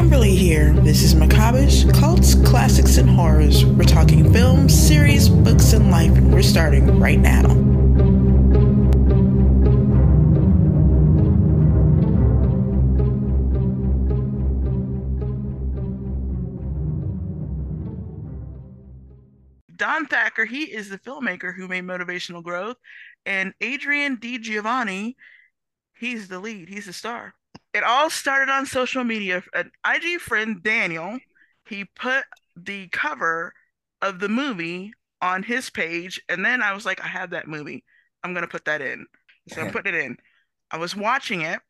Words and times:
Kimberly 0.00 0.34
here. 0.34 0.72
This 0.72 1.02
is 1.02 1.14
Macabish, 1.14 1.84
Cults, 1.92 2.34
Classics, 2.34 2.96
and 2.96 3.06
Horrors. 3.06 3.66
We're 3.66 3.84
talking 3.84 4.32
films, 4.32 4.72
series, 4.72 5.28
books, 5.28 5.74
and 5.74 5.90
life, 5.90 6.12
and 6.12 6.32
we're 6.32 6.40
starting 6.40 6.98
right 6.98 7.18
now. 7.18 7.42
Don 19.76 20.06
Thacker, 20.06 20.46
he 20.46 20.62
is 20.62 20.88
the 20.88 20.96
filmmaker 20.96 21.54
who 21.54 21.68
made 21.68 21.84
Motivational 21.84 22.42
Growth, 22.42 22.78
and 23.26 23.52
Adrian 23.60 24.16
Di 24.16 24.38
Giovanni, 24.38 25.18
he's 25.92 26.28
the 26.28 26.38
lead, 26.38 26.70
he's 26.70 26.86
the 26.86 26.94
star. 26.94 27.34
It 27.72 27.84
all 27.84 28.10
started 28.10 28.50
on 28.50 28.66
social 28.66 29.04
media. 29.04 29.42
An 29.54 29.70
IG 29.86 30.20
friend, 30.20 30.62
Daniel, 30.62 31.18
he 31.66 31.84
put 31.84 32.24
the 32.56 32.88
cover 32.88 33.52
of 34.02 34.18
the 34.18 34.28
movie 34.28 34.92
on 35.22 35.42
his 35.42 35.70
page, 35.70 36.20
and 36.28 36.44
then 36.44 36.62
I 36.62 36.72
was 36.72 36.84
like, 36.84 37.02
I 37.02 37.08
have 37.08 37.30
that 37.30 37.46
movie. 37.46 37.84
I'm 38.24 38.34
gonna 38.34 38.48
put 38.48 38.64
that 38.64 38.80
in. 38.80 39.06
So 39.48 39.62
I 39.62 39.70
put 39.70 39.86
it 39.86 39.94
in. 39.94 40.16
I 40.70 40.78
was 40.78 40.94
watching 40.94 41.42
it. 41.42 41.60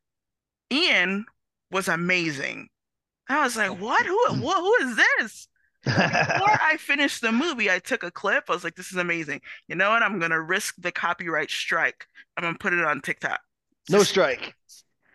Ian 0.72 1.24
was 1.70 1.88
amazing. 1.88 2.68
I 3.28 3.42
was 3.44 3.56
like, 3.56 3.80
what? 3.80 4.04
Who, 4.04 4.18
mm. 4.28 4.36
who, 4.36 4.52
who 4.52 4.74
is 4.88 4.96
this? 4.96 5.48
Before 5.84 5.96
I 5.96 6.76
finished 6.78 7.20
the 7.20 7.32
movie, 7.32 7.70
I 7.70 7.78
took 7.78 8.02
a 8.02 8.10
clip. 8.10 8.44
I 8.48 8.52
was 8.52 8.64
like, 8.64 8.74
this 8.74 8.90
is 8.90 8.96
amazing. 8.96 9.40
You 9.68 9.76
know 9.76 9.90
what? 9.90 10.02
I'm 10.02 10.18
going 10.18 10.32
to 10.32 10.40
risk 10.40 10.74
the 10.78 10.92
copyright 10.92 11.50
strike. 11.50 12.06
I'm 12.36 12.42
going 12.42 12.54
to 12.54 12.58
put 12.58 12.72
it 12.72 12.84
on 12.84 13.00
TikTok. 13.00 13.40
No 13.88 14.02
strike. 14.02 14.54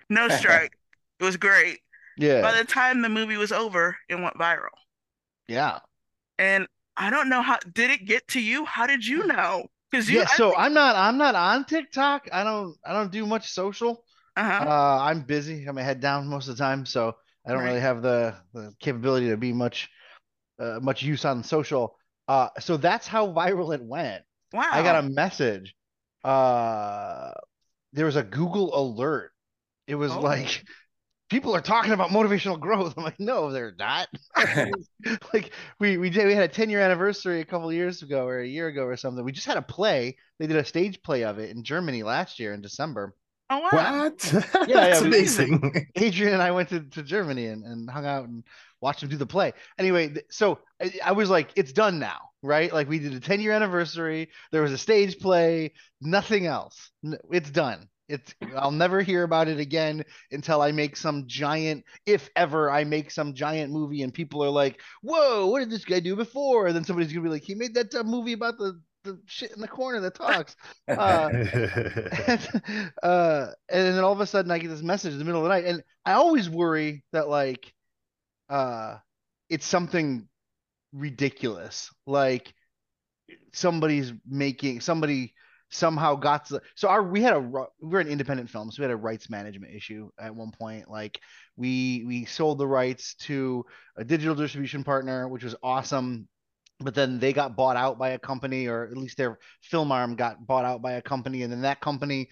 No 0.09 0.29
strike. 0.29 0.77
it 1.19 1.23
was 1.23 1.37
great. 1.37 1.79
Yeah. 2.17 2.41
By 2.41 2.57
the 2.57 2.63
time 2.65 3.01
the 3.01 3.09
movie 3.09 3.37
was 3.37 3.51
over, 3.51 3.97
it 4.09 4.15
went 4.15 4.35
viral. 4.35 4.69
Yeah. 5.47 5.79
And 6.37 6.67
I 6.97 7.09
don't 7.09 7.29
know 7.29 7.41
how 7.41 7.59
did 7.73 7.91
it 7.91 8.05
get 8.05 8.27
to 8.29 8.41
you? 8.41 8.65
How 8.65 8.87
did 8.87 9.05
you 9.05 9.25
know? 9.27 9.67
Because 9.91 10.09
you 10.09 10.19
Yeah, 10.19 10.25
so 10.27 10.55
I'm 10.55 10.73
not 10.73 10.95
I'm 10.95 11.17
not 11.17 11.35
on 11.35 11.65
TikTok. 11.65 12.27
I 12.31 12.43
don't 12.43 12.75
I 12.85 12.93
don't 12.93 13.11
do 13.11 13.25
much 13.25 13.49
social. 13.51 14.03
uh-huh. 14.35 14.65
Uh 14.65 14.99
I'm 15.01 15.21
busy. 15.21 15.65
I'm 15.65 15.75
my 15.75 15.83
head 15.83 15.99
down 15.99 16.27
most 16.27 16.47
of 16.47 16.57
the 16.57 16.63
time, 16.63 16.85
so 16.85 17.15
I 17.45 17.51
don't 17.51 17.59
Right. 17.59 17.67
really 17.69 17.79
have 17.81 18.01
the, 18.01 18.35
the 18.53 18.73
capability 18.79 19.29
to 19.29 19.37
be 19.37 19.53
much 19.53 19.89
uh, 20.59 20.79
much 20.81 21.03
use 21.03 21.25
on 21.25 21.43
social. 21.43 21.97
Uh 22.27 22.49
so 22.59 22.77
that's 22.77 23.07
how 23.07 23.27
viral 23.27 23.73
it 23.75 23.83
went. 23.83 24.23
wow. 24.53 24.67
I 24.71 24.83
got 24.83 25.03
a 25.03 25.09
message. 25.09 25.75
Uh 26.23 27.31
there 27.93 28.05
was 28.05 28.15
a 28.17 28.23
Google 28.23 28.75
alert. 28.77 29.31
It 29.87 29.95
was 29.95 30.11
Oh. 30.11 30.19
like 30.19 30.63
people 31.29 31.55
are 31.55 31.61
talking 31.61 31.93
about 31.93 32.11
motivational 32.11 32.59
growth. 32.59 32.95
I'm 32.97 33.03
like, 33.03 33.19
no, 33.19 33.51
they're 33.51 33.75
not. 33.77 34.07
like 35.33 35.51
we 35.79 35.97
we 35.97 36.09
did 36.09 36.27
we 36.27 36.33
had 36.33 36.43
a 36.49 36.53
10 36.53 36.69
year 36.69 36.81
anniversary 36.81 37.41
a 37.41 37.45
couple 37.45 37.71
years 37.73 38.01
ago 38.01 38.27
or 38.27 38.39
a 38.39 38.47
year 38.47 38.67
ago 38.67 38.83
or 38.83 38.97
something. 38.97 39.23
We 39.23 39.31
just 39.31 39.47
had 39.47 39.57
a 39.57 39.61
play. 39.61 40.17
They 40.39 40.47
did 40.47 40.57
a 40.57 40.65
stage 40.65 41.01
play 41.03 41.23
of 41.23 41.39
it 41.39 41.51
in 41.55 41.63
Germany 41.63 42.03
last 42.03 42.39
year 42.39 42.53
in 42.53 42.61
December. 42.61 43.15
Oh 43.49 43.59
wow. 43.59 43.69
What? 43.69 44.33
Yeah, 44.67 44.87
That's 44.89 45.01
yeah, 45.01 45.07
amazing. 45.07 45.87
Adrian 45.95 46.33
and 46.33 46.41
I 46.41 46.51
went 46.51 46.69
to, 46.69 46.81
to 46.81 47.03
Germany 47.03 47.47
and, 47.47 47.63
and 47.63 47.89
hung 47.89 48.05
out 48.05 48.27
and 48.27 48.43
watched 48.81 49.01
them 49.01 49.09
do 49.09 49.17
the 49.17 49.25
play. 49.27 49.53
Anyway, 49.77 50.15
so 50.31 50.59
I, 50.81 50.91
I 51.03 51.11
was 51.11 51.29
like, 51.29 51.51
it's 51.55 51.71
done 51.73 51.99
now, 51.99 52.19
right? 52.41 52.73
Like 52.73 52.89
we 52.89 52.99
did 52.99 53.13
a 53.13 53.19
10 53.19 53.41
year 53.41 53.51
anniversary. 53.51 54.29
There 54.51 54.61
was 54.63 54.71
a 54.71 54.77
stage 54.77 55.19
play, 55.19 55.73
nothing 56.01 56.47
else. 56.47 56.89
It's 57.31 57.51
done. 57.51 57.87
It's 58.07 58.35
I'll 58.55 58.71
never 58.71 59.01
hear 59.01 59.23
about 59.23 59.47
it 59.47 59.59
again 59.59 60.03
until 60.31 60.61
I 60.61 60.71
make 60.71 60.95
some 60.95 61.25
giant, 61.27 61.83
if 62.05 62.29
ever 62.35 62.69
I 62.69 62.83
make 62.83 63.09
some 63.09 63.33
giant 63.33 63.71
movie 63.71 64.03
and 64.03 64.13
people 64.13 64.43
are 64.43 64.49
like, 64.49 64.79
whoa, 65.01 65.47
what 65.47 65.59
did 65.59 65.71
this 65.71 65.85
guy 65.85 65.99
do 65.99 66.15
before? 66.15 66.67
And 66.67 66.75
then 66.75 66.83
somebody's 66.83 67.11
gonna 67.11 67.23
be 67.23 67.29
like, 67.29 67.43
he 67.43 67.55
made 67.55 67.73
that 67.73 67.93
uh, 67.95 68.03
movie 68.03 68.33
about 68.33 68.57
the, 68.57 68.79
the 69.03 69.19
shit 69.25 69.51
in 69.55 69.61
the 69.61 69.67
corner 69.67 69.99
that 70.01 70.15
talks. 70.15 70.55
Uh, 70.87 71.29
and, 72.27 72.91
uh, 73.03 73.47
and 73.69 73.95
then 73.95 74.03
all 74.03 74.13
of 74.13 74.21
a 74.21 74.27
sudden 74.27 74.51
I 74.51 74.59
get 74.59 74.69
this 74.69 74.83
message 74.83 75.13
in 75.13 75.19
the 75.19 75.25
middle 75.25 75.41
of 75.41 75.45
the 75.45 75.49
night, 75.49 75.65
and 75.65 75.83
I 76.05 76.13
always 76.13 76.47
worry 76.47 77.03
that 77.11 77.27
like, 77.27 77.73
uh, 78.49 78.97
it's 79.49 79.65
something 79.65 80.27
ridiculous, 80.93 81.89
like 82.05 82.53
somebody's 83.51 84.13
making 84.27 84.81
somebody 84.81 85.33
somehow 85.75 86.15
got 86.15 86.45
to, 86.47 86.61
so 86.75 86.87
our 86.89 87.03
we 87.03 87.21
had 87.21 87.33
a 87.33 87.39
we 87.39 87.61
we're 87.81 87.99
an 87.99 88.07
independent 88.07 88.49
film, 88.49 88.71
so 88.71 88.81
we 88.81 88.85
had 88.85 88.91
a 88.91 88.97
rights 88.97 89.29
management 89.29 89.73
issue 89.75 90.09
at 90.19 90.35
one 90.35 90.51
point. 90.51 90.89
Like 90.89 91.19
we 91.57 92.03
we 92.07 92.25
sold 92.25 92.57
the 92.59 92.67
rights 92.67 93.15
to 93.27 93.65
a 93.97 94.03
digital 94.03 94.35
distribution 94.35 94.83
partner, 94.83 95.27
which 95.27 95.43
was 95.43 95.55
awesome. 95.63 96.27
But 96.79 96.93
then 96.93 97.19
they 97.19 97.31
got 97.31 97.55
bought 97.55 97.77
out 97.77 97.97
by 97.97 98.09
a 98.09 98.19
company, 98.19 98.67
or 98.67 98.83
at 98.85 98.97
least 98.97 99.17
their 99.17 99.39
film 99.61 99.91
arm 99.93 100.15
got 100.15 100.45
bought 100.45 100.65
out 100.65 100.81
by 100.81 100.93
a 100.93 101.01
company, 101.01 101.43
and 101.43 101.51
then 101.51 101.61
that 101.61 101.79
company 101.79 102.29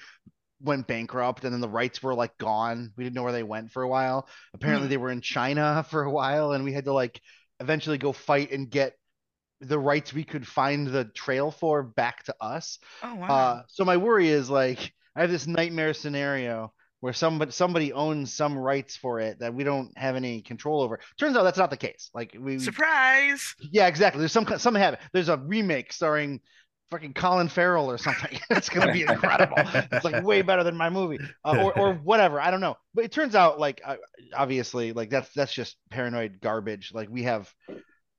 went 0.62 0.88
bankrupt, 0.88 1.44
and 1.44 1.54
then 1.54 1.62
the 1.62 1.70
rights 1.70 2.02
were 2.02 2.14
like 2.16 2.38
gone. 2.38 2.92
We 2.96 3.04
didn't 3.04 3.16
know 3.16 3.24
where 3.24 3.31
they 3.34 3.44
went 3.44 3.72
for 3.72 3.84
a 3.84 3.88
while. 3.90 4.28
Apparently, 4.54 4.88
Mhm. 4.88 4.90
they 4.90 4.98
were 4.98 5.12
in 5.12 5.22
China 5.22 5.84
for 5.90 6.04
a 6.04 6.12
while, 6.12 6.54
and 6.54 6.64
we 6.64 6.74
had 6.74 6.86
to 6.86 6.94
like 6.94 7.20
eventually 7.60 7.98
go 7.98 8.12
fight 8.14 8.52
and 8.52 8.70
get 8.70 8.96
the 9.63 9.79
rights 9.79 10.13
we 10.13 10.24
could 10.24 10.47
find 10.47 10.88
the 10.88 11.06
trail 11.06 11.51
for 11.51 11.84
back 11.84 12.24
to 12.24 12.35
us. 12.41 12.79
Oh 13.01 13.16
wow. 13.16 13.28
Uh, 13.28 13.63
so 13.68 13.85
my 13.85 13.97
worry 13.97 14.29
is 14.29 14.50
like 14.50 14.94
I 15.16 15.22
have 15.22 15.31
this 15.31 15.47
nightmare 15.47 15.94
scenario 15.94 16.74
where 17.00 17.13
somebody 17.13 17.51
somebody 17.51 17.91
owns 17.91 18.34
some 18.34 18.57
rights 18.57 18.96
for 18.96 19.19
it 19.19 19.40
that 19.40 19.53
we 19.53 19.63
don't 19.63 19.91
have 19.97 20.16
any 20.16 20.41
control 20.41 20.81
over. 20.81 21.00
Turns 21.19 21.35
out 21.35 21.44
that's 21.44 21.57
not 21.57 21.69
the 21.69 21.78
case. 21.78 22.09
Like 22.13 22.31
we, 22.34 22.56
we 22.56 22.59
Surprise. 22.59 23.56
yeah, 23.72 23.88
exactly. 23.88 24.19
There's 24.19 24.31
some 24.31 24.47
something 24.57 24.81
happen. 24.81 25.00
There's 25.12 25.29
a 25.29 25.38
remake 25.38 25.91
starring 25.91 26.40
fucking 26.91 27.13
Colin 27.13 27.50
Farrell 27.50 27.90
or 27.90 27.97
something. 27.97 28.40
it's 28.51 28.69
gonna 28.69 28.94
be 28.94 29.01
incredible. 29.01 29.57
It's 29.91 30.06
like 30.06 30.24
way 30.24 30.44
better 30.44 30.63
than 30.63 30.78
my 30.78 30.90
movie, 30.90 31.19
uh, 31.44 31.57
or 31.62 31.78
or 31.78 31.94
whatever. 32.03 32.40
I 32.40 32.51
don't 32.51 32.62
know. 32.62 32.78
But 32.94 33.03
it 33.03 33.12
turns 33.12 33.35
out 33.35 33.59
like 33.59 33.81
uh, 33.84 33.97
obviously 34.34 34.94
like 34.94 35.09
that's 35.09 35.30
that's 35.34 35.53
just 35.53 35.75
paranoid 35.90 36.40
garbage. 36.40 36.91
Like 36.94 37.09
we 37.09 37.24
have 37.24 37.53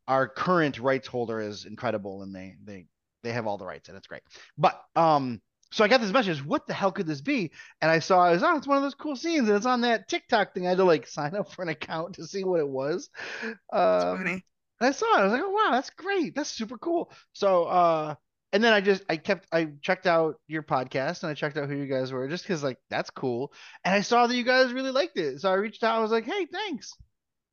our 0.09 0.29
current 0.29 0.79
rights 0.79 1.09
holder 1.09 1.41
is 1.41 1.65
incredible, 1.65 2.23
and 2.23 2.35
they 2.35 2.57
they 2.65 2.87
they 3.23 3.33
have 3.33 3.47
all 3.47 3.59
the 3.59 3.67
rights, 3.67 3.89
and 3.89 3.97
it's 3.97 4.07
great. 4.07 4.23
But 4.59 4.81
um. 4.97 5.41
So 5.73 5.83
I 5.83 5.89
got 5.89 6.01
this 6.01 6.13
message. 6.13 6.45
What 6.45 6.69
the 6.69 6.75
hell 6.75 6.93
could 6.93 7.09
this 7.09 7.21
be? 7.21 7.51
And 7.83 7.91
I 7.91 7.99
saw 7.99 8.29
it 8.29 8.35
was 8.35 8.45
oh, 8.45 8.57
it's 8.57 8.67
one 8.69 8.77
of 8.77 8.85
those 8.85 8.95
cool 8.95 9.17
scenes, 9.17 9.49
and 9.49 9.57
it's 9.57 9.67
on 9.67 9.81
that 9.81 10.07
TikTok 10.09 10.55
thing. 10.55 10.67
I 10.67 10.71
had 10.71 10.79
to 10.79 10.85
like 10.85 11.09
sign 11.09 11.35
up 11.35 11.51
for 11.51 11.63
an 11.63 11.69
account 11.69 12.15
to 12.15 12.27
see 12.29 12.45
what 12.45 12.61
it 12.61 12.69
was. 12.69 13.11
Um, 13.73 14.19
funny. 14.19 14.33
and 14.33 14.43
I 14.81 14.93
saw 14.93 15.17
it. 15.17 15.21
I 15.21 15.25
was 15.25 15.33
like, 15.33 15.43
oh 15.45 15.51
wow, 15.51 15.71
that's 15.73 15.91
great. 15.91 16.37
That's 16.37 16.51
super 16.51 16.79
cool. 16.79 17.11
So 17.33 17.65
uh 17.65 18.15
and 18.55 18.63
then 18.63 18.73
I 18.73 18.81
just 18.81 19.03
I 19.09 19.17
kept 19.17 19.49
I 19.51 19.71
checked 19.83 20.07
out 20.07 20.37
your 20.47 20.63
podcast 20.63 21.25
and 21.25 21.31
I 21.31 21.35
checked 21.35 21.57
out 21.57 21.69
who 21.69 21.75
you 21.75 21.87
guys 21.87 22.13
were 22.13 22.29
just 22.29 22.45
because 22.45 22.63
like 22.63 22.79
that's 22.89 23.11
cool. 23.11 23.53
And 23.85 23.93
I 23.93 24.01
saw 24.01 24.29
that 24.29 24.37
you 24.37 24.45
guys 24.45 24.73
really 24.73 24.93
liked 24.93 25.19
it. 25.19 25.41
So 25.41 25.51
I 25.51 25.55
reached 25.55 25.83
out, 25.83 25.97
I 25.97 26.03
was 26.03 26.13
like, 26.13 26.25
hey, 26.25 26.47
thanks. 26.47 26.93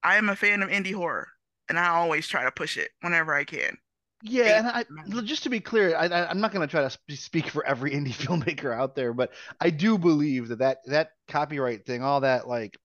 I 0.03 0.17
am 0.17 0.29
a 0.29 0.35
fan 0.35 0.61
of 0.61 0.69
indie 0.69 0.93
horror, 0.93 1.27
and 1.71 1.79
I 1.79 1.87
always 1.89 2.27
try 2.27 2.43
to 2.43 2.51
push 2.51 2.77
it 2.77 2.91
whenever 3.01 3.33
I 3.33 3.43
can. 3.45 3.77
Yeah, 4.23 4.59
and 4.59 4.67
I 4.67 5.21
just 5.23 5.43
to 5.43 5.49
be 5.49 5.59
clear, 5.59 5.95
I, 5.95 6.05
I 6.05 6.29
I'm 6.29 6.39
not 6.39 6.51
gonna 6.51 6.67
try 6.67 6.87
to 6.87 7.15
speak 7.17 7.47
for 7.47 7.65
every 7.65 7.91
indie 7.95 8.13
filmmaker 8.13 8.71
out 8.75 8.95
there, 8.95 9.13
but 9.13 9.31
I 9.59 9.71
do 9.71 9.97
believe 9.97 10.49
that 10.49 10.59
that 10.59 10.77
that 10.85 11.11
copyright 11.27 11.85
thing, 11.87 12.03
all 12.03 12.21
that 12.21 12.47
like 12.47 12.77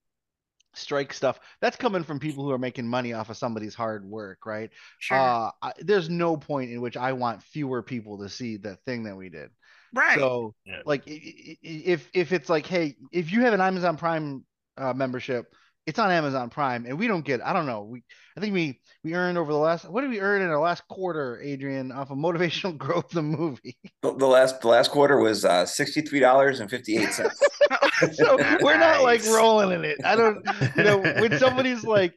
strike 0.73 1.13
stuff, 1.13 1.39
that's 1.61 1.77
coming 1.77 2.03
from 2.03 2.19
people 2.19 2.43
who 2.43 2.51
are 2.51 2.57
making 2.59 2.87
money 2.87 3.13
off 3.13 3.29
of 3.29 3.37
somebody's 3.37 3.75
hard 3.75 4.05
work, 4.05 4.45
right? 4.45 4.71
Sure. 4.99 5.17
Uh, 5.19 5.51
I, 5.61 5.73
there's 5.79 6.09
no 6.09 6.37
point 6.37 6.71
in 6.71 6.81
which 6.81 6.97
I 6.97 7.13
want 7.13 7.43
fewer 7.43 7.83
people 7.83 8.19
to 8.19 8.29
see 8.29 8.57
the 8.57 8.75
thing 8.85 9.03
that 9.03 9.15
we 9.17 9.29
did. 9.29 9.51
right. 9.93 10.17
So, 10.19 10.55
Yeah. 10.65 10.81
like, 10.85 11.03
i- 11.07 11.11
i- 11.11 11.57
i- 11.63 11.83
if 11.85 12.09
if 12.13 12.31
it's 12.31 12.49
like, 12.49 12.65
hey, 12.65 12.97
if 13.11 13.31
you 13.31 13.41
have 13.41 13.53
an 13.53 13.61
Amazon 13.61 13.97
Prime 13.97 14.45
uh, 14.77 14.93
membership, 14.93 15.53
it's 15.87 15.99
on 15.99 16.11
Amazon 16.11 16.49
Prime, 16.49 16.85
and 16.85 16.99
we 16.99 17.07
don't 17.07 17.25
get. 17.25 17.41
I 17.43 17.53
don't 17.53 17.65
know. 17.65 17.83
We 17.83 18.03
I 18.35 18.41
think 18.41 18.53
we 18.53 18.81
we 19.03 19.15
earned 19.15 19.37
over 19.37 19.51
the 19.51 19.57
last. 19.57 19.89
What 19.89 20.01
did 20.01 20.09
we 20.09 20.19
earn 20.19 20.41
in 20.41 20.49
our 20.49 20.59
last 20.59 20.85
quarter, 20.89 21.41
Adrian, 21.41 21.93
off 21.93 22.11
of 22.11 22.17
motivational 22.17 22.77
growth 22.77 23.09
the 23.09 23.23
movie? 23.23 23.77
The, 24.03 24.13
the 24.13 24.27
last 24.27 24.61
the 24.61 24.67
last 24.67 24.91
quarter 24.91 25.17
was 25.17 25.45
uh, 25.45 25.65
sixty 25.65 26.01
three 26.01 26.19
dollars 26.19 26.59
and 26.59 26.69
fifty 26.69 26.97
eight 26.97 27.13
cents. 27.13 27.41
so 28.13 28.37
we're 28.61 28.77
not 28.77 29.01
like 29.01 29.23
rolling 29.25 29.71
in 29.71 29.85
it. 29.85 29.97
I 30.03 30.17
don't, 30.17 30.45
you 30.75 30.83
know, 30.83 30.97
when 31.19 31.39
somebody's 31.39 31.85
like, 31.85 32.13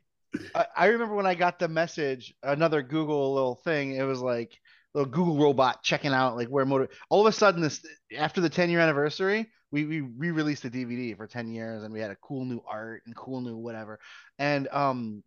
I, 0.54 0.66
I 0.76 0.86
remember 0.86 1.14
when 1.14 1.26
I 1.26 1.36
got 1.36 1.60
the 1.60 1.68
message, 1.68 2.34
another 2.42 2.82
Google 2.82 3.32
little 3.32 3.54
thing. 3.54 3.94
It 3.94 4.02
was 4.02 4.20
like 4.20 4.58
little 4.94 5.10
Google 5.10 5.38
robot 5.38 5.84
checking 5.84 6.12
out 6.12 6.36
like 6.36 6.48
where 6.48 6.66
motor. 6.66 6.88
All 7.08 7.24
of 7.24 7.32
a 7.32 7.36
sudden, 7.36 7.62
this 7.62 7.86
after 8.18 8.40
the 8.40 8.50
10 8.50 8.68
year 8.68 8.80
anniversary, 8.80 9.48
we 9.72 9.84
we 9.86 10.00
re-released 10.00 10.62
the 10.62 10.70
DVD 10.70 11.14
for 11.14 11.26
10 11.26 11.50
years, 11.50 11.82
and 11.82 11.92
we 11.92 12.00
had 12.00 12.10
a 12.10 12.16
cool 12.16 12.44
new 12.44 12.62
art 12.66 13.02
and 13.06 13.16
cool 13.16 13.40
new 13.40 13.56
whatever. 13.56 13.98
And 14.38 14.68
um, 14.68 15.22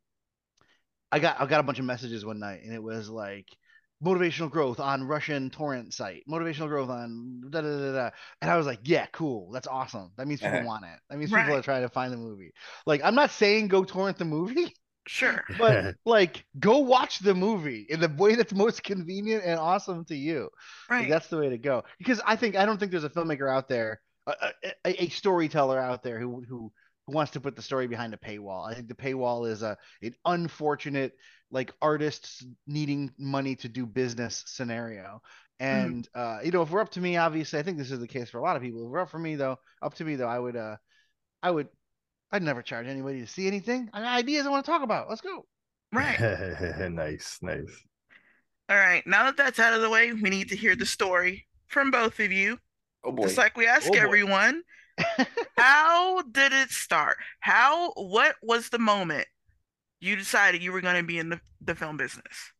I 1.11 1.19
got 1.19 1.39
I 1.39 1.45
got 1.45 1.59
a 1.59 1.63
bunch 1.63 1.79
of 1.79 1.85
messages 1.85 2.25
one 2.25 2.39
night, 2.39 2.61
and 2.63 2.73
it 2.73 2.81
was 2.81 3.09
like 3.09 3.47
motivational 4.03 4.49
growth 4.49 4.79
on 4.79 5.07
Russian 5.07 5.49
torrent 5.49 5.93
site, 5.93 6.23
motivational 6.29 6.67
growth 6.67 6.89
on 6.89 7.41
da 7.49 7.61
da 7.61 7.77
da 7.77 7.91
da. 7.93 8.09
And 8.41 8.49
I 8.51 8.57
was 8.57 8.65
like, 8.65 8.79
yeah, 8.83 9.05
cool. 9.07 9.51
That's 9.51 9.67
awesome. 9.67 10.11
That 10.17 10.27
means 10.27 10.41
people 10.41 10.59
Uh-huh. 10.59 10.63
want 10.63 10.85
it. 10.85 10.99
That 11.09 11.17
means 11.17 11.31
Right. 11.31 11.43
people 11.43 11.55
are 11.55 11.61
trying 11.61 11.83
to 11.83 11.89
find 11.89 12.11
the 12.11 12.17
movie. 12.17 12.51
Like, 12.85 13.01
I'm 13.03 13.15
not 13.15 13.31
saying 13.31 13.67
go 13.69 13.83
torrent 13.85 14.17
the 14.17 14.25
movie, 14.25 14.75
Sure. 15.07 15.43
but 15.57 15.85
like 16.05 16.45
go 16.59 16.79
watch 16.79 17.19
the 17.19 17.35
movie 17.35 17.85
in 17.89 17.99
the 17.99 18.09
way 18.09 18.35
that's 18.35 18.53
most 18.53 18.83
convenient 18.83 19.43
and 19.45 19.59
awesome 19.59 20.05
to 20.05 20.15
you. 20.15 20.49
Like, 20.99 21.07
Right. 21.07 21.09
that's 21.09 21.27
the 21.29 21.37
way 21.37 21.49
to 21.49 21.57
go. 21.57 21.83
Because 21.99 22.21
I 22.25 22.35
think 22.35 22.55
I 22.55 22.65
don't 22.65 22.79
think 22.79 22.91
there's 22.91 23.03
a 23.05 23.09
filmmaker 23.09 23.51
out 23.51 23.69
there, 23.69 24.01
a, 24.27 24.53
a, 24.85 25.03
a 25.03 25.09
storyteller 25.09 25.79
out 25.79 26.03
there 26.03 26.19
who 26.19 26.43
who 26.47 26.71
who 27.07 27.13
wants 27.13 27.33
to 27.33 27.41
put 27.41 27.55
the 27.55 27.61
story 27.61 27.87
behind 27.87 28.13
a 28.13 28.17
paywall. 28.17 28.69
I 28.69 28.73
think 28.73 28.87
the 28.87 28.95
paywall 28.95 29.49
is 29.49 29.61
a 29.61 29.77
an 30.01 30.15
unfortunate 30.25 31.13
like 31.51 31.71
artists 31.81 32.43
needing 32.65 33.11
money 33.17 33.55
to 33.57 33.69
do 33.69 33.85
business 33.85 34.43
scenario. 34.47 35.21
And 35.59 36.07
uh, 36.15 36.39
you 36.43 36.51
know, 36.51 36.61
if 36.61 36.71
we're 36.71 36.81
up 36.81 36.91
to 36.91 37.01
me, 37.01 37.17
obviously, 37.17 37.59
I 37.59 37.63
think 37.63 37.77
this 37.77 37.91
is 37.91 37.99
the 37.99 38.07
case 38.07 38.29
for 38.29 38.39
a 38.39 38.41
lot 38.41 38.55
of 38.55 38.61
people. 38.61 38.85
If 38.85 38.91
we're 38.91 38.99
up 38.99 39.09
for 39.09 39.19
me 39.19 39.35
though, 39.35 39.57
up 39.81 39.93
to 39.95 40.05
me 40.05 40.15
though, 40.15 40.27
I 40.27 40.39
would 40.39 40.55
uh, 40.55 40.77
I 41.41 41.51
would, 41.51 41.67
I'd 42.31 42.43
never 42.43 42.61
charge 42.61 42.87
anybody 42.87 43.21
to 43.21 43.27
see 43.27 43.47
anything. 43.47 43.89
I 43.93 44.01
got 44.01 44.17
ideas 44.17 44.45
I 44.45 44.49
want 44.49 44.65
to 44.65 44.71
talk 44.71 44.81
about. 44.81 45.09
Let's 45.09 45.21
go. 45.21 45.45
Right. 45.91 46.19
nice, 46.91 47.37
nice. 47.41 47.83
All 48.69 48.77
right. 48.77 49.05
Now 49.05 49.25
that 49.25 49.37
that's 49.37 49.59
out 49.59 49.73
of 49.73 49.81
the 49.81 49.89
way, 49.89 50.11
we 50.11 50.29
need 50.29 50.49
to 50.49 50.55
hear 50.55 50.75
the 50.75 50.85
story 50.85 51.45
from 51.67 51.91
both 51.91 52.19
of 52.19 52.31
you. 52.31 52.57
Oh 53.03 53.11
boy. 53.11 53.23
Just 53.23 53.37
like 53.37 53.57
we 53.57 53.67
ask 53.67 53.89
Oh, 53.91 53.97
everyone, 53.97 54.63
how 55.57 56.21
did 56.23 56.53
it 56.53 56.69
start? 56.69 57.17
How, 57.39 57.91
what 57.93 58.35
was 58.41 58.69
the 58.69 58.79
moment 58.79 59.27
you 59.99 60.15
decided 60.15 60.61
you 60.63 60.71
were 60.71 60.81
going 60.81 60.95
to 60.97 61.03
be 61.03 61.17
in 61.19 61.29
the, 61.29 61.39
the 61.61 61.75
film 61.75 61.97
business? 61.97 62.51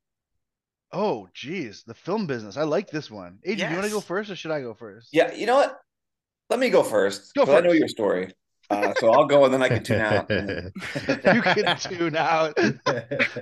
Oh, 0.92 1.28
geez, 1.34 1.84
the 1.88 1.94
film 1.96 2.28
business. 2.28 2.56
I 2.58 2.64
like 2.64 2.90
this 2.90 3.10
one. 3.10 3.40
Adrian, 3.44 3.72
you 3.72 3.78
want 3.78 3.88
to 3.88 3.94
go 3.94 4.00
first 4.02 4.30
or 4.30 4.36
should 4.36 4.52
I 4.52 4.62
go 4.62 4.74
first? 4.74 5.10
Yeah, 5.12 5.34
you 5.34 5.46
know 5.48 5.56
what? 5.56 5.80
Let 6.50 6.60
me 6.60 6.70
go 6.70 6.84
first. 6.84 7.34
Go 7.34 7.46
'cause 7.46 7.56
I 7.56 7.62
know 7.62 7.72
your 7.72 7.88
story. 7.88 8.32
Uh, 8.70 8.94
so 9.00 9.12
I'll 9.12 9.26
go 9.26 9.44
and 9.46 9.54
then 9.54 9.62
I 9.62 9.70
can 9.70 9.84
tune 9.84 10.00
out. 10.02 10.30
you 10.30 11.42
can 11.42 11.78
tune 11.78 12.16
out. 12.16 12.56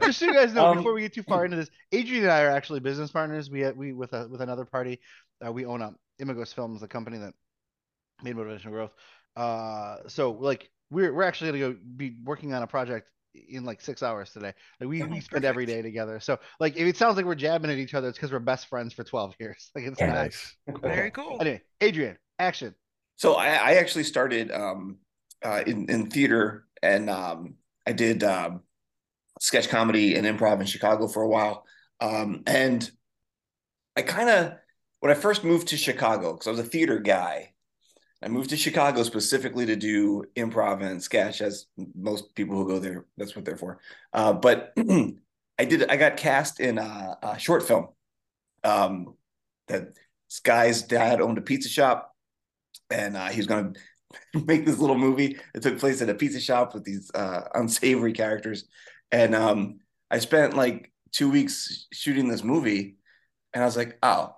Just 0.01 0.19
so 0.19 0.25
you 0.25 0.33
guys 0.33 0.53
know, 0.53 0.67
Um, 0.67 0.77
before 0.77 0.93
we 0.93 1.01
get 1.01 1.13
too 1.13 1.23
far 1.23 1.45
into 1.45 1.57
this, 1.57 1.69
Adrian 1.91 2.23
and 2.23 2.31
I 2.31 2.41
are 2.43 2.49
actually 2.49 2.79
business 2.79 3.11
partners. 3.11 3.49
We 3.49 3.61
had, 3.61 3.75
we 3.77 3.93
with 3.93 4.13
a 4.13 4.27
with 4.29 4.41
another 4.41 4.65
party. 4.65 4.99
Uh, 5.45 5.51
we 5.51 5.65
own 5.65 5.81
up 5.81 5.95
Imagos 6.21 6.53
Films, 6.53 6.81
the 6.81 6.87
company 6.87 7.17
that 7.17 7.33
made 8.23 8.35
Motivational 8.35 8.71
Growth. 8.71 8.91
Uh, 9.35 9.97
so 10.07 10.31
like 10.31 10.69
we're 10.89 11.13
we're 11.13 11.23
actually 11.23 11.51
gonna 11.59 11.73
go 11.73 11.79
be 11.95 12.17
working 12.23 12.53
on 12.53 12.63
a 12.63 12.67
project 12.67 13.07
in 13.33 13.63
like 13.63 13.79
six 13.81 14.03
hours 14.03 14.31
today. 14.31 14.53
Like 14.79 14.89
we, 14.89 15.01
Oh, 15.03 15.07
we 15.07 15.21
spend 15.21 15.45
every 15.45 15.65
perfect. 15.65 15.83
day 15.83 15.89
together. 15.89 16.19
So 16.19 16.37
like 16.59 16.75
if 16.75 16.85
it 16.85 16.97
sounds 16.97 17.15
like 17.15 17.25
we're 17.25 17.35
jabbing 17.35 17.71
at 17.71 17.77
each 17.77 17.93
other, 17.93 18.09
it's 18.09 18.17
because 18.17 18.31
we're 18.31 18.39
best 18.39 18.67
friends 18.67 18.93
for 18.93 19.03
twelve 19.03 19.33
years. 19.39 19.71
Like 19.75 19.85
it's 19.85 20.01
not. 20.01 20.09
nice. 20.09 20.55
Very 20.83 21.11
cool. 21.11 21.37
Anyway, 21.39 21.61
Adrian, 21.79 22.17
action. 22.39 22.75
So 23.15 23.35
I, 23.35 23.47
I 23.53 23.71
actually 23.75 24.03
started 24.03 24.51
um, 24.51 24.97
uh, 25.43 25.63
in 25.65 25.89
in 25.89 26.09
theater, 26.09 26.65
and 26.81 27.09
um, 27.09 27.55
I 27.87 27.93
did 27.93 28.23
um, 28.23 28.61
sketch 29.39 29.69
comedy 29.69 30.15
and 30.15 30.25
improv 30.27 30.59
in 30.59 30.65
Chicago 30.65 31.07
for 31.07 31.23
a 31.23 31.27
while. 31.27 31.65
Um, 31.99 32.43
and 32.47 32.89
I 33.95 34.01
kind 34.01 34.29
of 34.29 34.53
when 35.01 35.11
I 35.11 35.15
first 35.15 35.43
moved 35.43 35.67
to 35.69 35.77
Chicago 35.77 36.33
because 36.33 36.47
I 36.47 36.51
was 36.51 36.59
a 36.59 36.63
theater 36.63 36.99
guy, 36.99 37.53
I 38.23 38.29
moved 38.29 38.51
to 38.51 38.57
Chicago 38.57 39.03
specifically 39.03 39.65
to 39.65 39.75
do 39.75 40.23
improv 40.35 40.81
and 40.81 41.01
sketch, 41.01 41.41
as 41.41 41.65
most 41.95 42.33
people 42.35 42.55
who 42.55 42.67
go 42.67 42.79
there 42.79 43.05
that's 43.17 43.35
what 43.35 43.43
they're 43.43 43.57
for. 43.57 43.79
Uh, 44.13 44.33
but 44.33 44.73
I 45.59 45.65
did 45.65 45.89
I 45.89 45.97
got 45.97 46.17
cast 46.17 46.59
in 46.59 46.77
a, 46.77 47.17
a 47.21 47.39
short 47.39 47.63
film. 47.63 47.87
Um, 48.63 49.15
that 49.67 49.95
this 50.29 50.39
guy's 50.43 50.83
dad 50.83 51.19
owned 51.19 51.39
a 51.39 51.41
pizza 51.41 51.67
shop 51.67 52.13
and 52.91 53.17
uh, 53.17 53.27
he 53.27 53.37
was 53.37 53.47
going 53.47 53.75
to 54.33 54.45
make 54.45 54.65
this 54.65 54.77
little 54.77 54.97
movie 54.97 55.37
It 55.55 55.63
took 55.63 55.79
place 55.79 56.01
at 56.01 56.09
a 56.09 56.13
pizza 56.13 56.39
shop 56.39 56.73
with 56.73 56.83
these 56.83 57.09
uh, 57.15 57.41
unsavory 57.55 58.13
characters. 58.13 58.65
And 59.11 59.33
um, 59.33 59.79
I 60.11 60.19
spent 60.19 60.55
like 60.55 60.91
two 61.11 61.31
weeks 61.31 61.87
shooting 61.91 62.27
this 62.27 62.43
movie, 62.43 62.97
and 63.53 63.63
I 63.63 63.65
was 63.65 63.75
like, 63.75 63.97
oh, 64.03 64.35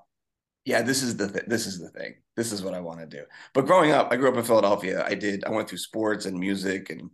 yeah, 0.65 0.81
this 0.81 1.03
is 1.03 1.17
the 1.17 1.29
th- 1.29 1.45
this 1.47 1.67
is 1.67 1.79
the 1.79 1.89
thing. 1.89 2.15
This 2.35 2.51
is 2.51 2.63
what 2.63 2.73
I 2.73 2.79
want 2.79 2.99
to 2.99 3.05
do. 3.05 3.23
But 3.53 3.65
growing 3.65 3.91
up, 3.91 4.09
I 4.11 4.15
grew 4.15 4.29
up 4.29 4.37
in 4.37 4.43
Philadelphia. 4.43 5.03
I 5.05 5.15
did. 5.15 5.43
I 5.43 5.49
went 5.49 5.67
through 5.67 5.79
sports 5.79 6.25
and 6.25 6.39
music 6.39 6.89
and 6.89 7.09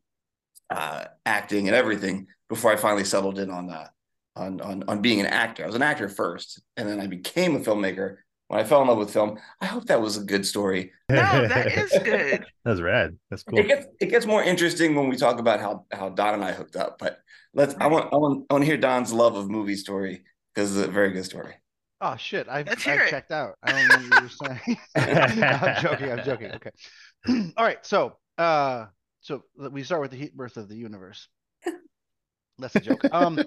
uh, 0.69 1.06
acting 1.25 1.68
and 1.68 1.75
everything 1.75 2.28
before 2.48 2.72
I 2.72 2.75
finally 2.75 3.04
settled 3.04 3.40
in 3.40 3.50
on 3.50 3.69
uh, 3.69 3.88
on 4.36 4.62
on 4.62 4.84
on 4.88 5.01
being 5.01 5.19
an 5.19 5.25
actor. 5.25 5.63
I 5.63 5.68
was 5.68 5.75
an 5.75 5.81
actor 5.81 6.10
first, 6.10 6.62
and 6.78 6.88
then 6.88 7.00
I 7.00 7.07
became 7.07 7.56
a 7.56 7.60
filmmaker 7.60 8.18
when 8.50 8.60
I 8.60 8.63
fell 8.63 8.81
in 8.81 8.88
love 8.88 8.98
with 8.98 9.12
film. 9.12 9.40
I 9.62 9.66
hope 9.66 9.86
that 9.86 10.01
was 10.01 10.18
a 10.18 10.24
good 10.24 10.46
story. 10.46 10.92
No, 11.10 11.48
that 11.48 11.75
is 11.75 11.92
good. 12.04 12.46
That's 12.66 12.81
rad. 12.81 13.18
That's 13.31 13.42
cool. 13.42 13.57
It 13.57 13.68
gets 13.68 13.88
it 14.00 14.06
gets 14.12 14.28
more 14.28 14.44
interesting 14.44 14.94
when 14.94 15.10
we 15.10 15.18
talk 15.18 15.40
about 15.40 15.60
how 15.60 15.86
how 15.92 16.10
Don 16.10 16.36
and 16.36 16.44
I 16.44 16.51
hooked 16.51 16.75
up. 16.75 17.00
But 17.00 17.18
let's 17.56 17.74
I 17.80 17.88
want 17.88 18.13
I 18.13 18.18
want 18.18 18.46
I 18.48 18.54
want 18.54 18.62
to 18.62 18.68
hear 18.68 18.78
Don's 18.78 19.12
love 19.12 19.36
of 19.36 19.50
movie 19.50 19.75
story 19.75 20.24
because 20.54 20.78
it's 20.78 20.88
a 20.88 20.92
very 20.92 21.10
good 21.10 21.25
story. 21.25 21.56
Oh 22.01 22.16
shit! 22.16 22.48
I've, 22.48 22.69
I've 22.69 23.10
checked 23.10 23.31
out. 23.31 23.56
I 23.62 23.72
don't 23.72 23.88
know 23.90 23.96
what 23.96 24.22
you 24.22 24.24
were 24.24 24.57
saying. 24.57 24.78
I'm 24.96 25.81
joking. 25.81 26.12
I'm 26.12 26.24
joking. 26.24 26.51
Okay. 26.56 26.72
All 27.57 27.66
right. 27.66 27.86
So, 27.86 28.16
uh, 28.38 28.86
so 29.19 29.44
we 29.57 29.84
start 29.84 30.01
with 30.01 30.12
the 30.12 30.18
heat 30.18 30.36
birth 30.36 30.56
of 30.56 30.69
the 30.69 30.75
universe. 30.78 31.28
That's 32.57 32.75
a 32.75 32.80
joke. 32.80 33.04
Um, 33.12 33.44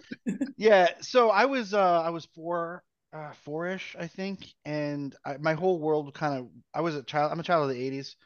yeah. 0.58 0.88
So 1.00 1.30
I 1.30 1.46
was, 1.46 1.72
uh, 1.72 2.02
I 2.02 2.10
was 2.10 2.26
four, 2.34 2.82
uh, 3.14 3.32
four-ish, 3.44 3.96
I 3.98 4.06
think, 4.06 4.46
and 4.66 5.16
I, 5.24 5.38
my 5.38 5.54
whole 5.54 5.78
world 5.78 6.12
kind 6.12 6.38
of. 6.38 6.48
I 6.74 6.82
was 6.82 6.94
a 6.94 7.02
child. 7.02 7.32
I'm 7.32 7.40
a 7.40 7.44
child 7.44 7.70
of 7.70 7.74
the 7.74 7.82
'80s. 7.82 8.16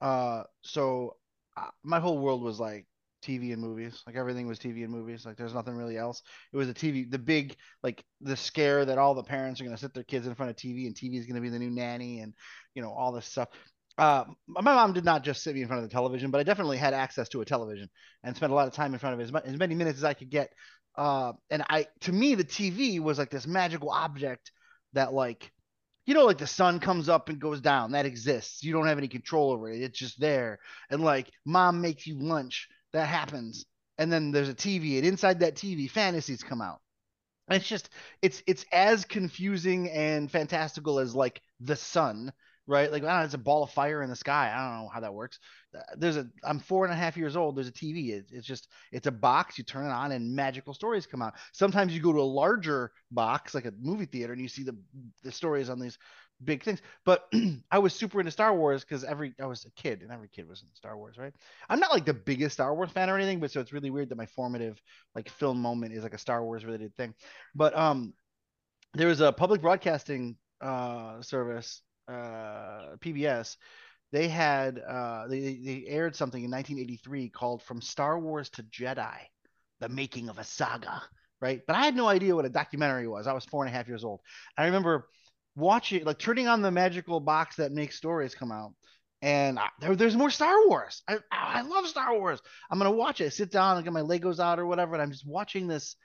Uh, 0.00 0.44
so 0.62 1.16
uh, 1.56 1.68
my 1.82 2.00
whole 2.00 2.18
world 2.18 2.42
was 2.42 2.58
like 2.58 2.86
TV 3.22 3.52
and 3.52 3.62
movies. 3.62 4.02
Like 4.06 4.16
everything 4.16 4.46
was 4.46 4.58
TV 4.58 4.82
and 4.82 4.92
movies. 4.92 5.24
Like 5.26 5.36
there's 5.36 5.54
nothing 5.54 5.76
really 5.76 5.96
else. 5.96 6.22
It 6.52 6.56
was 6.56 6.68
a 6.68 6.74
TV. 6.74 7.04
The 7.04 7.18
big 7.18 7.56
like 7.82 8.04
the 8.20 8.36
scare 8.36 8.84
that 8.84 8.98
all 8.98 9.14
the 9.14 9.22
parents 9.22 9.60
are 9.60 9.64
going 9.64 9.76
to 9.76 9.80
sit 9.80 9.94
their 9.94 10.04
kids 10.04 10.26
in 10.26 10.34
front 10.34 10.50
of 10.50 10.56
TV 10.56 10.86
and 10.86 10.94
TV 10.94 11.18
is 11.18 11.26
going 11.26 11.36
to 11.36 11.40
be 11.40 11.48
the 11.48 11.58
new 11.58 11.70
nanny 11.70 12.20
and 12.20 12.34
you 12.74 12.82
know 12.82 12.92
all 12.92 13.12
this 13.12 13.26
stuff. 13.26 13.48
Uh, 13.98 14.24
my 14.46 14.60
mom 14.60 14.92
did 14.92 15.04
not 15.04 15.24
just 15.24 15.42
sit 15.42 15.54
me 15.54 15.62
in 15.62 15.68
front 15.68 15.82
of 15.82 15.88
the 15.88 15.92
television, 15.92 16.30
but 16.30 16.38
I 16.38 16.42
definitely 16.42 16.76
had 16.76 16.92
access 16.92 17.28
to 17.30 17.40
a 17.40 17.46
television 17.46 17.88
and 18.22 18.36
spent 18.36 18.52
a 18.52 18.54
lot 18.54 18.68
of 18.68 18.74
time 18.74 18.92
in 18.92 18.98
front 19.00 19.14
of 19.14 19.20
it, 19.20 19.24
as, 19.24 19.32
mu- 19.32 19.40
as 19.44 19.58
many 19.58 19.74
minutes 19.74 19.98
as 19.98 20.04
I 20.04 20.12
could 20.12 20.28
get. 20.28 20.52
Uh, 20.96 21.32
and 21.50 21.64
I, 21.70 21.86
to 22.00 22.12
me, 22.12 22.34
the 22.34 22.44
TV 22.44 23.00
was 23.00 23.18
like 23.18 23.30
this 23.30 23.46
magical 23.46 23.90
object 23.90 24.52
that, 24.92 25.14
like, 25.14 25.50
you 26.04 26.14
know, 26.14 26.26
like 26.26 26.38
the 26.38 26.46
sun 26.46 26.78
comes 26.78 27.08
up 27.08 27.28
and 27.30 27.40
goes 27.40 27.60
down. 27.60 27.92
That 27.92 28.06
exists. 28.06 28.62
You 28.62 28.72
don't 28.72 28.86
have 28.86 28.98
any 28.98 29.08
control 29.08 29.50
over 29.50 29.70
it. 29.70 29.80
It's 29.80 29.98
just 29.98 30.20
there. 30.20 30.58
And 30.90 31.02
like, 31.02 31.30
mom 31.44 31.80
makes 31.80 32.06
you 32.06 32.18
lunch. 32.18 32.68
That 32.96 33.08
happens. 33.08 33.66
And 33.98 34.10
then 34.10 34.32
there's 34.32 34.48
a 34.48 34.54
TV, 34.54 34.96
and 34.96 35.06
inside 35.06 35.40
that 35.40 35.54
TV, 35.54 35.86
fantasies 35.86 36.42
come 36.42 36.62
out. 36.62 36.80
And 37.48 37.56
it's 37.56 37.68
just 37.68 37.90
it's 38.22 38.42
it's 38.46 38.64
as 38.72 39.04
confusing 39.04 39.90
and 39.90 40.30
fantastical 40.30 40.98
as 40.98 41.14
like 41.14 41.42
the 41.60 41.76
sun, 41.76 42.32
right? 42.66 42.90
Like 42.90 43.02
know, 43.02 43.20
it's 43.20 43.34
a 43.34 43.38
ball 43.38 43.64
of 43.64 43.70
fire 43.70 44.02
in 44.02 44.10
the 44.10 44.16
sky. 44.16 44.52
I 44.54 44.58
don't 44.58 44.84
know 44.84 44.90
how 44.90 45.00
that 45.00 45.14
works. 45.14 45.38
There's 45.96 46.16
a 46.16 46.26
I'm 46.44 46.58
four 46.60 46.84
and 46.84 46.92
a 46.94 46.96
half 46.96 47.16
years 47.16 47.36
old. 47.36 47.56
There's 47.56 47.68
a 47.68 47.72
TV. 47.72 48.12
It, 48.12 48.26
it's 48.30 48.46
just 48.46 48.68
it's 48.92 49.06
a 49.06 49.12
box. 49.12 49.58
You 49.58 49.64
turn 49.64 49.86
it 49.86 49.92
on 49.92 50.12
and 50.12 50.34
magical 50.34 50.74
stories 50.74 51.06
come 51.06 51.22
out. 51.22 51.34
Sometimes 51.52 51.94
you 51.94 52.00
go 52.00 52.12
to 52.12 52.20
a 52.20 52.22
larger 52.22 52.92
box 53.10 53.54
like 53.54 53.66
a 53.66 53.72
movie 53.80 54.06
theater 54.06 54.32
and 54.32 54.42
you 54.42 54.48
see 54.48 54.64
the 54.64 54.76
the 55.22 55.32
stories 55.32 55.70
on 55.70 55.80
these 55.80 55.98
big 56.44 56.62
things. 56.62 56.80
But 57.04 57.26
I 57.70 57.78
was 57.78 57.94
super 57.94 58.20
into 58.20 58.32
Star 58.32 58.54
Wars 58.54 58.84
because 58.84 59.04
every 59.04 59.34
I 59.40 59.46
was 59.46 59.64
a 59.64 59.70
kid 59.70 60.02
and 60.02 60.10
every 60.12 60.28
kid 60.28 60.48
was 60.48 60.62
in 60.62 60.68
Star 60.74 60.96
Wars, 60.96 61.16
right? 61.18 61.32
I'm 61.68 61.80
not 61.80 61.92
like 61.92 62.04
the 62.04 62.14
biggest 62.14 62.54
Star 62.54 62.74
Wars 62.74 62.90
fan 62.90 63.10
or 63.10 63.16
anything, 63.16 63.40
but 63.40 63.50
so 63.50 63.60
it's 63.60 63.72
really 63.72 63.90
weird 63.90 64.10
that 64.10 64.18
my 64.18 64.26
formative 64.26 64.80
like 65.14 65.28
film 65.30 65.60
moment 65.60 65.94
is 65.94 66.02
like 66.02 66.14
a 66.14 66.18
Star 66.18 66.44
Wars 66.44 66.64
related 66.64 66.94
thing. 66.96 67.14
But 67.54 67.76
um, 67.76 68.14
there 68.94 69.08
was 69.08 69.20
a 69.20 69.32
public 69.32 69.60
broadcasting 69.60 70.36
uh 70.60 71.20
service, 71.22 71.82
uh, 72.08 72.96
PBS. 73.00 73.56
They 74.12 74.28
had 74.28 74.78
uh 74.78 75.26
they 75.28 75.58
they 75.62 75.84
aired 75.88 76.16
something 76.16 76.42
in 76.44 76.50
1983 76.50 77.28
called 77.30 77.62
From 77.62 77.80
Star 77.80 78.18
Wars 78.18 78.48
to 78.50 78.62
Jedi, 78.62 79.16
the 79.80 79.88
making 79.88 80.28
of 80.28 80.38
a 80.38 80.44
saga, 80.44 81.02
right? 81.40 81.60
But 81.66 81.76
I 81.76 81.84
had 81.84 81.96
no 81.96 82.08
idea 82.08 82.34
what 82.34 82.44
a 82.44 82.50
documentary 82.50 83.08
was. 83.08 83.26
I 83.26 83.32
was 83.32 83.44
four 83.44 83.64
and 83.64 83.74
a 83.74 83.76
half 83.76 83.88
years 83.88 84.04
old. 84.04 84.20
I 84.56 84.66
remember 84.66 85.08
watching 85.56 86.04
like 86.04 86.18
turning 86.18 86.46
on 86.46 86.62
the 86.62 86.70
magical 86.70 87.18
box 87.18 87.56
that 87.56 87.72
makes 87.72 87.96
stories 87.96 88.34
come 88.34 88.52
out 88.52 88.72
and 89.22 89.58
I, 89.58 89.68
there, 89.80 89.96
there's 89.96 90.14
more 90.14 90.30
Star 90.30 90.68
Wars. 90.68 91.02
I 91.08 91.18
I 91.32 91.62
love 91.62 91.86
Star 91.86 92.16
Wars. 92.18 92.40
I'm 92.70 92.78
gonna 92.78 92.90
watch 92.90 93.20
it. 93.22 93.32
Sit 93.32 93.50
down 93.50 93.76
and 93.76 93.84
get 93.84 93.92
my 93.92 94.02
Legos 94.02 94.38
out 94.38 94.58
or 94.58 94.66
whatever, 94.66 94.92
and 94.94 95.02
I'm 95.02 95.10
just 95.10 95.26
watching 95.26 95.66
this 95.66 95.96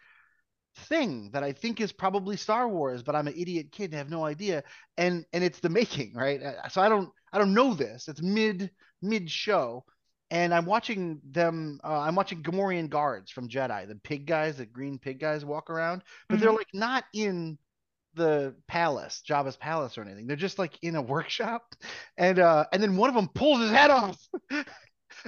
thing 0.88 1.30
that 1.34 1.44
I 1.44 1.52
think 1.52 1.82
is 1.82 1.92
probably 1.92 2.38
Star 2.38 2.70
Wars, 2.70 3.04
but 3.04 3.16
I'm 3.16 3.28
an 3.28 3.34
idiot 3.36 3.68
kid 3.74 3.86
and 3.92 3.96
have 3.96 4.10
no 4.10 4.24
idea. 4.24 4.64
And 4.98 5.26
and 5.34 5.44
it's 5.44 5.60
the 5.60 5.70
making, 5.70 6.14
right? 6.16 6.42
So 6.70 6.82
I 6.82 6.88
don't 6.88 7.10
I 7.34 7.38
don't 7.38 7.54
know 7.54 7.74
this. 7.74 8.08
It's 8.08 8.22
mid 8.22 8.72
mid 9.02 9.30
show, 9.30 9.84
and 10.32 10.54
I'm 10.54 10.66
watching 10.66 11.20
them. 11.30 11.80
Uh, 11.84 12.00
I'm 12.00 12.16
watching 12.16 12.42
Gamorrean 12.42 12.90
guards 12.90 13.30
from 13.30 13.50
Jedi, 13.50 13.88
the 13.90 13.96
pig 13.96 14.26
guys, 14.26 14.58
the 14.58 14.66
green 14.66 14.98
pig 15.00 15.20
guys 15.20 15.44
walk 15.44 15.70
around, 15.70 16.04
but 16.30 16.40
they're 16.40 16.52
Mhm. 16.52 16.58
like 16.58 16.74
not 16.74 17.04
in 17.14 17.58
the 18.16 18.56
palace, 18.68 19.22
Jabba's 19.28 19.58
palace 19.58 19.98
or 19.98 20.02
anything. 20.02 20.28
They're 20.28 20.36
just 20.36 20.60
like 20.60 20.78
in 20.82 20.96
a 20.96 21.02
workshop, 21.02 21.76
and 22.18 22.40
uh, 22.40 22.66
and 22.72 22.82
then 22.82 22.98
one 22.98 23.10
of 23.10 23.16
them 23.16 23.30
pulls 23.34 23.62
his 23.62 23.72
head 23.72 23.92
off. 23.92 24.18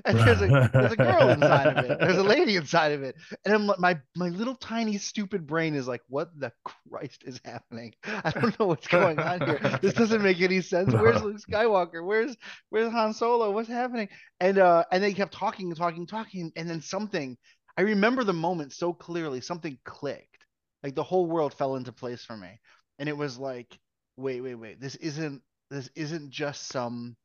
and 0.06 0.18
there's 0.18 0.42
a 0.42 0.70
there's 0.74 0.92
a 0.94 0.96
girl 0.96 1.30
inside 1.30 1.78
of 1.78 1.86
it. 1.86 2.00
There's 2.00 2.18
a 2.18 2.24
lady 2.24 2.56
inside 2.56 2.92
of 2.92 3.04
it, 3.04 3.16
and 3.46 3.54
I'm, 3.54 3.72
my 3.80 4.00
my 4.16 4.30
little 4.30 4.56
tiny 4.56 4.98
stupid 4.98 5.46
brain 5.46 5.76
is 5.76 5.88
like, 5.88 6.02
what 6.08 6.30
the 6.38 6.52
Christ 6.90 7.24
is 7.26 7.40
happening? 7.46 7.94
I 8.04 8.32
don't 8.32 8.58
know 8.60 8.68
what's 8.68 8.88
going 8.88 9.20
on 9.20 9.42
here. 9.42 9.80
This 9.82 9.94
doesn't 9.94 10.22
make 10.22 10.42
any 10.42 10.62
sense. 10.62 10.94
Where's 10.94 11.22
Luke 11.22 11.38
Skywalker? 11.38 12.06
Where's 12.06 12.36
where's 12.70 12.92
Han 12.92 13.14
Solo? 13.14 13.52
What's 13.52 13.70
happening? 13.70 14.10
And 14.40 14.58
uh, 14.58 14.86
and 14.92 15.04
they 15.04 15.14
kept 15.14 15.34
talking 15.34 15.68
and 15.68 15.78
talking, 15.78 16.08
talking, 16.08 16.52
and 16.56 16.70
then 16.70 16.82
something. 16.82 17.38
I 17.78 17.82
remember 17.82 18.24
the 18.24 18.34
moment 18.34 18.74
so 18.74 18.94
clearly. 18.94 19.42
Something 19.42 19.78
clicked. 19.84 20.33
Like 20.84 20.96
the 20.96 21.04
whole 21.04 21.26
world 21.26 21.54
fell 21.54 21.76
into 21.76 21.94
place 21.94 22.24
for 22.24 22.36
me, 22.36 22.60
and 23.00 23.08
it 23.08 23.18
was 23.18 23.38
like, 23.38 23.80
wait, 24.18 24.42
wait, 24.42 24.56
wait. 24.56 24.82
This 24.82 24.96
isn't 24.96 25.42
this 25.70 25.90
isn't 25.96 26.30
just 26.30 26.68
some 26.68 27.16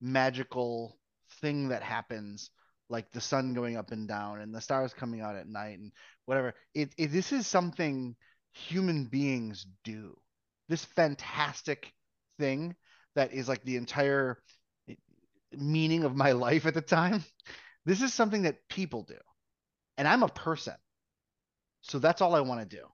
magical 0.00 0.98
thing 1.40 1.68
that 1.68 1.82
happens 1.82 2.50
like 2.88 3.10
the 3.10 3.20
sun 3.20 3.52
going 3.54 3.76
up 3.76 3.90
and 3.92 4.08
down 4.08 4.40
and 4.40 4.54
the 4.54 4.60
stars 4.60 4.94
coming 4.94 5.20
out 5.20 5.36
at 5.36 5.48
night 5.48 5.78
and 5.78 5.92
whatever. 6.24 6.54
It, 6.74 6.94
it 6.96 7.08
this 7.08 7.32
is 7.32 7.46
something 7.46 8.16
human 8.52 9.06
beings 9.06 9.66
do. 9.84 10.16
This 10.68 10.84
fantastic 10.84 11.92
thing 12.38 12.76
that 13.14 13.32
is 13.32 13.48
like 13.48 13.64
the 13.64 13.76
entire 13.76 14.38
meaning 15.52 16.04
of 16.04 16.16
my 16.16 16.32
life 16.46 16.66
at 16.66 16.74
the 16.74 16.80
time 16.80 17.24
this 17.84 18.02
is 18.02 18.12
something 18.12 18.42
that 18.42 18.68
people 18.68 19.02
do. 19.02 19.16
And 19.96 20.06
i'm 20.06 20.22
a 20.22 20.28
person. 20.28 20.74
So 21.80 21.98
that's 21.98 22.20
all 22.20 22.34
i 22.34 22.40
want 22.40 22.68
to 22.68 22.76
do 22.76 22.84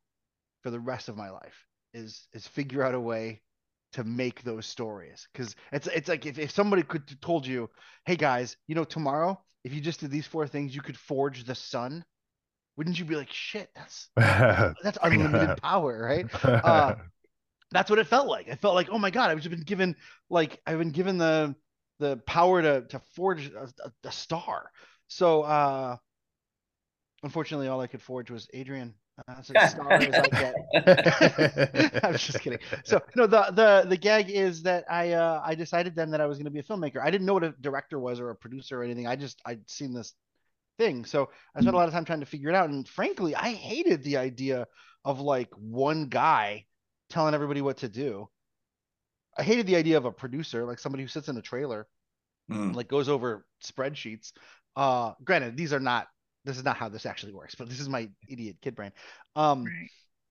for 0.64 0.70
the 0.70 0.80
rest 0.80 1.08
of 1.08 1.16
my 1.16 1.30
life 1.30 1.66
is 1.92 2.26
is 2.32 2.48
figure 2.48 2.82
out 2.82 2.94
a 2.94 3.00
way 3.00 3.42
to 3.92 4.02
make 4.02 4.42
those 4.42 4.66
stories. 4.66 5.28
Because 5.32 5.54
it's 5.70 5.86
it's 5.86 6.08
like 6.08 6.26
if, 6.26 6.38
if 6.38 6.50
somebody 6.50 6.82
could 6.82 7.20
told 7.20 7.46
you 7.46 7.68
hey 8.06 8.16
guys 8.16 8.56
you 8.66 8.74
know 8.74 8.82
tomorrow 8.82 9.38
if 9.62 9.72
you 9.72 9.80
just 9.80 10.00
did 10.00 10.10
these 10.10 10.26
four 10.26 10.48
things 10.48 10.74
you 10.74 10.80
could 10.80 10.96
forge 10.96 11.44
the 11.44 11.54
sun 11.54 12.02
wouldn't 12.76 12.98
you 12.98 13.04
be 13.04 13.14
like 13.14 13.30
shit 13.30 13.68
that's 13.76 14.08
that's 14.16 14.98
unlimited 15.02 15.56
power 15.62 16.02
right? 16.02 16.26
Uh, 16.44 16.94
that's 17.70 17.90
what 17.90 17.98
it 17.98 18.06
felt 18.06 18.26
like. 18.26 18.48
I 18.50 18.54
felt 18.56 18.74
like 18.74 18.88
oh 18.90 18.98
my 18.98 19.10
god 19.10 19.30
i've 19.30 19.38
just 19.38 19.50
been 19.50 19.60
given 19.60 19.94
like 20.30 20.60
i've 20.66 20.78
been 20.78 20.90
given 20.90 21.18
the 21.18 21.54
the 21.98 22.16
power 22.26 22.62
to 22.62 22.80
to 22.88 23.00
forge 23.14 23.52
a, 23.52 23.68
a, 23.84 23.92
a 24.08 24.12
star. 24.12 24.70
So 25.08 25.42
uh 25.42 25.96
unfortunately 27.22 27.68
all 27.68 27.80
i 27.80 27.86
could 27.86 28.02
forge 28.02 28.30
was 28.30 28.48
adrian 28.52 28.94
that's 29.26 29.50
as 29.50 29.70
star 29.70 29.92
as 29.92 30.14
I 30.14 30.28
get. 30.28 32.04
I'm 32.04 32.16
just 32.16 32.40
kidding. 32.40 32.58
So 32.84 33.00
no, 33.14 33.26
the 33.26 33.52
the 33.52 33.86
the 33.88 33.96
gag 33.96 34.30
is 34.30 34.62
that 34.62 34.84
I 34.90 35.12
uh, 35.12 35.40
I 35.44 35.54
decided 35.54 35.94
then 35.94 36.10
that 36.10 36.20
I 36.20 36.26
was 36.26 36.38
going 36.38 36.46
to 36.46 36.50
be 36.50 36.58
a 36.58 36.64
filmmaker. 36.64 37.00
I 37.02 37.10
didn't 37.10 37.26
know 37.26 37.34
what 37.34 37.44
a 37.44 37.54
director 37.60 37.98
was 37.98 38.20
or 38.20 38.30
a 38.30 38.36
producer 38.36 38.80
or 38.80 38.84
anything. 38.84 39.06
I 39.06 39.16
just 39.16 39.40
I'd 39.44 39.68
seen 39.70 39.94
this 39.94 40.14
thing, 40.78 41.04
so 41.04 41.30
I 41.54 41.60
spent 41.60 41.74
a 41.74 41.78
lot 41.78 41.88
of 41.88 41.94
time 41.94 42.04
trying 42.04 42.20
to 42.20 42.26
figure 42.26 42.48
it 42.48 42.56
out. 42.56 42.70
And 42.70 42.88
frankly, 42.88 43.34
I 43.34 43.52
hated 43.52 44.02
the 44.02 44.16
idea 44.16 44.66
of 45.04 45.20
like 45.20 45.50
one 45.54 46.06
guy 46.06 46.66
telling 47.10 47.34
everybody 47.34 47.62
what 47.62 47.78
to 47.78 47.88
do. 47.88 48.28
I 49.36 49.42
hated 49.42 49.66
the 49.66 49.76
idea 49.76 49.96
of 49.96 50.04
a 50.04 50.12
producer, 50.12 50.64
like 50.64 50.78
somebody 50.78 51.02
who 51.02 51.08
sits 51.08 51.28
in 51.28 51.36
a 51.36 51.42
trailer, 51.42 51.86
mm. 52.50 52.74
like 52.74 52.88
goes 52.88 53.08
over 53.08 53.46
spreadsheets. 53.64 54.32
Uh, 54.76 55.12
granted, 55.22 55.56
these 55.56 55.72
are 55.72 55.80
not 55.80 56.08
this 56.44 56.56
is 56.56 56.64
not 56.64 56.76
how 56.76 56.88
this 56.88 57.06
actually 57.06 57.32
works, 57.32 57.54
but 57.54 57.68
this 57.68 57.80
is 57.80 57.88
my 57.88 58.08
idiot 58.28 58.56
kid 58.62 58.74
brain. 58.74 58.92
Um, 59.34 59.64
right. 59.64 59.90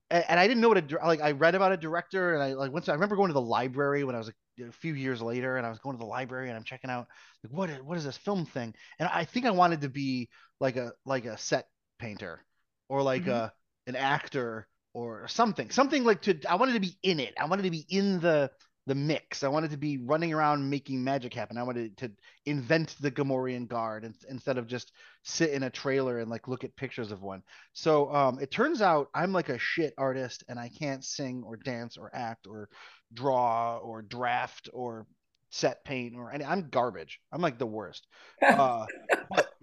and, 0.10 0.26
and, 0.30 0.40
I 0.40 0.48
didn't 0.48 0.62
know 0.62 0.70
what 0.70 0.78
a 0.78 1.06
like. 1.06 1.22
I 1.22 1.32
read 1.32 1.56
about 1.56 1.72
a 1.72 1.78
director, 1.78 2.34
and 2.34 2.44
I 2.44 2.54
like 2.54 2.72
once 2.72 2.90
I 2.90 2.94
remember 2.94 3.16
going 3.16 3.30
to 3.30 3.34
the 3.34 3.42
library 3.42 4.04
when 4.04 4.16
I 4.16 4.20
was 4.20 4.30
a, 4.30 4.64
a 4.64 4.72
few 4.72 4.94
years 4.94 5.22
later, 5.22 5.58
and 5.58 5.66
I 5.66 5.70
was 5.70 5.80
going 5.80 5.96
to 5.96 6.00
the 6.00 6.06
library 6.06 6.50
and 6.50 6.58
I'm 6.58 6.64
checking 6.64 6.90
out 6.90 7.08
like 7.44 7.54
what 7.54 7.84
what 7.84 7.98
is 7.98 8.04
this 8.04 8.18
film 8.18 8.46
thing? 8.46 8.74
And 9.00 9.10
I 9.12 9.26
think 9.26 9.46
I 9.46 9.52
wanted 9.52 9.82
to 9.82 9.90
be 9.90 10.30
like 10.60 10.76
a 10.76 10.94
like 11.06 11.26
a 11.26 11.38
set 11.38 11.68
painter 12.00 12.44
or 12.90 13.02
like 13.02 13.24
mm-hmm. 13.24 13.32
a 13.32 13.54
an 13.88 13.96
actor 13.96 14.68
or 14.94 15.28
something 15.28 15.70
something 15.72 16.04
like 16.04 16.22
to 16.22 16.40
I 16.48 16.56
wanted 16.56 16.74
to 16.74 16.80
be 16.80 16.98
in 17.02 17.20
it. 17.20 17.34
I 17.40 17.46
wanted 17.46 17.64
to 17.64 17.72
be 17.72 17.86
in 17.90 18.20
the 18.20 18.52
the 18.86 18.96
mix. 18.96 19.44
I 19.44 19.48
wanted 19.48 19.72
to 19.72 19.78
be 19.78 19.98
running 19.98 20.34
around 20.34 20.70
making 20.70 21.04
magic 21.04 21.34
happen. 21.34 21.58
I 21.58 21.64
wanted 21.64 21.96
to 21.98 22.12
invent 22.46 22.96
the 23.00 23.12
Gamorrean 23.12 23.68
guard 23.68 24.04
and, 24.04 24.16
instead 24.30 24.58
of 24.58 24.68
just 24.68 24.92
sit 25.24 25.52
in 25.52 25.64
a 25.64 25.70
trailer 25.70 26.20
and 26.20 26.30
like 26.30 26.48
look 26.48 26.64
at 26.64 26.76
pictures 26.76 27.12
of 27.12 27.22
one. 27.22 27.44
So 27.74 28.14
um, 28.14 28.40
it 28.42 28.52
turns 28.52 28.82
out 28.82 29.08
I'm 29.14 29.32
like 29.32 29.50
a 29.50 29.58
shit 29.58 29.94
artist 29.98 30.44
and 30.50 30.60
I 30.60 30.70
can't 30.70 31.04
sing 31.04 31.44
or 31.46 31.56
dance 31.56 31.98
or 31.98 32.12
act 32.14 32.46
or 32.46 32.68
draw 33.14 33.78
or 33.78 34.02
draft 34.02 34.70
or 34.74 35.08
set 35.50 35.86
paint 35.86 36.16
or 36.16 36.34
any. 36.34 36.44
I'm 36.44 36.70
garbage. 36.70 37.20
I'm 37.32 37.42
like 37.42 37.60
the 37.60 37.66
worst. 37.66 38.08
Uh, 38.44 38.86
but 39.30 39.54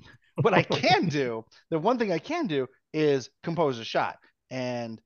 what 0.41 0.55
I 0.55 0.63
can 0.63 1.09
do, 1.09 1.45
the 1.69 1.79
one 1.79 1.99
thing 1.99 2.11
I 2.11 2.19
can 2.19 2.47
do 2.47 2.67
is 2.95 3.29
compose 3.43 3.79
a 3.79 3.85
shot 3.85 4.17
and 4.51 5.01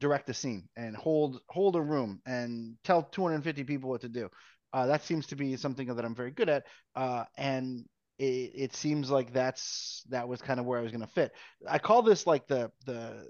direct 0.00 0.28
a 0.28 0.34
scene 0.34 0.68
and 0.76 0.96
hold 0.96 1.40
hold 1.48 1.76
a 1.76 1.80
room 1.80 2.20
and 2.26 2.76
tell 2.84 3.02
250 3.02 3.64
people 3.64 3.90
what 3.90 4.02
to 4.02 4.08
do. 4.08 4.28
Uh, 4.72 4.86
that 4.86 5.02
seems 5.02 5.26
to 5.28 5.36
be 5.36 5.56
something 5.56 5.86
that 5.94 6.04
I'm 6.04 6.14
very 6.14 6.30
good 6.30 6.48
at, 6.48 6.64
uh, 6.94 7.24
and 7.36 7.84
it, 8.18 8.52
it 8.54 8.76
seems 8.76 9.10
like 9.10 9.32
that's 9.32 10.02
that 10.08 10.28
was 10.28 10.42
kind 10.42 10.60
of 10.60 10.66
where 10.66 10.78
I 10.78 10.82
was 10.82 10.92
going 10.92 11.02
to 11.02 11.06
fit. 11.06 11.32
I 11.68 11.78
call 11.78 12.02
this 12.02 12.26
like 12.26 12.46
the 12.46 12.70
the 12.84 13.26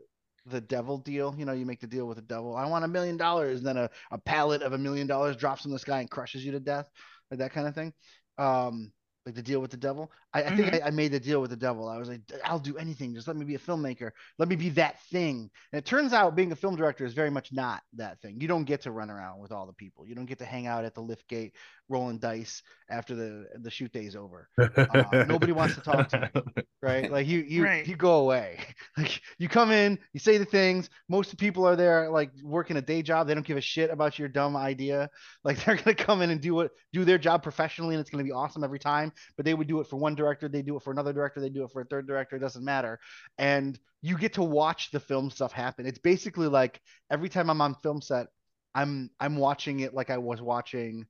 the 0.47 0.61
devil 0.61 0.99
deal. 0.99 1.35
You 1.37 1.45
know, 1.45 1.53
you 1.53 1.67
make 1.67 1.81
the 1.81 1.87
deal 1.87 2.07
with 2.07 2.17
the 2.17 2.23
devil. 2.23 2.57
I 2.57 2.67
want 2.67 2.85
a 2.85 2.89
million 2.89 3.17
dollars, 3.17 3.63
then 3.63 3.77
a, 3.77 3.91
a 4.11 4.19
pallet 4.19 4.63
of 4.63 4.73
a 4.73 4.79
million 4.79 5.07
dollars 5.07 5.37
drops 5.37 5.63
from 5.63 5.73
the 5.73 5.79
sky 5.79 6.01
and 6.01 6.11
crushes 6.11 6.45
you 6.45 6.53
to 6.53 6.61
death, 6.61 6.89
like 7.31 7.39
that 7.39 7.53
kind 7.53 7.69
of 7.69 7.75
thing. 7.75 7.93
Um, 8.39 8.93
like 9.25 9.35
the 9.35 9.43
deal 9.43 9.61
with 9.61 9.73
the 9.73 9.77
devil. 9.77 10.11
I, 10.37 10.41
I 10.41 10.57
think 10.57 10.69
mm-hmm. 10.69 10.85
I, 10.85 10.89
I, 10.89 10.91
made 10.91 11.13
the 11.13 11.21
deal 11.21 11.41
with 11.41 11.49
the 11.49 11.57
devil. 11.57 11.89
I 11.89 11.97
was 11.97 12.11
like, 12.11 12.21
I'll 12.45 12.59
do 12.59 12.77
anything. 12.77 13.15
Just 13.15 13.27
let 13.27 13.37
me 13.37 13.45
be 13.47 13.55
a 13.55 13.59
filmmaker. 13.59 14.11
Let 14.39 14.49
me 14.49 14.57
be 14.57 14.69
that 14.71 15.01
thing. 15.05 15.51
And 15.73 15.79
it 15.79 15.87
turns 15.87 16.13
out 16.13 16.37
being 16.37 16.53
a 16.53 16.57
film 16.57 16.77
director 16.77 17.07
is 17.07 17.15
very 17.15 17.31
much 17.31 17.53
not 17.53 17.83
that 17.95 18.21
thing. 18.21 18.39
You 18.39 18.47
don't 18.47 18.65
get 18.65 18.83
to 18.83 18.91
run 18.91 19.09
around 19.09 19.41
with 19.41 19.51
all 19.51 19.67
the 19.67 19.73
people. 19.73 20.07
You 20.07 20.15
don't 20.15 20.27
get 20.27 20.39
to 20.41 20.45
hang 20.45 20.67
out 20.67 20.85
at 20.85 20.95
the 20.95 21.01
lift 21.01 21.27
gate 21.27 21.55
rolling 21.89 22.19
dice 22.19 22.63
after 22.89 23.15
the 23.15 23.47
the 23.61 23.71
shoot 23.71 23.93
day's 23.93 24.17
over. 24.17 24.49
Uh, 24.59 25.25
nobody 25.29 25.53
wants 25.53 25.75
to 25.75 25.81
talk 25.81 26.09
to 26.09 26.31
you, 26.35 26.63
right? 26.83 27.11
Like 27.11 27.27
you 27.27 27.41
you 27.41 27.65
right. 27.65 27.87
you 27.87 27.97
go 27.97 28.21
away. 28.21 28.59
Like 28.97 29.21
you 29.39 29.49
come 29.49 29.73
in, 29.73 29.99
you 30.15 30.21
say 30.21 30.39
the 30.39 30.45
things. 30.47 30.89
Most 31.09 31.27
of 31.27 31.33
the 31.33 31.45
people 31.45 31.67
are 31.67 31.77
there 31.77 32.09
like 32.09 32.31
working 32.43 32.79
a 32.79 32.81
day 32.81 33.03
job. 33.03 33.27
They 33.27 33.35
don't 33.35 33.47
give 33.47 33.59
a 33.59 33.61
shit 33.61 33.91
about 33.91 34.19
your 34.19 34.29
dumb 34.29 34.57
idea. 34.57 35.11
Like 35.45 35.59
they're 35.65 35.77
gonna 35.77 35.95
come 35.95 36.23
in 36.23 36.31
and 36.31 36.41
do 36.41 36.55
what 36.55 36.71
do 36.93 37.05
their 37.05 37.19
job 37.19 37.43
professionally, 37.43 37.95
and 37.95 38.01
it's 38.01 38.09
gonna 38.09 38.25
be 38.25 38.33
awesome 38.33 38.65
every 38.65 38.79
time. 38.79 39.13
But 39.37 39.45
they 39.45 39.55
would 39.55 39.67
do 39.67 39.81
it 39.81 39.87
for 39.87 39.97
one 39.97 40.15
director, 40.15 40.26
they 40.41 40.63
do 40.63 40.77
it 40.77 40.83
for 40.83 40.91
another 40.91 41.13
director, 41.13 41.41
they 41.41 41.49
do 41.49 41.65
it 41.65 41.71
for 41.73 41.83
a 41.83 41.85
third 41.85 42.07
director. 42.07 42.37
It 42.37 42.41
doesn't 42.41 42.65
matter. 42.65 42.99
And 43.39 43.79
you 44.03 44.17
get 44.19 44.35
to 44.35 44.43
watch 44.43 44.91
the 44.91 45.01
film 45.01 45.31
stuff 45.31 45.53
happen. 45.53 45.87
It's 45.87 45.99
basically 45.99 46.49
like 46.49 46.81
every 47.11 47.29
time 47.29 47.51
I'm 47.51 47.61
on 47.61 47.75
film 47.83 48.01
set, 48.01 48.29
I'm 48.75 49.11
I'm 49.19 49.37
watching 49.37 49.81
it 49.81 49.95
like 49.95 50.11
I 50.11 50.19
was 50.19 50.43
watching 50.43 51.07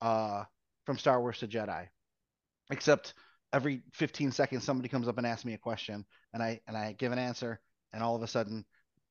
uh, 0.00 0.44
from 0.86 0.98
Star 0.98 1.20
Wars 1.20 1.38
to 1.40 1.46
Jedi, 1.46 1.86
except 2.70 3.14
every 3.52 3.82
15 3.92 4.32
seconds 4.32 4.64
somebody 4.64 4.88
comes 4.88 5.06
up 5.06 5.18
and 5.18 5.26
asks 5.26 5.44
me 5.44 5.54
a 5.54 5.58
question, 5.58 6.04
and 6.32 6.42
I 6.42 6.60
and 6.66 6.76
I 6.76 6.94
give 6.98 7.12
an 7.12 7.18
answer, 7.18 7.60
and 7.92 8.02
all 8.02 8.16
of 8.16 8.22
a 8.22 8.26
sudden, 8.26 8.64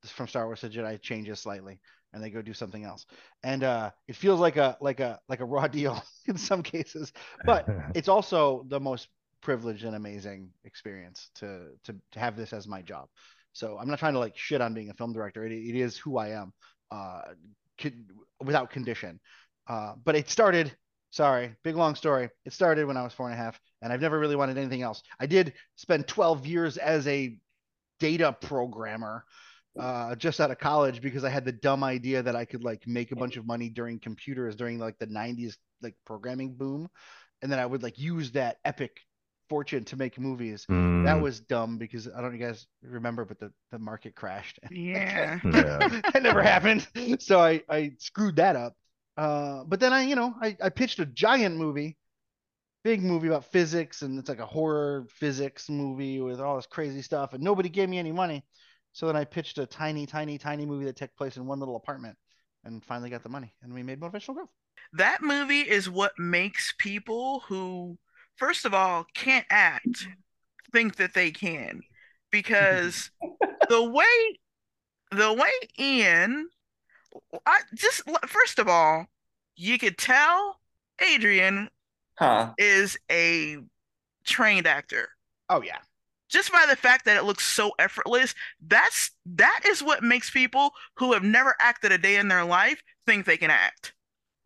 from 0.06 0.28
Star 0.28 0.46
Wars 0.46 0.62
to 0.62 0.70
Jedi 0.70 1.00
changes 1.02 1.40
slightly, 1.40 1.80
and 2.12 2.24
they 2.24 2.32
go 2.32 2.42
do 2.42 2.54
something 2.54 2.84
else, 2.84 3.06
and 3.44 3.64
uh, 3.64 3.92
it 4.08 4.16
feels 4.16 4.40
like 4.40 4.58
a 4.58 4.76
like 4.82 5.00
a 5.00 5.20
like 5.30 5.40
a 5.40 5.46
raw 5.46 5.68
deal 5.70 6.04
in 6.26 6.38
some 6.38 6.64
cases, 6.64 7.14
but 7.46 7.68
it's 7.96 8.10
also 8.10 8.66
the 8.70 8.80
most 8.80 9.08
privileged 9.42 9.84
and 9.84 9.96
amazing 9.96 10.50
experience 10.64 11.30
to 11.36 11.68
to 11.84 11.96
to 12.12 12.20
have 12.20 12.36
this 12.36 12.54
as 12.54 12.68
my 12.68 12.82
job. 12.82 13.08
So 13.54 13.78
I'm 13.80 13.88
not 13.88 14.00
trying 14.00 14.14
to 14.14 14.20
like 14.20 14.38
shit 14.38 14.62
on 14.62 14.74
being 14.74 14.90
a 14.90 14.94
film 14.94 15.14
director. 15.14 15.46
It, 15.46 15.52
it 15.52 15.76
is 15.76 15.98
who 15.98 16.18
I 16.18 16.30
am, 16.30 16.54
uh, 16.92 17.22
without 18.44 18.70
condition. 18.70 19.20
Uh, 19.68 19.94
but 20.04 20.16
it 20.16 20.30
started, 20.30 20.76
sorry, 21.12 21.56
big 21.64 21.76
long 21.76 21.96
story. 21.96 22.30
It 22.46 22.54
started 22.54 22.86
when 22.86 22.98
I 22.98 23.04
was 23.04 23.14
four 23.14 23.30
and 23.30 23.40
a 23.40 23.42
half, 23.42 23.60
and 23.82 23.92
I've 23.92 24.02
never 24.02 24.20
really 24.20 24.36
wanted 24.36 24.58
anything 24.58 24.82
else. 24.82 25.02
I 25.20 25.26
did 25.26 25.54
spend 25.76 26.08
12 26.08 26.46
years 26.46 26.78
as 26.78 27.08
a 27.08 27.38
data 28.00 28.36
programmer 28.40 29.26
uh, 29.80 30.16
just 30.16 30.40
out 30.40 30.52
of 30.52 30.58
college 30.58 31.02
because 31.02 31.24
I 31.24 31.30
had 31.30 31.46
the 31.46 31.52
dumb 31.52 31.84
idea 31.84 32.24
that 32.24 32.36
I 32.36 32.46
could 32.46 32.64
like 32.64 32.88
make 32.88 33.12
a 33.12 33.16
bunch 33.16 33.38
of 33.38 33.46
money 33.46 33.70
during 33.70 34.00
computers 34.00 34.56
during 34.56 34.80
like 34.80 34.98
the 35.00 35.08
90s 35.08 35.56
like 35.82 35.96
programming 36.06 36.56
boom. 36.56 36.90
And 37.42 37.52
then 37.52 37.60
I 37.60 37.66
would 37.66 37.84
like 37.84 37.98
use 37.98 38.32
that 38.32 38.58
epic 38.66 39.00
fortune 39.50 39.84
to 39.86 39.98
make 39.98 40.20
movies. 40.20 40.66
Mm. 40.70 41.04
That 41.06 41.20
was 41.20 41.40
dumb 41.40 41.78
because 41.78 42.08
I 42.08 42.22
don't 42.22 42.32
know 42.32 42.38
you 42.38 42.46
guys 42.46 42.68
remember, 42.82 43.26
but 43.26 43.40
the, 43.40 43.52
the 43.72 43.80
market 43.80 44.16
crashed. 44.16 44.60
Yeah. 44.72 45.40
yeah. 45.46 46.02
it 46.16 46.24
never 46.24 46.42
happened. 46.42 46.88
So 47.20 47.40
I, 47.40 47.62
I 47.70 47.92
screwed 47.98 48.38
that 48.38 48.56
up. 48.56 48.76
Uh, 49.18 49.64
but 49.66 49.80
then 49.80 49.92
I, 49.92 50.04
you 50.04 50.16
know, 50.16 50.34
I, 50.42 50.56
I 50.64 50.70
pitched 50.70 51.00
a 51.00 51.06
giant 51.06 51.58
movie, 51.58 51.98
big 52.86 53.02
movie 53.02 53.28
about 53.28 53.52
physics, 53.52 54.02
and 54.02 54.18
it's 54.18 54.30
like 54.30 54.40
a 54.40 54.46
horror 54.46 55.08
physics 55.10 55.70
movie 55.70 56.22
with 56.22 56.40
all 56.40 56.56
this 56.56 56.68
crazy 56.68 57.02
stuff, 57.02 57.34
and 57.34 57.44
nobody 57.44 57.68
gave 57.68 57.90
me 57.90 57.98
any 57.98 58.14
money. 58.14 58.46
So 58.94 59.08
then 59.08 59.18
I 59.18 59.26
pitched 59.26 59.58
a 59.58 59.66
tiny, 59.66 60.06
tiny, 60.06 60.38
tiny 60.38 60.66
movie 60.66 60.86
that 60.86 60.96
took 60.96 61.14
place 61.16 61.36
in 61.36 61.46
one 61.46 61.60
little 61.60 61.76
apartment, 61.76 62.18
and 62.64 62.84
finally 62.84 63.10
got 63.10 63.24
the 63.24 63.30
money, 63.30 63.54
and 63.62 63.74
we 63.74 63.84
made 63.84 64.00
motivational 64.00 64.36
growth. 64.36 64.50
That 64.94 65.22
movie 65.22 65.62
is 65.62 65.90
what 65.90 66.18
makes 66.18 66.74
people 66.78 67.42
who, 67.42 67.98
first 68.40 68.66
of 68.66 68.74
all, 68.74 69.06
can't 69.16 69.48
act 69.52 70.10
think 70.74 70.98
that 70.98 71.14
they 71.16 71.32
can, 71.32 71.84
because 72.32 73.12
the 73.70 73.84
way 73.84 74.40
the 75.12 75.34
way 75.34 75.52
Ian, 75.80 76.50
I 77.46 77.62
just 77.76 78.04
first 78.28 78.60
of 78.60 78.68
all, 78.68 79.08
you 79.56 79.78
could 79.80 79.98
tell 79.98 80.60
Adrian 81.02 81.70
Huh. 82.16 82.56
is 82.58 82.98
a 83.12 83.58
trained 84.26 84.68
actor. 84.68 85.10
Oh 85.50 85.62
yeah, 85.62 85.80
just 86.30 86.52
by 86.52 86.66
the 86.70 86.76
fact 86.76 87.06
that 87.06 87.18
it 87.18 87.24
looks 87.24 87.46
so 87.46 87.72
effortless 87.80 88.36
that's 88.62 89.12
that 89.26 89.62
is 89.68 89.84
what 89.84 90.04
makes 90.04 90.30
people 90.30 90.72
who 90.96 91.14
have 91.14 91.24
never 91.24 91.56
acted 91.60 91.92
a 91.92 91.98
day 91.98 92.18
in 92.18 92.28
their 92.28 92.46
life 92.46 92.82
think 93.06 93.26
they 93.26 93.38
can 93.38 93.52
act 93.52 93.94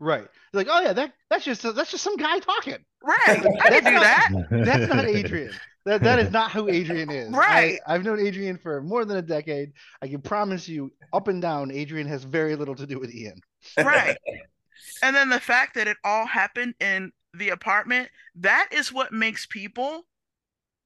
right. 0.03 0.27
Like, 0.53 0.67
oh 0.69 0.81
yeah, 0.81 0.93
that 0.93 1.13
that's 1.29 1.45
just 1.45 1.61
that's 1.63 1.91
just 1.91 2.03
some 2.03 2.17
guy 2.17 2.39
talking. 2.39 2.77
right 3.03 3.45
i 3.63 3.79
can 3.79 3.93
do 3.93 3.99
that 3.99 4.29
That's 4.51 4.93
not 4.93 5.05
Adrian. 5.19 5.51
That 5.85 6.01
that 6.03 6.19
is 6.19 6.31
not 6.31 6.51
who 6.51 6.69
Adrian 6.69 7.09
is. 7.09 7.29
Right. 7.29 7.79
I, 7.87 7.93
I've 7.95 8.03
known 8.05 8.19
Adrian 8.19 8.57
for 8.57 8.81
more 8.81 9.03
than 9.03 9.17
a 9.17 9.21
decade. 9.21 9.73
I 10.01 10.07
can 10.07 10.21
promise 10.21 10.69
you, 10.69 10.93
up 11.11 11.27
and 11.27 11.41
down, 11.41 11.71
Adrian 11.71 12.07
has 12.07 12.23
very 12.23 12.55
little 12.55 12.75
to 12.75 12.85
do 12.87 12.99
with 12.99 13.13
Ian. 13.13 13.41
right 13.77 14.17
and 15.03 15.15
then 15.15 15.29
the 15.29 15.39
fact 15.39 15.75
that 15.75 15.87
it 15.87 15.97
all 16.03 16.25
happened 16.25 16.75
in 16.79 17.11
the 17.33 17.49
apartment 17.49 18.09
that 18.35 18.69
is 18.71 18.93
what 18.93 19.11
makes 19.11 19.45
people 19.45 20.03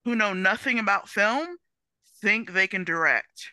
who 0.05 0.15
know 0.15 0.33
nothing 0.33 0.79
about 0.79 1.09
film 1.09 1.57
think 2.21 2.53
they 2.53 2.67
can 2.67 2.83
direct 2.83 3.51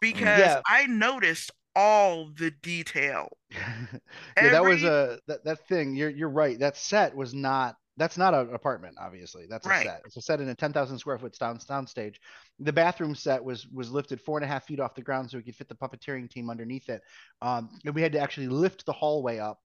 because 0.00 0.38
Yeah. 0.38 0.60
i 0.68 0.86
noticed 0.86 1.50
all 1.76 2.30
the 2.36 2.50
detail 2.62 3.28
yeah, 3.50 4.48
that 4.50 4.64
was 4.64 4.82
a 4.84 5.18
that, 5.26 5.44
that 5.44 5.66
thing. 5.68 5.94
You're 5.94 6.10
you're 6.10 6.28
right. 6.30 6.58
That 6.58 6.76
set 6.76 7.14
was 7.14 7.34
not. 7.34 7.76
That's 7.96 8.18
not 8.18 8.34
an 8.34 8.52
apartment. 8.52 8.96
Obviously, 9.00 9.46
that's 9.48 9.68
a 9.68 9.70
Right. 9.70 9.84
set. 9.84 10.02
It's 10.04 10.16
a 10.16 10.22
set 10.22 10.40
in 10.40 10.48
a 10.48 10.54
ten 10.54 10.72
thousand 10.72 10.98
square 10.98 11.18
foot 11.18 11.36
sound 11.36 11.62
sound 11.62 11.88
stage. 11.88 12.20
The 12.58 12.72
bathroom 12.72 13.14
set 13.14 13.44
was 13.44 13.66
was 13.68 13.90
lifted 13.92 14.20
four 14.20 14.38
and 14.38 14.44
a 14.44 14.48
half 14.48 14.64
feet 14.66 14.80
off 14.80 14.94
the 14.96 15.02
ground 15.02 15.30
so 15.30 15.36
we 15.38 15.44
could 15.44 15.54
fit 15.54 15.68
the 15.68 15.76
puppeteering 15.76 16.28
team 16.28 16.50
underneath 16.50 16.88
it. 16.88 17.02
Um, 17.42 17.70
and 17.84 17.94
we 17.94 18.02
had 18.02 18.12
to 18.12 18.18
actually 18.18 18.48
lift 18.48 18.84
the 18.86 18.92
hallway 18.92 19.38
up 19.38 19.60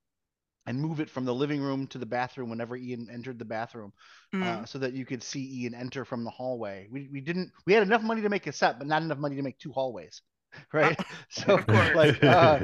and 0.67 0.79
move 0.79 0.99
it 0.99 1.09
from 1.09 1.25
the 1.25 1.33
living 1.33 1.61
room 1.61 1.87
to 1.87 1.97
the 1.97 2.05
bathroom 2.05 2.49
whenever 2.49 2.75
Ian 2.75 3.09
entered 3.11 3.39
the 3.39 3.45
bathroom, 3.45 3.93
Mhm. 4.33 4.63
uh, 4.63 4.65
so 4.65 4.77
that 4.79 4.93
you 4.93 5.05
could 5.05 5.23
see 5.23 5.63
Ian 5.63 5.73
enter 5.73 6.05
from 6.05 6.23
the 6.23 6.29
hallway. 6.31 6.87
We 6.91 7.09
we 7.11 7.21
didn't. 7.21 7.51
We 7.65 7.73
had 7.73 7.83
enough 7.83 8.03
money 8.03 8.21
to 8.21 8.29
make 8.29 8.47
a 8.47 8.51
set, 8.51 8.77
but 8.77 8.87
not 8.87 9.01
enough 9.01 9.17
money 9.19 9.35
to 9.37 9.41
make 9.41 9.57
two 9.57 9.71
hallways. 9.71 10.21
Right. 10.74 11.00
So 11.29 11.63
like 11.96 12.24
uh, 12.24 12.62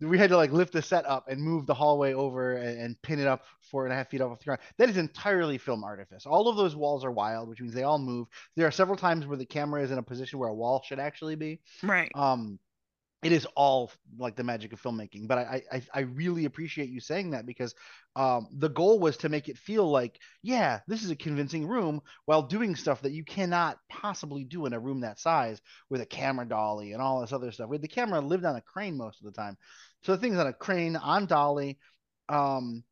we 0.00 0.18
had 0.18 0.30
to 0.30 0.36
like 0.36 0.52
lift 0.52 0.72
the 0.72 0.82
set 0.82 1.06
up 1.06 1.28
and 1.28 1.40
move 1.40 1.66
the 1.66 1.74
hallway 1.74 2.12
over 2.12 2.56
and, 2.56 2.80
and 2.80 3.02
pin 3.02 3.20
it 3.20 3.26
up 3.26 3.44
four 3.70 3.84
and 3.84 3.92
a 3.92 3.96
half 3.96 4.08
feet 4.10 4.20
off 4.20 4.38
the 4.38 4.44
ground. 4.44 4.60
That 4.78 4.88
is 4.88 4.96
entirely 4.96 5.58
film 5.58 5.84
artifice. 5.84 6.26
All 6.26 6.48
of 6.48 6.56
those 6.56 6.74
walls 6.74 7.04
are 7.04 7.10
wild, 7.10 7.48
which 7.48 7.60
means 7.60 7.74
they 7.74 7.84
all 7.84 7.98
move. 7.98 8.26
There 8.56 8.66
are 8.66 8.72
several 8.72 8.96
times 8.96 9.26
where 9.26 9.36
the 9.36 9.46
camera 9.46 9.82
is 9.82 9.90
in 9.90 9.98
a 9.98 10.02
position 10.02 10.38
where 10.38 10.48
a 10.48 10.54
wall 10.54 10.82
should 10.84 10.98
actually 10.98 11.36
be. 11.36 11.60
right 11.82 12.10
Um, 12.14 12.58
it 13.22 13.32
is 13.32 13.46
all 13.56 13.90
like 14.16 14.36
the 14.36 14.44
magic 14.44 14.72
of 14.72 14.80
filmmaking. 14.80 15.26
But 15.26 15.38
I, 15.38 15.62
I, 15.72 15.82
I 15.92 16.00
really 16.00 16.44
appreciate 16.44 16.88
you 16.88 17.00
saying 17.00 17.32
that 17.32 17.46
because 17.46 17.74
um, 18.14 18.46
the 18.52 18.68
goal 18.68 19.00
was 19.00 19.16
to 19.18 19.28
make 19.28 19.48
it 19.48 19.58
feel 19.58 19.90
like, 19.90 20.20
yeah, 20.42 20.80
this 20.86 21.02
is 21.02 21.10
a 21.10 21.16
convincing 21.16 21.66
room 21.66 22.00
while 22.26 22.42
doing 22.42 22.76
stuff 22.76 23.02
that 23.02 23.12
you 23.12 23.24
cannot 23.24 23.78
possibly 23.88 24.44
do 24.44 24.66
in 24.66 24.72
a 24.72 24.78
room 24.78 25.00
that 25.00 25.18
size 25.18 25.60
with 25.90 26.00
a 26.00 26.06
camera 26.06 26.46
dolly 26.46 26.92
and 26.92 27.02
all 27.02 27.20
this 27.20 27.32
other 27.32 27.50
stuff. 27.50 27.68
With 27.68 27.82
the 27.82 27.88
camera 27.88 28.20
lived 28.20 28.44
on 28.44 28.56
a 28.56 28.62
crane 28.62 28.96
most 28.96 29.20
of 29.20 29.26
the 29.26 29.40
time, 29.40 29.56
so 30.02 30.12
the 30.12 30.18
thing's 30.18 30.38
on 30.38 30.46
a 30.46 30.52
crane 30.52 30.94
on 30.94 31.26
dolly. 31.26 31.78
Um, 32.28 32.84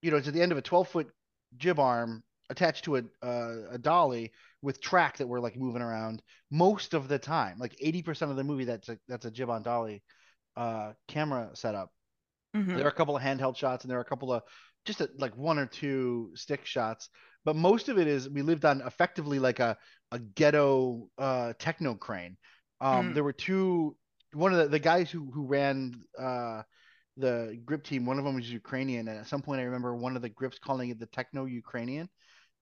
you 0.00 0.10
know, 0.10 0.16
it's 0.16 0.28
at 0.28 0.34
the 0.34 0.42
end 0.42 0.52
of 0.52 0.58
a 0.58 0.62
12 0.62 0.88
foot 0.88 1.10
jib 1.56 1.80
arm 1.80 2.22
attached 2.50 2.84
to 2.84 2.96
a 2.96 3.02
uh, 3.22 3.56
a 3.72 3.78
dolly 3.78 4.32
with 4.62 4.80
track 4.80 5.18
that 5.18 5.26
we're 5.26 5.40
like 5.40 5.56
moving 5.56 5.82
around 5.82 6.22
most 6.50 6.94
of 6.94 7.08
the 7.08 7.18
time. 7.18 7.58
Like 7.58 7.76
80% 7.80 8.30
of 8.30 8.36
the 8.36 8.44
movie 8.44 8.64
that's 8.64 8.88
a 8.88 8.98
that's 9.08 9.26
a 9.26 9.30
jib 9.30 9.50
on 9.50 9.62
dolly 9.62 10.02
uh 10.56 10.92
camera 11.08 11.50
setup. 11.54 11.90
Mhm. 12.54 12.76
There 12.76 12.84
are 12.84 12.88
a 12.90 12.92
couple 12.92 13.16
of 13.16 13.22
handheld 13.22 13.56
shots 13.56 13.84
and 13.84 13.90
there 13.90 13.98
are 13.98 14.02
a 14.02 14.04
couple 14.04 14.32
of 14.32 14.42
just 14.84 15.00
a, 15.00 15.10
like 15.18 15.36
one 15.36 15.58
or 15.58 15.66
two 15.66 16.32
stick 16.34 16.64
shots, 16.64 17.08
but 17.44 17.56
most 17.56 17.88
of 17.88 17.98
it 17.98 18.06
is 18.06 18.28
we 18.28 18.42
lived 18.42 18.64
on 18.64 18.80
effectively 18.82 19.38
like 19.38 19.60
a 19.60 19.76
a 20.12 20.18
ghetto 20.18 21.08
uh 21.18 21.52
techno 21.58 21.94
crane. 21.94 22.36
Um 22.80 23.10
Mm. 23.10 23.14
there 23.14 23.24
were 23.24 23.32
two 23.32 23.96
one 24.32 24.52
of 24.52 24.58
the, 24.58 24.68
the 24.68 24.78
guys 24.78 25.10
who 25.10 25.30
who 25.30 25.46
ran 25.46 25.94
uh 26.18 26.62
the 27.16 27.60
grip 27.64 27.84
team, 27.84 28.06
one 28.06 28.18
of 28.18 28.24
them 28.24 28.36
was 28.36 28.50
Ukrainian, 28.50 29.08
and 29.08 29.18
at 29.18 29.26
some 29.26 29.42
point 29.42 29.60
I 29.60 29.64
remember 29.64 29.94
one 29.94 30.16
of 30.16 30.22
the 30.22 30.28
grips 30.30 30.58
calling 30.58 30.90
it 30.90 30.98
the 30.98 31.06
techno 31.06 31.44
Ukrainian 31.44 32.08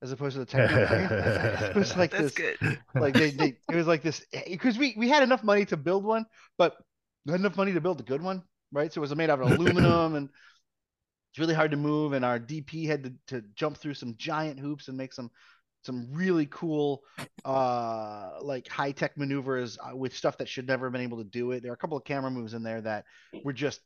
as 0.02 0.12
opposed 0.12 0.34
to 0.34 0.40
the 0.40 0.46
techno 0.46 0.86
crane. 0.86 1.08
it 1.10 1.74
was 1.74 1.96
like 1.96 2.10
that's 2.10 2.34
this 2.34 2.56
good. 2.58 2.78
like 2.94 3.14
they, 3.14 3.30
they 3.30 3.58
it 3.72 3.74
was 3.74 3.86
like 3.86 4.02
this 4.02 4.24
because 4.46 4.78
we 4.78 4.94
we 4.96 5.08
had 5.08 5.22
enough 5.22 5.42
money 5.42 5.64
to 5.66 5.76
build 5.76 6.04
one 6.04 6.24
but 6.56 6.76
not 7.26 7.38
enough 7.38 7.56
money 7.56 7.72
to 7.72 7.80
build 7.80 8.00
a 8.00 8.04
good 8.04 8.22
one 8.22 8.42
right? 8.72 8.92
So 8.92 9.00
it 9.00 9.02
was 9.02 9.14
made 9.16 9.30
out 9.30 9.40
of 9.40 9.50
aluminum 9.58 10.14
and 10.14 10.28
it's 11.32 11.38
really 11.38 11.54
hard 11.54 11.70
to 11.72 11.76
move 11.76 12.12
and 12.12 12.24
our 12.24 12.38
dp 12.38 12.86
had 12.86 13.04
to, 13.04 13.12
to 13.28 13.44
jump 13.54 13.76
through 13.76 13.94
some 13.94 14.14
giant 14.16 14.58
hoops 14.58 14.88
and 14.88 14.96
make 14.96 15.12
some 15.12 15.30
some 15.84 16.08
really 16.12 16.46
cool 16.46 17.02
uh 17.44 18.30
like 18.42 18.66
high 18.68 18.90
tech 18.90 19.16
maneuvers 19.16 19.78
uh, 19.78 19.96
with 19.96 20.14
stuff 20.16 20.36
that 20.38 20.48
should 20.48 20.66
never 20.66 20.86
have 20.86 20.92
been 20.92 21.02
able 21.02 21.18
to 21.18 21.24
do 21.24 21.52
it. 21.52 21.62
There 21.62 21.70
are 21.70 21.74
a 21.74 21.78
couple 21.78 21.96
of 21.96 22.04
camera 22.04 22.30
moves 22.30 22.52
in 22.52 22.62
there 22.62 22.80
that 22.80 23.04
were 23.44 23.52
just 23.52 23.80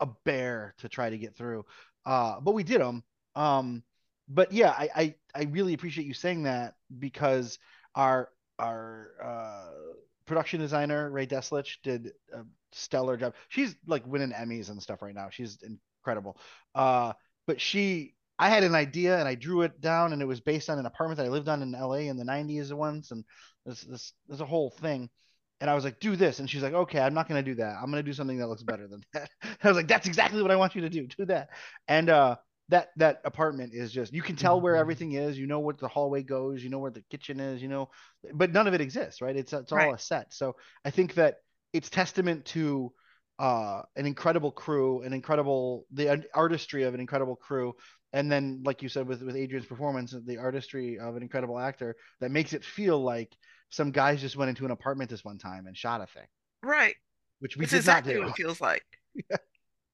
a 0.00 0.08
bear 0.24 0.74
to 0.78 0.88
try 0.88 1.10
to 1.10 1.18
get 1.18 1.36
through 1.36 1.64
uh 2.06 2.40
but 2.40 2.52
we 2.52 2.62
did 2.62 2.80
them 2.80 3.04
um 3.36 3.82
but 4.28 4.52
yeah 4.52 4.70
I, 4.70 4.88
I 4.96 5.14
i 5.34 5.44
really 5.44 5.74
appreciate 5.74 6.06
you 6.06 6.14
saying 6.14 6.44
that 6.44 6.74
because 6.98 7.58
our 7.94 8.28
our 8.58 9.10
uh 9.22 9.70
production 10.26 10.60
designer 10.60 11.10
ray 11.10 11.26
deslich 11.26 11.76
did 11.82 12.12
a 12.32 12.42
stellar 12.72 13.16
job 13.16 13.34
she's 13.48 13.76
like 13.86 14.06
winning 14.06 14.32
emmys 14.32 14.70
and 14.70 14.82
stuff 14.82 15.02
right 15.02 15.14
now 15.14 15.28
she's 15.30 15.58
incredible 16.02 16.36
uh 16.74 17.12
but 17.46 17.60
she 17.60 18.14
i 18.38 18.48
had 18.48 18.64
an 18.64 18.74
idea 18.74 19.18
and 19.18 19.28
i 19.28 19.34
drew 19.34 19.62
it 19.62 19.80
down 19.80 20.12
and 20.12 20.22
it 20.22 20.26
was 20.26 20.40
based 20.40 20.70
on 20.70 20.78
an 20.78 20.86
apartment 20.86 21.18
that 21.18 21.26
i 21.26 21.30
lived 21.30 21.48
on 21.48 21.62
in 21.62 21.72
la 21.72 21.92
in 21.94 22.16
the 22.16 22.24
90s 22.24 22.72
once 22.72 23.10
and 23.10 23.24
this 23.66 23.82
this 23.82 24.12
there's 24.28 24.40
a 24.40 24.46
whole 24.46 24.70
thing 24.70 25.08
and 25.60 25.70
I 25.70 25.74
was 25.74 25.84
like, 25.84 26.00
do 26.00 26.16
this. 26.16 26.40
And 26.40 26.50
she's 26.50 26.62
like, 26.62 26.74
okay, 26.74 27.00
I'm 27.00 27.14
not 27.14 27.28
going 27.28 27.42
to 27.42 27.50
do 27.50 27.54
that. 27.56 27.76
I'm 27.76 27.90
going 27.90 28.02
to 28.02 28.02
do 28.02 28.12
something 28.12 28.38
that 28.38 28.48
looks 28.48 28.62
better 28.62 28.86
than 28.86 29.02
that. 29.14 29.30
I 29.62 29.68
was 29.68 29.76
like, 29.76 29.88
that's 29.88 30.06
exactly 30.06 30.42
what 30.42 30.50
I 30.50 30.56
want 30.56 30.74
you 30.74 30.82
to 30.82 30.90
do. 30.90 31.06
Do 31.06 31.24
that. 31.26 31.48
And 31.88 32.10
uh, 32.10 32.36
that 32.70 32.88
that 32.96 33.20
apartment 33.24 33.72
is 33.74 33.92
just 33.92 34.12
you 34.12 34.22
can 34.22 34.36
tell 34.36 34.60
where 34.60 34.76
everything 34.76 35.12
is. 35.12 35.38
You 35.38 35.46
know 35.46 35.60
where 35.60 35.74
the 35.78 35.88
hallway 35.88 36.22
goes. 36.22 36.62
You 36.62 36.70
know 36.70 36.78
where 36.78 36.90
the 36.90 37.02
kitchen 37.10 37.40
is. 37.40 37.62
You 37.62 37.68
know, 37.68 37.90
but 38.32 38.52
none 38.52 38.66
of 38.66 38.74
it 38.74 38.80
exists, 38.80 39.20
right? 39.20 39.36
It's 39.36 39.52
it's 39.52 39.72
all 39.72 39.78
Right. 39.80 39.94
a 39.94 39.98
set. 39.98 40.32
So 40.32 40.56
I 40.84 40.90
think 40.90 41.14
that 41.14 41.36
it's 41.72 41.90
testament 41.90 42.44
to 42.46 42.92
uh, 43.38 43.82
an 43.96 44.06
incredible 44.06 44.52
crew, 44.52 45.02
an 45.02 45.12
incredible 45.12 45.86
the 45.92 46.24
artistry 46.34 46.84
of 46.84 46.94
an 46.94 47.00
incredible 47.00 47.36
crew, 47.36 47.74
and 48.12 48.30
then 48.30 48.62
like 48.64 48.82
you 48.82 48.88
said 48.88 49.06
with 49.06 49.22
with 49.22 49.36
Adrian's 49.36 49.66
performance, 49.66 50.14
the 50.26 50.38
artistry 50.38 50.98
of 50.98 51.16
an 51.16 51.22
incredible 51.22 51.58
actor 51.58 51.96
that 52.20 52.30
makes 52.30 52.52
it 52.52 52.64
feel 52.64 53.02
like 53.02 53.34
some 53.70 53.90
guys 53.90 54.20
just 54.20 54.36
went 54.36 54.48
into 54.48 54.64
an 54.64 54.70
apartment 54.70 55.10
this 55.10 55.24
one 55.24 55.38
time 55.38 55.66
and 55.66 55.76
shot 55.76 56.00
a 56.00 56.06
thing, 56.06 56.26
right 56.62 56.96
which 57.40 57.56
we 57.56 57.64
it's 57.64 57.72
did 57.72 57.84
exactly 57.84 58.12
not 58.12 58.20
what 58.20 58.22
do. 58.22 58.30
it 58.30 58.32
feels 58.34 58.60
like 58.60 58.84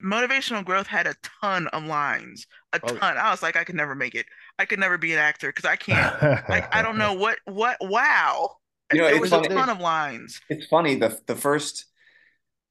motivational 0.03 0.65
growth 0.65 0.87
had 0.87 1.07
a 1.07 1.15
ton 1.41 1.67
of 1.69 1.85
lines 1.85 2.47
a 2.73 2.81
Oh, 2.83 2.89
ton. 2.97 3.17
I 3.17 3.31
was 3.31 3.43
like 3.43 3.57
i 3.57 3.65
could 3.65 3.75
never 3.75 3.95
make 3.95 4.15
it. 4.15 4.27
I 4.59 4.65
could 4.65 4.79
never 4.79 4.99
be 4.99 5.13
an 5.13 5.19
actor 5.19 5.49
because 5.49 5.65
i 5.65 5.77
can't 5.77 6.21
like 6.49 6.75
i 6.75 6.83
don't 6.83 6.99
know 6.99 7.15
what 7.15 7.39
what 7.45 7.77
wow. 7.81 8.57
You 8.93 8.99
know, 9.01 9.05
there 9.07 9.15
it's 9.17 9.21
was 9.21 9.33
a 9.33 9.43
ton 9.43 9.69
of 9.69 9.79
lines. 9.81 10.41
It's 10.49 10.67
funny 10.67 10.97
the 10.97 11.19
the 11.27 11.37
first 11.37 11.87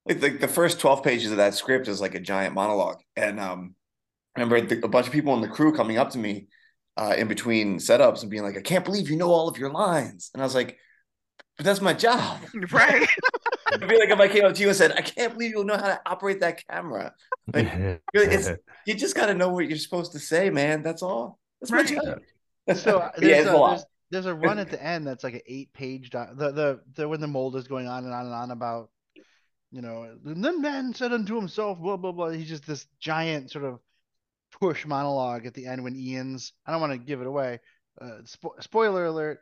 like 0.06 0.20
the, 0.20 0.30
the 0.30 0.48
first 0.48 0.80
12 0.80 1.02
pages 1.02 1.30
of 1.30 1.36
that 1.38 1.54
script 1.54 1.88
is 1.88 2.00
like 2.00 2.14
a 2.14 2.20
giant 2.20 2.54
monologue. 2.54 3.00
And 3.16 3.40
um 3.40 3.74
I 4.36 4.40
remember 4.42 4.66
the, 4.74 4.84
a 4.84 4.88
bunch 4.88 5.06
of 5.06 5.12
people 5.12 5.34
in 5.34 5.40
the 5.40 5.48
crew 5.48 5.74
coming 5.74 5.98
up 5.98 6.10
to 6.10 6.18
me 6.18 6.48
uh 6.96 7.14
in 7.16 7.28
between 7.28 7.78
setups 7.78 8.22
and 8.22 8.30
being 8.30 8.42
like, 8.42 8.56
I 8.56 8.62
can't 8.62 8.84
believe 8.84 9.10
you 9.10 9.16
know 9.16 9.30
all 9.30 9.48
of 9.48 9.58
your 9.58 9.70
lines. 9.70 10.30
And 10.34 10.42
I 10.42 10.46
was 10.46 10.54
like, 10.54 10.78
but 11.56 11.66
that's 11.66 11.80
my 11.80 11.92
job. 11.94 12.40
right 12.72 13.08
It'd 13.72 13.88
be 13.88 13.98
like 13.98 14.10
if 14.10 14.20
I 14.20 14.28
came 14.28 14.44
up 14.44 14.54
to 14.54 14.60
you 14.60 14.68
and 14.68 14.76
said, 14.76 14.92
I 14.92 15.02
can't 15.02 15.32
believe 15.32 15.50
you 15.50 15.64
know 15.64 15.76
how 15.76 15.88
to 15.88 16.00
operate 16.06 16.40
that 16.40 16.62
camera. 16.68 17.14
Like, 17.52 17.66
it's 18.14 18.50
you 18.86 18.94
just 18.94 19.14
gotta 19.14 19.34
know 19.34 19.48
what 19.48 19.68
you're 19.68 19.78
supposed 19.78 20.12
to 20.12 20.18
say, 20.18 20.50
man. 20.50 20.82
That's 20.82 21.02
all. 21.02 21.38
That's 21.60 21.70
my 21.70 21.78
Right. 21.78 21.88
job. 21.88 22.18
So 22.76 22.98
uh, 22.98 23.10
there's, 23.16 23.44
yeah, 23.46 23.52
a, 23.52 23.56
a 23.56 23.68
there's 23.68 23.84
there's 24.10 24.26
a 24.26 24.34
run 24.34 24.58
at 24.58 24.70
the 24.70 24.82
end 24.82 25.06
that's 25.06 25.24
like 25.24 25.34
an 25.34 25.40
eight 25.46 25.72
page 25.72 26.10
doc, 26.10 26.30
the, 26.36 26.50
the 26.50 26.80
the 26.94 27.08
when 27.08 27.20
the 27.20 27.26
mold 27.26 27.56
is 27.56 27.68
going 27.68 27.86
on 27.86 28.04
and 28.04 28.12
on 28.12 28.26
and 28.26 28.34
on 28.34 28.50
about 28.50 28.90
you 29.70 29.82
know 29.82 30.02
and 30.24 30.44
then 30.44 30.60
man 30.60 30.92
said 30.92 31.12
unto 31.12 31.36
himself 31.36 31.78
blah 31.78 31.96
blah 31.96 32.10
blah 32.12 32.30
he's 32.30 32.48
just 32.48 32.66
this 32.66 32.86
giant 32.98 33.50
sort 33.50 33.64
of 33.64 33.78
push 34.60 34.84
monologue 34.84 35.46
at 35.46 35.54
the 35.54 35.66
end 35.66 35.84
when 35.84 35.94
Ian's 35.94 36.52
I 36.66 36.72
don't 36.72 36.80
want 36.80 36.92
to 36.92 36.98
give 36.98 37.20
it 37.20 37.26
away 37.28 37.60
uh, 38.00 38.22
spo- 38.24 38.60
spoiler 38.60 39.04
alert 39.04 39.38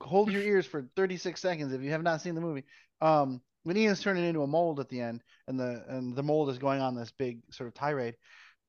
hold 0.00 0.30
your 0.30 0.42
ears 0.42 0.64
for 0.64 0.88
36 0.94 1.40
seconds 1.40 1.72
if 1.72 1.82
you 1.82 1.90
have 1.90 2.04
not 2.04 2.22
seen 2.22 2.34
the 2.36 2.40
movie 2.40 2.64
um 3.00 3.40
when 3.64 3.76
Ian's 3.76 4.00
turning 4.00 4.24
into 4.24 4.42
a 4.42 4.46
mold 4.46 4.78
at 4.78 4.88
the 4.88 5.00
end, 5.00 5.22
and 5.48 5.58
the 5.58 5.84
and 5.88 6.14
the 6.14 6.22
mold 6.22 6.50
is 6.50 6.58
going 6.58 6.80
on 6.80 6.94
this 6.94 7.12
big 7.18 7.40
sort 7.50 7.66
of 7.66 7.74
tirade. 7.74 8.16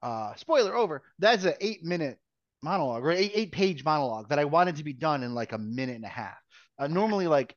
Uh, 0.02 0.34
spoiler 0.36 0.76
over. 0.76 1.04
That's 1.20 1.44
an 1.46 1.54
eight 1.62 1.84
minute 1.84 2.18
monologue 2.63 3.04
or 3.04 3.12
eight, 3.12 3.32
eight 3.34 3.52
page 3.52 3.84
monologue 3.84 4.30
that 4.30 4.40
I 4.40 4.46
wanted 4.46 4.78
to 4.78 4.84
be 4.84 4.94
done 4.94 5.24
in 5.24 5.36
like 5.36 5.54
a 5.54 5.58
minute 5.58 5.96
and 5.96 6.06
a 6.06 6.10
half. 6.10 6.38
Uh, 6.80 6.88
normally, 6.88 7.28
like 7.28 7.56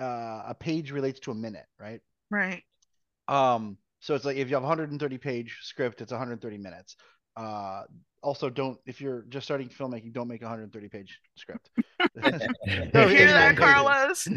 uh, 0.00 0.42
a 0.48 0.56
page 0.58 0.90
relates 0.90 1.20
to 1.20 1.30
a 1.30 1.34
minute, 1.34 1.66
right? 1.78 2.00
Right. 2.30 2.62
Um, 3.28 3.76
so 4.00 4.14
it's 4.14 4.24
like 4.24 4.36
if 4.36 4.48
you 4.48 4.54
have 4.54 4.62
130 4.62 5.18
page 5.18 5.58
script, 5.62 6.00
it's 6.00 6.12
130 6.12 6.58
minutes. 6.58 6.96
Uh, 7.36 7.82
also, 8.22 8.50
don't 8.50 8.78
if 8.86 9.00
you're 9.00 9.22
just 9.28 9.46
starting 9.46 9.68
filmmaking, 9.68 10.12
don't 10.12 10.28
make 10.28 10.42
a 10.42 10.44
130 10.44 10.88
page 10.88 11.20
script. 11.36 11.70
No, 12.92 13.08
hear 13.08 13.32
89 13.32 13.34
that, 13.34 13.56
pages. 13.56 13.96
Carlos? 13.96 14.28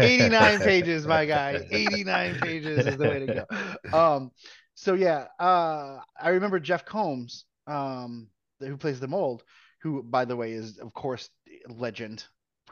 89 0.00 0.60
pages, 0.62 1.06
my 1.06 1.26
guy. 1.26 1.60
89 1.70 2.36
pages 2.36 2.86
is 2.86 2.96
the 2.96 3.06
way 3.06 3.18
to 3.20 3.28
go. 3.28 3.44
Um, 3.92 4.30
so 4.74 4.94
yeah, 4.94 5.26
uh, 5.38 5.98
I 6.20 6.30
remember 6.30 6.58
Jeff 6.60 6.84
Combs, 6.84 7.44
um, 7.66 8.28
who 8.60 8.76
plays 8.76 9.00
the 9.00 9.08
mold, 9.08 9.44
who, 9.82 10.02
by 10.02 10.24
the 10.24 10.36
way, 10.36 10.52
is 10.52 10.78
of 10.78 10.92
course 10.94 11.28
legend, 11.68 12.24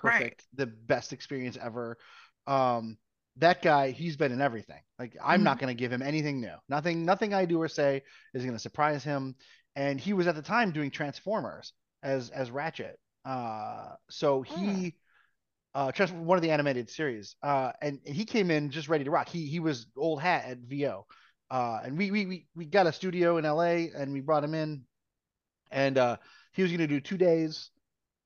Right. 0.03 0.31
perfect, 0.31 0.45
the 0.55 0.67
best 0.67 1.13
experience 1.13 1.59
ever. 1.61 1.99
Um, 2.47 2.99
that 3.37 3.63
guy, 3.63 3.91
he's 3.91 4.17
been 4.17 4.33
in 4.33 4.41
everything. 4.41 4.81
Like 4.99 5.17
I'm 5.23 5.43
Mhm. 5.43 5.45
not 5.45 5.59
going 5.59 5.75
to 5.75 5.79
give 5.79 5.93
him 5.93 6.03
anything 6.03 6.41
new. 6.41 6.55
Nothing, 6.69 7.05
nothing 7.05 7.33
I 7.35 7.45
do 7.45 7.61
or 7.61 7.69
say 7.69 8.03
is 8.35 8.43
going 8.43 8.55
to 8.55 8.59
surprise 8.61 9.05
him. 9.05 9.35
And 9.81 9.99
he 9.99 10.13
was 10.13 10.27
at 10.27 10.35
the 10.35 10.43
time 10.43 10.73
doing 10.73 10.91
Transformers 10.91 11.73
as 12.03 12.29
as 12.29 12.51
Ratchet. 12.51 12.99
Uh, 13.25 13.95
so 14.11 14.43
he 14.43 14.95
uh 15.75 15.91
just 15.93 16.13
one 16.13 16.37
of 16.37 16.43
the 16.43 16.51
animated 16.51 16.91
series 16.91 17.37
uh 17.43 17.71
and, 17.81 18.01
and 18.05 18.15
he 18.15 18.25
came 18.25 18.51
in 18.51 18.71
just 18.71 18.89
ready 18.91 19.05
to 19.05 19.11
rock. 19.11 19.29
He 19.29 19.47
he 19.47 19.61
was 19.61 19.87
old 19.97 20.21
hat 20.21 20.45
at 20.47 20.59
vo 20.59 21.07
uh 21.51 21.79
and 21.85 21.97
we 21.97 22.11
we 22.11 22.27
we, 22.27 22.47
we 22.55 22.65
got 22.67 22.87
a 22.87 22.93
studio 22.93 23.39
in 23.39 23.45
la 23.45 23.63
and 23.63 24.13
we 24.13 24.21
brought 24.21 24.45
him 24.45 24.55
in. 24.55 24.85
And 25.71 25.97
uh 25.97 26.17
he 26.53 26.63
was 26.63 26.71
going 26.73 26.81
to 26.81 26.87
do 26.87 27.01
two 27.01 27.17
days 27.17 27.71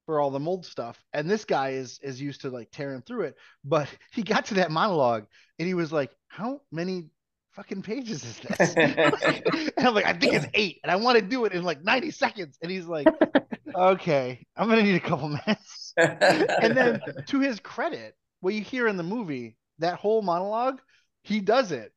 for 0.07 0.21
all 0.21 0.31
the 0.31 0.41
mold 0.41 0.67
stuff. 0.67 1.03
And 1.13 1.31
this 1.31 1.45
guy 1.45 1.71
is 1.71 2.01
is 2.03 2.21
used 2.21 2.41
to 2.41 2.51
like 2.51 2.71
tearing 2.73 3.03
through 3.03 3.25
it. 3.27 3.37
But 3.63 3.89
he 4.13 4.25
got 4.25 4.47
to 4.47 4.55
that 4.55 4.73
monologue 4.73 5.27
and 5.59 5.69
he 5.69 5.75
was 5.75 5.93
like 5.93 6.11
how 6.29 6.63
many 6.73 7.11
fucking 7.55 7.83
pages 7.83 8.25
is 8.25 8.39
this 8.59 8.75
and 8.77 9.87
i'm 9.87 9.95
like 9.95 10.07
i 10.07 10.13
think 10.13 10.35
it's 10.35 10.47
eight 10.55 10.81
and 10.83 10.91
i 10.91 10.97
want 10.97 11.17
to 11.17 11.25
do 11.25 11.45
it 11.45 11.53
in 11.53 11.63
like 11.63 11.83
90 11.83 12.11
seconds 12.11 12.59
and 12.61 12.71
he's 12.71 12.87
like 12.87 13.07
okay 13.75 14.45
i'm 14.57 14.69
gonna 14.69 14.83
need 14.83 14.97
a 14.97 15.01
couple 15.01 15.29
minutes 15.29 15.85
and 15.97 16.77
then 16.77 17.01
to 17.27 17.41
his 17.41 17.61
credit, 17.61 18.15
what 18.41 18.55
you 18.55 18.63
hear 18.63 18.89
in 18.89 18.97
the 18.97 19.03
movie, 19.03 19.57
that 19.79 19.99
whole 19.99 20.23
monologue, 20.23 20.81
he 21.23 21.41
does 21.41 21.73
it 21.73 21.93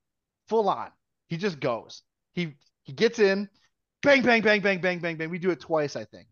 full 0.47 0.69
on. 0.69 0.89
He 1.27 1.37
just 1.37 1.59
goes. 1.59 2.03
He 2.33 2.55
he 2.83 2.93
gets 2.93 3.19
in, 3.19 3.49
bang, 4.01 4.21
bang, 4.21 4.41
bang, 4.41 4.61
bang, 4.61 4.79
bang, 4.79 4.99
bang, 4.99 5.17
bang. 5.17 5.29
We 5.29 5.39
do 5.39 5.51
it 5.51 5.59
twice, 5.59 5.95
I 5.95 6.05
think. 6.05 6.27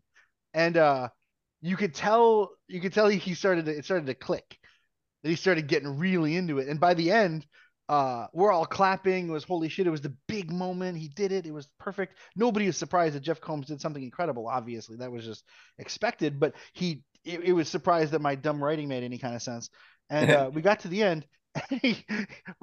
And 0.54 0.76
uh 0.76 1.08
you 1.60 1.76
could 1.76 1.94
tell 1.94 2.52
you 2.68 2.80
could 2.80 2.92
tell 2.92 3.08
he, 3.08 3.18
he 3.18 3.34
started 3.34 3.66
to, 3.66 3.76
it 3.76 3.84
started 3.84 4.06
to 4.06 4.14
click. 4.14 4.58
That 5.22 5.30
he 5.30 5.36
started 5.36 5.66
getting 5.66 5.98
really 5.98 6.36
into 6.36 6.58
it. 6.58 6.68
And 6.68 6.78
by 6.78 6.94
the 6.94 7.10
end, 7.10 7.46
uh 7.88 8.26
we're 8.32 8.52
all 8.52 8.66
clapping. 8.66 9.28
It 9.28 9.32
was 9.32 9.44
holy 9.44 9.68
shit. 9.68 9.86
It 9.86 9.90
was 9.90 10.00
the 10.00 10.14
big 10.26 10.50
moment. 10.50 10.98
He 10.98 11.08
did 11.08 11.32
it. 11.32 11.46
It 11.46 11.52
was 11.52 11.68
perfect. 11.78 12.16
Nobody 12.34 12.66
was 12.66 12.76
surprised 12.76 13.14
that 13.14 13.20
Jeff 13.20 13.40
Combs 13.40 13.66
did 13.66 13.80
something 13.80 14.02
incredible, 14.02 14.48
obviously. 14.48 14.96
That 14.96 15.12
was 15.12 15.24
just 15.24 15.44
expected, 15.78 16.40
but 16.40 16.54
he 16.72 17.02
it, 17.24 17.40
it 17.44 17.52
was 17.52 17.68
surprised 17.68 18.12
that 18.12 18.22
my 18.22 18.34
dumb 18.34 18.62
writing 18.62 18.88
made 18.88 19.04
any 19.04 19.18
kind 19.18 19.34
of 19.34 19.42
sense. 19.42 19.68
And 20.08 20.30
uh, 20.30 20.50
we 20.54 20.62
got 20.62 20.80
to 20.80 20.88
the 20.88 21.02
end. 21.02 21.26
And 21.70 21.80
he, 21.80 22.04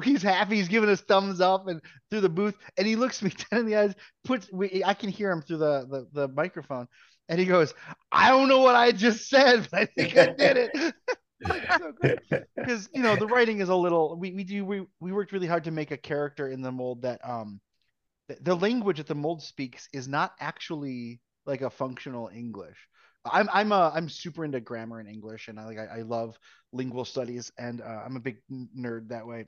he's 0.03 0.21
happy. 0.21 0.57
He's 0.57 0.67
giving 0.67 0.88
us 0.88 1.01
thumbs 1.01 1.41
up 1.41 1.67
and 1.67 1.81
through 2.12 2.21
the 2.21 2.29
booth, 2.29 2.55
and 2.77 2.86
he 2.86 2.95
looks 2.95 3.23
me 3.23 3.31
dead 3.49 3.62
in 3.62 3.65
the 3.65 3.75
eyes. 3.75 3.95
Puts, 4.23 4.47
we, 4.53 4.83
I 4.86 4.93
can 4.93 5.09
hear 5.09 5.31
him 5.31 5.41
through 5.41 5.57
the, 5.57 5.88
the 5.89 6.07
the 6.13 6.27
microphone, 6.27 6.88
and 7.27 7.39
he 7.39 7.47
goes, 7.47 7.73
"I 8.12 8.29
don't 8.29 8.47
know 8.49 8.59
what 8.59 8.75
I 8.75 8.91
just 8.91 9.27
said, 9.29 9.67
but 9.71 9.79
I 9.79 9.86
think 9.86 10.15
I 10.15 10.27
did 10.27 10.69
it." 10.71 10.93
So 11.77 11.93
because 12.56 12.89
you 12.93 13.01
know 13.01 13.15
the 13.15 13.27
writing 13.27 13.60
is 13.60 13.69
a 13.69 13.75
little. 13.75 14.17
We 14.17 14.32
we 14.32 14.43
do 14.43 14.65
we 14.65 14.86
we 14.99 15.12
worked 15.12 15.32
really 15.32 15.47
hard 15.47 15.65
to 15.65 15.71
make 15.71 15.91
a 15.91 15.97
character 15.97 16.49
in 16.49 16.62
the 16.62 16.71
mold 16.71 17.03
that 17.03 17.27
um, 17.27 17.60
the, 18.27 18.38
the 18.41 18.56
language 18.56 18.97
that 18.97 19.08
the 19.08 19.15
mold 19.15 19.41
speaks 19.41 19.89
is 19.93 20.08
not 20.08 20.34
actually 20.39 21.19
like 21.45 21.62
a 21.62 21.69
functional 21.69 22.29
English. 22.34 22.77
I'm 23.25 23.49
I'm 23.51 23.71
a 23.71 23.91
I'm 23.93 24.10
super 24.10 24.43
into 24.43 24.60
grammar 24.60 24.99
and 24.99 25.10
English, 25.10 25.47
and 25.47 25.60
I 25.60 25.65
like 25.65 25.77
I, 25.77 25.99
I 25.99 26.01
love 26.01 26.38
lingual 26.71 27.06
studies, 27.06 27.51
and 27.58 27.82
uh, 27.82 28.01
I'm 28.06 28.15
a 28.15 28.21
big 28.21 28.38
nerd 28.51 29.10
that 29.10 29.27
way. 29.27 29.45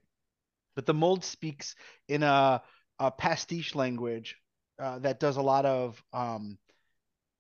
But 0.76 0.86
the 0.86 0.94
mold 0.94 1.24
speaks 1.24 1.76
in 2.08 2.24
a, 2.24 2.62
a 3.00 3.12
pastiche 3.12 3.76
language 3.76 4.36
uh, 4.80 5.00
that 5.00 5.20
does 5.20 5.38
a 5.38 5.42
lot 5.42 5.66
of 5.66 6.04
um, 6.14 6.58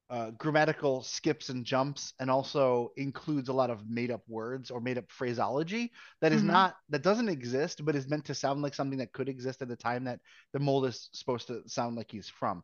uh, 0.10 0.32
grammatical 0.32 1.02
skips 1.04 1.50
and 1.50 1.65
jumps, 1.65 2.13
and 2.20 2.30
also 2.30 2.91
includes 2.98 3.50
a 3.50 3.54
lot 3.54 3.70
of 3.72 3.89
made 3.89 4.12
up 4.12 4.22
words 4.28 4.70
or 4.72 4.80
made 4.80 4.98
up 4.98 5.10
phraseology 5.12 5.91
that 6.22 6.32
is 6.32 6.44
Mhm. 6.44 6.44
not 6.44 6.76
that 6.89 7.02
doesn't 7.04 7.30
exist, 7.30 7.84
but 7.86 7.96
is 7.96 8.08
meant 8.08 8.26
to 8.26 8.36
sound 8.36 8.62
like 8.62 8.74
something 8.76 9.00
that 9.00 9.13
could 9.13 9.30
exist 9.30 9.62
at 9.62 9.68
the 9.68 9.76
time 9.76 10.04
that 10.06 10.20
the 10.54 10.60
mold 10.60 10.86
is 10.86 11.10
supposed 11.13 11.48
to 11.48 11.62
sound 11.68 11.96
like 11.96 12.12
he's 12.12 12.30
from. 12.30 12.63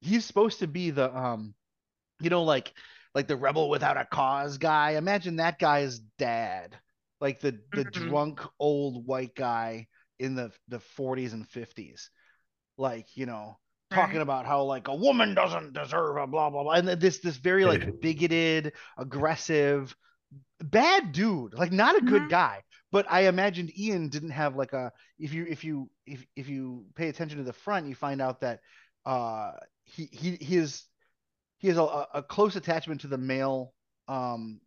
He's 0.00 0.24
supposed 0.24 0.60
to 0.60 0.66
be 0.66 0.90
the 0.90 1.14
um 1.16 1.54
you 2.20 2.30
know, 2.30 2.44
like 2.44 2.74
like 3.14 3.28
the 3.28 3.36
rebel 3.36 3.70
without 3.70 3.96
a 3.98 4.06
cause 4.06 4.58
guy. 4.58 4.92
Imagine 4.92 5.36
that 5.36 5.58
guy's 5.58 6.00
dad, 6.18 6.78
like 7.20 7.40
the 7.40 7.60
the 7.74 7.84
Mhm. 7.84 7.84
drunk 7.84 8.40
old 8.58 9.06
white 9.06 9.34
guy 9.34 9.88
in 10.18 10.34
the 10.34 10.52
the 10.68 10.80
40s 10.80 11.32
and 11.34 11.48
50s, 11.48 12.10
like 12.78 13.16
you 13.16 13.26
know, 13.26 13.58
talking 13.90 14.18
Right. 14.18 14.22
about 14.22 14.46
how 14.46 14.64
like 14.64 14.88
a 14.88 14.94
woman 14.94 15.34
doesn't 15.34 15.72
deserve 15.72 16.16
a 16.16 16.26
blah 16.26 16.50
blah 16.50 16.62
blah, 16.64 16.72
and 16.74 16.88
this 16.88 17.18
this 17.18 17.36
very 17.36 17.64
like 17.64 17.88
bigoted, 18.00 18.72
aggressive, 18.98 19.94
bad 20.60 21.12
dude, 21.12 21.54
like 21.54 21.72
not 21.72 21.96
a 21.96 22.02
good 22.02 22.28
Mhm. 22.28 22.28
guy. 22.28 22.62
But 22.92 23.06
I 23.10 23.22
imagined 23.28 23.76
Ian 23.78 24.08
didn't 24.08 24.30
have 24.30 24.56
like 24.56 24.72
a 24.72 24.92
if 25.18 25.32
you 25.32 25.46
if 25.48 25.64
you 25.64 25.90
if 26.06 26.24
if 26.36 26.48
you 26.48 26.86
pay 26.94 27.08
attention 27.08 27.38
to 27.38 27.44
the 27.44 27.52
front, 27.52 27.88
you 27.88 27.94
find 27.94 28.20
out 28.22 28.40
that 28.40 28.60
uh 29.06 29.52
he 29.84 30.06
he 30.12 30.36
his 30.42 30.84
he 31.58 31.68
has 31.68 31.78
a, 31.78 32.06
a 32.14 32.22
close 32.22 32.56
attachment 32.56 33.00
to 33.02 33.08
the 33.08 33.18
male 33.18 33.74
um, 34.08 34.60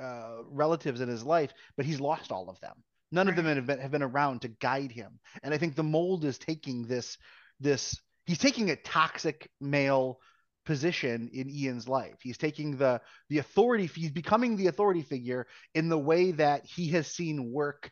uh, 0.00 0.42
relatives 0.50 1.00
in 1.00 1.08
his 1.08 1.24
life, 1.24 1.52
but 1.76 1.86
he's 1.86 2.00
lost 2.00 2.32
all 2.32 2.48
of 2.48 2.60
them. 2.60 2.82
None 3.10 3.28
of 3.28 3.36
them 3.36 3.46
have 3.46 3.66
been, 3.66 3.80
have 3.80 3.90
been 3.90 4.02
around 4.02 4.42
to 4.42 4.48
guide 4.48 4.92
him. 4.92 5.18
And 5.42 5.54
I 5.54 5.58
think 5.58 5.74
the 5.74 5.82
mold 5.82 6.24
is 6.24 6.38
taking 6.38 6.86
this 6.86 7.16
this 7.60 7.98
he's 8.28 8.38
taking 8.38 8.70
a 8.70 8.76
toxic 8.76 9.50
male 9.60 10.20
position 10.66 11.30
in 11.32 11.48
Ian's 11.48 11.88
life. 11.88 12.16
He's 12.20 12.38
taking 12.38 12.76
the 12.76 13.00
the 13.30 13.38
authority 13.38 13.86
he's 13.86 14.10
becoming 14.10 14.56
the 14.56 14.66
authority 14.66 15.02
figure 15.02 15.46
in 15.74 15.88
the 15.88 15.98
way 15.98 16.32
that 16.32 16.66
he 16.66 16.88
has 16.90 17.06
seen 17.08 17.50
work 17.50 17.90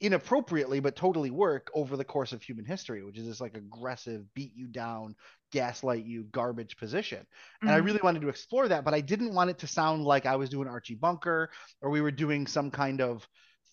inappropriately 0.00 0.80
but 0.80 0.94
totally 0.94 1.30
work 1.30 1.70
over 1.74 1.96
the 1.96 2.04
course 2.04 2.32
of 2.32 2.42
human 2.42 2.64
history, 2.66 3.02
which 3.02 3.18
is 3.18 3.26
this 3.26 3.40
like 3.40 3.56
aggressive 3.56 4.22
beat 4.34 4.52
you 4.54 4.66
down, 4.66 5.14
gaslight 5.52 6.04
you 6.04 6.24
garbage 6.24 6.76
position. 6.76 7.26
And 7.64 7.74
I 7.74 7.78
Mhm. 7.78 7.84
really 7.84 8.00
wanted 8.02 8.22
to 8.22 8.28
explore 8.28 8.68
that, 8.68 8.84
but 8.84 8.94
I 8.94 9.00
didn't 9.00 9.34
want 9.34 9.50
it 9.50 9.58
to 9.58 9.66
sound 9.66 10.04
like 10.04 10.26
I 10.26 10.36
was 10.36 10.50
doing 10.50 10.68
Archie 10.68 10.94
Bunker 10.94 11.50
or 11.80 11.90
we 11.90 12.02
were 12.02 12.10
doing 12.10 12.46
some 12.46 12.70
kind 12.70 13.00
of 13.00 13.26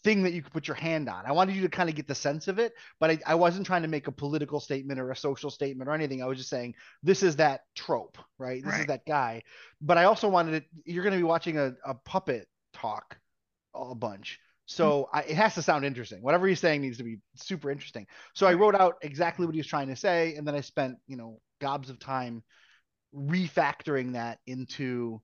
thing 0.04 0.24
that 0.24 0.34
you 0.34 0.42
could 0.42 0.54
put 0.54 0.68
your 0.68 0.76
hand 0.76 1.10
on. 1.10 1.26
I 1.26 1.32
wanted 1.32 1.56
you 1.56 1.62
to 1.62 1.70
kind 1.70 1.90
of 1.90 1.96
get 1.96 2.08
the 2.08 2.16
sense 2.16 2.48
of 2.48 2.60
it, 2.60 2.74
but 3.00 3.10
I, 3.10 3.20
I 3.26 3.36
wasn't 3.36 3.66
trying 3.66 3.84
to 3.84 3.88
make 3.88 4.08
a 4.08 4.12
political 4.12 4.60
statement 4.60 5.00
or 5.00 5.12
a 5.12 5.16
social 5.16 5.50
statement 5.50 5.90
or 5.90 5.94
anything. 5.94 6.22
I 6.22 6.26
was 6.26 6.38
just 6.38 6.50
saying 6.50 6.76
this 7.02 7.24
is 7.24 7.38
that 7.38 7.62
trope, 7.76 8.18
right? 8.38 8.64
This 8.64 8.80
is 8.80 8.86
that 8.88 9.06
guy. 9.06 9.44
But 9.82 9.98
I 9.98 10.06
also 10.06 10.28
wanted 10.28 10.56
it. 10.56 10.66
You're 10.86 11.04
going 11.04 11.14
to 11.14 11.20
be 11.20 11.24
watching 11.24 11.58
a, 11.58 11.74
a 11.86 11.94
puppet 11.94 12.48
talk 12.74 13.18
a 13.74 13.96
bunch. 13.96 14.40
So 14.66 15.04
mm. 15.14 15.20
I, 15.20 15.22
it 15.24 15.36
has 15.36 15.56
to 15.56 15.62
sound 15.62 15.86
interesting. 15.86 16.22
Whatever 16.22 16.48
he's 16.48 16.60
saying 16.60 16.82
needs 16.82 16.98
to 16.98 17.04
be 17.04 17.20
super 17.36 17.72
interesting. 17.72 18.08
So 18.34 18.48
I 18.48 18.54
wrote 18.54 18.76
out 18.76 18.96
exactly 19.02 19.46
what 19.46 19.56
he 19.56 19.60
was 19.60 19.68
trying 19.68 19.88
to 19.88 19.96
say, 19.96 20.36
and 20.36 20.48
then 20.48 20.56
I 20.56 20.62
spent 20.62 20.98
you 21.08 21.18
know 21.18 21.40
gobs 21.62 21.90
of 21.90 22.00
time 22.00 22.44
refactoring 23.16 24.14
that 24.14 24.40
into 24.48 25.22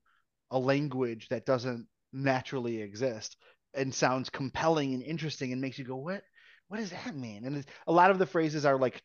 a 0.50 0.58
language 0.58 1.28
that 1.28 1.46
doesn't 1.46 1.86
naturally 2.12 2.80
exist 2.80 3.36
and 3.74 3.94
sounds 3.94 4.30
compelling 4.30 4.94
and 4.94 5.02
interesting 5.02 5.52
and 5.52 5.60
makes 5.60 5.78
you 5.78 5.84
go, 5.84 5.96
what? 5.96 6.22
What 6.68 6.78
does 6.78 6.90
that 6.90 7.16
mean? 7.16 7.44
And 7.44 7.56
it's, 7.58 7.66
a 7.86 7.92
lot 7.92 8.10
of 8.10 8.18
the 8.18 8.26
phrases 8.26 8.64
are 8.64 8.78
like 8.78 9.02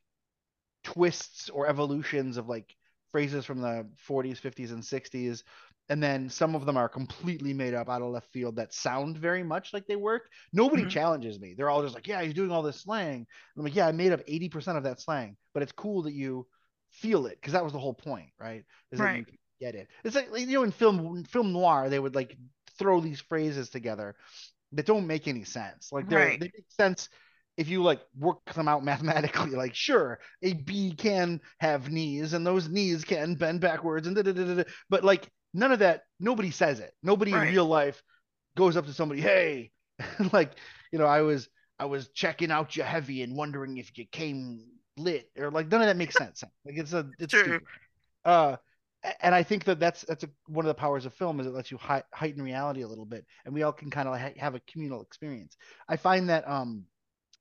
twists 0.84 1.49
or 1.49 1.67
evolutions 1.67 2.38
of 2.38 2.47
like 2.47 2.75
phrases 3.12 3.45
from 3.45 3.62
the 3.62 3.88
40s, 3.97 4.39
50s, 4.39 4.71
and 4.71 4.84
60s. 4.86 5.43
And 5.89 6.01
then 6.01 6.30
some 6.30 6.56
of 6.56 6.65
them 6.65 6.78
are 6.78 6.89
completely 6.89 7.54
made 7.54 7.75
up 7.75 7.89
out 7.89 8.01
of 8.01 8.10
left 8.10 8.32
field 8.34 8.56
that 8.56 8.73
sound 8.73 9.17
very 9.17 9.43
much 9.43 9.71
like 9.73 9.86
they 9.88 9.95
work. 9.95 10.23
Nobody 10.51 10.86
Mhm. 10.86 10.88
challenges 10.88 11.39
me. 11.39 11.54
They're 11.56 11.69
all 11.69 11.84
just 11.84 11.93
like, 11.95 12.08
yeah, 12.08 12.21
he's 12.23 12.34
doing 12.34 12.51
all 12.51 12.63
this 12.63 12.82
slang. 12.82 13.15
And 13.17 13.25
I'm 13.58 13.63
like, 13.63 13.75
yeah, 13.75 13.88
I 13.88 13.91
made 13.91 14.12
up 14.12 14.21
80% 14.28 14.78
of 14.78 14.84
that 14.86 14.99
slang, 15.01 15.38
but 15.54 15.62
it's 15.63 15.71
cool 15.71 16.04
that 16.04 16.13
you 16.13 16.47
feel 16.91 17.28
it 17.28 17.38
because 17.39 17.54
that 17.54 17.63
was 17.63 17.73
the 17.73 17.80
whole 17.80 17.93
point, 17.93 18.30
right? 18.39 18.63
Is 18.91 18.99
that 18.99 19.12
you 19.12 19.23
Right. 19.23 19.39
get 19.62 19.75
it. 19.75 19.88
It's 20.04 20.15
like 20.15 20.30
you 20.34 20.47
know 20.47 20.63
in 20.63 20.71
film 20.71 21.23
film 21.25 21.54
noir 21.54 21.89
they 21.89 21.99
would 21.99 22.15
like 22.15 22.36
throw 22.78 22.99
these 22.99 23.21
phrases 23.21 23.69
together 23.69 24.15
that 24.76 24.86
don't 24.86 25.08
make 25.08 25.28
any 25.28 25.44
sense. 25.44 25.92
Like 25.92 26.10
they're 26.10 26.20
Right. 26.20 26.40
they 26.40 26.52
make 26.54 26.66
sense 26.70 27.10
if 27.58 27.70
you 27.70 27.84
like 27.84 28.02
work 28.18 28.54
them 28.54 28.68
out 28.68 28.84
mathematically. 28.84 29.52
Like 29.52 29.76
sure, 29.76 30.20
a 30.44 30.54
bee 30.54 30.94
can 30.94 31.42
have 31.60 31.92
knees 31.92 32.34
and 32.34 32.46
those 32.46 32.70
knees 32.70 33.04
can 33.04 33.36
bend 33.36 33.62
backwards 33.62 34.08
and 34.08 34.16
da, 34.16 34.22
da, 34.22 34.34
da, 34.34 34.56
da, 34.56 34.64
but 34.90 35.04
like 35.04 35.30
none 35.54 35.72
of 35.72 35.80
that. 35.80 36.04
Nobody 36.20 36.52
says 36.52 36.80
it. 36.80 36.94
Nobody 37.04 37.34
Right. 37.34 37.48
in 37.48 37.54
real 37.54 37.66
life 37.66 38.02
goes 38.58 38.78
up 38.78 38.86
to 38.86 38.94
somebody, 38.94 39.22
hey, 39.22 39.72
like 40.34 40.54
you 40.92 41.00
know, 41.00 41.06
I 41.06 41.22
was 41.22 41.50
I 41.80 41.86
was 41.86 42.10
checking 42.10 42.52
out 42.52 42.76
your 42.76 42.86
heavy 42.86 43.22
and 43.24 43.36
wondering 43.36 43.78
if 43.78 43.98
you 43.98 44.06
came 44.06 44.66
lit 44.98 45.30
or 45.38 45.52
like 45.52 45.70
none 45.70 45.82
of 45.82 45.88
that 45.88 45.98
makes 45.98 46.16
sense. 46.16 46.44
Like 46.66 46.78
it's 46.78 46.94
a 46.94 47.10
it's 47.20 47.34
True. 47.34 47.44
stupid. 47.44 47.68
Uh, 48.24 48.58
and 49.22 49.36
I 49.36 49.44
think 49.44 49.65
that 49.65 49.80
that's 49.80 50.04
that's 50.04 50.24
a, 50.24 50.30
one 50.48 50.65
of 50.65 50.70
the 50.70 50.74
powers 50.74 51.06
of 51.06 51.13
film 51.13 51.39
is 51.39 51.48
it 51.48 51.54
lets 51.54 51.72
you 51.72 51.78
hei- 51.78 52.04
heighten 52.13 52.41
reality 52.41 52.82
a 52.82 52.88
little 52.88 53.06
bit, 53.06 53.26
and 53.46 53.54
we 53.54 53.63
all 53.63 53.74
can 53.74 53.89
kind 53.89 54.08
of 54.08 54.20
ha- 54.20 54.34
have 54.38 54.56
a 54.56 54.62
communal 54.72 55.02
experience. 55.02 55.58
I 55.88 55.98
find 55.98 56.30
that 56.30 56.48
um, 56.48 56.86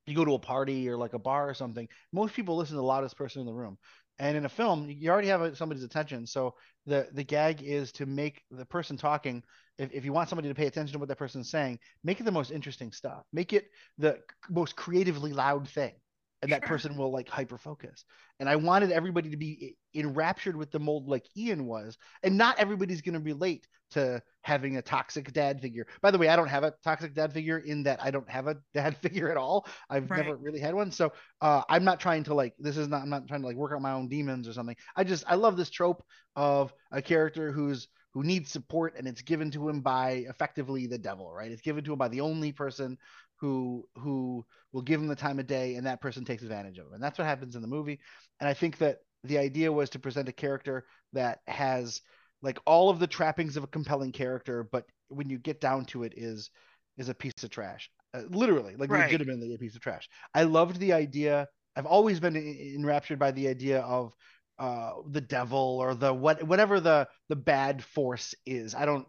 you 0.07 0.15
go 0.15 0.25
to 0.25 0.35
a 0.35 0.39
party 0.39 0.89
or 0.89 0.97
like 0.97 1.15
a 1.15 1.19
bar 1.19 1.49
or 1.49 1.55
something, 1.55 1.89
most 2.13 2.35
people 2.35 2.57
listen 2.57 2.75
to 2.75 2.81
the 2.81 2.87
loudest 2.87 3.17
person 3.17 3.41
in 3.41 3.47
the 3.47 3.53
room. 3.53 3.79
And 4.19 4.37
in 4.37 4.45
a 4.45 4.49
film, 4.49 4.89
you 4.89 5.11
already 5.11 5.29
have 5.29 5.57
somebody's 5.57 5.83
attention. 5.83 6.27
So 6.27 6.55
the 6.87 7.09
the 7.13 7.25
gag 7.25 7.63
is 7.63 7.91
to 7.93 8.07
make 8.07 8.43
the 8.51 8.65
person 8.65 8.97
talking. 8.97 9.43
If, 9.77 9.91
if 9.93 10.05
you 10.05 10.13
want 10.13 10.29
somebody 10.29 10.49
to 10.49 10.55
pay 10.55 10.67
attention 10.67 10.93
to 10.93 10.99
what 11.01 11.09
that 11.09 11.19
person's 11.19 11.51
saying, 11.51 11.81
make 12.05 12.21
it 12.21 12.25
the 12.25 12.31
most 12.31 12.53
interesting 12.53 12.93
stuff. 12.93 13.25
Make 13.33 13.53
it 13.53 13.71
the 13.99 14.21
most 14.49 14.77
creatively 14.77 15.33
loud 15.33 15.69
thing, 15.69 15.95
and 16.43 16.53
that 16.53 16.65
person 16.65 16.97
will 16.97 17.13
like 17.13 17.29
hyper 17.29 17.59
focus. 17.59 18.05
And 18.41 18.49
I 18.49 18.57
wanted 18.57 18.93
everybody 18.93 19.31
to 19.31 19.37
be 19.37 19.77
enraptured 19.95 20.57
with 20.57 20.71
the 20.71 20.79
mold 20.79 21.09
like 21.09 21.27
Ian 21.37 21.67
was, 21.67 21.97
and 22.23 22.37
not 22.37 22.59
everybody's 22.59 23.01
going 23.01 23.15
to 23.15 23.21
relate 23.21 23.67
to 23.93 24.23
having 24.43 24.77
a 24.77 24.83
toxic 24.83 25.33
dad 25.33 25.61
figure. 25.61 25.87
By 26.03 26.11
the 26.11 26.19
way, 26.19 26.29
I 26.29 26.37
don't 26.37 26.49
have 26.49 26.65
a 26.65 26.75
toxic 26.83 27.15
dad 27.15 27.33
figure 27.33 27.59
in 27.59 27.85
that 27.85 28.03
I 28.03 28.11
don't 28.11 28.29
have 28.29 28.47
a 28.49 28.57
dad 28.75 28.97
figure 28.99 29.31
at 29.31 29.37
all. 29.37 29.67
I've 29.89 30.11
Right. 30.11 30.15
never 30.15 30.37
really 30.37 30.61
had 30.61 30.75
one, 30.75 30.91
so 30.91 31.13
uh, 31.41 31.63
I'm 31.69 31.85
not 31.85 32.01
trying 32.01 32.25
to 32.25 32.35
like 32.35 32.55
this 32.59 32.77
is 32.77 32.89
not 32.89 33.03
I'm 33.03 33.11
not 33.11 33.27
trying 33.29 33.41
to 33.43 33.47
like 33.47 33.57
work 33.57 33.73
out 33.73 33.83
my 33.83 33.93
own 33.93 34.09
demons 34.09 34.49
or 34.49 34.53
something. 34.53 34.77
I 34.97 35.05
just 35.05 35.25
I 35.27 35.37
love 35.37 35.57
this 35.57 35.71
trope 35.71 36.03
of 36.37 36.73
a 36.91 37.01
character 37.01 37.53
who's 37.53 37.89
who 38.15 38.23
needs 38.23 38.51
support 38.51 38.95
and 38.97 39.07
it's 39.07 39.23
given 39.23 39.51
to 39.51 39.69
him 39.69 39.81
by 39.81 40.25
effectively 40.29 40.87
the 40.87 40.99
devil, 40.99 41.31
right? 41.33 41.51
It's 41.51 41.63
given 41.63 41.85
to 41.85 41.93
him 41.93 41.99
by 41.99 42.09
the 42.09 42.21
only 42.23 42.53
person 42.53 42.97
who 43.37 43.87
who 43.97 44.47
will 44.73 44.83
give 44.83 45.01
him 45.01 45.09
the 45.09 45.17
time 45.17 45.39
of 45.39 45.47
day 45.47 45.75
and 45.75 45.87
that 45.87 46.01
person 46.01 46.25
takes 46.25 46.43
advantage 46.43 46.79
of 46.79 46.87
him. 46.87 46.95
And 46.95 47.03
that's 47.03 47.19
what 47.19 47.27
happens 47.27 47.57
in 47.57 47.63
the 47.63 47.69
movie. 47.69 48.01
And 48.41 48.49
I 48.49 48.55
think 48.55 48.79
that 48.79 48.99
the 49.25 49.39
idea 49.39 49.73
was 49.73 49.91
to 49.91 49.99
present 49.99 50.29
a 50.29 50.33
character 50.33 50.85
that 51.13 51.41
has 51.47 52.01
like 52.43 52.59
all 52.67 52.91
of 52.91 52.99
the 52.99 53.07
trappings 53.07 53.57
of 53.57 53.65
a 53.65 53.69
compelling 53.69 54.13
character, 54.13 54.69
but 54.71 54.85
when 55.09 55.29
you 55.31 55.39
get 55.39 55.61
down 55.61 55.85
to 55.87 56.05
it 56.05 56.15
is 56.17 56.51
is 56.97 57.09
a 57.09 57.15
piece 57.15 57.43
of 57.43 57.51
trash. 57.51 57.91
Uh, 58.15 58.23
literally, 58.29 58.77
like 58.77 58.91
Right. 58.91 59.11
legitimately 59.11 59.55
a 59.55 59.59
piece 59.59 59.75
of 59.75 59.81
trash. 59.81 60.09
I 60.35 60.45
loved 60.45 60.79
the 60.79 60.93
idea. 60.93 61.49
I've 61.75 61.87
always 61.87 62.21
been 62.21 62.37
enraptured 62.37 63.19
by 63.19 63.33
the 63.33 63.49
idea 63.49 63.81
of 63.81 64.15
uh 64.59 64.93
the 65.11 65.21
devil 65.21 65.79
or 65.81 65.95
the 65.95 66.13
what 66.13 66.43
whatever 66.43 66.81
the 66.81 67.09
the 67.29 67.37
bad 67.37 67.83
force 67.83 68.35
is. 68.47 68.75
I 68.75 68.85
don't 68.87 69.07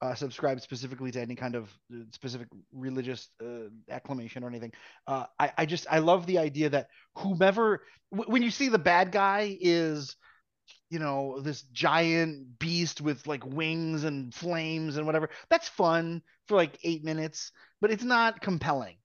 uh, 0.00 0.14
subscribe 0.14 0.60
specifically 0.60 1.10
to 1.10 1.20
any 1.20 1.34
kind 1.34 1.56
of 1.56 1.68
uh, 1.92 1.98
specific 2.12 2.46
religious 2.72 3.28
uh, 3.42 3.68
acclamation 3.90 4.44
or 4.44 4.48
anything. 4.48 4.72
Uh, 5.08 5.24
I, 5.38 5.52
I 5.58 5.66
just 5.66 5.86
I 5.90 5.98
love 5.98 6.24
the 6.26 6.38
idea 6.38 6.70
that 6.70 6.88
whomever 7.16 7.82
w- 8.12 8.30
when 8.30 8.42
you 8.42 8.50
see 8.50 8.68
the 8.68 8.78
bad 8.78 9.10
guy 9.10 9.56
is 9.60 10.14
you 10.90 10.98
know 10.98 11.40
this 11.40 11.62
giant 11.62 12.58
beast 12.58 13.00
with 13.00 13.26
like 13.26 13.44
wings 13.46 14.04
and 14.04 14.34
flames 14.34 14.96
and 14.96 15.06
whatever 15.06 15.30
that's 15.50 15.68
fun 15.68 16.22
for 16.46 16.56
like 16.56 16.78
eight 16.84 17.04
minutes 17.04 17.52
but 17.80 17.90
it's 17.90 18.04
not 18.04 18.40
compelling 18.40 18.96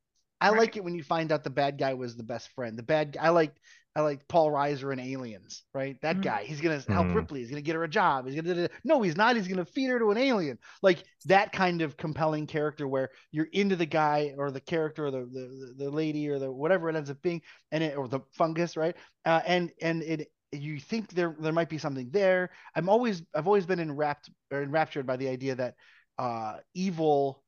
i 0.42 0.50
Right. 0.50 0.60
like 0.60 0.78
it 0.78 0.84
when 0.84 0.96
you 0.96 1.04
find 1.04 1.32
out 1.32 1.44
the 1.44 1.50
bad 1.50 1.78
guy 1.78 1.94
was 1.94 2.16
the 2.16 2.24
best 2.24 2.50
friend 2.50 2.78
the 2.78 2.84
bad 2.84 3.18
i 3.20 3.30
like 3.30 3.54
i 3.96 4.02
like 4.02 4.28
paul 4.28 4.50
reiser 4.50 4.92
in 4.92 5.00
aliens 5.00 5.64
right 5.74 6.02
that 6.02 6.18
Mhm. 6.18 6.24
guy 6.24 6.44
he's 6.44 6.62
gonna 6.62 6.82
help 6.90 7.08
Mhm. 7.08 7.16
ripley 7.16 7.40
he's 7.42 7.50
gonna 7.50 7.62
get 7.62 7.76
her 7.76 7.84
a 7.84 7.88
job 7.90 8.26
he's 8.28 8.40
gonna 8.40 8.70
no 8.84 9.02
he's 9.02 9.16
not 9.18 9.36
he's 9.36 9.48
gonna 9.48 9.66
feed 9.66 9.90
her 9.90 10.00
to 10.00 10.12
an 10.12 10.18
alien 10.18 10.58
like 10.82 11.04
that 11.26 11.52
kind 11.52 11.82
of 11.82 11.98
compelling 11.98 12.48
character 12.48 12.88
where 12.88 13.10
you're 13.32 13.48
into 13.54 13.76
the 13.76 13.86
guy 13.86 14.34
or 14.38 14.52
the 14.52 14.60
character 14.62 15.06
or 15.08 15.12
the 15.12 15.26
the, 15.26 15.74
the 15.86 15.90
lady 15.90 16.30
or 16.30 16.40
the 16.40 16.52
whatever 16.52 16.90
it 16.90 16.96
ends 16.96 17.10
up 17.10 17.22
being 17.22 17.42
and 17.72 17.84
it 17.84 17.98
or 17.98 18.08
the 18.08 18.20
fungus 18.32 18.76
right 18.78 18.96
uh, 19.26 19.42
and 19.46 19.72
and 19.82 20.04
it 20.04 20.30
you 20.52 20.80
think 20.80 21.10
there 21.10 21.36
there 21.40 21.52
might 21.52 21.70
be 21.70 21.80
something 21.80 22.10
there. 22.12 22.52
I'm 22.76 22.88
always 22.88 23.24
I've 23.34 23.48
always 23.48 23.66
been 23.66 23.80
enwrapped 23.80 24.30
or 24.52 24.62
enraptured 24.62 25.08
by 25.08 25.18
the 25.18 25.28
idea 25.30 25.56
that 25.56 25.74
uh 26.20 26.58
evil 26.76 27.44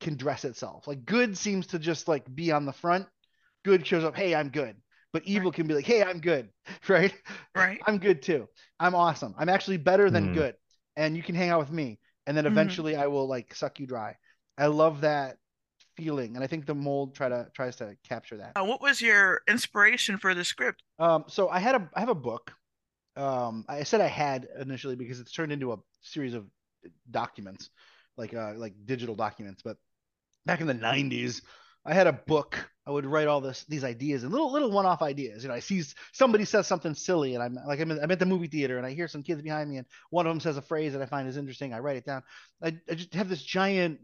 can 0.00 0.16
dress 0.16 0.44
itself. 0.44 0.86
Like 0.86 1.04
good 1.04 1.36
seems 1.38 1.68
to 1.68 1.78
just 1.78 2.08
like 2.08 2.32
be 2.34 2.52
on 2.52 2.66
the 2.66 2.72
front. 2.72 3.06
Good 3.64 3.86
shows 3.86 4.04
up, 4.04 4.16
hey, 4.16 4.34
I'm 4.34 4.50
good. 4.50 4.76
But 5.12 5.24
evil 5.24 5.52
can 5.52 5.66
be 5.66 5.74
like, 5.74 5.86
hey, 5.86 6.02
I'm 6.02 6.20
good, 6.20 6.50
right? 6.88 7.14
Right. 7.54 7.80
I'm 7.86 7.98
good 7.98 8.22
too. 8.22 8.48
I'm 8.78 8.94
awesome. 8.94 9.34
I'm 9.38 9.48
actually 9.48 9.78
better 9.78 10.10
than 10.10 10.24
Hmm. 10.24 10.32
good. 10.32 10.54
And 10.96 11.16
you 11.16 11.22
can 11.22 11.34
hang 11.34 11.50
out 11.50 11.60
with 11.60 11.72
me. 11.72 11.98
And 12.26 12.36
then 12.36 12.44
Mhm. 12.44 12.52
eventually 12.52 12.96
I 12.96 13.06
will 13.06 13.26
like 13.26 13.54
suck 13.54 13.80
you 13.80 13.86
dry. 13.86 14.16
I 14.58 14.66
love 14.66 15.02
that 15.02 15.38
feeling. 15.96 16.34
And 16.34 16.44
I 16.44 16.46
think 16.46 16.66
the 16.66 16.74
mold 16.74 17.14
try 17.14 17.28
to 17.28 17.48
tries 17.54 17.76
to 17.76 17.96
capture 18.04 18.38
that. 18.38 18.56
Uh, 18.56 18.64
what 18.64 18.80
was 18.80 19.00
your 19.00 19.42
inspiration 19.48 20.18
for 20.18 20.34
the 20.34 20.44
script? 20.44 20.82
Um, 20.98 21.24
so 21.28 21.48
I 21.48 21.58
had 21.58 21.74
a 21.76 21.90
I 21.94 22.00
have 22.00 22.08
a 22.08 22.14
book. 22.14 22.52
Um, 23.16 23.64
I 23.68 23.84
said 23.84 24.00
I 24.00 24.08
had 24.08 24.48
initially 24.60 24.96
because 24.96 25.20
it's 25.20 25.32
turned 25.32 25.52
into 25.52 25.72
a 25.72 25.78
series 26.02 26.34
of 26.34 26.46
documents, 27.10 27.70
like 28.16 28.34
uh 28.34 28.54
like 28.56 28.74
digital 28.86 29.14
documents. 29.14 29.62
But 29.64 29.76
back 30.46 30.60
in 30.60 30.66
the 30.66 30.74
'90s, 30.74 31.42
I 31.88 31.94
had 31.94 32.06
a 32.06 32.12
book. 32.12 32.70
I 32.86 32.90
would 32.90 33.04
write 33.06 33.26
all 33.28 33.40
this 33.40 33.64
these 33.64 33.84
ideas 33.84 34.22
and 34.22 34.32
little 34.32 34.50
little 34.52 34.70
one-off 34.70 35.02
ideas. 35.02 35.42
You 35.42 35.48
know, 35.48 35.54
I 35.54 35.60
see 35.60 35.82
somebody 36.12 36.44
says 36.44 36.66
something 36.66 36.94
silly, 36.94 37.34
and 37.34 37.42
I'm 37.42 37.54
like 37.66 37.80
I'm, 37.80 37.90
in, 37.90 37.98
I'm 38.02 38.10
at 38.10 38.18
the 38.18 38.26
movie 38.26 38.46
theater, 38.46 38.78
and 38.78 38.86
I 38.86 38.92
hear 38.92 39.08
some 39.08 39.22
kids 39.22 39.42
behind 39.42 39.68
me, 39.70 39.76
and 39.78 39.86
one 40.10 40.26
of 40.26 40.30
them 40.30 40.40
says 40.40 40.56
a 40.56 40.62
phrase 40.62 40.92
that 40.94 41.02
I 41.02 41.06
find 41.06 41.28
is 41.28 41.36
interesting. 41.36 41.74
I 41.74 41.80
write 41.80 41.96
it 41.96 42.06
down. 42.06 42.22
I, 42.62 42.76
I 42.90 42.94
just 42.94 43.12
have 43.14 43.28
this 43.28 43.42
giant 43.42 44.00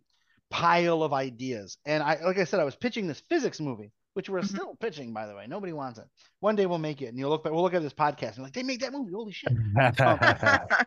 pile 0.50 1.02
of 1.02 1.12
ideas, 1.14 1.78
and 1.86 2.02
I 2.02 2.20
like 2.24 2.38
I 2.38 2.44
said, 2.44 2.60
I 2.60 2.64
was 2.64 2.76
pitching 2.76 3.06
this 3.06 3.20
physics 3.30 3.58
movie, 3.60 3.92
which 4.12 4.28
we're 4.28 4.40
Mhm. 4.42 4.48
still 4.48 4.74
pitching, 4.76 5.14
by 5.14 5.26
the 5.26 5.34
way. 5.34 5.46
Nobody 5.46 5.72
wants 5.72 5.98
it. 5.98 6.06
One 6.40 6.54
day 6.56 6.66
we'll 6.66 6.78
make 6.78 7.00
it, 7.00 7.06
and 7.06 7.18
you'll 7.18 7.30
look 7.30 7.44
back. 7.44 7.52
We'll 7.54 7.62
look 7.62 7.74
at 7.74 7.82
this 7.82 7.94
podcast 7.94 8.34
and 8.34 8.42
like 8.44 8.52
they 8.52 8.62
made 8.62 8.80
that 8.80 8.92
movie. 8.92 9.12
Holy 9.12 9.32
shit! 9.32 9.52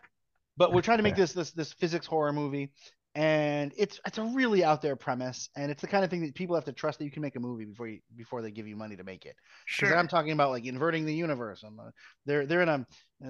But 0.56 0.72
we're 0.72 0.82
trying 0.82 0.98
to 0.98 1.04
make 1.04 1.14
this 1.14 1.32
this 1.32 1.52
this 1.52 1.72
physics 1.72 2.04
horror 2.06 2.32
movie, 2.32 2.72
and 3.14 3.72
it's 3.76 4.00
it's 4.06 4.18
a 4.18 4.22
really 4.22 4.62
out 4.62 4.82
there 4.82 4.96
premise, 4.96 5.48
and 5.56 5.70
it's 5.70 5.80
the 5.80 5.86
kind 5.86 6.04
of 6.04 6.10
thing 6.10 6.20
that 6.22 6.34
people 6.34 6.54
have 6.54 6.64
to 6.66 6.72
trust 6.72 6.98
that 6.98 7.04
you 7.04 7.10
can 7.10 7.22
make 7.22 7.36
a 7.36 7.40
movie 7.40 7.64
before 7.64 7.88
you 7.88 8.00
before 8.16 8.42
they 8.42 8.50
give 8.50 8.68
you 8.68 8.76
money 8.76 8.96
to 8.96 9.04
make 9.04 9.26
it. 9.26 9.34
Sure. 9.66 9.96
I'm 9.96 10.08
talking 10.08 10.32
about 10.32 10.50
like 10.50 10.66
inverting 10.66 11.04
the 11.04 11.14
universe. 11.14 11.62
I'm, 11.64 11.80
uh, 11.80 11.90
they're 12.26 12.46
they're 12.46 12.62
in 12.62 12.68
a 12.68 12.86
uh, 13.24 13.28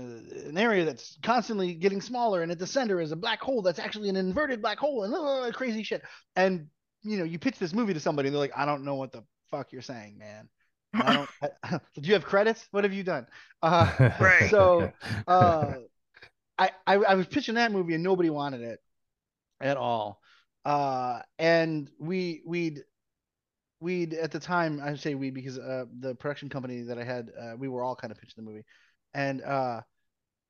an 0.48 0.58
area 0.58 0.84
that's 0.84 1.18
constantly 1.22 1.74
getting 1.74 2.00
smaller, 2.00 2.42
and 2.42 2.52
at 2.52 2.58
the 2.58 2.66
center 2.66 3.00
is 3.00 3.12
a 3.12 3.16
black 3.16 3.40
hole 3.40 3.62
that's 3.62 3.78
actually 3.78 4.08
an 4.08 4.16
inverted 4.16 4.60
black 4.60 4.78
hole, 4.78 5.04
and 5.04 5.14
uh, 5.14 5.50
crazy 5.56 5.82
shit. 5.82 6.02
And 6.36 6.66
you 7.02 7.16
know, 7.16 7.24
you 7.24 7.38
pitch 7.38 7.58
this 7.58 7.72
movie 7.72 7.94
to 7.94 8.00
somebody, 8.00 8.28
and 8.28 8.34
they're 8.34 8.40
like, 8.40 8.56
I 8.56 8.66
don't 8.66 8.84
know 8.84 8.96
what 8.96 9.12
the 9.12 9.22
fuck 9.50 9.72
you're 9.72 9.82
saying, 9.82 10.18
man. 10.18 10.48
I 10.92 11.12
don't. 11.14 11.30
I, 11.62 11.80
do 11.94 12.08
you 12.08 12.14
have 12.14 12.24
credits? 12.24 12.66
What 12.72 12.84
have 12.84 12.92
you 12.92 13.04
done? 13.04 13.26
Uh, 13.62 13.92
Right. 14.20 14.50
So, 14.50 14.92
uh, 15.26 15.74
I, 16.58 16.70
I 16.86 16.94
I 16.96 17.14
was 17.14 17.26
pitching 17.26 17.54
that 17.54 17.72
movie 17.72 17.94
and 17.94 18.02
nobody 18.02 18.30
wanted 18.30 18.62
it 18.62 18.80
at 19.60 19.76
all. 19.76 20.20
Uh, 20.64 21.20
and 21.38 21.90
we 21.98 22.42
we'd 22.44 22.82
we'd 23.80 24.14
at 24.14 24.30
the 24.30 24.40
time 24.40 24.80
I 24.82 24.94
say 24.96 25.14
we 25.14 25.30
because 25.30 25.58
uh, 25.58 25.84
the 26.00 26.14
production 26.14 26.48
company 26.48 26.82
that 26.82 26.98
I 26.98 27.04
had 27.04 27.30
uh, 27.40 27.56
we 27.56 27.68
were 27.68 27.82
all 27.82 27.96
kind 27.96 28.10
of 28.10 28.18
pitching 28.18 28.44
the 28.44 28.50
movie, 28.50 28.64
and 29.14 29.42
uh, 29.42 29.80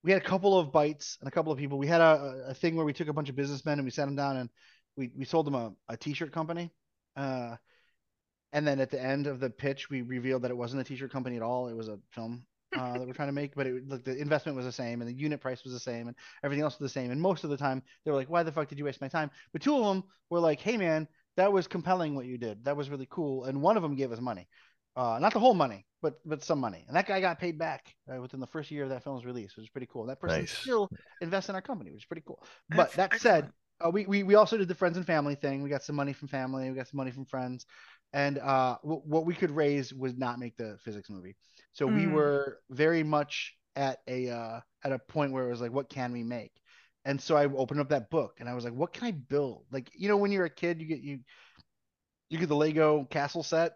we 0.03 0.13
had 0.13 0.23
a 0.23 0.25
couple 0.25 0.59
of 0.59 0.73
bites 0.73 1.19
and 1.21 1.29
a 1.29 1.31
couple 1.31 1.53
of 1.53 1.59
people. 1.59 1.79
We 1.79 1.87
had 1.87 2.01
a, 2.01 2.45
a 2.49 2.55
thing 2.55 2.77
where 2.77 2.87
we 2.87 2.93
took 2.93 3.09
a 3.09 3.13
bunch 3.13 3.29
of 3.29 3.37
businessmen 3.37 3.79
and 3.79 3.85
we 3.85 3.91
sat 3.91 4.07
them 4.07 4.17
down 4.17 4.37
and 4.37 4.51
we 4.97 5.11
we 5.17 5.25
sold 5.25 5.47
them 5.47 5.55
a, 5.55 5.73
a 5.89 5.97
t-shirt 5.97 6.33
company. 6.33 6.71
Uh, 7.17 7.57
and 8.53 8.67
then 8.67 8.81
at 8.81 8.91
the 8.91 9.03
end 9.03 9.27
of 9.27 9.41
the 9.41 9.51
pitch, 9.51 9.91
we 9.91 10.03
revealed 10.03 10.43
that 10.43 10.51
it 10.51 10.57
wasn't 10.57 10.81
a 10.81 10.85
t-shirt 10.85 11.13
company 11.13 11.37
at 11.37 11.43
all. 11.43 11.69
It 11.69 11.77
was 11.77 11.89
a 11.89 11.99
film 12.13 12.45
uh, 12.75 12.99
that 12.99 13.07
we're 13.07 13.15
trying 13.15 13.29
to 13.29 13.33
make, 13.33 13.55
but 13.55 13.67
it, 13.67 13.89
like 13.89 14.05
the 14.05 14.17
investment 14.17 14.57
was 14.57 14.67
the 14.67 14.73
same 14.73 15.01
and 15.01 15.09
the 15.09 15.15
unit 15.15 15.41
price 15.41 15.65
was 15.65 15.73
the 15.73 15.81
same 15.81 16.09
and 16.09 16.17
everything 16.45 16.63
else 16.63 16.79
was 16.79 16.91
the 16.91 17.01
same. 17.01 17.11
And 17.11 17.21
most 17.21 17.45
of 17.45 17.51
the 17.51 17.57
time, 17.57 17.83
they 18.05 18.11
were 18.11 18.17
like, 18.17 18.31
"Why 18.31 18.43
the 18.43 18.53
fuck 18.53 18.69
did 18.69 18.79
you 18.79 18.85
waste 18.85 19.01
my 19.01 19.09
time?" 19.09 19.31
But 19.53 19.63
two 19.63 19.77
of 19.77 19.85
them 19.85 20.05
were 20.31 20.41
like, 20.41 20.61
"Hey, 20.61 20.77
man, 20.77 21.09
that 21.37 21.53
was 21.53 21.67
compelling 21.67 22.15
what 22.15 22.27
you 22.27 22.39
did. 22.39 22.65
That 22.65 22.77
was 22.77 22.91
really 22.91 23.07
cool." 23.11 23.45
And 23.45 23.63
one 23.63 23.77
of 23.77 23.83
them 23.83 23.97
gave 23.97 24.13
us 24.13 24.21
money, 24.21 24.49
uh, 24.97 25.19
not 25.21 25.33
the 25.33 25.41
whole 25.41 25.55
money, 25.55 25.87
but 26.03 26.21
but 26.27 26.43
some 26.45 26.59
money. 26.61 26.85
And 26.89 26.97
that 26.97 27.07
guy 27.07 27.21
got 27.21 27.39
paid 27.39 27.59
back 27.59 27.95
uh, 28.13 28.21
within 28.21 28.41
the 28.41 28.47
first 28.47 28.71
year 28.71 28.85
of 28.85 28.91
that 28.91 29.05
film's 29.05 29.25
release, 29.25 29.57
which 29.57 29.65
is 29.65 29.71
pretty 29.71 29.89
cool. 29.91 30.07
That 30.07 30.21
person 30.21 30.47
Nice. 30.47 30.57
still 30.61 30.91
invests 31.21 31.49
in 31.49 31.55
our 31.55 31.63
company, 31.63 31.91
which 31.91 32.03
is 32.03 32.07
pretty 32.07 32.25
cool. 32.27 32.43
But 32.69 32.95
That's 32.95 32.97
that 32.97 33.17
said, 33.17 33.51
uh, 33.85 33.91
we, 33.91 34.07
we 34.07 34.23
we 34.25 34.35
also 34.35 34.57
did 34.57 34.69
the 34.69 34.75
friends 34.75 34.97
and 34.97 35.07
family 35.07 35.35
thing. 35.35 35.63
We 35.63 35.71
got 35.71 35.83
some 35.83 35.97
money 35.97 36.13
from 36.13 36.29
family. 36.29 36.71
We 36.71 36.77
got 36.77 36.89
some 36.89 36.99
money 36.99 37.11
from 37.11 37.25
friends, 37.25 37.67
and 38.13 38.39
uh, 38.39 38.79
w- 38.83 39.03
what 39.05 39.27
we 39.27 39.35
could 39.35 39.51
raise 39.51 39.93
would 39.95 40.19
not 40.19 40.39
make 40.39 40.57
the 40.57 40.79
physics 40.85 41.11
movie. 41.11 41.37
So 41.73 41.87
we 41.87 42.07
Mm. 42.07 42.13
were 42.13 42.59
very 42.71 43.03
much 43.03 43.57
at 43.77 44.01
a 44.09 44.31
uh, 44.31 44.61
at 44.83 44.93
a 44.93 44.99
point 44.99 45.33
where 45.33 45.47
it 45.47 45.51
was 45.51 45.61
like, 45.61 45.73
what 45.73 45.89
can 45.89 46.13
we 46.13 46.23
make? 46.23 46.53
And 47.05 47.21
so 47.21 47.37
I 47.37 47.47
opened 47.47 47.81
up 47.81 47.91
that 47.91 48.11
book 48.11 48.37
and 48.41 48.49
I 48.49 48.55
was 48.55 48.65
like, 48.65 48.75
what 48.75 48.93
can 48.93 49.07
I 49.07 49.13
build? 49.13 49.65
Like 49.71 49.91
you 49.95 50.09
know, 50.09 50.17
when 50.17 50.33
you're 50.33 50.45
a 50.45 50.51
kid, 50.51 50.81
you 50.81 50.87
get 50.87 51.01
you 51.01 51.21
You 52.31 52.39
get 52.39 52.49
the 52.49 52.57
Lego 52.57 53.05
castle 53.05 53.43
set. 53.43 53.73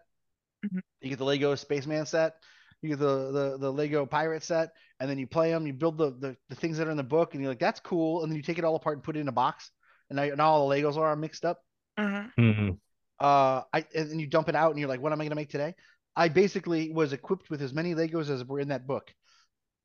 Mhm. 0.65 0.81
You 1.01 1.09
get 1.09 1.17
the 1.19 1.25
Lego 1.25 1.55
spaceman 1.55 2.05
set. 2.05 2.35
You 2.81 2.89
get 2.89 2.99
the, 2.99 3.31
the 3.31 3.57
the 3.59 3.71
Lego 3.71 4.05
pirate 4.05 4.43
set, 4.43 4.71
and 4.99 5.09
then 5.09 5.17
you 5.17 5.25
play 5.25 5.51
them. 5.51 5.65
You 5.65 5.73
build 5.73 5.97
the, 5.97 6.11
the 6.11 6.37
the 6.49 6.55
things 6.55 6.77
that 6.77 6.87
are 6.87 6.91
in 6.91 6.97
the 6.97 7.03
book, 7.03 7.33
and 7.33 7.41
you're 7.41 7.51
like, 7.51 7.59
"That's 7.59 7.79
cool." 7.79 8.21
And 8.21 8.31
then 8.31 8.35
you 8.35 8.43
take 8.43 8.57
it 8.57 8.65
all 8.65 8.75
apart 8.75 8.97
and 8.97 9.03
put 9.03 9.15
it 9.15 9.21
in 9.21 9.27
a 9.27 9.33
box, 9.33 9.71
and 10.09 10.17
now, 10.17 10.25
now 10.35 10.51
all 10.51 10.69
the 10.69 10.75
Legos 10.75 10.97
are 10.97 11.15
mixed 11.15 11.45
up. 11.45 11.63
Uh-huh. 11.97 12.27
Mhm. 12.37 12.77
Uh, 13.19 13.61
I 13.71 13.85
and 13.95 14.11
then 14.11 14.19
you 14.19 14.27
dump 14.27 14.49
it 14.49 14.55
out, 14.55 14.71
and 14.71 14.79
you're 14.79 14.89
like, 14.89 15.01
"What 15.01 15.13
am 15.13 15.21
I 15.21 15.23
gonna 15.25 15.35
make 15.35 15.49
today?" 15.49 15.75
I 16.15 16.29
basically 16.29 16.91
was 16.91 17.13
equipped 17.13 17.49
with 17.49 17.61
as 17.61 17.73
many 17.73 17.95
Legos 17.95 18.29
as 18.29 18.45
were 18.45 18.59
in 18.59 18.69
that 18.69 18.87
book, 18.87 19.13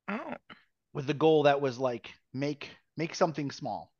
Oh, 0.07 0.35
with 0.93 1.07
the 1.07 1.13
goal 1.13 1.43
that 1.43 1.61
was 1.61 1.77
like 1.77 2.11
make 2.33 2.69
make 2.97 3.15
something 3.15 3.51
small, 3.51 3.93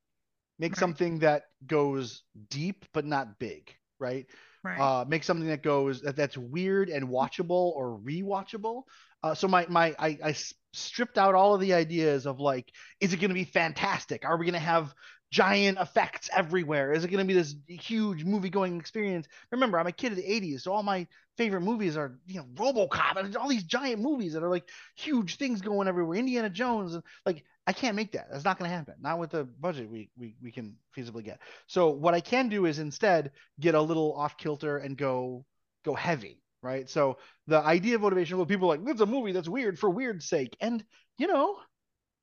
make 0.59 0.75
Right. 0.75 0.79
something 0.79 1.19
that 1.19 1.43
goes 1.65 2.23
deep 2.49 2.85
but 2.93 3.05
not 3.05 3.39
big, 3.39 3.73
right? 3.99 4.27
right. 4.63 4.87
uh, 5.01 5.05
make 5.07 5.23
something 5.23 5.47
that 5.47 5.63
goes 5.63 6.01
that, 6.01 6.15
that's 6.15 6.37
weird 6.37 6.89
and 6.89 7.07
watchable 7.09 7.71
or 7.75 7.99
rewatchable. 7.99 8.83
Uh, 9.23 9.35
so 9.35 9.47
my 9.47 9.65
my 9.69 9.95
I 9.99 10.35
stripped 10.73 11.17
out 11.17 11.35
all 11.35 11.55
of 11.55 11.61
the 11.61 11.73
ideas 11.73 12.25
of 12.25 12.39
like, 12.39 12.71
is 12.99 13.13
it 13.13 13.17
going 13.17 13.29
to 13.29 13.35
be 13.35 13.45
fantastic? 13.45 14.25
Are 14.25 14.37
we 14.37 14.45
going 14.45 14.53
to 14.53 14.59
have 14.59 14.93
giant 15.31 15.77
effects 15.79 16.29
everywhere? 16.35 16.91
Is 16.93 17.03
it 17.03 17.09
going 17.09 17.25
to 17.25 17.27
be 17.27 17.39
this 17.39 17.55
huge 17.67 18.23
movie 18.23 18.49
going 18.49 18.79
experience? 18.79 19.27
Remember, 19.51 19.79
I'm 19.79 19.87
a 19.87 19.91
kid 19.91 20.11
of 20.11 20.17
the 20.17 20.23
'80s, 20.23 20.61
so 20.61 20.73
all 20.73 20.83
my 20.83 21.07
favorite 21.37 21.61
movies 21.61 21.95
are 21.95 22.19
you 22.27 22.39
know 22.39 22.45
RoboCop 22.55 23.15
and 23.15 23.35
all 23.37 23.47
these 23.47 23.63
giant 23.63 24.01
movies 24.01 24.33
that 24.33 24.43
are 24.43 24.49
like 24.49 24.67
huge 24.95 25.37
things 25.37 25.61
going 25.61 25.87
everywhere. 25.87 26.17
Indiana 26.17 26.49
Jones 26.49 26.93
and 26.95 27.03
like 27.25 27.43
I 27.65 27.73
can't 27.73 27.95
make 27.95 28.13
that. 28.13 28.27
That's 28.31 28.43
not 28.43 28.57
going 28.57 28.69
to 28.69 28.75
happen. 28.75 28.95
Not 28.99 29.19
with 29.19 29.29
the 29.29 29.43
budget 29.43 29.89
we 29.89 30.09
we 30.17 30.35
we 30.41 30.51
can 30.51 30.75
feasibly 30.97 31.23
get. 31.23 31.39
So 31.67 31.89
what 31.89 32.13
I 32.15 32.19
can 32.19 32.49
do 32.49 32.65
is 32.65 32.79
instead 32.79 33.31
get 33.59 33.75
a 33.75 33.81
little 33.81 34.13
off 34.15 34.37
kilter 34.37 34.77
and 34.77 34.97
go 34.97 35.45
go 35.85 35.93
heavy, 35.93 36.41
right? 36.63 36.89
So 36.89 37.19
the 37.47 37.59
idea 37.59 37.95
of 37.95 38.01
motivation, 38.01 38.37
well, 38.37 38.45
people 38.45 38.67
like, 38.67 38.81
it's 38.85 39.01
a 39.01 39.05
movie 39.05 39.31
that's 39.31 39.47
weird 39.47 39.77
for 39.77 39.89
weird's 39.89 40.27
sake. 40.27 40.57
And 40.59 40.83
you 41.17 41.27
know, 41.27 41.57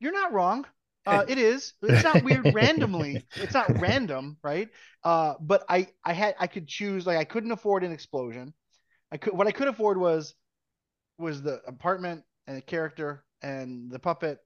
you're 0.01 0.13
not 0.13 0.33
wrong. 0.33 0.67
Uh, 1.07 1.25
it 1.29 1.39
is. 1.39 1.75
It's 1.83 2.03
not 2.03 2.23
weird 2.25 2.47
randomly. 2.55 3.27
It's 3.37 3.55
not 3.55 3.81
random, 3.81 4.37
right? 4.43 4.69
Uh, 5.05 5.35
but 5.41 5.65
I 5.69 5.89
I 6.05 6.13
had 6.13 6.35
I 6.39 6.47
could 6.47 6.67
choose 6.67 7.07
like 7.07 7.19
I 7.19 7.25
couldn't 7.25 7.53
afford 7.53 7.85
an 7.85 7.93
explosion. 7.93 8.53
I 9.13 9.17
could 9.19 9.33
what 9.35 9.47
I 9.47 9.53
could 9.53 9.69
afford 9.69 9.99
was 9.99 10.35
was 11.19 11.43
the 11.43 11.61
apartment 11.67 12.25
and 12.47 12.57
the 12.57 12.63
character 12.63 13.25
and 13.43 13.91
the 13.91 13.99
puppet 13.99 14.39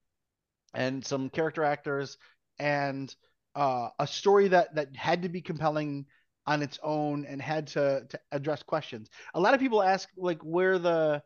and 0.74 1.04
some 1.04 1.30
character 1.30 1.64
actors 1.64 2.16
and 2.58 3.14
uh, 3.54 3.88
a 3.98 4.06
story 4.06 4.48
that 4.48 4.74
that 4.74 4.94
had 4.94 5.22
to 5.22 5.28
be 5.28 5.40
compelling 5.40 6.06
on 6.46 6.62
its 6.62 6.78
own 6.82 7.24
and 7.24 7.40
had 7.40 7.66
to 7.68 8.06
to 8.08 8.20
address 8.32 8.62
questions. 8.62 9.08
A 9.34 9.40
lot 9.40 9.54
of 9.54 9.60
people 9.60 9.82
ask 9.82 10.08
like 10.16 10.40
where 10.42 10.78
the 10.78 11.22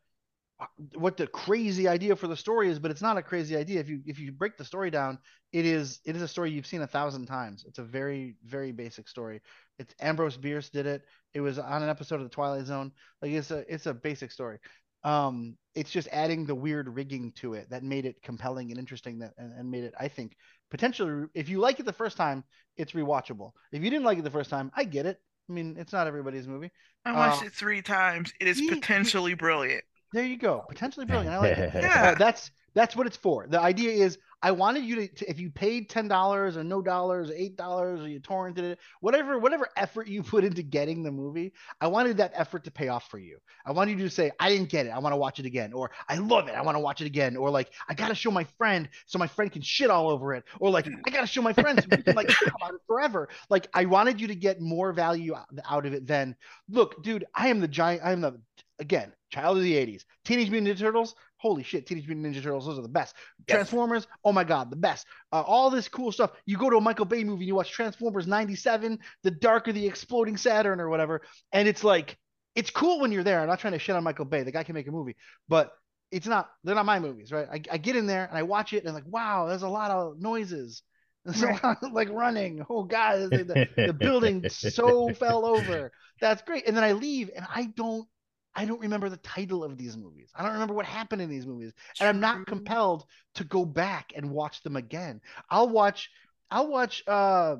what 0.95 1.17
the 1.17 1.27
crazy 1.27 1.89
idea 1.89 2.15
for 2.15 2.27
the 2.27 2.37
story 2.37 2.69
is, 2.69 2.79
but 2.79 2.91
it's 2.91 3.03
not 3.03 3.17
a 3.17 3.23
crazy 3.23 3.57
idea. 3.57 3.81
If 3.81 3.89
you 3.89 4.01
if 4.07 4.19
you 4.19 4.33
break 4.33 4.57
the 4.57 4.65
story 4.65 4.91
down, 4.91 5.19
it 5.53 5.67
is 5.67 6.01
it 6.05 6.17
is 6.17 6.23
a 6.23 6.29
story 6.29 6.51
you've 6.51 6.67
seen 6.67 6.83
a 6.83 6.87
thousand 6.87 7.27
times. 7.27 7.65
It's 7.67 7.79
a 7.79 7.83
very 7.83 8.37
very 8.45 8.73
basic 8.73 9.09
story. 9.09 9.41
It's 9.79 9.95
Ambrose 10.01 10.37
Bierce 10.37 10.71
did 10.71 10.87
it. 10.87 11.03
It 11.33 11.41
was 11.41 11.59
on 11.59 11.83
an 11.83 11.89
episode 11.89 12.17
of 12.17 12.23
the 12.23 12.29
Twilight 12.29 12.67
Zone. 12.67 12.93
Like 13.21 13.33
it's 13.33 13.51
a 13.51 13.65
it's 13.73 13.87
a 13.87 13.95
basic 13.95 14.31
story. 14.31 14.59
Um, 15.03 15.57
it's 15.75 15.91
just 15.91 16.09
adding 16.13 16.47
the 16.47 16.55
weird 16.55 16.89
rigging 16.89 17.33
to 17.33 17.55
it 17.55 17.69
that 17.71 17.83
made 17.83 18.07
it 18.07 18.23
compelling 18.23 18.71
and 18.71 18.79
interesting. 18.79 19.19
That 19.19 19.33
and, 19.37 19.53
and 19.53 19.71
made 19.71 19.85
it, 19.85 19.95
I 19.99 20.09
think, 20.09 20.37
potentially. 20.71 21.27
If 21.35 21.49
you 21.49 21.59
like 21.59 21.81
it 21.81 21.87
the 21.87 21.93
first 21.93 22.17
time, 22.17 22.45
it's 22.77 22.93
rewatchable. 22.93 23.51
If 23.73 23.83
you 23.83 23.91
didn't 23.91 24.05
like 24.05 24.19
it 24.19 24.25
the 24.25 24.31
first 24.31 24.51
time, 24.51 24.71
I 24.75 24.85
get 24.85 25.07
it. 25.07 25.21
I 25.49 25.53
mean, 25.53 25.77
it's 25.79 25.93
not 25.93 26.07
everybody's 26.07 26.47
movie. 26.47 26.71
I 27.05 27.13
watched 27.13 27.43
uh, 27.43 27.47
it 27.47 27.53
three 27.53 27.83
times. 27.83 28.33
It 28.41 28.49
is 28.49 28.63
potentially 28.63 29.35
brilliant. 29.35 29.85
There 30.15 30.25
you 30.25 30.37
go. 30.39 30.65
Potentially 30.69 31.07
brilliant. 31.07 31.35
I 31.35 31.39
like 31.39 31.59
it. 31.59 31.75
Yeah. 31.75 32.15
That's 32.15 32.53
that's 32.75 32.97
what 32.97 33.07
it's 33.07 33.17
for. 33.17 33.47
The 33.49 33.61
idea 33.61 33.93
is 33.93 34.19
I 34.43 34.51
wanted 34.51 34.85
you 34.85 34.97
to, 34.97 35.09
to 35.09 35.31
if 35.31 35.41
you 35.41 35.51
paid 35.51 35.89
ten 35.89 36.07
dollars 36.07 36.59
or 36.59 36.65
no 36.65 36.83
dollars, 36.83 37.31
or 37.31 37.35
eight 37.35 37.57
dollars, 37.57 38.03
or 38.03 38.09
you 38.09 38.21
torrented 38.21 38.59
it, 38.59 38.79
whatever 39.01 39.39
whatever 39.39 39.69
effort 39.75 40.07
you 40.07 40.23
put 40.35 40.45
into 40.45 40.63
getting 40.63 41.03
the 41.03 41.11
movie, 41.11 41.55
I 41.81 41.87
wanted 41.87 42.19
that 42.19 42.33
effort 42.35 42.65
to 42.65 42.71
pay 42.71 42.89
off 42.89 43.09
for 43.09 43.19
you. 43.19 43.39
I 43.65 43.73
wanted 43.73 43.99
you 43.99 44.05
to 44.05 44.11
say, 44.11 44.33
I 44.39 44.51
didn't 44.51 44.69
get 44.69 44.85
it, 44.85 44.91
I 44.91 44.99
want 44.99 45.15
to 45.15 45.17
watch 45.17 45.39
it 45.39 45.47
again, 45.47 45.73
or 45.73 45.93
I 46.11 46.17
love 46.17 46.49
it, 46.49 46.55
I 46.55 46.63
want 46.63 46.77
to 46.77 46.81
watch 46.81 47.01
it 47.01 47.07
again, 47.07 47.37
or 47.37 47.49
like 47.49 47.71
I 47.89 47.95
gotta 47.95 48.15
show 48.15 48.31
my 48.31 48.45
friend 48.59 48.89
so 49.07 49.19
my 49.19 49.29
friend 49.29 49.51
can 49.51 49.63
shit 49.63 49.89
all 49.89 50.11
over 50.11 50.35
it, 50.35 50.45
or 50.61 50.71
like 50.71 50.87
I 51.07 51.11
gotta 51.11 51.27
show 51.27 51.41
my 51.41 51.55
friends 51.55 51.83
so 51.83 51.89
we 51.97 52.03
can 52.03 52.15
like 52.15 52.29
talk 52.45 52.53
about 52.55 52.75
it 52.75 52.81
forever. 52.87 53.31
Like 53.49 53.69
I 53.73 53.87
wanted 53.87 54.21
you 54.21 54.27
to 54.27 54.35
get 54.35 54.61
more 54.61 54.93
value 54.93 55.35
out- 55.35 55.47
out 55.71 55.87
of 55.87 55.95
it 55.95 56.07
than 56.07 56.37
look, 56.69 57.03
dude, 57.03 57.25
I 57.35 57.49
am 57.49 57.61
the 57.61 57.69
giant, 57.69 58.03
I 58.05 58.13
am 58.13 58.21
the 58.21 58.39
again, 58.79 59.13
child 59.31 59.57
of 59.57 59.63
the 59.63 59.75
80s. 59.75 60.05
Teenage 60.25 60.51
Mutant 60.51 60.77
Ninja 60.77 60.81
Turtles, 60.81 61.15
holy 61.45 61.63
shit, 61.63 61.87
Teenage 61.87 62.09
Mutant 62.09 62.27
Ninja 62.35 62.43
Turtles, 62.43 62.65
those 62.65 62.79
are 62.79 62.83
the 62.83 62.89
best. 62.89 63.15
Yes. 63.47 63.55
Transformers, 63.57 64.07
oh 64.25 64.33
my 64.33 64.45
god, 64.45 64.71
the 64.71 64.77
best. 64.77 65.07
Uh, 65.31 65.43
all 65.43 65.69
this 65.69 65.89
cool 65.89 66.11
stuff. 66.11 66.31
You 66.47 66.57
go 66.57 66.71
to 66.71 66.79
a 66.79 66.81
Michael 66.81 67.05
Bay 67.05 67.23
movie 67.23 67.43
and 67.43 67.49
you 67.49 67.55
watch 67.55 67.71
Transformers 67.71 68.27
97, 68.27 68.99
The 69.25 69.31
Dark 69.31 69.69
of 69.69 69.75
the 69.75 69.87
Exploding 69.87 70.39
Saturn 70.39 70.81
or 70.81 70.89
whatever, 70.89 71.21
and 71.53 71.69
it's 71.69 71.85
like, 71.85 72.17
it's 72.55 72.71
cool 72.71 72.99
when 72.99 73.13
you're 73.13 73.25
there. 73.25 73.41
I'm 73.43 73.47
not 73.47 73.59
trying 73.59 73.75
to 73.75 73.79
shit 73.79 73.95
on 73.95 74.03
Michael 74.05 74.25
Bay. 74.25 74.43
The 74.43 74.53
guy 74.53 74.63
can 74.65 74.75
make 74.75 74.89
a 74.89 74.91
movie, 74.91 75.17
but 75.47 75.73
it's 76.11 76.27
not, 76.27 76.49
they're 76.63 76.75
not 76.75 76.87
my 76.87 76.99
movies, 76.99 77.31
right? 77.31 77.47
I, 77.53 77.61
I 77.75 77.77
get 77.77 77.95
in 77.95 78.07
there 78.07 78.25
and 78.25 78.39
I 78.39 78.43
watch 78.45 78.73
it 78.73 78.79
and 78.79 78.89
I'm 78.89 78.95
like, 78.95 79.07
wow, 79.07 79.47
there's 79.49 79.65
a 79.65 79.69
lot 79.69 79.91
of 79.91 80.19
noises. 80.19 80.83
There's 81.27 81.43
a 81.43 81.47
Right. 81.47 81.65
lot 81.65 81.79
of 81.83 81.93
like 81.93 82.11
running. 82.11 82.65
Oh 82.69 82.85
god, 82.85 83.31
the, 83.31 83.67
the 83.77 83.93
building 83.99 84.47
so 84.49 85.13
fell 85.15 85.47
over. 85.47 85.91
That's 86.21 86.43
great. 86.43 86.67
And 86.67 86.77
then 86.77 86.85
I 86.85 86.93
leave 86.93 87.31
and 87.35 87.47
I 87.49 87.65
don't 87.75 88.07
I 88.55 88.65
don't 88.67 88.81
remember 88.81 89.09
the 89.09 89.17
title 89.19 89.65
of 89.65 89.77
these 89.77 89.97
movies. 89.97 90.31
I 90.35 90.43
don't 90.43 90.53
remember 90.53 90.75
what 90.75 90.87
happened 90.87 91.23
in 91.23 91.29
these 91.29 91.47
movies. 91.47 91.73
And 92.01 92.09
I'm 92.09 92.21
not 92.21 92.47
compelled 92.47 93.05
to 93.35 93.45
go 93.45 93.65
back 93.65 94.13
and 94.15 94.31
watch 94.31 94.63
them 94.63 94.77
again. 94.77 95.21
I'll 95.51 95.69
watch 95.69 96.11
I'll 96.51 96.69
watch 96.69 97.03
uh 97.07 97.57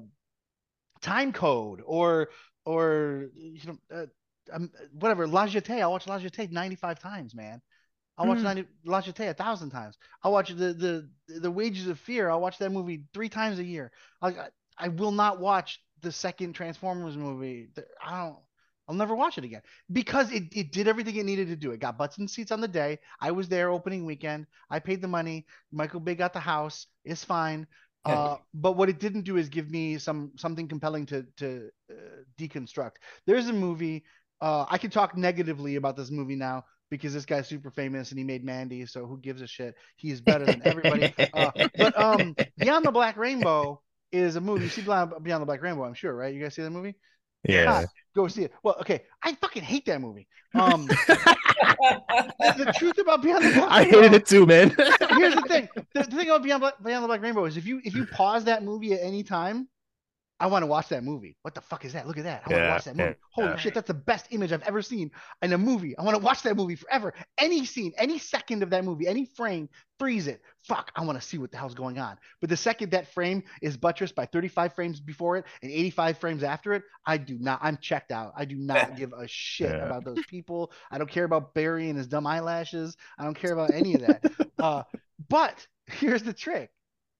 Time 1.03 1.33
Code 1.33 1.83
or 1.85 2.31
or 2.65 3.29
you 3.37 3.61
know 3.67 3.79
uh, 3.95 4.07
um, 4.53 4.71
whatever 4.93 5.27
La 5.27 5.47
Jetée. 5.47 5.81
I'll 5.81 5.91
watch 5.93 6.07
La 6.07 6.19
Jetée 6.19 6.51
95 6.51 6.99
times, 6.99 7.35
man. 7.35 7.61
I'll 8.17 8.27
watch 8.29 8.39
Mm. 8.39 8.45
90 8.45 8.65
La 8.87 9.03
Jetée 9.03 9.29
a 9.31 9.35
thousand 9.35 9.71
times. 9.71 9.99
I'll 10.23 10.33
watch 10.33 10.49
the 10.51 10.73
the 10.73 11.11
the 11.41 11.51
Wages 11.51 11.89
of 11.89 11.99
Fear. 11.99 12.31
I'll 12.31 12.41
watch 12.41 12.59
that 12.59 12.71
movie 12.71 13.05
three 13.13 13.29
times 13.29 13.59
a 13.59 13.65
year. 13.65 13.93
I 14.23 14.29
I, 14.29 14.49
I 14.79 14.89
will 14.89 15.13
not 15.13 15.41
watch 15.41 15.81
the 16.01 16.13
second 16.13 16.55
Transformers 16.55 17.17
movie. 17.17 17.69
I 18.03 18.27
don't. 18.27 18.39
I'll 18.89 18.95
never 18.95 19.15
watch 19.15 19.39
it 19.39 19.45
again 19.45 19.63
because 19.93 20.31
it, 20.31 20.45
it 20.53 20.73
did 20.73 20.89
everything 20.89 21.17
it 21.17 21.25
needed 21.25 21.49
to 21.49 21.57
do. 21.57 21.71
It 21.71 21.81
got 21.81 21.97
butts 21.97 22.19
and 22.19 22.29
seats 22.29 22.53
on 22.53 22.61
the 22.61 22.69
day. 22.69 22.99
I 23.21 23.31
was 23.31 23.49
there 23.49 23.71
opening 23.71 24.05
weekend. 24.05 24.47
I 24.71 24.79
paid 24.79 25.01
the 25.01 25.09
money. 25.09 25.47
Michael 25.73 26.01
Bay 26.01 26.15
got 26.15 26.33
the 26.33 26.41
house. 26.41 26.87
It's 27.05 27.25
fine. 27.25 27.67
Yeah. 28.07 28.13
Uh, 28.13 28.37
but 28.53 28.73
what 28.73 28.91
it 28.91 29.01
didn't 29.01 29.23
do 29.23 29.39
is 29.39 29.49
give 29.49 29.71
me 29.71 29.97
some 29.97 30.33
something 30.37 30.69
compelling 30.69 31.07
to 31.07 31.25
to 31.39 31.71
uh, 31.91 31.95
deconstruct. 32.39 32.97
There's 33.27 33.49
a 33.49 33.53
movie. 33.53 34.05
Uh, 34.41 34.67
I 34.69 34.77
can 34.77 34.91
talk 34.91 35.17
negatively 35.17 35.77
about 35.77 35.97
this 35.97 36.11
movie 36.11 36.37
now 36.37 36.65
because 36.91 37.15
this 37.15 37.25
guy's 37.25 37.49
super 37.49 37.71
famous 37.71 38.11
and 38.11 38.19
he 38.19 38.25
made 38.25 38.45
Mandy. 38.45 38.85
So 38.85 39.07
who 39.07 39.19
gives 39.19 39.41
a 39.41 39.47
shit? 39.47 39.75
He's 39.97 40.21
better 40.21 40.45
than 40.45 40.61
everybody. 40.65 41.15
uh, 41.33 41.51
but 41.79 41.99
um, 41.99 42.37
Beyond 42.59 42.85
the 42.85 42.93
Black 42.93 43.17
Rainbow 43.17 43.81
is 44.13 44.37
a 44.37 44.41
movie. 44.41 44.65
You 44.65 44.71
see 44.71 44.83
Beyond 44.83 45.23
the 45.23 45.47
Black 45.47 45.63
Rainbow, 45.63 45.85
I'm 45.85 45.95
sure, 45.95 46.15
right? 46.15 46.35
You 46.35 46.43
guys 46.43 46.55
see 46.55 46.63
that 46.63 46.71
movie? 46.71 46.95
Yeah. 47.49 47.85
Go 48.15 48.29
see 48.29 48.45
it. 48.45 48.53
Well, 48.63 48.77
okay. 48.81 49.03
I 49.23 49.35
fucking 49.35 49.63
hate 49.63 49.87
that 49.87 50.01
movie. 50.01 50.29
Um, 50.55 50.87
the, 52.39 52.73
truth 52.77 52.99
about 52.99 53.23
Beyond 53.23 53.45
the 53.45 53.53
Black 53.55 53.71
I 53.71 53.83
Rainbow. 53.83 54.03
hated 54.03 54.15
it 54.15 54.27
too, 54.27 54.47
man. 54.47 54.71
Here's 54.71 55.35
the 55.35 55.45
thing. 55.49 55.69
The, 55.75 56.05
the 56.05 56.17
thing 56.17 56.29
about 56.29 56.45
Beyond 56.45 56.65
Beyond 56.85 57.03
the 57.03 57.09
Black 57.09 57.23
Rainbow 57.23 57.45
is 57.45 57.57
if 57.57 57.67
you 57.67 57.81
if 57.85 57.95
you 57.95 58.07
pause 58.07 58.45
that 58.45 58.63
movie 58.63 58.93
at 58.93 59.01
any 59.01 59.25
time, 59.25 59.69
I 60.41 60.49
want 60.49 60.63
to 60.63 60.67
watch 60.67 60.89
that 60.89 61.05
movie. 61.05 61.37
What 61.43 61.55
the 61.55 61.61
fuck 61.61 61.85
is 61.85 61.93
that? 61.93 62.09
Look 62.09 62.19
at 62.19 62.25
that. 62.25 62.43
I 62.45 62.51
want 62.51 62.61
to 62.61 62.67
Yeah, 62.67 62.73
watch 62.73 62.85
that 62.85 62.97
movie. 62.97 63.11
yeah, 63.11 63.15
Holy 63.33 63.49
yeah. 63.51 63.57
shit, 63.57 63.75
that's 63.75 63.87
the 63.87 63.95
best 63.95 64.27
image 64.31 64.51
I've 64.53 64.63
ever 64.65 64.83
seen 64.83 65.13
in 65.43 65.53
a 65.53 65.59
movie. 65.59 65.97
I 65.97 66.03
want 66.03 66.17
to 66.17 66.23
watch 66.23 66.43
that 66.43 66.57
movie 66.57 66.75
forever. 66.75 67.15
Any 67.39 67.65
scene, 67.65 67.93
any 67.97 68.19
second 68.19 68.63
of 68.65 68.71
that 68.71 68.85
movie, 68.85 69.07
any 69.07 69.27
frame, 69.27 69.69
freeze 69.99 70.27
it. 70.27 70.43
Fuck, 70.67 70.91
I 70.97 71.05
want 71.05 71.21
to 71.21 71.27
see 71.27 71.39
what 71.39 71.53
the 71.53 71.57
hell's 71.57 71.75
going 71.75 71.99
on. 71.99 72.19
But 72.41 72.51
the 72.51 72.57
second 72.57 72.91
that 72.91 73.13
frame 73.15 73.45
is 73.63 73.77
buttressed 73.77 74.17
by 74.17 74.27
35 74.27 74.75
frames 74.75 74.99
before 75.01 75.37
it 75.37 75.45
and 75.63 75.71
85 75.71 76.19
frames 76.19 76.43
after 76.43 76.73
it, 76.75 76.83
I 77.07 77.17
do 77.17 77.39
not. 77.39 77.61
I'm 77.63 77.77
checked 77.77 78.11
out. 78.11 78.33
I 78.37 78.45
do 78.45 78.57
not 78.57 78.97
give 78.99 79.13
a 79.13 79.29
shit 79.29 79.73
about 79.75 80.05
those 80.05 80.25
people. 80.27 80.73
I 80.91 80.99
don't 80.99 81.11
care 81.11 81.25
about 81.25 81.55
Barry 81.55 81.89
and 81.89 81.97
his 81.97 82.09
dumb 82.09 82.27
eyelashes. 82.27 82.97
I 83.19 83.25
don't 83.25 83.35
care 83.39 83.53
about 83.53 83.73
any 83.73 83.95
of 83.95 84.01
that. 84.01 84.25
uh, 84.59 84.83
but 85.29 85.65
here's 85.87 86.25
the 86.25 86.33
trick. 86.35 86.71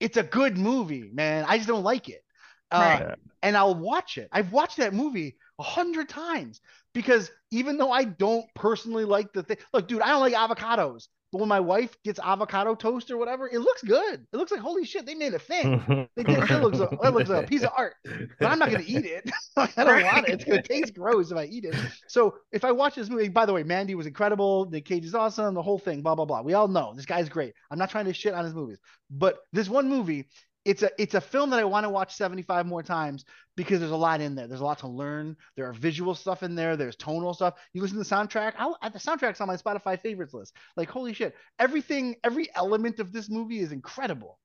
It's 0.01 0.17
a 0.17 0.25
good 0.25 0.59
movie, 0.59 1.09
man. 1.13 1.45
I 1.47 1.59
just 1.59 1.69
don't 1.69 1.85
like 1.85 2.09
it. 2.09 2.23
Uh, 2.71 2.99
Right. 3.01 3.19
and 3.43 3.57
I'll 3.57 3.75
watch 3.75 4.19
it. 4.19 4.29
I've 4.33 4.53
watched 4.53 4.79
that 4.79 4.95
movie 4.95 5.37
a 5.59 5.63
hundred 5.63 6.09
times 6.09 6.61
because 6.93 7.31
even 7.51 7.77
though 7.77 7.93
I 7.93 8.05
don't 8.05 8.47
personally 8.55 9.05
like 9.05 9.33
the 9.33 9.43
thing, 9.43 9.59
look, 9.73 9.87
dude, 9.89 10.03
I 10.03 10.09
don't 10.09 10.21
like 10.21 10.35
avocados. 10.35 11.09
But 11.31 11.41
when 11.41 11.49
my 11.49 11.59
wife 11.59 11.97
gets 12.05 12.21
avocado 12.21 12.77
toast 12.77 13.11
or 13.11 13.17
whatever, 13.17 13.49
it 13.49 13.59
looks 13.59 13.83
good. 13.83 14.25
It 14.33 14.37
looks 14.37 14.53
like 14.53 14.61
holy 14.61 14.85
shit, 14.85 15.05
they 15.05 15.17
made 15.17 15.35
a 15.35 15.39
thing. 15.41 16.09
They 16.15 16.23
did, 16.23 16.37
that 16.47 16.63
looks 16.63 16.79
that 16.79 17.13
looks 17.13 17.29
like 17.29 17.45
a 17.45 17.47
piece 17.49 17.65
of 17.65 17.71
art. 17.77 17.95
But 18.39 18.53
I'm 18.53 18.59
not 18.61 18.71
gonna 18.71 18.85
eat 18.87 19.05
it. 19.05 19.29
I 19.57 19.67
don't 19.83 20.05
want 20.05 20.29
it. 20.29 20.35
It's 20.35 20.45
gonna 20.45 20.63
taste 20.63 20.95
gross 20.95 21.33
if 21.33 21.37
I 21.37 21.47
eat 21.47 21.65
it. 21.65 21.75
So 22.07 22.37
if 22.53 22.65
I 22.65 22.71
watch 22.71 22.95
this 22.95 23.09
movie, 23.11 23.29
by 23.31 23.47
the 23.47 23.53
way, 23.53 23.65
Mandy 23.65 23.97
was 23.97 24.07
incredible. 24.07 24.67
The 24.67 24.81
Cage 24.81 25.05
is 25.05 25.15
awesome. 25.17 25.55
The 25.55 25.63
whole 25.63 25.79
thing, 25.81 26.03
blah 26.03 26.15
blah 26.15 26.25
blah. 26.25 26.43
We 26.43 26.55
all 26.55 26.69
know 26.69 26.93
this 26.95 27.05
guy's 27.05 27.29
great. 27.29 27.55
I'm 27.69 27.79
not 27.79 27.91
trying 27.91 28.05
to 28.05 28.15
shit 28.15 28.33
on 28.33 28.45
his 28.45 28.55
movies, 28.55 28.79
but 29.11 29.39
this 29.53 29.69
one 29.69 29.89
movie, 29.89 30.29
it's 30.65 30.83
a 30.83 30.91
it's 30.99 31.15
a 31.15 31.21
film 31.21 31.51
that 31.51 31.61
I 31.61 31.65
want 31.65 31.85
to 31.85 31.91
watch 31.91 32.15
75 32.15 32.67
more 32.67 32.83
times 32.83 33.25
because 33.57 33.81
there's 33.81 33.93
a 33.93 33.97
lot 33.97 34.21
in 34.21 34.35
there. 34.35 34.47
There's 34.47 34.61
a 34.61 34.65
lot 34.65 34.79
to 34.79 34.89
learn. 34.89 35.37
There 35.57 35.69
are 35.69 35.73
visual 35.73 36.15
stuff 36.15 36.43
in 36.43 36.55
there. 36.55 36.77
There's 36.77 36.97
tonal 36.97 37.35
stuff. 37.35 37.55
You 37.73 37.83
listen 37.83 37.99
to 37.99 38.05
the 38.05 38.15
soundtrack. 38.15 38.55
I'll, 38.59 38.79
the 38.83 38.99
soundtrack's 38.99 39.41
on 39.41 39.49
my 39.49 39.57
Spotify 39.57 40.01
favorites 40.01 40.35
list. 40.35 40.55
Like 40.77 40.89
holy 40.89 41.13
shit, 41.13 41.35
everything, 41.59 42.17
every 42.25 42.49
element 42.55 42.99
of 42.99 43.13
this 43.13 43.29
movie 43.29 43.61
is 43.61 43.73
incredible. 43.73 44.39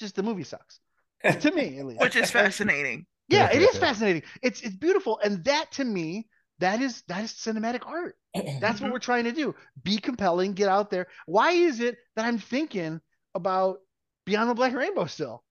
Just 0.00 0.16
the 0.16 0.22
movie 0.22 0.44
sucks 0.44 0.80
to 1.22 1.50
me 1.52 1.78
at 1.78 1.86
least. 1.86 2.00
which 2.00 2.16
is 2.16 2.30
fascinating. 2.30 3.06
Yeah, 3.28 3.50
it 3.52 3.62
is 3.62 3.76
fascinating. 3.76 4.22
It's 4.42 4.60
it's 4.60 4.74
beautiful, 4.74 5.20
and 5.22 5.44
that 5.44 5.70
to 5.72 5.84
me, 5.84 6.26
that 6.58 6.80
is 6.80 7.02
that 7.06 7.22
is 7.22 7.32
cinematic 7.32 7.86
art. 7.86 8.16
That's 8.60 8.80
what 8.80 8.90
we're 8.92 8.98
trying 8.98 9.24
to 9.24 9.32
do. 9.32 9.54
Be 9.84 9.98
compelling, 9.98 10.54
get 10.54 10.68
out 10.68 10.90
there. 10.90 11.06
Why 11.26 11.52
is 11.52 11.80
it 11.80 11.96
that 12.16 12.24
I'm 12.24 12.38
thinking 12.38 13.00
about 13.34 13.78
Beyond 14.26 14.50
the 14.50 14.54
Black 14.54 14.74
Rainbow 14.74 15.06
still? 15.06 15.44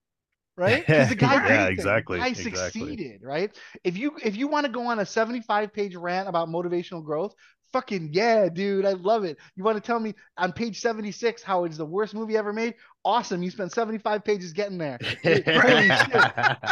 Right? 0.59 0.85
Because 0.91 1.09
the 1.09 1.15
guy 1.15 1.39
Yeah, 1.47 1.67
exactly, 1.67 2.19
I 2.19 2.33
exactly. 2.35 2.35
succeeded, 2.35 3.21
right? 3.23 3.55
If 3.83 3.97
you 3.97 4.13
if 4.23 4.35
you 4.37 4.47
want 4.47 4.65
to 4.67 4.71
go 4.71 4.87
on 4.87 4.99
a 4.99 5.05
75 5.05 5.73
page 5.73 5.95
rant 5.95 6.27
about 6.27 6.49
motivational 6.49 7.03
growth, 7.03 7.33
fucking 7.73 8.09
yeah, 8.13 8.49
dude, 8.49 8.85
I 8.85 8.93
love 8.93 9.23
it. 9.23 9.37
You 9.55 9.63
want 9.63 9.77
to 9.77 9.81
tell 9.81 9.99
me 9.99 10.15
on 10.37 10.51
page 10.53 10.81
76 10.81 11.43
how 11.43 11.65
it's 11.65 11.77
the 11.77 11.85
worst 11.85 12.13
movie 12.13 12.37
ever 12.37 12.53
made? 12.53 12.75
Awesome. 13.05 13.43
You 13.43 13.51
spent 13.51 13.71
75 13.71 14.25
pages 14.25 14.53
getting 14.53 14.77
there. 14.79 15.01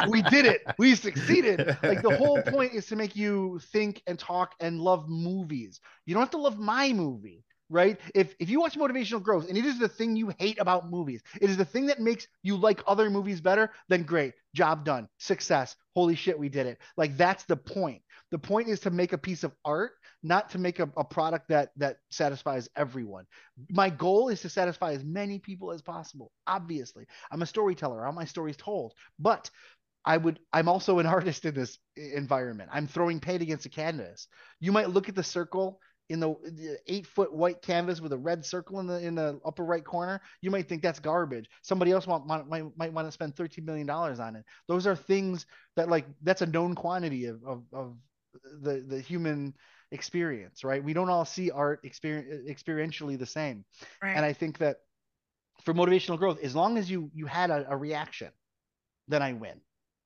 We 0.04 0.22
did 0.22 0.46
it. 0.46 0.62
We 0.78 0.96
succeeded. 0.96 1.64
Like 1.86 2.02
the 2.02 2.12
whole 2.12 2.42
point 2.42 2.74
is 2.74 2.88
to 2.88 2.96
make 2.96 3.16
you 3.16 3.60
think 3.72 4.02
and 4.08 4.20
talk 4.20 4.54
and 4.60 4.80
love 4.80 5.10
movies. 5.10 5.80
You 6.06 6.14
don't 6.14 6.24
have 6.24 6.32
to 6.32 6.38
love 6.38 6.60
my 6.60 6.94
movie, 6.94 7.44
right? 7.70 8.00
If 8.16 8.36
if 8.40 8.50
you 8.50 8.60
watch 8.60 8.76
motivational 8.76 9.22
growth 9.22 9.50
and 9.50 9.58
it 9.58 9.66
is 9.66 9.80
the 9.80 9.88
thing 9.88 10.16
you 10.16 10.32
hate 10.38 10.60
about 10.60 10.90
movies, 10.90 11.22
it 11.42 11.50
is 11.50 11.58
the 11.58 11.66
thing 11.66 11.88
that 11.88 12.00
makes 12.00 12.28
you 12.44 12.56
like 12.56 12.82
other 12.88 13.10
movies 13.10 13.42
better, 13.42 13.72
then 13.90 14.04
great. 14.04 14.34
Job 14.56 14.86
done. 14.86 15.08
Success. 15.18 15.76
Holy 15.96 16.16
shit, 16.16 16.38
we 16.40 16.50
did 16.50 16.68
it. 16.68 16.80
Like 16.96 17.18
that's 17.18 17.44
the 17.46 17.58
point. 17.58 18.02
The 18.32 18.40
point 18.40 18.68
is 18.68 18.80
to 18.82 18.90
make 18.90 19.14
a 19.14 19.18
piece 19.18 19.44
of 19.44 19.54
art, 19.64 19.92
not 20.24 20.50
to 20.52 20.60
make 20.60 20.80
a, 20.80 20.90
a 20.98 21.04
product 21.04 21.50
that 21.50 21.72
that 21.78 21.98
satisfies 22.12 22.70
everyone. 22.76 23.26
My 23.70 23.90
goal 23.90 24.30
is 24.30 24.42
to 24.42 24.50
satisfy 24.50 24.94
as 24.94 25.04
many 25.04 25.40
people 25.40 25.72
as 25.72 25.82
possible. 25.82 26.32
Obviously, 26.46 27.06
I'm 27.32 27.42
a 27.42 27.46
storyteller. 27.46 28.02
Want 28.02 28.16
my 28.16 28.26
stories 28.26 28.58
told, 28.58 28.94
but 29.20 29.50
I 30.06 30.18
would. 30.18 30.40
I'm 30.54 30.70
also 30.70 31.00
an 31.00 31.06
artist 31.18 31.46
in 31.46 31.54
this 31.54 31.78
environment. 31.96 32.70
I'm 32.74 32.88
throwing 32.88 33.20
paint 33.20 33.42
against 33.42 33.66
a 33.66 33.70
canvas. 33.70 34.28
You 34.60 34.72
might 34.72 34.90
look 34.90 35.10
at 35.10 35.16
the 35.16 35.24
circle 35.24 35.80
in 36.10 36.20
the, 36.20 36.36
the 36.44 36.78
eight 36.88 37.06
foot 37.06 37.34
white 37.34 37.62
canvas 37.62 38.00
with 38.00 38.14
a 38.14 38.18
red 38.18 38.46
circle 38.46 38.80
in 38.80 38.88
the 38.88 39.00
in 39.00 39.16
the 39.16 39.40
upper 39.46 39.64
right 39.64 39.84
corner. 39.84 40.22
You 40.42 40.52
might 40.52 40.68
think 40.68 40.82
that's 40.82 41.00
garbage. 41.00 41.50
Somebody 41.62 41.92
else 41.92 42.08
want, 42.08 42.26
might 42.26 42.48
might, 42.48 42.66
might 42.78 42.94
want 42.94 43.08
to 43.08 43.12
spend 43.12 43.36
13 43.36 43.66
million 43.66 43.88
dollars 43.88 44.20
on 44.20 44.36
it. 44.36 44.46
Those 44.68 44.88
are 44.88 44.96
things 44.96 45.46
that 45.76 45.90
like 45.90 46.06
that's 46.24 46.42
a 46.42 46.46
known 46.46 46.76
quantity 46.76 47.26
of 47.26 47.44
of, 47.44 47.64
of 47.74 47.98
the 48.62 48.86
the 48.88 49.02
human 49.02 49.54
experience, 49.92 50.64
right? 50.64 50.84
We 50.84 50.94
don't 50.94 51.10
all 51.10 51.26
see 51.26 51.52
art 51.52 51.82
experience 51.84 52.50
experientially 52.50 53.18
the 53.18 53.26
same. 53.26 53.66
Right. 54.02 54.16
And 54.16 54.26
I 54.26 54.34
think 54.34 54.60
that 54.60 54.78
for 55.64 55.74
motivational 55.74 56.18
growth, 56.18 56.40
as 56.42 56.56
long 56.56 56.78
as 56.78 56.90
you 56.90 57.12
you 57.14 57.26
had 57.26 57.50
a, 57.50 57.66
a 57.70 57.78
reaction, 57.78 58.32
then 59.08 59.22
I 59.22 59.34
win. 59.34 59.60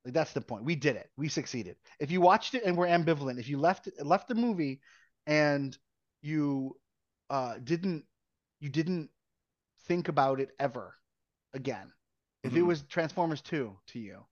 Like 0.04 0.16
that's 0.16 0.34
the 0.34 0.42
point. 0.42 0.64
We 0.64 0.76
did 0.76 0.96
it. 0.96 1.10
We 1.16 1.30
succeeded. 1.30 1.76
If 2.00 2.10
you 2.10 2.22
watched 2.22 2.56
it 2.56 2.64
and 2.66 2.76
were 2.76 2.88
ambivalent, 2.88 3.40
if 3.40 3.48
you 3.48 3.60
left 3.60 3.88
left 4.04 4.28
the 4.28 4.36
movie 4.36 4.82
and 5.28 5.78
you 6.22 6.78
uh 7.30 7.58
didn't 7.64 8.06
you 8.60 8.70
didn't 8.70 9.10
think 9.88 10.08
about 10.10 10.40
it 10.40 10.52
ever 10.60 10.96
again. 11.54 11.94
If 12.44 12.56
it 12.56 12.62
Mhm. 12.62 12.64
was 12.64 12.84
Transformers 12.84 13.42
2 13.42 13.78
to 13.88 14.00
you. 14.00 14.26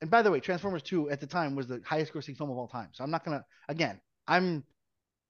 And 0.00 0.10
by 0.10 0.22
the 0.22 0.30
way, 0.30 0.40
Transformers 0.40 0.82
2 0.82 1.10
at 1.10 1.20
the 1.20 1.26
time 1.26 1.54
was 1.54 1.66
the 1.66 1.82
highest 1.84 2.12
grossing 2.12 2.36
film 2.36 2.50
of 2.50 2.56
all 2.58 2.68
time. 2.68 2.90
So 2.92 3.02
I'm 3.04 3.10
not 3.10 3.24
gonna 3.24 3.44
again, 3.68 4.00
I'm 4.26 4.64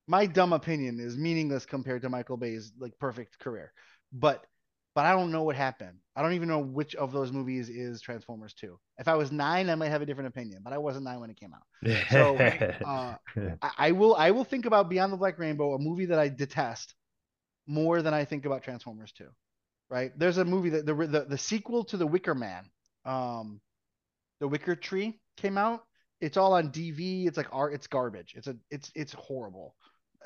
my 0.09 0.26
dumb 0.26 0.53
opinion 0.53 1.01
is 1.01 1.16
meaningless 1.18 1.66
compared 1.66 2.03
to 2.03 2.09
Michael 2.11 2.36
Bay's 2.36 2.72
like 2.78 2.99
perfect 2.99 3.38
career. 3.40 3.72
But 4.12 4.46
but 4.99 5.07
I 5.07 5.12
don't 5.12 5.30
know 5.30 5.44
what 5.44 5.55
happened. 5.55 5.96
I 6.16 6.22
don't 6.22 6.32
even 6.32 6.49
know 6.49 6.59
which 6.59 6.96
of 6.96 7.12
those 7.12 7.30
movies 7.30 7.68
is 7.68 8.01
Transformers 8.01 8.53
2. 8.55 8.76
If 8.99 9.07
I 9.07 9.14
was 9.14 9.30
nine, 9.30 9.70
I 9.70 9.76
might 9.76 9.90
have 9.90 10.03
a 10.03 10.07
different 10.07 10.26
opinion, 10.26 10.62
but 10.64 10.72
I 10.72 10.78
wasn't 10.78 11.05
nine 11.05 11.20
when 11.20 11.30
it 11.30 11.38
came 11.38 11.55
out. 11.55 12.09
So 12.11 12.36
uh, 12.84 13.14
I, 13.62 13.70
I 13.78 13.92
will 13.92 14.16
I 14.16 14.32
will 14.32 14.42
think 14.42 14.66
about 14.66 14.90
Beyond 14.90 15.12
the 15.12 15.16
Black 15.16 15.38
Rainbow, 15.38 15.74
a 15.74 15.78
movie 15.78 16.07
that 16.07 16.18
I 16.18 16.28
detest, 16.28 16.96
more 17.68 18.03
than 18.03 18.12
I 18.12 18.24
think 18.24 18.44
about 18.44 18.64
Transformers 18.64 19.12
2. 19.12 19.28
Right? 19.88 20.11
There's 20.18 20.38
a 20.38 20.44
movie 20.44 20.70
that 20.70 20.84
the 20.84 20.94
the, 20.94 21.26
the 21.28 21.38
sequel 21.38 21.84
to 21.84 21.96
The 21.96 22.05
Wicker 22.05 22.34
Man, 22.34 22.68
um, 23.05 23.61
The 24.40 24.49
Wicker 24.49 24.74
Tree 24.74 25.20
came 25.36 25.57
out. 25.57 25.84
It's 26.20 26.36
all 26.36 26.55
on 26.55 26.72
DV. 26.72 27.28
It's 27.28 27.36
like 27.36 27.51
art. 27.53 27.72
It's 27.72 27.86
garbage. 27.86 28.34
It's 28.36 28.49
a 28.49 28.57
it's 28.68 28.90
it's 28.96 29.12
horrible. 29.12 29.76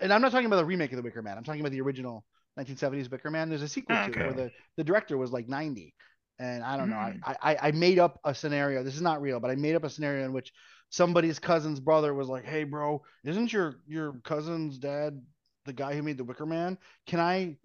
And 0.00 0.14
I'm 0.14 0.22
not 0.22 0.32
talking 0.32 0.46
about 0.46 0.56
the 0.56 0.64
remake 0.64 0.92
of 0.92 0.96
The 0.96 1.02
Wicker 1.02 1.20
Man. 1.20 1.36
I'm 1.36 1.44
talking 1.44 1.60
about 1.60 1.72
the 1.72 1.82
original 1.82 2.24
1970s 2.58 3.10
Wicker 3.10 3.30
Man. 3.30 3.48
There's 3.48 3.62
a 3.62 3.68
sequel 3.68 3.96
to 3.96 4.10
it 4.10 4.16
where 4.16 4.32
the 4.32 4.50
the 4.76 4.84
director 4.84 5.16
was 5.16 5.32
like 5.32 5.48
90. 5.48 5.94
And 6.38 6.64
I 6.64 6.76
don't 6.76 6.90
know. 6.90 6.96
Mm. 6.96 7.20
I, 7.24 7.36
I 7.42 7.68
I 7.68 7.70
made 7.72 7.98
up 7.98 8.18
a 8.24 8.34
scenario. 8.34 8.82
This 8.82 8.96
is 8.96 9.02
not 9.02 9.22
real, 9.22 9.38
but 9.38 9.50
I 9.50 9.54
made 9.54 9.74
up 9.74 9.84
a 9.84 9.90
scenario 9.90 10.24
in 10.24 10.32
which 10.32 10.52
somebody's 10.90 11.38
cousin's 11.38 11.80
brother 11.80 12.14
was 12.14 12.28
like, 12.28 12.44
"Hey, 12.44 12.64
bro, 12.64 13.02
isn't 13.24 13.52
your 13.52 13.76
your 13.86 14.14
cousin's 14.24 14.78
dad 14.78 15.20
the 15.64 15.72
guy 15.72 15.94
who 15.94 16.02
made 16.02 16.18
the 16.18 16.24
Wicker 16.24 16.46
Man? 16.46 16.78
Can 17.06 17.20
I 17.20 17.56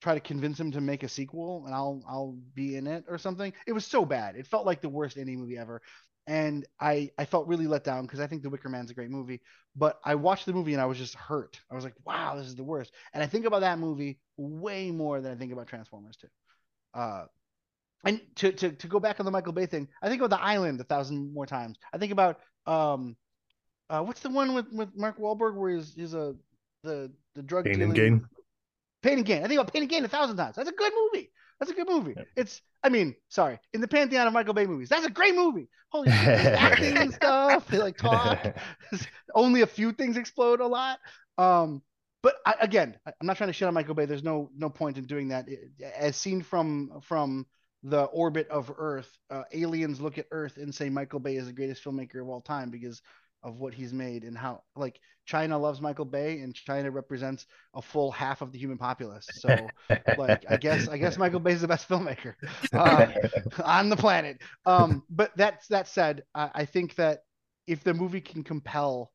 try 0.00 0.14
to 0.14 0.20
convince 0.20 0.58
him 0.58 0.70
to 0.72 0.80
make 0.80 1.02
a 1.02 1.08
sequel 1.08 1.64
and 1.66 1.74
I'll 1.74 2.02
I'll 2.08 2.38
be 2.54 2.76
in 2.76 2.86
it 2.86 3.04
or 3.08 3.18
something?" 3.18 3.52
It 3.66 3.72
was 3.72 3.86
so 3.86 4.04
bad. 4.04 4.36
It 4.36 4.46
felt 4.46 4.66
like 4.66 4.80
the 4.80 4.88
worst 4.88 5.16
indie 5.16 5.36
movie 5.36 5.58
ever, 5.58 5.82
and 6.30 6.64
I 6.78 7.10
I 7.18 7.24
felt 7.24 7.48
really 7.48 7.66
let 7.66 7.82
down 7.82 8.06
because 8.06 8.20
I 8.20 8.28
think 8.28 8.42
the 8.42 8.50
Wicker 8.50 8.68
Man's 8.68 8.92
a 8.92 8.94
great 8.94 9.10
movie. 9.10 9.40
But 9.74 9.98
I 10.04 10.14
watched 10.14 10.46
the 10.46 10.52
movie 10.52 10.72
and 10.72 10.80
I 10.80 10.86
was 10.86 10.96
just 10.96 11.16
hurt. 11.16 11.60
I 11.68 11.74
was 11.74 11.82
like, 11.82 11.94
"Wow, 12.04 12.36
this 12.36 12.46
is 12.46 12.54
the 12.54 12.62
worst." 12.62 12.92
And 13.12 13.20
I 13.20 13.26
think 13.26 13.46
about 13.46 13.62
that 13.62 13.80
movie 13.80 14.20
way 14.36 14.92
more 14.92 15.20
than 15.20 15.32
I 15.32 15.34
think 15.34 15.52
about 15.52 15.66
Transformers 15.66 16.16
too. 16.16 16.28
Uh, 16.94 17.24
and 18.04 18.20
to, 18.36 18.52
to 18.52 18.70
to 18.70 18.86
go 18.86 19.00
back 19.00 19.18
on 19.18 19.26
the 19.26 19.32
Michael 19.32 19.52
Bay 19.52 19.66
thing, 19.66 19.88
I 20.00 20.08
think 20.08 20.22
about 20.22 20.38
the 20.38 20.40
Island 20.40 20.80
a 20.80 20.84
thousand 20.84 21.34
more 21.34 21.46
times. 21.46 21.78
I 21.92 21.98
think 21.98 22.12
about 22.12 22.38
um, 22.64 23.16
uh, 23.88 24.02
what's 24.02 24.20
the 24.20 24.30
one 24.30 24.54
with, 24.54 24.66
with 24.72 24.96
Mark 24.96 25.18
Wahlberg 25.18 25.56
where 25.56 25.74
he's, 25.74 25.94
he's 25.94 26.14
a 26.14 26.36
the 26.84 27.10
the 27.34 27.42
drug 27.42 27.64
Pain 27.64 27.74
dealing 27.74 27.88
and 27.88 27.96
gain. 27.96 28.26
Pain 29.02 29.18
and 29.18 29.26
Gain. 29.26 29.42
I 29.42 29.48
think 29.48 29.58
about 29.58 29.72
Pain 29.72 29.82
and 29.82 29.90
Gain 29.90 30.04
a 30.04 30.08
thousand 30.08 30.36
times. 30.36 30.54
That's 30.54 30.70
a 30.70 30.72
good 30.72 30.92
movie. 30.94 31.32
That's 31.60 31.70
a 31.70 31.74
good 31.74 31.88
movie. 31.88 32.14
Yep. 32.16 32.26
It's 32.36 32.62
I 32.82 32.88
mean, 32.88 33.14
sorry, 33.28 33.58
in 33.74 33.80
the 33.82 33.88
pantheon 33.88 34.26
of 34.26 34.32
Michael 34.32 34.54
Bay 34.54 34.66
movies, 34.66 34.88
that's 34.88 35.06
a 35.06 35.10
great 35.10 35.34
movie. 35.34 35.68
Holy 35.90 36.10
shit, 36.10 36.16
acting 36.18 36.96
and 36.96 37.12
stuff. 37.12 37.68
They 37.68 37.78
like 37.78 37.98
talk. 37.98 38.56
Only 39.34 39.60
a 39.60 39.66
few 39.66 39.92
things 39.92 40.16
explode 40.16 40.60
a 40.60 40.66
lot. 40.66 40.98
Um, 41.36 41.82
but 42.22 42.36
I, 42.46 42.54
again, 42.60 42.96
I'm 43.06 43.26
not 43.26 43.36
trying 43.36 43.48
to 43.48 43.52
shit 43.52 43.68
on 43.68 43.74
Michael 43.74 43.94
Bay. 43.94 44.06
There's 44.06 44.22
no 44.24 44.50
no 44.56 44.70
point 44.70 44.96
in 44.98 45.04
doing 45.04 45.28
that. 45.28 45.48
It- 45.48 45.70
As 45.96 46.16
seen 46.16 46.42
from 46.42 47.00
from 47.02 47.46
the 47.82 48.04
orbit 48.04 48.48
of 48.48 48.72
Earth, 48.76 49.10
uh, 49.30 49.42
aliens 49.52 50.00
look 50.00 50.18
at 50.18 50.26
Earth 50.30 50.56
and 50.58 50.74
say 50.74 50.90
Michael 50.90 51.20
Bay 51.20 51.36
is 51.36 51.46
the 51.46 51.52
greatest 51.52 51.82
filmmaker 51.84 52.20
of 52.20 52.28
all 52.28 52.40
time 52.42 52.70
because 52.70 53.00
of 53.42 53.60
what 53.60 53.74
he's 53.74 53.92
made 53.92 54.24
and 54.24 54.36
how 54.36 54.62
like 54.76 55.00
China 55.24 55.58
loves 55.58 55.80
Michael 55.80 56.04
Bay 56.04 56.40
and 56.40 56.54
China 56.54 56.90
represents 56.90 57.46
a 57.74 57.82
full 57.82 58.10
half 58.10 58.42
of 58.42 58.52
the 58.52 58.58
human 58.58 58.78
populace. 58.78 59.28
So 59.30 59.72
like 60.16 60.44
I 60.48 60.56
guess 60.56 60.88
I 60.88 60.98
guess 60.98 61.16
Michael 61.18 61.40
Bay 61.40 61.52
is 61.52 61.60
the 61.60 61.68
best 61.68 61.88
filmmaker 61.88 62.34
uh, 62.74 63.06
on 63.64 63.88
the 63.88 63.96
planet. 63.96 64.38
Um, 64.66 65.04
but 65.10 65.32
that's 65.36 65.68
that 65.68 65.88
said, 65.88 66.24
I, 66.34 66.50
I 66.54 66.64
think 66.64 66.96
that 66.96 67.20
if 67.66 67.84
the 67.84 67.94
movie 67.94 68.20
can 68.20 68.42
compel, 68.42 69.12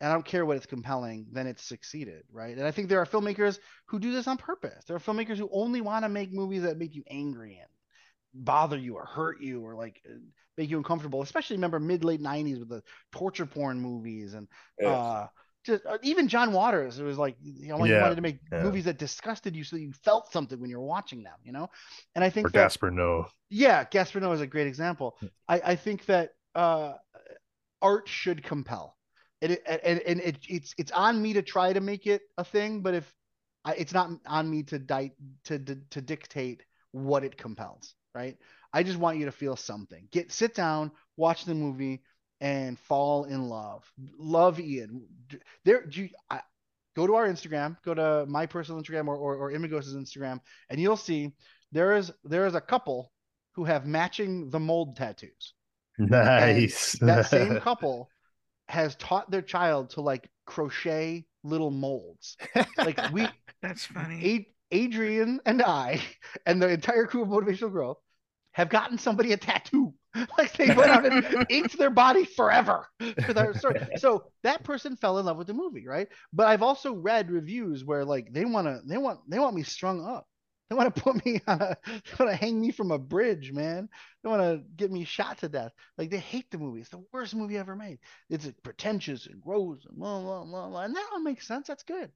and 0.00 0.10
I 0.10 0.14
don't 0.14 0.24
care 0.24 0.44
what 0.44 0.56
it's 0.56 0.66
compelling, 0.66 1.26
then 1.32 1.46
it's 1.46 1.62
succeeded, 1.64 2.24
right? 2.32 2.56
And 2.56 2.66
I 2.66 2.70
think 2.70 2.88
there 2.88 3.00
are 3.00 3.06
filmmakers 3.06 3.58
who 3.86 3.98
do 3.98 4.12
this 4.12 4.26
on 4.26 4.36
purpose. 4.36 4.84
There 4.86 4.96
are 4.96 5.00
filmmakers 5.00 5.36
who 5.36 5.48
only 5.52 5.80
want 5.80 6.04
to 6.04 6.08
make 6.08 6.32
movies 6.32 6.62
that 6.62 6.78
make 6.78 6.94
you 6.94 7.04
angry 7.08 7.58
and 7.60 7.68
bother 8.34 8.78
you 8.78 8.96
or 8.96 9.06
hurt 9.06 9.40
you 9.40 9.62
or 9.64 9.74
like 9.74 10.00
uh, 10.08 10.14
make 10.58 10.70
you 10.70 10.78
uncomfortable. 10.78 11.22
Especially 11.22 11.56
remember 11.56 11.80
mid 11.80 12.04
late 12.04 12.20
'90s 12.20 12.58
with 12.58 12.68
the 12.68 12.82
torture 13.12 13.46
porn 13.46 13.80
movies 13.80 14.34
and 14.34 14.48
Yeah. 14.78 14.96
uh, 14.96 15.26
just 15.64 15.84
uh, 15.86 15.98
even 16.02 16.28
John 16.28 16.52
Waters. 16.52 16.98
It 16.98 17.04
was 17.04 17.18
like 17.18 17.36
you 17.42 17.68
know 17.68 17.82
he 17.84 17.94
Yeah, 17.94 17.96
wanted 17.96 18.16
to 18.16 18.22
make 18.22 18.38
yeah. 18.52 18.58
movies 18.60 18.84
that 18.84 18.98
disgusted 18.98 19.56
you 19.56 19.64
so 19.64 19.76
you 19.76 19.92
felt 20.04 20.32
something 20.32 20.60
when 20.60 20.70
you 20.70 20.78
were 20.78 20.86
watching 20.86 21.22
them. 21.22 21.36
You 21.44 21.52
know, 21.52 21.70
and 22.14 22.24
I 22.24 22.30
think 22.30 22.50
Or 22.50 22.50
that 22.52 22.74
Gaspar 22.74 22.90
Noé. 22.92 23.26
yeah, 23.50 23.84
Gaspar 23.84 24.20
Noé 24.20 24.34
is 24.34 24.40
a 24.40 24.46
great 24.46 24.66
example. 24.66 25.16
I, 25.48 25.60
I 25.64 25.76
think 25.76 26.06
that 26.06 26.30
uh, 26.54 26.94
art 27.82 28.08
should 28.08 28.42
compel. 28.42 28.96
It, 29.40 29.62
and 29.66 30.00
and 30.00 30.20
it, 30.20 30.38
it's 30.48 30.74
it's 30.78 30.92
on 30.92 31.20
me 31.20 31.34
to 31.34 31.42
try 31.42 31.72
to 31.72 31.80
make 31.80 32.06
it 32.06 32.22
a 32.38 32.44
thing, 32.44 32.80
but 32.80 32.94
if 32.94 33.12
I, 33.64 33.74
it's 33.74 33.92
not 33.92 34.10
on 34.26 34.48
me 34.50 34.62
to 34.64 34.78
di- 34.78 35.12
to, 35.44 35.58
to 35.58 35.76
to 35.90 36.00
dictate 36.00 36.62
what 36.92 37.24
it 37.24 37.36
compels, 37.36 37.94
right? 38.14 38.36
I 38.72 38.82
just 38.82 38.98
want 38.98 39.18
you 39.18 39.26
to 39.26 39.32
feel 39.32 39.56
something. 39.56 40.08
Get 40.10 40.32
sit 40.32 40.54
down, 40.54 40.92
watch 41.16 41.44
the 41.44 41.54
movie, 41.54 42.02
and 42.40 42.78
fall 42.78 43.24
in 43.24 43.48
love. 43.48 43.90
Love 44.18 44.60
Ian. 44.60 45.06
There, 45.64 45.88
you, 45.90 46.08
I, 46.30 46.40
go 46.96 47.06
to 47.06 47.14
our 47.14 47.28
Instagram, 47.28 47.76
go 47.84 47.94
to 47.94 48.26
my 48.26 48.46
personal 48.46 48.82
Instagram 48.82 49.08
or 49.08 49.16
or, 49.16 49.36
or 49.36 49.50
Imagos's 49.50 49.96
Instagram, 49.96 50.40
and 50.70 50.80
you'll 50.80 50.96
see 50.96 51.32
there 51.72 51.96
is 51.96 52.12
there 52.24 52.46
is 52.46 52.54
a 52.54 52.60
couple 52.60 53.10
who 53.52 53.64
have 53.64 53.86
matching 53.86 54.50
the 54.50 54.60
mold 54.60 54.96
tattoos. 54.96 55.54
Nice. 55.98 56.94
And 57.00 57.08
that 57.08 57.26
same 57.26 57.60
couple 57.60 58.10
has 58.68 58.96
taught 58.96 59.30
their 59.30 59.42
child 59.42 59.90
to 59.90 60.00
like 60.00 60.28
crochet 60.46 61.24
little 61.42 61.70
molds. 61.70 62.36
Like 62.76 62.98
we 63.12 63.28
That's 63.62 63.86
funny. 63.86 64.48
Adrian 64.70 65.40
and 65.46 65.62
I 65.62 66.02
and 66.46 66.60
the 66.60 66.68
entire 66.68 67.06
crew 67.06 67.22
of 67.22 67.28
Motivational 67.28 67.70
Growth 67.70 67.98
have 68.54 68.68
gotten 68.68 68.98
somebody 68.98 69.32
a 69.32 69.36
tattoo. 69.36 69.94
Like 70.38 70.56
they 70.56 70.70
went 70.70 70.92
out 70.92 71.04
and 71.04 71.44
inked 71.48 71.76
their 71.76 71.90
body 71.90 72.24
forever 72.24 72.86
for 73.26 73.32
that 73.34 73.56
story. 73.56 73.74
So 73.96 74.26
that 74.44 74.62
person 74.62 74.96
fell 74.96 75.18
in 75.18 75.26
love 75.26 75.36
with 75.36 75.48
the 75.48 75.54
movie, 75.54 75.88
right? 75.88 76.06
But 76.32 76.46
I've 76.46 76.62
also 76.62 76.94
read 76.94 77.32
reviews 77.32 77.84
where 77.84 78.04
like 78.04 78.32
they 78.32 78.44
want 78.44 78.68
to, 78.68 78.80
they 78.86 78.96
want, 78.96 79.28
they 79.28 79.40
want 79.40 79.56
me 79.56 79.64
strung 79.64 80.04
up. 80.06 80.28
They 80.74 80.78
want 80.78 80.94
to 80.96 81.02
put 81.02 81.24
me 81.24 81.40
on 81.46 81.62
a, 81.62 81.76
they 81.86 81.92
want 82.18 82.32
to 82.32 82.36
hang 82.36 82.60
me 82.60 82.72
from 82.72 82.90
a 82.90 82.98
bridge, 82.98 83.52
man. 83.52 83.88
They 84.22 84.28
want 84.28 84.42
to 84.42 84.60
get 84.76 84.90
me 84.90 85.04
shot 85.04 85.38
to 85.38 85.48
death. 85.48 85.70
Like 85.96 86.10
they 86.10 86.18
hate 86.18 86.50
the 86.50 86.58
movie. 86.58 86.80
It's 86.80 86.90
the 86.90 87.04
worst 87.12 87.32
movie 87.36 87.56
ever 87.56 87.76
made. 87.76 87.98
It's 88.28 88.50
pretentious 88.64 89.26
and 89.26 89.40
gross 89.40 89.84
and 89.88 89.96
blah 89.96 90.20
blah 90.20 90.42
blah 90.44 90.68
blah. 90.68 90.82
And 90.82 90.96
that 90.96 91.06
all 91.12 91.20
makes 91.20 91.46
sense. 91.46 91.68
That's 91.68 91.84
good. 91.84 92.10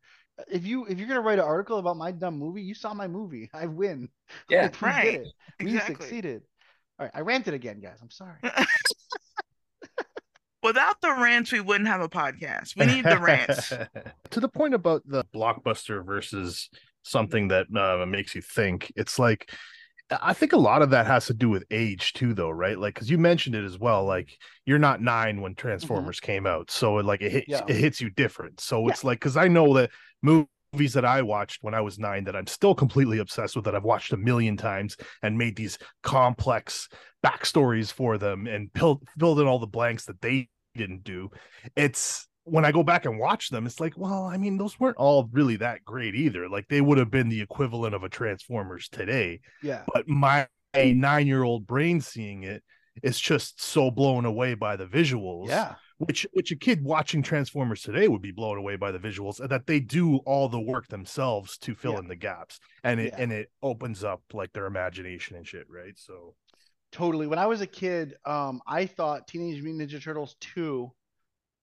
If 0.49 0.67
you 0.67 0.87
if 0.87 0.99
you're 0.99 1.07
gonna 1.07 1.21
write 1.21 1.39
an 1.39 1.45
article 1.45 1.79
about 1.79 1.97
my 1.97 2.11
dumb 2.11 2.37
movie, 2.37 2.63
you 2.63 2.75
saw 2.75 2.93
my 2.95 3.07
movie. 3.07 3.49
I 3.55 3.67
win. 3.67 4.09
Yeah. 4.51 4.63
Like, 4.63 4.81
we 4.83 4.89
Right. 4.89 5.05
did 5.05 5.15
it. 5.21 5.29
We 5.61 5.71
Exactly. 5.77 5.95
succeeded. 5.95 6.43
All 6.99 7.07
right, 7.07 7.13
I 7.15 7.21
ranted 7.21 7.55
again, 7.55 7.79
guys. 7.81 7.99
I'm 8.03 8.11
sorry. 8.11 8.39
Without 10.65 11.01
the 11.01 11.13
rants, 11.13 11.53
we 11.53 11.61
wouldn't 11.61 11.89
have 11.89 12.01
a 12.01 12.09
podcast. 12.09 12.77
We 12.77 12.87
need 12.87 13.05
the 13.05 13.19
rants. 13.21 13.69
to 14.31 14.41
the 14.41 14.49
point 14.49 14.75
about 14.75 15.03
the 15.07 15.25
blockbuster 15.33 16.05
versus 16.05 16.69
something 17.09 17.49
that 17.49 17.67
uh, 17.75 18.05
makes 18.07 18.35
you 18.35 18.43
think, 18.43 18.93
it's 18.97 19.19
like 19.19 19.51
I 20.11 20.33
think 20.33 20.55
a 20.55 20.59
lot 20.59 20.81
of 20.81 20.91
that 20.91 21.07
has 21.07 21.27
to 21.27 21.35
do 21.35 21.51
with 21.51 21.65
age 21.71 22.15
too, 22.15 22.33
though, 22.33 22.51
right? 22.51 22.79
Like, 22.79 22.95
because 22.95 23.11
you 23.11 23.19
mentioned 23.19 23.55
it 23.55 23.65
as 23.65 23.79
well. 23.79 24.05
Like, 24.05 24.31
you're 24.65 24.79
not 24.79 25.03
nine 25.03 25.41
when 25.43 25.55
Transformers 25.55 26.19
came 26.21 26.47
out, 26.47 26.71
so 26.71 26.99
it, 26.99 27.05
like 27.05 27.21
it 27.21 27.31
hits 27.31 27.47
Yeah. 27.49 27.63
it 27.69 27.77
hits 27.77 28.01
you 28.01 28.09
different. 28.11 28.61
So 28.61 28.89
it's 28.89 29.05
like 29.05 29.19
because 29.19 29.37
I 29.37 29.49
know 29.49 29.75
that 29.75 29.91
movies 30.23 30.95
that 30.95 31.05
I 31.05 31.23
watched 31.23 31.59
when 31.63 31.75
I 31.75 31.81
was 31.83 31.99
nine 31.99 32.25
that 32.25 32.37
I'm 32.37 32.47
still 32.47 32.75
completely 32.75 33.19
obsessed 33.19 33.55
with 33.57 33.67
that 33.67 33.75
I've 33.75 33.85
watched 33.85 34.13
a 34.13 34.17
million 34.17 34.57
times 34.57 34.97
and 35.23 35.37
made 35.37 35.57
these 35.57 35.79
complex 36.03 36.89
backstories 37.25 37.93
for 37.93 38.17
them 38.17 38.47
and 38.47 38.71
filled 38.75 39.07
filled 39.19 39.41
in 39.41 39.47
all 39.47 39.59
the 39.59 39.67
blanks 39.67 40.07
that 40.07 40.21
they 40.23 40.49
didn't 40.75 41.05
do. 41.05 41.31
It's 41.77 42.28
when 42.51 42.65
I 42.65 42.73
go 42.73 42.83
back 42.83 43.05
and 43.05 43.19
watch 43.19 43.51
them, 43.51 43.67
it's 43.67 43.81
like, 43.81 43.97
well, 43.97 44.25
I 44.25 44.37
mean, 44.37 44.59
those 44.59 44.79
weren't 44.81 44.97
all 44.97 45.29
really 45.33 45.57
that 45.57 45.85
great 45.85 46.15
either. 46.15 46.49
Like 46.49 46.69
they 46.69 46.81
would 46.81 46.99
have 46.99 47.11
been 47.11 47.29
the 47.29 47.41
equivalent 47.41 47.95
of 47.95 48.03
a 48.05 48.09
Transformers 48.09 48.89
today 48.89 49.41
Yeah. 49.63 49.85
but 49.93 50.09
my 50.09 50.47
nine 50.75 51.27
year 51.27 51.43
old 51.43 51.67
brain 51.67 52.01
seeing 52.01 52.45
it 52.45 52.63
is 53.03 53.19
just 53.19 53.63
so 53.63 53.91
blown 53.91 54.25
away 54.25 54.55
by 54.55 54.77
the 54.77 54.87
visuals 54.87 55.49
Yeah. 55.49 55.75
which 55.99 56.27
which 56.33 56.51
a 56.53 56.57
kid 56.57 56.83
watching 56.85 57.23
transformers 57.23 57.83
today 57.83 58.07
would 58.09 58.23
be 58.23 58.33
blown 58.33 58.59
away 58.59 58.77
by 58.77 58.91
the 58.93 58.99
visuals 58.99 59.41
and 59.41 59.49
that 59.51 59.67
they 59.67 59.81
do 59.81 60.17
all 60.19 60.49
the 60.49 60.61
work 60.61 60.87
themselves 60.89 61.59
to 61.59 61.75
fill 61.75 61.93
Yeah. 61.93 61.99
in 62.01 62.09
the 62.09 62.17
gaps 62.17 62.59
and 62.85 63.01
it 63.01 63.13
Yeah. 63.13 63.23
and 63.23 63.33
it 63.33 63.51
opens 63.63 64.05
up 64.05 64.23
like 64.33 64.53
their 64.53 64.67
imagination 64.67 65.37
and 65.37 65.47
shit 65.47 65.67
right 65.71 65.97
so 65.99 66.35
Totally. 66.91 67.27
When 67.27 67.39
I 67.39 67.45
was 67.45 67.61
a 67.61 67.67
kid, 67.67 68.15
um, 68.25 68.63
I 68.67 68.87
thought 68.87 69.29
Teenage 69.29 69.63
Mutant 69.63 69.91
Ninja 69.91 70.03
Turtles 70.03 70.37
2 70.41 70.91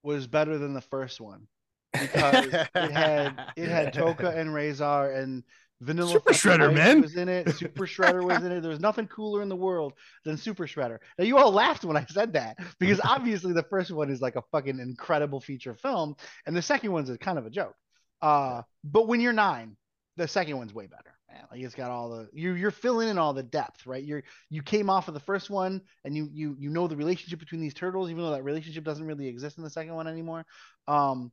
was 0.05 0.27
better 0.27 0.57
than 0.57 0.73
the 0.73 0.81
first 0.81 1.19
one 1.19 1.47
because 1.93 2.45
it 2.45 2.91
had 2.91 3.51
it 3.55 3.69
had 3.69 3.93
Tokka 3.93 4.35
and 4.37 4.49
Rahzar 4.49 5.17
and 5.17 5.43
Vanilla 5.81 6.11
Super 6.11 6.31
Shredder, 6.31 6.69
Ice 6.69 6.75
man. 6.75 7.01
was 7.01 7.15
in 7.15 7.27
it. 7.27 7.49
Super 7.55 7.85
Shredder 7.85 8.23
was 8.23 8.43
in 8.43 8.51
it. 8.51 8.61
There 8.61 8.71
was 8.71 8.79
nothing 8.79 9.07
cooler 9.07 9.41
in 9.41 9.49
the 9.49 9.55
world 9.55 9.93
than 10.23 10.37
Super 10.37 10.67
Shredder. 10.67 10.99
Now 11.17 11.25
you 11.25 11.37
all 11.37 11.51
laughed 11.51 11.83
when 11.83 11.97
I 11.97 12.05
said 12.05 12.33
that 12.33 12.57
because 12.79 13.01
obviously 13.03 13.53
the 13.53 13.63
first 13.63 13.91
one 13.91 14.09
is 14.09 14.21
like 14.21 14.35
a 14.35 14.43
fucking 14.51 14.79
incredible 14.79 15.41
feature 15.41 15.75
film, 15.75 16.15
and 16.45 16.55
the 16.55 16.61
second 16.61 16.91
one's 16.91 17.09
a 17.09 17.17
kind 17.17 17.37
of 17.37 17.45
a 17.45 17.49
joke. 17.49 17.75
Uh, 18.21 18.61
but 18.83 19.07
when 19.07 19.19
you're 19.19 19.33
nine, 19.33 19.75
the 20.17 20.27
second 20.27 20.57
one's 20.57 20.73
way 20.73 20.87
better. 20.87 21.14
Man. 21.35 21.45
Like 21.51 21.61
it's 21.61 21.75
got 21.75 21.91
all 21.91 22.09
the 22.09 22.29
you 22.33 22.53
you're 22.53 22.71
filling 22.71 23.09
in 23.09 23.17
all 23.17 23.33
the 23.33 23.43
depth, 23.43 23.85
right? 23.85 24.03
You're 24.03 24.23
you 24.49 24.61
came 24.61 24.89
off 24.89 25.07
of 25.07 25.13
the 25.13 25.19
first 25.19 25.49
one 25.49 25.81
and 26.03 26.15
you 26.15 26.29
you 26.31 26.55
you 26.57 26.69
know 26.69 26.87
the 26.87 26.95
relationship 26.95 27.39
between 27.39 27.61
these 27.61 27.73
turtles, 27.73 28.09
even 28.09 28.23
though 28.23 28.31
that 28.31 28.43
relationship 28.43 28.83
doesn't 28.83 29.05
really 29.05 29.27
exist 29.27 29.57
in 29.57 29.63
the 29.63 29.69
second 29.69 29.95
one 29.95 30.07
anymore. 30.07 30.45
Um, 30.87 31.31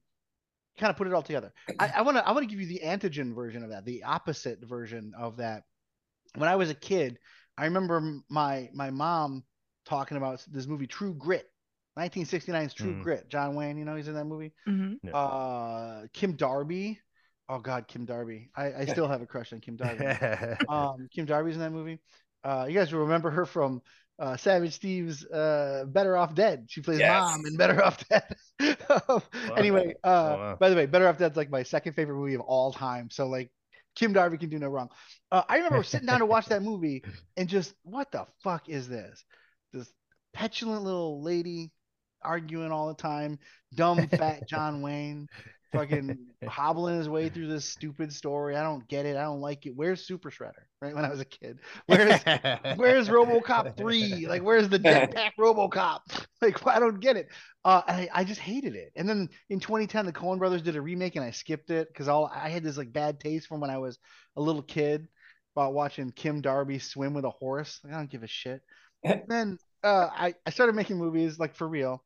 kind 0.79 0.91
of 0.91 0.97
put 0.97 1.07
it 1.07 1.13
all 1.13 1.23
together. 1.23 1.53
I, 1.79 1.93
I 1.97 2.03
want 2.03 2.17
to 2.17 2.27
I 2.27 2.33
want 2.33 2.49
to 2.49 2.55
give 2.55 2.61
you 2.61 2.67
the 2.67 2.83
antigen 2.85 3.35
version 3.35 3.63
of 3.63 3.71
that, 3.71 3.85
the 3.85 4.05
opposite 4.05 4.65
version 4.65 5.13
of 5.17 5.37
that. 5.37 5.63
When 6.35 6.49
I 6.49 6.57
was 6.57 6.71
a 6.71 6.75
kid, 6.75 7.19
I 7.57 7.67
remember 7.67 8.21
my 8.29 8.71
my 8.75 8.91
mom 8.91 9.45
talking 9.85 10.17
about 10.17 10.45
this 10.51 10.67
movie 10.67 10.87
True 10.87 11.15
Grit, 11.15 11.49
1969's 11.99 12.75
True 12.75 12.95
Mm. 12.95 13.03
Grit. 13.03 13.29
John 13.29 13.55
Wayne, 13.55 13.77
you 13.77 13.85
know, 13.85 13.97
he's 13.97 14.09
in 14.09 14.15
that 14.15 14.25
movie. 14.25 14.53
Mhm. 14.67 14.99
Yeah. 15.03 15.13
Uh, 15.17 16.07
Kim 16.13 16.35
Darby. 16.37 17.01
Oh 17.53 17.59
God, 17.59 17.87
Kim 17.87 18.07
Darby. 18.07 18.49
I, 18.57 18.73
I 18.73 18.85
still 18.87 19.07
have 19.07 19.21
a 19.21 19.27
crush 19.27 19.53
on 19.53 19.61
Kim 19.61 19.77
Darby. 19.77 20.07
um, 20.69 21.07
Kim 21.15 21.27
Darby's 21.27 21.55
in 21.55 21.61
that 21.61 21.71
movie. 21.71 21.99
Uh, 22.43 22.65
you 22.67 22.75
guys 22.75 22.93
remember 22.95 23.31
her 23.31 23.45
from 23.45 23.83
uh, 24.19 24.39
Savage 24.39 24.73
Steve's 24.73 25.25
uh, 25.27 25.85
Better 25.87 26.17
Off 26.17 26.35
Dead. 26.35 26.65
She 26.69 26.81
plays 26.81 27.01
Yes. 27.01 27.11
mom 27.11 27.45
in 27.47 27.57
Better 27.59 27.85
Off 27.85 28.03
Dead. 28.09 28.25
anyway, 29.57 29.95
uh, 30.03 30.07
Oh, 30.07 30.39
wow. 30.39 30.57
by 30.59 30.71
the 30.71 30.77
way, 30.77 30.87
Better 30.87 31.07
Off 31.07 31.19
Dead's 31.19 31.37
like 31.37 31.51
my 31.51 31.63
second 31.63 31.93
favorite 31.93 32.17
movie 32.17 32.35
of 32.35 32.41
all 32.41 32.73
time. 32.73 33.11
So 33.11 33.27
like, 33.27 33.51
Kim 33.95 34.15
Darby 34.15 34.39
can 34.39 34.49
do 34.49 34.59
no 34.59 34.69
wrong. 34.69 34.89
Uh, 35.31 35.43
I 35.47 35.57
remember 35.57 35.83
sitting 35.83 36.07
down 36.07 36.21
to 36.21 36.27
watch 36.27 36.47
that 36.47 36.63
movie 36.63 37.05
and 37.37 37.51
just, 37.51 37.75
what 37.83 38.11
the 38.11 38.25
fuck 38.43 38.71
is 38.71 38.89
this? 38.89 39.23
This 39.75 39.93
petulant 40.33 40.83
little 40.85 41.23
lady 41.23 41.71
arguing 42.23 42.73
all 42.73 42.89
the 42.89 42.95
time, 42.95 43.39
dumb 43.75 44.07
fat 44.09 44.49
John 44.49 44.81
Wayne, 44.81 45.29
fucking 45.73 46.19
hobbling 46.49 46.99
his 46.99 47.09
way 47.09 47.29
through 47.29 47.49
this 47.49 47.65
stupid 47.65 48.13
story. 48.13 48.57
I 48.57 48.63
don't 48.63 48.87
get 48.89 49.07
it. 49.07 49.17
I 49.17 49.23
don't 49.23 49.41
like 49.41 49.67
it. 49.67 49.75
Where's 49.75 50.05
Super 50.07 50.31
Shredder? 50.31 50.65
Right 50.81 50.95
when 50.95 51.05
I 51.05 51.11
was 51.11 51.21
a 51.21 51.25
kid, 51.25 51.59
where's 51.87 52.21
where's 52.77 53.09
RoboCop 53.09 53.77
three? 53.77 54.27
Like 54.27 54.43
where's 54.43 54.69
the 54.69 54.79
jetpack 54.79 55.33
RoboCop? 55.39 56.01
Like 56.41 56.67
I 56.67 56.81
don't 56.81 57.01
get 57.01 57.17
it. 57.17 57.29
Uh, 57.65 57.83
I, 57.87 58.09
I 58.13 58.25
just 58.25 58.41
hated 58.41 58.75
it. 58.75 58.93
And 58.97 59.09
then 59.09 59.29
in 59.49 59.61
2010, 59.61 60.07
the 60.07 60.13
Coen 60.13 60.39
Brothers 60.39 60.63
did 60.63 60.75
a 60.75 60.81
remake, 60.81 61.15
and 61.15 61.25
I 61.25 61.31
skipped 61.31 61.71
it 61.71 61.89
because 61.89 62.09
all 62.09 62.31
I 62.35 62.49
had 62.49 62.65
this 62.65 62.77
like 62.77 62.93
bad 62.93 63.21
taste 63.21 63.47
from 63.47 63.61
when 63.61 63.71
I 63.71 63.79
was 63.79 63.99
a 64.37 64.43
little 64.43 64.63
kid 64.63 65.07
about 65.55 65.75
watching 65.75 66.11
Kim 66.11 66.41
Darby 66.41 66.79
swim 66.79 67.15
with 67.15 67.25
a 67.25 67.31
horse. 67.31 67.81
Like, 67.85 67.93
I 67.93 67.97
don't 67.99 68.11
give 68.11 68.23
a 68.23 68.29
shit. 68.29 68.63
And 69.05 69.23
then 69.29 69.59
uh, 69.85 70.09
I 70.13 70.35
I 70.47 70.51
started 70.51 70.75
making 70.75 70.99
movies 70.99 71.39
like 71.39 71.55
for 71.55 71.69
real, 71.69 72.03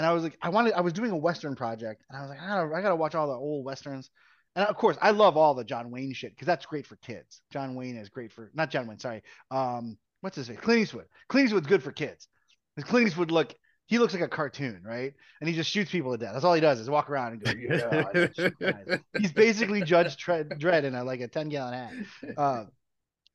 and 0.00 0.06
I 0.06 0.12
was 0.14 0.22
like 0.22 0.38
I 0.40 0.48
wanted 0.48 0.72
I 0.72 0.80
was 0.80 0.94
doing 0.94 1.10
a 1.10 1.16
western 1.16 1.54
project, 1.54 2.02
and 2.08 2.16
I 2.16 2.22
was 2.22 2.30
like 2.30 2.40
I 2.40 2.46
gotta 2.46 2.74
I 2.74 2.80
gotta 2.80 2.96
watch 2.96 3.14
all 3.14 3.26
the 3.26 3.34
old 3.34 3.66
westerns. 3.66 4.08
And 4.56 4.66
of 4.66 4.74
course, 4.74 4.96
I 5.02 5.10
love 5.10 5.36
all 5.36 5.52
the 5.52 5.62
John 5.62 5.90
Wayne 5.90 6.14
shit 6.14 6.32
because 6.32 6.46
that's 6.46 6.64
great 6.64 6.86
for 6.86 6.96
kids. 6.96 7.42
John 7.52 7.74
Wayne 7.74 7.98
is 7.98 8.08
great 8.08 8.32
for 8.32 8.50
not 8.54 8.70
John 8.70 8.86
Wayne, 8.86 8.98
sorry. 8.98 9.22
Um, 9.50 9.98
what's 10.22 10.36
his 10.36 10.48
name? 10.48 10.56
Clint 10.56 10.80
Eastwood. 10.80 11.04
Clint 11.28 11.44
Eastwood's 11.44 11.66
good 11.66 11.82
for 11.82 11.92
kids. 11.92 12.28
Because 12.74 12.88
Clint 12.88 13.08
Eastwood 13.08 13.30
look 13.30 13.54
he 13.88 13.98
looks 13.98 14.14
like 14.14 14.22
a 14.22 14.28
cartoon, 14.28 14.80
right? 14.86 15.12
And 15.40 15.50
he 15.50 15.54
just 15.54 15.70
shoots 15.70 15.90
people 15.90 16.12
to 16.12 16.16
death. 16.16 16.32
That's 16.32 16.46
all 16.46 16.54
he 16.54 16.62
does 16.62 16.80
is 16.80 16.88
walk 16.88 17.10
around 17.10 17.34
and 17.34 17.44
go, 17.44 17.50
yeah. 17.50 18.04
I 18.14 18.30
shoot 18.34 18.58
guys." 18.58 19.00
He's 19.18 19.32
basically 19.32 19.82
Judge 19.82 20.16
Dredd, 20.16 20.84
in 20.84 20.94
a 20.94 21.04
like 21.04 21.20
a 21.20 21.28
ten 21.28 21.50
gallon 21.50 21.74
hat. 21.74 21.92
Uh, 22.38 22.64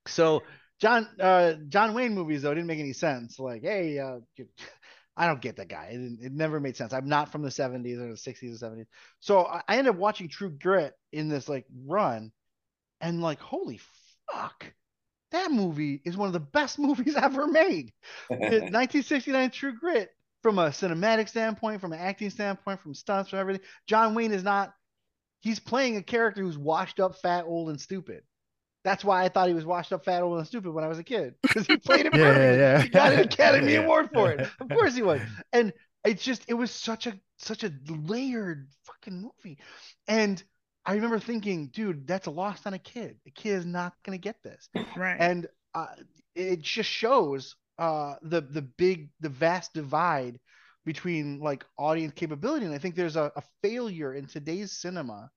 so 0.08 0.42
John 0.82 1.08
uh, 1.20 1.54
John 1.68 1.94
Wayne 1.94 2.16
movies 2.16 2.42
though 2.42 2.56
didn't 2.56 2.68
make 2.68 2.80
any 2.80 2.94
sense. 2.94 3.38
Like, 3.38 3.62
hey, 3.62 4.00
uh, 4.00 4.18
I 5.18 5.28
don't 5.28 5.42
get 5.42 5.58
that 5.58 5.70
guy. 5.70 5.90
It, 5.92 6.26
it 6.26 6.34
never 6.34 6.60
made 6.60 6.76
sense. 6.76 6.94
I'm 6.94 7.08
not 7.08 7.32
from 7.32 7.42
the 7.42 7.50
70s 7.50 8.00
or 8.00 8.10
the 8.10 8.16
60s 8.16 8.62
or 8.62 8.70
70s. 8.70 8.86
So 9.20 9.46
I, 9.46 9.62
I 9.68 9.78
ended 9.78 9.94
up 9.94 10.00
watching 10.00 10.28
True 10.28 10.50
Grit 10.50 10.94
in 11.12 11.30
this 11.30 11.48
like 11.48 11.66
run, 11.86 12.32
and 13.02 13.22
like, 13.22 13.40
holy 13.40 13.80
fuck, 14.32 14.66
that 15.32 15.52
movie 15.52 16.02
is 16.06 16.18
one 16.18 16.28
of 16.28 16.34
the 16.34 16.40
best 16.40 16.80
movies 16.80 17.16
ever 17.16 17.48
made. 17.48 17.92
1969 18.28 19.50
True 19.52 19.78
Grit, 19.78 20.10
from 20.42 20.60
a 20.60 20.68
cinematic 20.68 21.30
standpoint, 21.30 21.82
from 21.82 21.94
an 21.94 22.00
acting 22.00 22.30
standpoint, 22.30 22.82
from 22.82 22.94
stunts, 22.94 23.30
from 23.30 23.40
everything. 23.40 23.66
John 23.88 24.16
Wayne 24.16 24.34
is 24.34 24.44
not. 24.44 24.74
He's 25.42 25.60
playing 25.60 25.98
a 25.98 26.02
character 26.04 26.42
who's 26.42 26.58
washed 26.58 27.00
up, 27.00 27.18
fat, 27.18 27.46
old, 27.46 27.70
and 27.70 27.80
stupid. 27.80 28.24
That's 28.86 29.04
why 29.04 29.26
I 29.26 29.30
thought 29.30 29.50
he 29.50 29.56
was 29.56 29.66
washed 29.66 29.94
up, 29.94 30.06
fat, 30.06 30.24
old, 30.24 30.40
and 30.40 30.48
stupid 30.48 30.72
when 30.74 30.86
I 30.86 30.90
was 30.90 31.00
a 31.00 31.06
kid 31.06 31.36
because 31.44 31.68
he 31.68 31.78
played 31.86 32.08
it 32.08 32.14
Yeah, 32.14 32.20
perfectly. 32.22 32.58
yeah, 32.58 32.80
yeah. 32.80 32.84
He 32.84 32.90
got 32.90 33.14
an 33.14 33.20
Academy 33.22 33.74
Yeah. 33.74 33.80
Award 33.80 34.12
for 34.14 34.32
it. 34.32 34.42
Of 34.62 34.70
course 34.72 34.96
he 34.96 35.04
would. 35.04 35.24
And 35.54 35.74
it's 36.06 36.24
just 36.24 36.46
it 36.48 36.56
was 36.56 36.72
such 36.72 37.08
a 37.08 37.20
such 37.38 37.64
a 37.66 37.74
layered 37.90 38.70
fucking 38.86 39.22
movie. 39.22 39.60
And 40.08 40.42
I 40.86 40.96
remember 40.96 41.20
thinking, 41.20 41.68
dude, 41.70 42.08
that's 42.08 42.28
lost 42.28 42.68
on 42.68 42.74
a 42.76 42.80
kid. 42.80 43.18
A 43.28 43.32
kid 43.32 43.56
is 43.56 43.66
not 43.66 43.94
gonna 44.04 44.20
get 44.20 44.44
this. 44.44 44.70
Right. 44.96 45.18
And 45.20 45.48
uh, 45.74 45.88
it 46.36 46.62
just 46.62 46.90
shows 46.90 47.56
uh 47.80 48.16
the 48.22 48.42
the 48.42 48.62
big 48.62 49.10
the 49.20 49.30
vast 49.30 49.74
divide 49.74 50.40
between 50.86 51.40
like 51.40 51.66
audience 51.78 52.14
capability. 52.16 52.66
And 52.66 52.76
I 52.76 52.80
think 52.80 52.96
there's 52.96 53.16
a, 53.18 53.32
a 53.36 53.44
failure 53.64 54.14
in 54.14 54.28
today's 54.28 54.72
cinema 54.72 55.32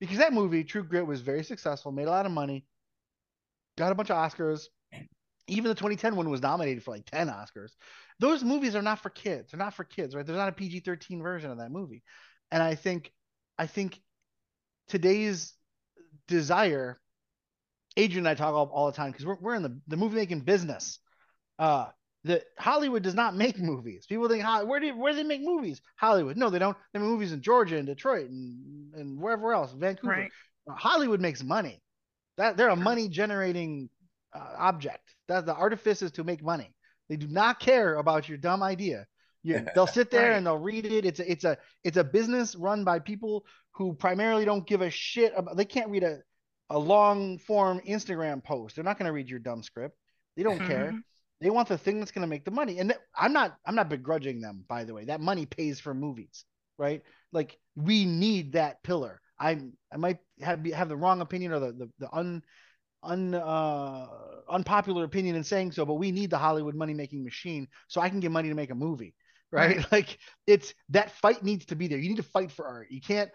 because 0.00 0.18
that 0.18 0.32
movie, 0.32 0.64
True 0.64 0.84
Grit, 0.84 1.06
was 1.06 1.20
very 1.20 1.44
successful, 1.44 1.92
made 1.92 2.08
a 2.08 2.10
lot 2.10 2.26
of 2.26 2.32
money, 2.32 2.66
got 3.76 3.92
a 3.92 3.94
bunch 3.94 4.10
of 4.10 4.16
Oscars. 4.16 4.64
Even 5.48 5.68
the 5.68 5.74
2010 5.74 6.16
one 6.16 6.28
was 6.28 6.42
nominated 6.42 6.82
for 6.82 6.90
like 6.90 7.06
10 7.06 7.28
Oscars. 7.28 7.70
Those 8.18 8.42
movies 8.42 8.74
are 8.74 8.82
not 8.82 9.00
for 9.00 9.10
kids. 9.10 9.50
They're 9.50 9.58
not 9.58 9.74
for 9.74 9.84
kids, 9.84 10.14
right? 10.14 10.26
There's 10.26 10.38
not 10.38 10.48
a 10.48 10.52
PG-13 10.52 11.22
version 11.22 11.50
of 11.50 11.58
that 11.58 11.70
movie. 11.70 12.02
And 12.50 12.62
I 12.62 12.74
think 12.74 13.12
I 13.58 13.66
think 13.66 14.00
today's 14.88 15.54
desire, 16.28 17.00
Adrian 17.96 18.26
and 18.26 18.28
I 18.28 18.34
talk 18.34 18.54
all, 18.54 18.70
all 18.72 18.86
the 18.86 18.96
time 18.96 19.12
because 19.12 19.24
we're, 19.24 19.38
we're 19.40 19.54
in 19.54 19.62
the, 19.62 19.80
the 19.86 19.96
movie 19.96 20.16
making 20.16 20.40
business. 20.40 20.98
Uh 21.58 21.86
that 22.26 22.44
Hollywood 22.58 23.02
does 23.02 23.14
not 23.14 23.34
make 23.36 23.58
movies. 23.58 24.06
People 24.08 24.28
think, 24.28 24.44
where 24.68 24.80
do 24.80 24.96
where 24.96 25.12
do 25.12 25.16
they 25.18 25.24
make 25.24 25.42
movies? 25.42 25.80
Hollywood. 25.96 26.36
No, 26.36 26.50
they 26.50 26.58
don't. 26.58 26.76
They 26.92 26.98
make 26.98 27.08
movies 27.08 27.32
in 27.32 27.40
Georgia 27.40 27.76
and 27.78 27.86
Detroit 27.86 28.28
and, 28.30 28.94
and 28.94 29.20
wherever 29.20 29.52
else, 29.52 29.72
Vancouver. 29.72 30.12
right. 30.12 30.30
Uh, 30.70 30.74
Hollywood 30.74 31.20
makes 31.20 31.42
money. 31.42 31.80
That 32.36 32.56
they're 32.56 32.68
a 32.68 32.76
money 32.76 33.08
generating 33.08 33.88
uh, 34.34 34.54
object. 34.58 35.14
That 35.28 35.46
the 35.46 35.54
artifice 35.54 36.02
is 36.02 36.12
to 36.12 36.24
make 36.24 36.42
money. 36.42 36.74
They 37.08 37.16
do 37.16 37.28
not 37.28 37.60
care 37.60 37.94
about 37.96 38.28
your 38.28 38.38
dumb 38.38 38.62
idea. 38.62 39.06
You, 39.42 39.64
they'll 39.74 39.86
sit 39.86 40.10
there 40.10 40.30
Right. 40.30 40.36
and 40.36 40.46
they'll 40.46 40.58
read 40.58 40.84
it. 40.86 41.04
It's 41.06 41.20
a 41.20 41.30
it's 41.30 41.44
a 41.44 41.56
it's 41.84 41.96
a 41.96 42.04
business 42.04 42.54
run 42.56 42.84
by 42.84 42.98
people 42.98 43.44
who 43.72 43.94
primarily 43.94 44.44
don't 44.44 44.66
give 44.66 44.80
a 44.82 44.90
shit 44.90 45.32
about. 45.36 45.56
They 45.56 45.64
can't 45.64 45.90
read 45.90 46.02
a 46.02 46.18
a 46.70 46.78
long 46.78 47.38
form 47.38 47.80
Instagram 47.88 48.42
post. 48.42 48.74
They're 48.74 48.84
not 48.84 48.98
going 48.98 49.06
to 49.06 49.12
read 49.12 49.28
your 49.30 49.38
dumb 49.38 49.62
script. 49.62 49.96
They 50.36 50.42
don't 50.42 50.58
care. 50.58 50.92
They 51.40 51.50
want 51.50 51.68
the 51.68 51.78
thing 51.78 51.98
that's 51.98 52.12
going 52.12 52.22
to 52.22 52.28
make 52.28 52.44
the 52.44 52.50
money. 52.50 52.78
And 52.78 52.90
th- 52.90 53.00
I'm 53.16 53.32
not 53.32 53.56
I'm 53.66 53.74
not 53.74 53.90
begrudging 53.90 54.40
them 54.40 54.64
by 54.68 54.84
the 54.84 54.94
way. 54.94 55.04
That 55.04 55.20
money 55.20 55.46
pays 55.46 55.80
for 55.80 55.94
movies, 55.94 56.44
right? 56.78 57.02
Like 57.32 57.58
we 57.74 58.04
need 58.04 58.52
that 58.52 58.82
pillar. 58.82 59.20
I 59.38 59.60
I 59.92 59.96
might 59.96 60.18
have 60.40 60.64
have 60.66 60.88
the 60.88 60.96
wrong 60.96 61.20
opinion 61.20 61.52
or 61.52 61.60
the 61.60 61.72
the, 61.72 61.90
the 61.98 62.12
un 62.12 62.42
un 63.02 63.34
uh, 63.34 64.06
unpopular 64.48 65.04
opinion 65.04 65.36
in 65.36 65.44
saying 65.44 65.72
so, 65.72 65.84
but 65.84 65.94
we 65.94 66.10
need 66.10 66.30
the 66.30 66.38
Hollywood 66.38 66.74
money 66.74 66.94
making 66.94 67.22
machine 67.22 67.68
so 67.88 68.00
I 68.00 68.08
can 68.08 68.20
get 68.20 68.30
money 68.30 68.48
to 68.48 68.54
make 68.54 68.70
a 68.70 68.74
movie, 68.74 69.14
right? 69.52 69.84
Like 69.92 70.18
it's 70.46 70.74
that 70.90 71.10
fight 71.10 71.42
needs 71.44 71.66
to 71.66 71.76
be 71.76 71.86
there. 71.86 71.98
You 71.98 72.08
need 72.08 72.16
to 72.16 72.22
fight 72.22 72.50
for 72.50 72.66
art. 72.66 72.88
You 72.90 73.00
can't 73.00 73.30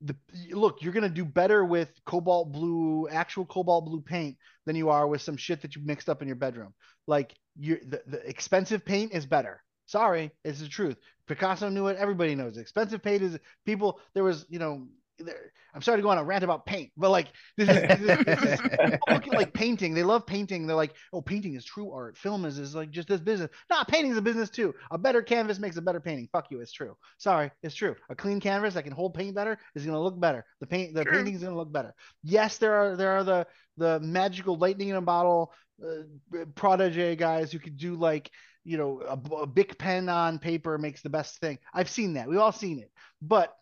the 0.00 0.16
look, 0.50 0.82
you're 0.82 0.92
gonna 0.92 1.08
do 1.08 1.24
better 1.24 1.64
with 1.64 1.90
cobalt 2.04 2.52
blue, 2.52 3.08
actual 3.08 3.46
cobalt 3.46 3.84
blue 3.84 4.00
paint 4.00 4.36
than 4.66 4.76
you 4.76 4.88
are 4.88 5.06
with 5.06 5.22
some 5.22 5.36
shit 5.36 5.62
that 5.62 5.76
you 5.76 5.82
mixed 5.84 6.08
up 6.08 6.22
in 6.22 6.28
your 6.28 6.36
bedroom. 6.36 6.74
Like 7.06 7.34
you 7.56 7.78
the, 7.86 8.02
the 8.06 8.28
expensive 8.28 8.84
paint 8.84 9.12
is 9.12 9.26
better. 9.26 9.62
Sorry, 9.86 10.30
it's 10.44 10.60
the 10.60 10.68
truth. 10.68 10.96
Picasso 11.26 11.68
knew 11.68 11.88
it. 11.88 11.96
Everybody 11.98 12.34
knows 12.34 12.56
it. 12.56 12.60
Expensive 12.60 13.02
paint 13.02 13.22
is 13.22 13.38
people. 13.66 14.00
There 14.14 14.24
was, 14.24 14.46
you 14.48 14.58
know, 14.58 14.86
there, 15.18 15.52
I'm 15.74 15.82
sorry 15.82 15.98
to 15.98 16.02
go 16.02 16.10
on 16.10 16.18
a 16.18 16.24
rant 16.24 16.44
about 16.44 16.66
paint, 16.66 16.90
but 16.96 17.10
like 17.10 17.28
this 17.56 17.68
is, 17.68 17.76
this 17.76 18.18
is, 18.18 18.24
this 18.24 19.26
is 19.26 19.32
like 19.32 19.52
painting. 19.52 19.94
They 19.94 20.02
love 20.02 20.26
painting. 20.26 20.66
They're 20.66 20.76
like, 20.76 20.94
oh, 21.12 21.22
painting 21.22 21.54
is 21.54 21.64
true 21.64 21.92
art. 21.92 22.16
Film 22.18 22.44
is 22.44 22.58
is 22.58 22.74
like 22.74 22.90
just 22.90 23.08
this 23.08 23.20
business. 23.20 23.50
Nah, 23.70 23.84
painting 23.84 24.12
is 24.12 24.18
a 24.18 24.22
business 24.22 24.50
too. 24.50 24.74
A 24.90 24.98
better 24.98 25.22
canvas 25.22 25.58
makes 25.58 25.76
a 25.76 25.82
better 25.82 26.00
painting. 26.00 26.28
Fuck 26.32 26.50
you. 26.50 26.60
It's 26.60 26.72
true. 26.72 26.96
Sorry, 27.18 27.50
it's 27.62 27.74
true. 27.74 27.94
A 28.10 28.14
clean 28.14 28.40
canvas 28.40 28.74
that 28.74 28.84
can 28.84 28.92
hold 28.92 29.14
paint 29.14 29.34
better 29.34 29.58
is 29.74 29.84
gonna 29.84 30.02
look 30.02 30.18
better. 30.18 30.44
The 30.60 30.66
paint, 30.66 30.94
the 30.94 31.04
painting 31.04 31.34
is 31.34 31.42
gonna 31.42 31.56
look 31.56 31.72
better. 31.72 31.94
Yes, 32.22 32.58
there 32.58 32.74
are 32.74 32.96
there 32.96 33.12
are 33.12 33.24
the 33.24 33.46
the 33.76 34.00
magical 34.00 34.58
lightning 34.58 34.88
in 34.88 34.96
a 34.96 35.02
bottle 35.02 35.52
uh, 35.84 36.44
protege 36.54 37.16
guys 37.16 37.52
who 37.52 37.58
could 37.58 37.76
do 37.76 37.94
like 37.94 38.30
you 38.64 38.76
know 38.76 39.02
a, 39.06 39.34
a 39.34 39.46
big 39.46 39.76
pen 39.78 40.08
on 40.08 40.38
paper 40.38 40.78
makes 40.78 41.02
the 41.02 41.10
best 41.10 41.38
thing. 41.40 41.58
I've 41.74 41.90
seen 41.90 42.14
that. 42.14 42.28
We've 42.28 42.38
all 42.38 42.52
seen 42.52 42.78
it. 42.78 42.90
But 43.20 43.52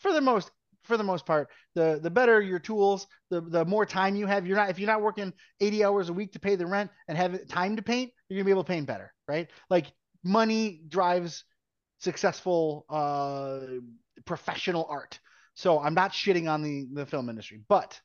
for 0.00 0.12
the 0.12 0.20
most 0.20 0.50
for 0.84 0.96
the 0.96 1.04
most 1.04 1.26
part, 1.26 1.48
the 1.74 1.98
the 2.02 2.10
better 2.10 2.40
your 2.40 2.58
tools, 2.58 3.06
the 3.30 3.40
the 3.40 3.64
more 3.64 3.84
time 3.84 4.16
you 4.16 4.26
have. 4.26 4.46
You're 4.46 4.56
not 4.56 4.70
if 4.70 4.78
you're 4.78 4.86
not 4.86 5.02
working 5.02 5.32
80 5.60 5.84
hours 5.84 6.08
a 6.08 6.12
week 6.12 6.32
to 6.32 6.40
pay 6.40 6.56
the 6.56 6.66
rent 6.66 6.90
and 7.08 7.18
have 7.18 7.46
time 7.48 7.76
to 7.76 7.82
paint, 7.82 8.12
you're 8.28 8.38
gonna 8.38 8.44
be 8.44 8.52
able 8.52 8.64
to 8.64 8.68
paint 8.68 8.86
better, 8.86 9.12
right? 9.26 9.48
Like 9.68 9.86
money 10.22 10.82
drives 10.88 11.44
successful 11.98 12.84
uh 12.88 13.60
professional 14.24 14.86
art. 14.88 15.18
So 15.54 15.80
I'm 15.80 15.94
not 15.94 16.12
shitting 16.12 16.50
on 16.50 16.62
the 16.62 16.86
the 16.92 17.06
film 17.06 17.28
industry, 17.28 17.60
but 17.68 18.00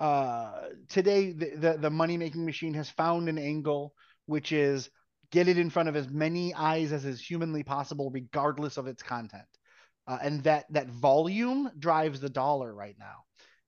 uh 0.00 0.68
today 0.88 1.32
the 1.32 1.50
the, 1.56 1.78
the 1.78 1.90
money 1.90 2.16
making 2.16 2.44
machine 2.44 2.74
has 2.74 2.88
found 2.90 3.28
an 3.28 3.38
angle 3.38 3.94
which 4.26 4.52
is 4.52 4.90
get 5.30 5.48
it 5.48 5.58
in 5.58 5.70
front 5.70 5.88
of 5.88 5.96
as 5.96 6.08
many 6.08 6.54
eyes 6.54 6.92
as 6.92 7.04
is 7.04 7.20
humanly 7.20 7.62
possible 7.62 8.10
regardless 8.10 8.76
of 8.76 8.86
its 8.86 9.02
content. 9.02 9.44
Uh, 10.06 10.18
and 10.22 10.42
that 10.44 10.64
that 10.70 10.88
volume 10.88 11.70
drives 11.78 12.20
the 12.20 12.30
dollar 12.30 12.74
right 12.74 12.96
now. 12.98 13.24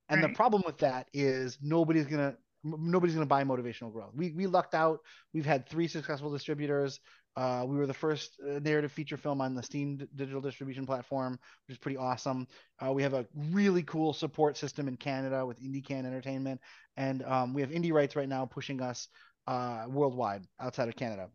And 0.09 0.23
the 0.25 0.31
problem 0.31 0.63
with 0.67 0.79
that 0.79 1.09
is 1.13 1.59
nobody's 1.63 2.07
gonna 2.07 2.35
nobody's 2.65 3.15
gonna 3.15 3.27
buy 3.27 3.45
motivational 3.45 3.93
growth. 3.93 4.13
We 4.15 4.33
we 4.33 4.47
lucked 4.47 4.75
out. 4.75 5.01
We've 5.35 5.47
had 5.47 5.69
three 5.69 5.87
successful 5.87 6.33
distributors 6.33 6.99
uh, 7.37 7.65
we 7.67 7.77
were 7.77 7.87
the 7.87 7.95
first 7.95 8.39
uh, 8.45 8.59
narrative 8.61 8.93
feature 8.93 9.17
film 9.17 9.41
on 9.41 9.55
the 9.55 9.63
steam 9.63 9.97
d- 9.97 10.07
digital 10.17 10.41
distribution 10.41 10.87
platform 10.87 11.39
which 11.67 11.75
is 11.75 11.79
pretty 11.79 11.97
awesome. 11.97 12.47
Uh, 12.85 12.93
we 12.93 13.03
have 13.03 13.15
a 13.15 13.27
really 13.51 13.83
cool 13.85 14.13
support 14.13 14.57
system 14.57 14.89
in 14.89 14.97
canada 14.97 15.45
with 15.47 15.61
indiecan 15.61 16.05
entertainment 16.07 16.61
and 16.97 17.23
um, 17.25 17.55
we 17.55 17.61
have 17.61 17.71
indie 17.71 17.93
rights 17.93 18.17
right 18.17 18.29
now 18.29 18.47
pushing 18.47 18.81
us 18.83 19.09
uh, 19.49 19.87
worldwide 19.89 20.43
outside 20.61 20.89
of 20.89 20.97
canada. 20.97 21.29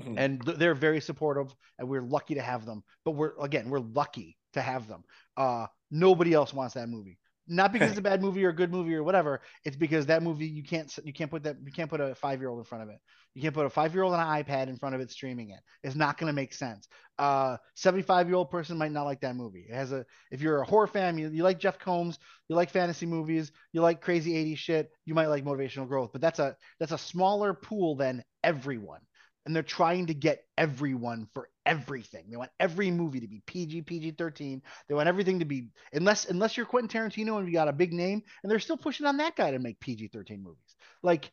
Mhm. 0.00 0.14
and 0.18 0.44
th- 0.46 0.58
they're 0.58 0.74
very 0.74 1.00
supportive 1.00 1.54
and 1.78 1.88
we're 1.88 2.02
lucky 2.02 2.34
to 2.34 2.42
have 2.42 2.66
them. 2.66 2.84
But 3.04 3.12
we're 3.12 3.34
again 3.40 3.70
we're 3.70 3.80
lucky 3.80 4.38
to 4.54 4.62
have 4.62 4.88
them. 4.88 5.04
Uh 5.36 5.68
nobody 5.90 6.32
else 6.34 6.54
wants 6.54 6.74
that 6.74 6.88
movie 6.88 7.18
not 7.50 7.72
because 7.72 7.90
it's 7.90 7.98
a 7.98 8.02
bad 8.10 8.22
movie 8.22 8.44
or 8.44 8.50
a 8.50 8.54
good 8.54 8.70
movie 8.70 8.94
or 8.94 9.02
whatever 9.02 9.40
it's 9.64 9.76
because 9.76 10.06
that 10.06 10.22
movie 10.22 10.46
you 10.46 10.62
can't 10.62 10.96
you 11.04 11.12
can't 11.12 11.30
put 11.30 11.42
that 11.42 11.56
you 11.64 11.72
can't 11.72 11.90
put 11.90 12.00
a 12.00 12.14
five 12.14 12.40
year 12.40 12.48
old 12.48 12.58
in 12.58 12.64
front 12.64 12.84
of 12.84 12.90
it. 12.90 12.98
You 13.34 13.42
can't 13.42 13.54
put 13.54 13.66
a 13.66 13.70
five 13.70 13.94
year 13.94 14.02
old 14.02 14.14
on 14.14 14.20
an 14.20 14.44
ipad 14.44 14.68
in 14.68 14.76
front 14.76 14.94
of 14.94 15.00
it 15.00 15.10
streaming 15.10 15.50
it. 15.50 15.60
It's 15.82 15.96
not 15.96 16.18
going 16.18 16.28
to 16.28 16.34
make 16.34 16.54
sense. 16.54 16.88
Uh 17.18 17.58
75 17.74 18.28
year 18.28 18.36
old 18.36 18.50
person 18.50 18.78
might 18.78 18.92
not 18.92 19.04
like 19.04 19.20
that 19.20 19.36
movie. 19.36 19.66
It 19.68 19.74
has 19.74 19.92
a 19.92 20.06
if 20.30 20.40
you're 20.40 20.62
a 20.62 20.66
horror 20.66 20.86
fan 20.86 21.18
you, 21.18 21.28
you 21.28 21.42
like 21.42 21.58
jeff 21.58 21.78
combs 21.78 22.18
you 22.48 22.56
like 22.56 22.70
fantasy 22.70 23.06
movies 23.06 23.52
you 23.72 23.82
like 23.82 24.00
crazy 24.00 24.32
80s 24.32 24.58
shit 24.58 24.90
you 25.04 25.14
might 25.14 25.26
like 25.26 25.44
motivational 25.44 25.86
growth 25.86 26.10
but 26.12 26.20
that's 26.20 26.38
a 26.38 26.56
that's 26.78 26.92
a 26.92 26.98
smaller 26.98 27.54
pool 27.54 27.96
than 27.96 28.24
everyone. 28.42 29.00
And 29.46 29.56
they're 29.56 29.62
trying 29.62 30.06
to 30.06 30.14
get 30.14 30.44
everyone 30.58 31.26
for 31.32 31.48
everything. 31.70 32.26
They 32.28 32.36
want 32.36 32.50
every 32.58 32.90
movie 32.90 33.20
to 33.20 33.28
be 33.28 33.42
PG, 33.46 33.82
PG 33.82 34.12
13. 34.12 34.62
They 34.88 34.94
want 34.94 35.08
everything 35.08 35.38
to 35.38 35.44
be 35.44 35.68
unless 35.92 36.28
unless 36.28 36.56
you're 36.56 36.66
Quentin 36.66 36.88
Tarantino 36.88 37.38
and 37.38 37.46
you 37.46 37.54
got 37.54 37.68
a 37.68 37.72
big 37.72 37.92
name, 37.92 38.22
and 38.42 38.50
they're 38.50 38.58
still 38.58 38.76
pushing 38.76 39.06
on 39.06 39.18
that 39.18 39.36
guy 39.36 39.52
to 39.52 39.58
make 39.60 39.80
PG 39.80 40.08
13 40.08 40.42
movies. 40.42 40.76
Like 41.02 41.30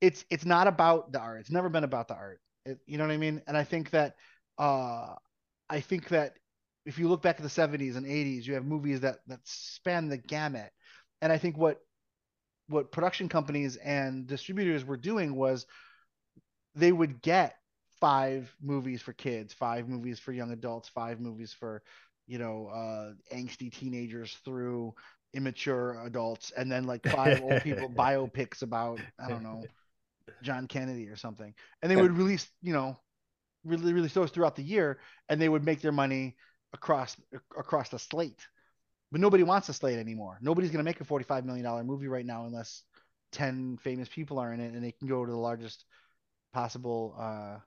it's 0.00 0.24
it's 0.30 0.44
not 0.46 0.66
about 0.66 1.12
the 1.12 1.20
art. 1.20 1.40
It's 1.40 1.50
never 1.50 1.68
been 1.68 1.84
about 1.84 2.08
the 2.08 2.14
art. 2.14 2.40
It, 2.64 2.78
you 2.86 2.98
know 2.98 3.06
what 3.06 3.12
I 3.12 3.18
mean? 3.18 3.42
And 3.46 3.56
I 3.56 3.64
think 3.64 3.90
that 3.90 4.16
uh 4.58 5.14
I 5.68 5.80
think 5.80 6.08
that 6.08 6.34
if 6.86 6.98
you 6.98 7.08
look 7.08 7.22
back 7.22 7.36
at 7.36 7.42
the 7.42 7.50
70s 7.50 7.96
and 7.96 8.06
80s, 8.06 8.46
you 8.46 8.54
have 8.54 8.64
movies 8.64 9.00
that 9.00 9.18
that 9.26 9.40
span 9.44 10.08
the 10.08 10.18
gamut. 10.18 10.70
And 11.22 11.32
I 11.32 11.38
think 11.38 11.58
what 11.58 11.80
what 12.68 12.92
production 12.92 13.28
companies 13.28 13.76
and 13.76 14.26
distributors 14.26 14.84
were 14.84 14.96
doing 14.96 15.34
was 15.34 15.66
they 16.74 16.92
would 16.92 17.22
get 17.22 17.56
five 18.00 18.54
movies 18.62 19.02
for 19.02 19.12
kids, 19.12 19.52
five 19.52 19.88
movies 19.88 20.18
for 20.18 20.32
young 20.32 20.52
adults, 20.52 20.88
five 20.88 21.20
movies 21.20 21.52
for, 21.52 21.82
you 22.26 22.38
know, 22.38 22.68
uh, 22.68 23.34
angsty 23.34 23.72
teenagers 23.72 24.34
through 24.44 24.94
immature 25.34 26.02
adults, 26.04 26.52
and 26.56 26.70
then 26.70 26.84
like 26.84 27.04
five 27.04 27.42
old 27.42 27.60
people 27.62 27.88
biopics 27.96 28.62
about, 28.62 29.00
I 29.18 29.28
don't 29.28 29.42
know, 29.42 29.70
John 30.42 30.66
Kennedy 30.66 31.08
or 31.08 31.16
something. 31.16 31.54
And 31.82 31.90
they 31.90 31.96
would 31.96 32.16
release, 32.16 32.48
you 32.62 32.72
know, 32.72 32.98
really 33.64 33.92
release 33.92 34.14
those 34.14 34.30
throughout 34.30 34.56
the 34.56 34.62
year, 34.62 34.98
and 35.28 35.40
they 35.40 35.48
would 35.48 35.64
make 35.64 35.80
their 35.80 35.92
money 35.92 36.36
across 36.72 37.16
across 37.58 37.88
the 37.88 37.98
slate. 37.98 38.46
But 39.12 39.20
nobody 39.20 39.44
wants 39.44 39.68
a 39.68 39.72
slate 39.72 39.98
anymore. 39.98 40.38
Nobody's 40.40 40.70
going 40.70 40.84
to 40.84 40.88
make 40.88 41.00
a 41.00 41.04
$45 41.04 41.44
million 41.44 41.86
movie 41.86 42.08
right 42.08 42.26
now 42.26 42.46
unless 42.46 42.82
10 43.32 43.78
famous 43.78 44.08
people 44.08 44.38
are 44.38 44.52
in 44.52 44.60
it 44.60 44.74
and 44.74 44.82
they 44.82 44.92
can 44.92 45.08
go 45.08 45.24
to 45.24 45.30
the 45.30 45.38
largest 45.38 45.84
possible 46.52 47.14
uh, 47.18 47.58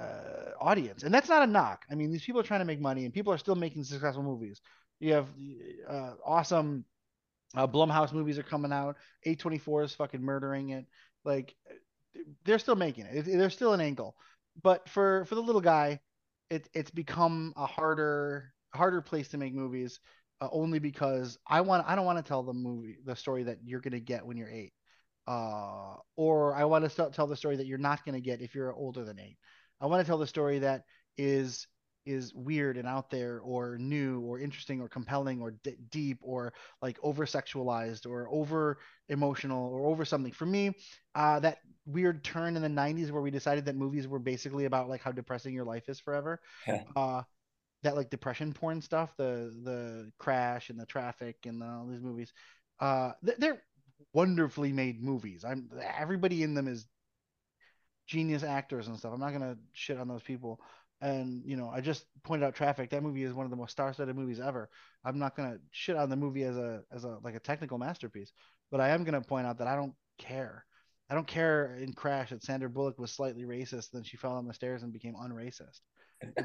uh, 0.00 0.52
audience. 0.60 1.04
And 1.04 1.14
that's 1.14 1.28
not 1.28 1.42
a 1.42 1.46
knock. 1.46 1.84
I 1.90 1.96
mean, 1.96 2.12
these 2.12 2.24
people 2.24 2.40
are 2.40 2.44
trying 2.44 2.60
to 2.60 2.66
make 2.66 2.80
money 2.80 3.04
and 3.04 3.14
people 3.14 3.32
are 3.32 3.38
still 3.38 3.56
making 3.56 3.84
successful 3.84 4.22
movies. 4.24 4.60
You 5.00 5.14
have 5.14 5.28
uh, 5.88 6.14
awesome 6.24 6.84
Uh, 7.56 7.66
Blumhouse 7.66 8.12
movies 8.12 8.38
are 8.38 8.44
coming 8.44 8.72
out. 8.72 8.96
A24 9.24 9.82
is 9.84 9.94
fucking 9.94 10.22
murdering 10.22 10.70
it. 10.70 10.86
Like 11.24 11.54
they're 12.44 12.58
still 12.58 12.76
making 12.76 13.06
it. 13.06 13.24
They're 13.24 13.50
still 13.50 13.72
an 13.72 13.80
angle. 13.80 14.16
But 14.62 14.88
for 14.88 15.24
for 15.26 15.34
the 15.34 15.42
little 15.42 15.60
guy, 15.60 16.00
it 16.50 16.68
it's 16.74 16.90
become 16.90 17.52
a 17.56 17.66
harder 17.66 18.52
harder 18.74 19.00
place 19.00 19.28
to 19.28 19.38
make 19.38 19.54
movies. 19.54 20.00
Uh, 20.40 20.48
only 20.52 20.78
because 20.78 21.38
I 21.46 21.60
want 21.60 21.86
I 21.86 21.94
don't 21.94 22.06
want 22.06 22.18
to 22.18 22.28
tell 22.28 22.42
the 22.42 22.54
movie 22.54 22.96
the 23.04 23.14
story 23.16 23.44
that 23.44 23.58
you're 23.64 23.80
gonna 23.80 24.00
get 24.00 24.24
when 24.26 24.36
you're 24.38 24.48
eight, 24.50 24.72
uh, 25.28 25.96
or 26.16 26.54
I 26.54 26.64
want 26.64 26.88
to 26.90 27.10
tell 27.10 27.26
the 27.26 27.36
story 27.36 27.56
that 27.56 27.66
you're 27.66 27.78
not 27.78 28.04
gonna 28.04 28.20
get 28.20 28.40
if 28.40 28.54
you're 28.54 28.72
older 28.72 29.04
than 29.04 29.18
eight. 29.20 29.38
I 29.80 29.86
want 29.86 30.00
to 30.00 30.06
tell 30.06 30.18
the 30.18 30.26
story 30.26 30.60
that 30.60 30.84
is 31.16 31.66
is 32.06 32.32
weird 32.34 32.76
and 32.76 32.88
out 32.88 33.10
there 33.10 33.40
or 33.40 33.76
new 33.78 34.20
or 34.20 34.38
interesting 34.38 34.80
or 34.80 34.88
compelling 34.88 35.40
or 35.40 35.52
d- 35.62 35.76
deep 35.90 36.18
or 36.22 36.52
like 36.80 36.98
over 37.02 37.26
sexualized 37.26 38.06
or 38.06 38.28
over 38.30 38.78
emotional 39.08 39.68
or 39.68 39.86
over 39.86 40.04
something 40.04 40.32
for 40.32 40.46
me 40.46 40.74
uh, 41.14 41.38
that 41.40 41.58
weird 41.86 42.24
turn 42.24 42.56
in 42.56 42.62
the 42.62 42.68
90s 42.68 43.10
where 43.10 43.22
we 43.22 43.30
decided 43.30 43.64
that 43.66 43.76
movies 43.76 44.08
were 44.08 44.18
basically 44.18 44.64
about 44.64 44.88
like 44.88 45.02
how 45.02 45.12
depressing 45.12 45.52
your 45.52 45.64
life 45.64 45.88
is 45.88 46.00
forever 46.00 46.40
yeah. 46.66 46.82
uh, 46.96 47.22
that 47.82 47.96
like 47.96 48.10
depression 48.10 48.52
porn 48.52 48.80
stuff 48.80 49.14
the 49.16 49.54
the 49.64 50.10
crash 50.18 50.70
and 50.70 50.80
the 50.80 50.86
traffic 50.86 51.36
and 51.44 51.60
the, 51.60 51.66
all 51.66 51.86
these 51.86 52.02
movies 52.02 52.32
uh, 52.80 53.12
they're 53.22 53.62
wonderfully 54.14 54.72
made 54.72 55.02
movies 55.02 55.44
i'm 55.44 55.68
everybody 55.98 56.42
in 56.42 56.54
them 56.54 56.66
is 56.66 56.86
genius 58.10 58.42
actors 58.42 58.88
and 58.88 58.98
stuff 58.98 59.12
i'm 59.14 59.20
not 59.20 59.32
gonna 59.32 59.56
shit 59.72 59.98
on 59.98 60.08
those 60.08 60.22
people 60.22 60.60
and 61.02 61.42
you 61.44 61.56
know, 61.56 61.70
I 61.70 61.80
just 61.80 62.04
pointed 62.24 62.44
out 62.44 62.54
Traffic. 62.54 62.90
That 62.90 63.02
movie 63.02 63.24
is 63.24 63.32
one 63.32 63.46
of 63.46 63.50
the 63.50 63.56
most 63.56 63.72
star-studded 63.72 64.14
movies 64.14 64.40
ever. 64.40 64.68
I'm 65.04 65.18
not 65.18 65.34
gonna 65.34 65.58
shit 65.70 65.96
on 65.96 66.10
the 66.10 66.16
movie 66.16 66.44
as 66.44 66.56
a 66.56 66.82
as 66.92 67.04
a 67.04 67.18
like 67.22 67.34
a 67.34 67.40
technical 67.40 67.78
masterpiece, 67.78 68.32
but 68.70 68.80
I 68.80 68.90
am 68.90 69.04
gonna 69.04 69.22
point 69.22 69.46
out 69.46 69.58
that 69.58 69.66
I 69.66 69.76
don't 69.76 69.94
care. 70.18 70.64
I 71.08 71.14
don't 71.14 71.26
care 71.26 71.76
in 71.76 71.92
Crash 71.92 72.30
that 72.30 72.42
Sandra 72.42 72.68
Bullock 72.68 72.98
was 72.98 73.12
slightly 73.12 73.44
racist, 73.44 73.90
then 73.92 74.04
she 74.04 74.16
fell 74.16 74.32
on 74.32 74.46
the 74.46 74.54
stairs 74.54 74.82
and 74.82 74.92
became 74.92 75.14
unracist. 75.14 75.80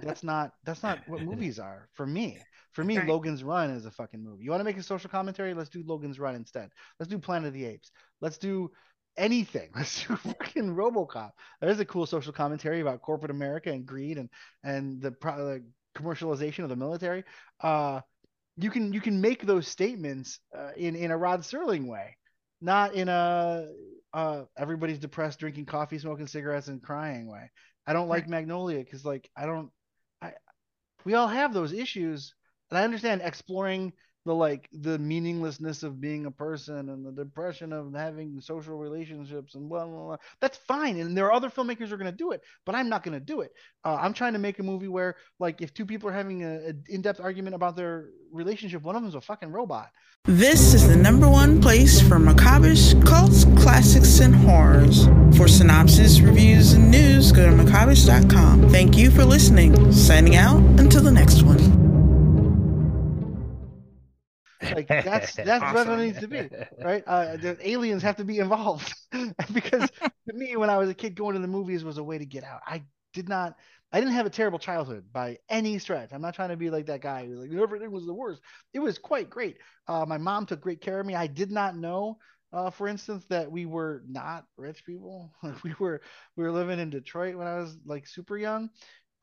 that's 0.02 0.24
not 0.24 0.54
that's 0.64 0.84
not 0.84 1.00
what 1.08 1.22
movies 1.24 1.60
are 1.60 1.90
for 1.94 2.08
me. 2.08 2.40
For 2.72 2.84
me, 2.84 2.98
right. 2.98 3.08
Logan's 3.08 3.44
Run 3.44 3.70
is 3.70 3.86
a 3.86 3.92
fucking 3.92 4.24
movie. 4.24 4.44
You 4.44 4.52
want 4.52 4.62
to 4.62 4.66
make 4.66 4.78
a 4.78 4.84
social 4.84 5.10
commentary? 5.10 5.54
Let's 5.54 5.70
do 5.70 5.84
Logan's 5.86 6.20
Run 6.20 6.36
instead. 6.36 6.70
Let's 7.00 7.10
do 7.10 7.20
Planet 7.20 7.50
of 7.50 7.54
the 7.54 7.66
Apes. 7.66 7.92
Let's 8.22 8.38
do 8.38 8.72
anything. 9.18 9.70
Let's 9.76 10.06
do 10.06 10.16
fucking 10.16 10.76
RoboCop. 10.76 11.32
There's 11.62 11.80
a 11.80 11.86
cool 11.86 12.06
social 12.06 12.34
commentary 12.34 12.82
about 12.82 13.02
corporate 13.02 13.32
America 13.32 13.72
and 13.72 13.86
greed 13.86 14.18
and 14.18 14.30
and 14.64 15.02
the, 15.02 15.12
the 15.12 15.64
commercialization 15.98 16.64
of 16.64 16.70
the 16.70 16.76
military. 16.76 17.24
Uh, 17.62 18.02
you 18.58 18.70
can 18.70 18.94
you 18.94 19.02
can 19.02 19.22
make 19.22 19.46
those 19.46 19.68
statements 19.68 20.40
uh, 20.58 20.72
in 20.78 20.96
in 20.96 21.12
a 21.12 21.18
Rod 21.18 21.42
Serling 21.42 21.88
way, 21.88 22.18
not 22.62 22.94
in 22.94 23.10
a 23.10 23.68
uh, 24.14 24.44
everybody's 24.58 25.00
depressed, 25.00 25.40
drinking 25.40 25.66
coffee, 25.66 26.00
smoking 26.00 26.28
cigarettes, 26.28 26.68
and 26.68 26.82
crying 26.82 27.30
way. 27.30 27.52
I 27.86 27.94
don't 27.94 28.08
like 28.08 28.28
Magnolia 28.28 28.80
because 28.80 29.04
like 29.06 29.30
I 29.36 29.46
don't. 29.46 29.72
I 30.22 30.34
we 31.04 31.14
all 31.14 31.28
have 31.28 31.54
those 31.54 31.74
issues, 31.74 32.34
and 32.72 32.78
I 32.78 32.84
understand 32.84 33.22
exploring 33.24 33.94
the 34.26 34.34
like 34.34 34.68
the 34.72 34.98
meaninglessness 34.98 35.84
of 35.84 36.02
being 36.02 36.26
a 36.26 36.32
person 36.32 36.90
and 36.90 37.06
the 37.06 37.12
depression 37.12 37.72
of 37.72 37.94
having 37.94 38.42
social 38.42 38.76
relationships 38.76 39.56
and 39.56 39.70
blah 39.70 39.86
blah 39.86 40.06
blah. 40.06 40.18
That's 40.42 40.58
fine, 40.58 41.00
and 41.00 41.16
there 41.16 41.26
are 41.26 41.34
other 41.34 41.50
filmmakers 41.50 41.88
who 41.88 41.96
are 41.96 41.98
going 41.98 42.12
to 42.12 42.18
do 42.18 42.32
it, 42.32 42.42
but 42.66 42.76
I'm 42.76 42.90
not 42.90 43.04
going 43.04 43.14
to 43.14 43.24
do 43.24 43.42
it. 43.42 43.52
Uh, 43.84 43.98
I'm 44.02 44.14
trying 44.14 44.34
to 44.34 44.40
make 44.40 44.60
a 44.60 44.64
movie 44.64 44.88
where, 44.88 45.16
like, 45.40 45.62
if 45.62 45.74
two 45.74 45.86
people 45.86 46.10
are 46.10 46.14
having 46.14 46.44
an 46.44 46.84
in-depth 46.90 47.20
argument 47.20 47.56
about 47.56 47.76
their 47.76 48.10
relationship, 48.32 48.82
one 48.82 48.96
of 48.96 49.04
them's 49.04 49.16
a 49.16 49.22
fucking 49.22 49.52
robot. 49.52 49.90
This 50.26 50.74
is 50.74 50.88
the 50.88 50.96
number 50.96 51.30
one 51.30 51.62
place 51.62 52.02
for 52.02 52.16
macabish 52.16 53.06
cults, 53.06 53.46
classics, 53.62 54.20
and 54.20 54.36
horrors. 54.36 55.06
For 55.38 55.48
synopsis, 55.48 56.20
reviews, 56.20 56.74
and 56.74 56.90
news, 56.90 57.32
go 57.32 57.46
to 57.46 57.56
macabish.com. 57.56 58.70
Thank 58.70 58.98
you 58.98 59.12
for 59.12 59.24
listening. 59.24 59.92
Signing 59.92 60.36
out 60.36 60.58
until 60.80 61.04
the 61.04 61.12
next 61.12 61.44
one. 61.44 61.75
Like 64.72 64.88
that's 64.88 65.36
that's 65.36 65.64
awesome. 65.64 65.90
what 65.90 66.00
it 66.00 66.06
needs 66.06 66.20
to 66.20 66.28
be, 66.28 66.50
right? 66.82 67.04
Uh, 67.06 67.38
the 67.38 67.58
aliens 67.68 68.04
have 68.04 68.18
to 68.18 68.24
be 68.26 68.40
involved 68.40 68.94
because 69.54 69.90
to 69.90 70.34
me, 70.34 70.56
when 70.56 70.70
I 70.70 70.78
was 70.78 70.90
a 70.90 70.94
kid, 70.94 71.16
going 71.16 71.36
to 71.36 71.42
the 71.42 71.48
movies 71.48 71.84
was 71.84 71.98
a 71.98 72.04
way 72.04 72.18
to 72.18 72.26
get 72.26 72.44
out. 72.44 72.62
I 72.66 72.84
did 73.14 73.30
not, 73.30 73.56
I 73.92 74.00
didn't 74.00 74.14
have 74.14 74.26
a 74.26 74.32
terrible 74.32 74.60
childhood 74.60 75.06
by 75.12 75.38
any 75.50 75.80
stretch. 75.80 76.12
I'm 76.12 76.22
not 76.22 76.36
trying 76.36 76.50
to 76.50 76.58
be 76.58 76.70
like 76.70 76.88
that 76.88 77.02
guy 77.02 77.26
who's 77.26 77.40
like 77.40 77.52
everything 77.52 77.92
was 77.92 78.06
the 78.06 78.14
worst. 78.14 78.42
It 78.74 78.80
was 78.80 78.98
quite 78.98 79.30
great. 79.30 79.58
Uh, 79.88 80.06
my 80.08 80.18
mom 80.18 80.46
took 80.46 80.62
great 80.62 80.82
care 80.82 81.00
of 81.00 81.06
me. 81.06 81.16
I 81.16 81.28
did 81.28 81.52
not 81.52 81.78
know. 81.78 82.18
Uh, 82.54 82.70
for 82.70 82.88
instance, 82.88 83.26
that 83.30 83.52
we 83.52 83.66
were 83.66 84.04
not 84.08 84.46
rich 84.56 84.86
people. 84.86 85.34
we 85.64 85.74
were 85.80 86.02
we 86.38 86.44
were 86.44 86.52
living 86.52 86.80
in 86.80 86.90
Detroit 86.90 87.36
when 87.36 87.48
I 87.48 87.58
was 87.58 87.78
like 87.86 88.08
super 88.08 88.38
young, 88.38 88.70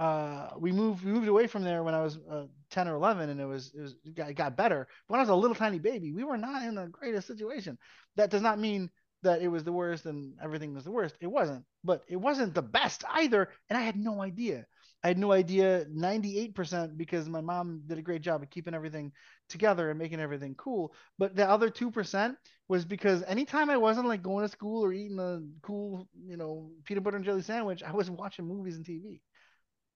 uh, 0.03 0.51
we 0.59 0.73
moved 0.73 1.05
we 1.05 1.13
moved 1.13 1.29
away 1.29 1.47
from 1.47 1.63
there 1.63 1.85
when 1.85 1.95
I 1.95 2.03
was 2.03 2.19
uh, 2.29 2.47
10 2.71 2.89
or 2.89 2.97
11 2.97 3.31
and 3.31 3.41
it 3.41 3.45
was 3.45 3.73
it, 3.73 3.81
was, 3.81 3.95
it 4.05 4.17
got, 4.17 4.31
it 4.31 4.35
got 4.35 4.57
better. 4.57 4.89
When 5.07 5.21
I 5.21 5.23
was 5.23 5.29
a 5.29 5.35
little 5.35 5.55
tiny 5.55 5.79
baby, 5.79 6.13
we 6.13 6.25
were 6.25 6.37
not 6.37 6.65
in 6.65 6.75
the 6.75 6.89
greatest 6.89 7.29
situation. 7.29 7.79
That 8.17 8.29
does 8.29 8.43
not 8.43 8.59
mean 8.59 8.91
that 9.23 9.43
it 9.43 9.47
was 9.47 9.63
the 9.63 9.71
worst 9.71 10.07
and 10.07 10.35
everything 10.43 10.75
was 10.75 10.83
the 10.83 10.91
worst. 10.91 11.15
It 11.21 11.29
wasn't, 11.29 11.65
but 11.85 12.03
it 12.09 12.17
wasn't 12.17 12.53
the 12.53 12.63
best 12.63 13.05
either. 13.13 13.51
And 13.71 13.79
I 13.79 13.83
had 13.83 13.97
no 13.97 14.21
idea. 14.21 14.67
I 15.05 15.09
had 15.09 15.19
no 15.19 15.31
idea 15.31 15.87
98% 15.89 16.97
because 16.97 17.29
my 17.29 17.41
mom 17.41 17.83
did 17.87 17.99
a 17.99 18.03
great 18.03 18.23
job 18.23 18.43
of 18.43 18.51
keeping 18.51 18.75
everything 18.75 19.13
together 19.49 19.89
and 19.89 20.01
making 20.01 20.19
everything 20.19 20.57
cool. 20.57 20.95
But 21.17 21.37
the 21.37 21.49
other 21.49 21.71
2% 21.71 22.35
was 22.67 22.85
because 22.85 23.23
anytime 23.23 23.71
I 23.71 23.77
wasn't 23.77 24.09
like 24.09 24.23
going 24.23 24.45
to 24.45 24.53
school 24.53 24.85
or 24.85 24.93
eating 24.93 25.21
a 25.21 25.43
cool, 25.65 26.09
you 26.27 26.37
know, 26.37 26.73
peanut 26.85 27.05
butter 27.05 27.19
and 27.19 27.25
jelly 27.25 27.43
sandwich, 27.43 27.85
I 27.85 27.93
was 27.93 28.11
watching 28.11 28.49
movies 28.49 28.75
and 28.75 28.85
TV 28.85 29.21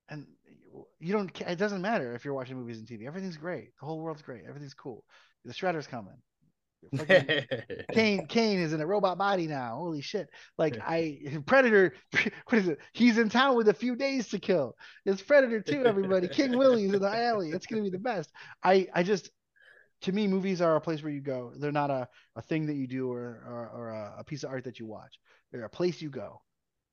and 0.09 0.26
you 0.98 1.12
don't 1.12 1.40
it 1.40 1.57
doesn't 1.57 1.82
matter 1.82 2.14
if 2.14 2.24
you're 2.24 2.34
watching 2.34 2.57
movies 2.57 2.78
and 2.78 2.86
tv 2.86 3.07
everything's 3.07 3.36
great 3.36 3.70
the 3.80 3.86
whole 3.86 4.00
world's 4.00 4.22
great 4.22 4.42
everything's 4.48 4.74
cool 4.74 5.04
the 5.44 5.52
shredder's 5.52 5.86
coming 5.86 6.16
Kane 7.92 8.26
Kane 8.26 8.59
is 8.59 8.72
in 8.72 8.80
a 8.80 8.86
robot 8.86 9.18
body 9.18 9.46
now. 9.46 9.76
Holy 9.76 10.00
shit! 10.00 10.28
Like 10.57 10.78
I 10.80 11.18
Predator, 11.46 11.94
what 12.12 12.59
is 12.59 12.68
it? 12.68 12.78
He's 12.92 13.18
in 13.18 13.28
town 13.28 13.57
with 13.57 13.68
a 13.68 13.74
few 13.74 13.96
days 13.96 14.28
to 14.28 14.38
kill. 14.38 14.76
It's 15.04 15.22
Predator 15.22 15.61
too, 15.61 15.84
everybody. 15.84 16.28
King 16.28 16.57
Willie's 16.59 16.92
in 16.92 17.02
the 17.02 17.09
alley. 17.09 17.50
It's 17.50 17.66
gonna 17.66 17.82
be 17.82 17.90
the 17.90 17.98
best. 17.98 18.30
I 18.62 18.86
I 18.94 19.02
just 19.02 19.30
to 20.02 20.12
me, 20.12 20.28
movies 20.28 20.61
are 20.61 20.76
a 20.76 20.80
place 20.80 21.02
where 21.02 21.12
you 21.12 21.22
go. 21.22 21.52
They're 21.57 21.72
not 21.72 21.90
a, 21.90 22.09
a 22.36 22.42
thing 22.42 22.66
that 22.66 22.76
you 22.76 22.86
do 22.86 23.11
or 23.11 23.42
or, 23.48 23.70
or 23.74 23.88
a, 23.88 24.16
a 24.18 24.24
piece 24.24 24.44
of 24.44 24.50
art 24.50 24.64
that 24.64 24.78
you 24.78 24.86
watch. 24.86 25.18
They're 25.50 25.64
a 25.64 25.70
place 25.70 26.00
you 26.00 26.11
go 26.11 26.40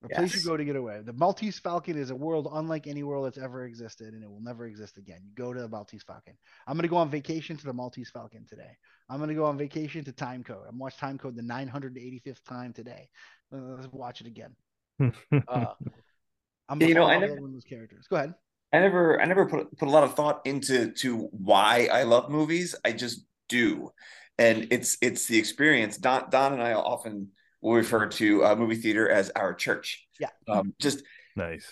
a 0.04 0.08
yes. 0.10 0.20
place 0.20 0.36
you 0.36 0.50
go 0.50 0.58
to 0.58 0.66
get 0.66 0.76
away. 0.76 1.02
The 1.04 1.14
Maltese 1.14 1.60
Falcon 1.60 1.98
is 1.98 2.10
a 2.10 2.16
world 2.16 2.50
unlike 2.52 2.88
any 2.88 3.04
world 3.04 3.26
that's 3.26 3.38
ever 3.38 3.66
existed, 3.66 4.14
and 4.14 4.24
it 4.24 4.30
will 4.30 4.42
never 4.42 4.66
exist 4.66 4.98
again. 4.98 5.22
You 5.24 5.32
go 5.34 5.54
to 5.54 5.62
the 5.62 5.70
Maltese 5.70 6.04
Falcon. 6.04 6.34
I'm 6.68 6.74
going 6.74 6.84
to 6.84 6.90
go 6.90 6.98
on 6.98 7.10
vacation 7.10 7.56
to 7.56 7.66
the 7.66 7.74
Maltese 7.74 8.10
Falcon 8.10 8.46
today. 8.50 8.78
I'm 9.10 9.18
going 9.18 9.30
to 9.30 9.36
go 9.36 9.46
on 9.46 9.58
vacation 9.58 10.04
to 10.04 10.12
Time 10.12 10.44
Code. 10.44 10.66
I'm 10.68 10.78
watch 10.78 10.98
Time 10.98 11.18
Code 11.18 11.36
the 11.36 11.42
985th 11.42 12.44
time 12.44 12.74
today. 12.74 13.10
Uh, 13.54 13.76
let's 13.78 13.88
watch 13.94 14.20
it 14.20 14.28
again. 14.28 14.56
uh, 15.00 15.74
I'm 16.70 16.82
you 16.82 16.96
know, 16.96 17.06
I 17.06 17.18
never, 17.20 17.36
one 17.36 17.46
of 17.46 17.54
those 17.54 17.64
characters. 17.64 18.08
Go 18.10 18.18
ahead. 18.18 18.34
I 18.74 18.80
never, 18.80 19.22
I 19.22 19.26
never 19.26 19.46
put 19.46 19.78
put 19.78 19.88
a 19.88 19.92
lot 19.92 20.04
of 20.04 20.16
thought 20.16 20.42
into 20.46 20.92
to 20.94 21.30
why 21.32 21.88
I 21.92 22.04
love 22.04 22.30
movies. 22.30 22.76
I 22.84 22.92
just 22.92 23.26
do, 23.48 23.92
and 24.38 24.68
it's 24.72 24.98
it's 25.02 25.28
the 25.28 25.38
experience. 25.38 25.98
Don 25.98 26.30
Don 26.30 26.54
and 26.54 26.64
I 26.64 26.74
often 26.74 27.30
we'll 27.64 27.78
refer 27.78 28.08
to 28.08 28.44
a 28.44 28.56
movie 28.56 28.76
theater 28.76 29.10
as 29.10 29.32
our 29.32 29.54
church. 29.54 30.06
Yeah. 30.20 30.30
Um, 30.48 30.76
just 30.80 31.02
nice. 31.36 31.66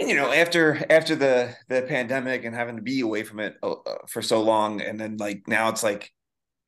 And, 0.00 0.08
you 0.08 0.16
know, 0.16 0.32
after 0.32 0.84
after 0.90 1.14
the 1.14 1.54
the 1.68 1.82
pandemic 1.82 2.44
and 2.44 2.54
having 2.54 2.76
to 2.76 2.82
be 2.82 3.00
away 3.00 3.22
from 3.22 3.38
it 3.38 3.56
uh, 3.62 3.72
uh 3.72 3.98
for 4.08 4.22
so 4.22 4.42
long, 4.42 4.80
and 4.80 4.98
then 4.98 5.18
like 5.18 5.46
now 5.46 5.68
it's 5.68 5.84
like, 5.84 6.10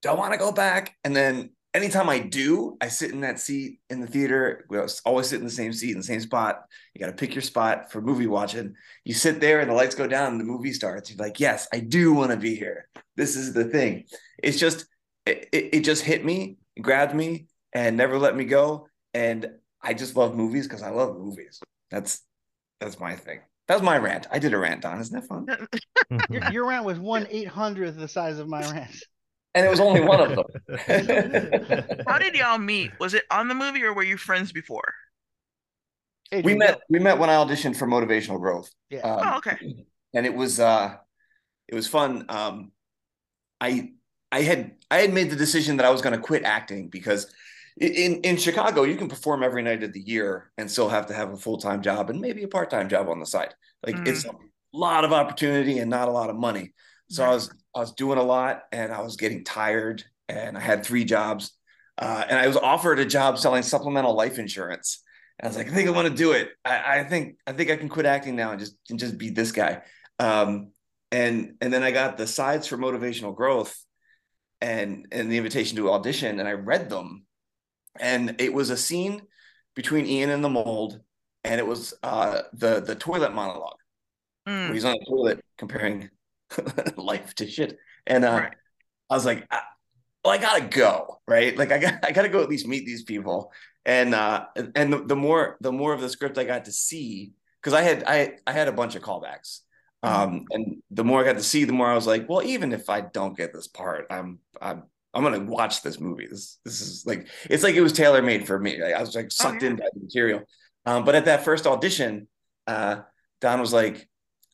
do 0.02 0.10
I 0.10 0.14
want 0.14 0.32
to 0.32 0.38
go 0.38 0.52
back? 0.52 0.94
And 1.02 1.16
then 1.16 1.50
anytime 1.74 2.08
I 2.08 2.20
do, 2.20 2.76
I 2.80 2.88
sit 2.88 3.10
in 3.10 3.22
that 3.22 3.40
seat 3.40 3.80
in 3.90 4.00
the 4.00 4.06
theater. 4.06 4.66
We 4.68 4.78
always 5.04 5.26
sit 5.26 5.40
in 5.40 5.44
the 5.44 5.50
same 5.50 5.72
seat 5.72 5.90
in 5.90 5.98
the 5.98 6.04
same 6.04 6.20
spot. 6.20 6.62
You 6.94 7.00
got 7.00 7.06
to 7.06 7.12
pick 7.12 7.34
your 7.34 7.42
spot 7.42 7.90
for 7.90 8.00
movie 8.00 8.28
watching. 8.28 8.74
You 9.04 9.14
sit 9.14 9.40
there 9.40 9.60
and 9.60 9.70
the 9.70 9.74
lights 9.74 9.94
go 9.94 10.06
down 10.06 10.32
and 10.32 10.40
the 10.40 10.44
movie 10.44 10.72
starts. 10.72 11.10
You're 11.10 11.18
like, 11.18 11.40
yes, 11.40 11.66
I 11.72 11.80
do 11.80 12.12
want 12.12 12.30
to 12.30 12.36
be 12.36 12.54
here. 12.54 12.88
This 13.16 13.34
is 13.34 13.54
the 13.54 13.64
thing. 13.64 14.04
It's 14.42 14.58
just 14.58 14.86
it, 15.24 15.48
it, 15.52 15.74
it 15.74 15.80
just 15.80 16.04
hit 16.04 16.24
me, 16.24 16.58
grabbed 16.80 17.14
me, 17.14 17.46
and 17.76 17.96
never 17.96 18.18
let 18.18 18.34
me 18.34 18.44
go. 18.44 18.88
And 19.12 19.50
I 19.82 19.92
just 19.92 20.16
love 20.16 20.34
movies 20.34 20.66
because 20.66 20.82
I 20.82 20.90
love 20.90 21.18
movies. 21.18 21.60
That's 21.90 22.22
that's 22.80 22.98
my 22.98 23.14
thing. 23.14 23.40
That 23.68 23.74
was 23.74 23.82
my 23.82 23.98
rant. 23.98 24.26
I 24.30 24.38
did 24.38 24.54
a 24.54 24.58
rant, 24.58 24.82
Don. 24.82 24.98
Isn't 24.98 25.14
that 25.14 25.28
fun? 25.28 25.46
your, 26.30 26.52
your 26.52 26.68
rant 26.68 26.84
was 26.84 26.98
one 26.98 27.26
eight 27.30 27.48
hundredth 27.48 27.98
the 27.98 28.08
size 28.08 28.38
of 28.38 28.48
my 28.48 28.62
rant. 28.72 28.96
And 29.54 29.64
it 29.64 29.68
was 29.68 29.80
only 29.80 30.00
one 30.00 30.20
of 30.20 30.36
them. 30.36 31.96
How 32.06 32.18
did 32.18 32.34
y'all 32.34 32.58
meet? 32.58 32.92
Was 33.00 33.14
it 33.14 33.24
on 33.30 33.48
the 33.48 33.54
movie 33.54 33.82
or 33.84 33.94
were 33.94 34.02
you 34.02 34.18
friends 34.18 34.52
before? 34.52 34.94
Hey, 36.30 36.42
we 36.42 36.54
met. 36.54 36.74
Go. 36.74 36.80
We 36.90 36.98
met 36.98 37.18
when 37.18 37.30
I 37.30 37.34
auditioned 37.34 37.76
for 37.76 37.86
Motivational 37.86 38.38
Growth. 38.38 38.70
Yeah. 38.90 39.00
Um, 39.00 39.20
oh, 39.22 39.36
okay. 39.38 39.86
And 40.14 40.26
it 40.26 40.34
was 40.34 40.60
uh, 40.60 40.94
it 41.68 41.74
was 41.74 41.86
fun. 41.86 42.26
Um, 42.28 42.72
I 43.60 43.92
I 44.32 44.42
had 44.42 44.72
I 44.90 44.98
had 44.98 45.12
made 45.12 45.30
the 45.30 45.36
decision 45.36 45.78
that 45.78 45.86
I 45.86 45.90
was 45.90 46.02
going 46.02 46.14
to 46.14 46.22
quit 46.22 46.44
acting 46.44 46.88
because 46.88 47.32
in 47.78 48.20
in 48.22 48.36
Chicago 48.36 48.84
you 48.84 48.96
can 48.96 49.08
perform 49.08 49.42
every 49.42 49.62
night 49.62 49.82
of 49.82 49.92
the 49.92 50.00
year 50.00 50.50
and 50.56 50.70
still 50.70 50.88
have 50.88 51.06
to 51.06 51.14
have 51.14 51.32
a 51.32 51.36
full 51.36 51.58
time 51.58 51.82
job 51.82 52.10
and 52.10 52.20
maybe 52.20 52.42
a 52.42 52.48
part 52.48 52.70
time 52.70 52.88
job 52.88 53.08
on 53.08 53.20
the 53.20 53.26
side. 53.26 53.54
Like 53.84 53.96
mm. 53.96 54.08
it's 54.08 54.24
a 54.24 54.32
lot 54.72 55.04
of 55.04 55.12
opportunity 55.12 55.78
and 55.78 55.90
not 55.90 56.08
a 56.08 56.12
lot 56.12 56.30
of 56.30 56.36
money. 56.36 56.72
So 57.08 57.24
I 57.24 57.30
was 57.30 57.50
I 57.74 57.80
was 57.80 57.92
doing 57.92 58.18
a 58.18 58.22
lot 58.22 58.62
and 58.72 58.92
I 58.92 59.00
was 59.02 59.16
getting 59.16 59.44
tired 59.44 60.02
and 60.28 60.56
I 60.56 60.60
had 60.60 60.84
three 60.84 61.04
jobs 61.04 61.52
uh, 61.98 62.24
and 62.28 62.38
I 62.38 62.46
was 62.46 62.56
offered 62.56 62.98
a 62.98 63.04
job 63.04 63.38
selling 63.38 63.62
supplemental 63.62 64.14
life 64.14 64.38
insurance. 64.38 65.02
And 65.38 65.46
I 65.46 65.48
was 65.48 65.56
like, 65.56 65.68
I 65.68 65.74
think 65.74 65.88
I 65.88 65.92
want 65.92 66.08
to 66.08 66.14
do 66.14 66.32
it. 66.32 66.50
I, 66.64 67.00
I, 67.00 67.04
think 67.04 67.36
I 67.46 67.52
think 67.52 67.70
I 67.70 67.76
can 67.76 67.88
quit 67.88 68.06
acting 68.06 68.36
now 68.36 68.50
and 68.50 68.60
just 68.60 68.76
and 68.90 68.98
just 68.98 69.18
be 69.18 69.30
this 69.30 69.52
guy. 69.52 69.82
Um, 70.18 70.72
and 71.12 71.54
and 71.60 71.72
then 71.72 71.82
I 71.82 71.90
got 71.90 72.16
the 72.16 72.26
sides 72.26 72.66
for 72.66 72.76
motivational 72.76 73.34
growth 73.34 73.76
and 74.60 75.06
and 75.12 75.30
the 75.30 75.36
invitation 75.36 75.76
to 75.76 75.92
audition, 75.92 76.40
and 76.40 76.48
I 76.48 76.52
read 76.52 76.90
them, 76.90 77.24
and 78.00 78.36
it 78.38 78.52
was 78.52 78.70
a 78.70 78.76
scene 78.76 79.22
between 79.74 80.06
Ian 80.06 80.30
and 80.30 80.44
the 80.44 80.48
mold, 80.48 81.00
and 81.44 81.60
it 81.60 81.66
was 81.66 81.94
uh, 82.02 82.42
the 82.52 82.80
the 82.80 82.94
toilet 82.94 83.34
monologue 83.34 83.78
mm. 84.48 84.66
where 84.66 84.74
he's 84.74 84.84
on 84.84 84.92
the 84.92 85.06
toilet 85.06 85.44
comparing 85.58 86.10
life 86.96 87.34
to 87.36 87.46
shit, 87.46 87.78
and 88.06 88.24
uh, 88.24 88.30
right. 88.30 88.54
I 89.10 89.14
was 89.14 89.26
like, 89.26 89.46
well, 90.26 90.34
I 90.34 90.38
gotta 90.38 90.64
go, 90.64 91.20
right? 91.28 91.56
Like 91.56 91.70
I 91.70 91.78
got 91.78 91.94
I 92.04 92.10
gotta 92.10 92.28
go 92.28 92.42
at 92.42 92.48
least 92.48 92.66
meet 92.66 92.84
these 92.84 93.04
people. 93.04 93.52
And 93.84 94.14
uh 94.14 94.46
and 94.74 94.92
the, 94.92 95.04
the 95.04 95.16
more 95.16 95.56
the 95.60 95.70
more 95.70 95.92
of 95.92 96.00
the 96.00 96.08
script 96.08 96.36
I 96.36 96.44
got 96.44 96.64
to 96.64 96.72
see, 96.72 97.32
because 97.62 97.72
I 97.72 97.82
had 97.82 98.02
I 98.06 98.32
I 98.44 98.52
had 98.52 98.66
a 98.66 98.72
bunch 98.72 98.96
of 98.96 99.02
callbacks. 99.02 99.60
Mm-hmm. 100.04 100.08
Um 100.08 100.44
and 100.50 100.82
the 100.90 101.04
more 101.04 101.20
I 101.20 101.24
got 101.24 101.36
to 101.36 101.44
see, 101.44 101.64
the 101.64 101.72
more 101.72 101.86
I 101.86 101.94
was 101.94 102.08
like, 102.08 102.28
well, 102.28 102.42
even 102.42 102.72
if 102.72 102.90
I 102.90 103.02
don't 103.02 103.36
get 103.36 103.52
this 103.52 103.68
part, 103.68 104.06
I'm 104.10 104.40
I'm 104.60 104.82
I'm 105.16 105.22
gonna 105.22 105.44
watch 105.44 105.82
this 105.82 105.98
movie. 105.98 106.26
This 106.26 106.58
this 106.64 106.80
is 106.80 107.04
like 107.06 107.28
it's 107.48 107.62
like 107.62 107.74
it 107.74 107.80
was 107.80 107.92
tailor 107.92 108.22
made 108.22 108.46
for 108.46 108.58
me. 108.58 108.80
Like, 108.80 108.94
I 108.94 109.00
was 109.00 109.14
like 109.14 109.32
sucked 109.32 109.62
oh, 109.62 109.66
yeah. 109.66 109.70
in 109.70 109.76
by 109.76 109.86
the 109.92 110.00
material. 110.00 110.42
Um, 110.84 111.04
but 111.04 111.14
at 111.14 111.24
that 111.24 111.44
first 111.44 111.66
audition, 111.66 112.28
uh, 112.66 113.00
Don 113.40 113.60
was 113.60 113.72
like, 113.72 114.08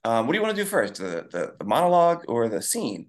um, 0.04 0.26
"What 0.26 0.32
do 0.32 0.38
you 0.38 0.42
want 0.42 0.56
to 0.56 0.62
do 0.62 0.68
first, 0.68 0.94
the, 0.94 1.26
the 1.30 1.54
the 1.58 1.64
monologue 1.64 2.24
or 2.28 2.48
the 2.48 2.62
scene?" 2.62 3.08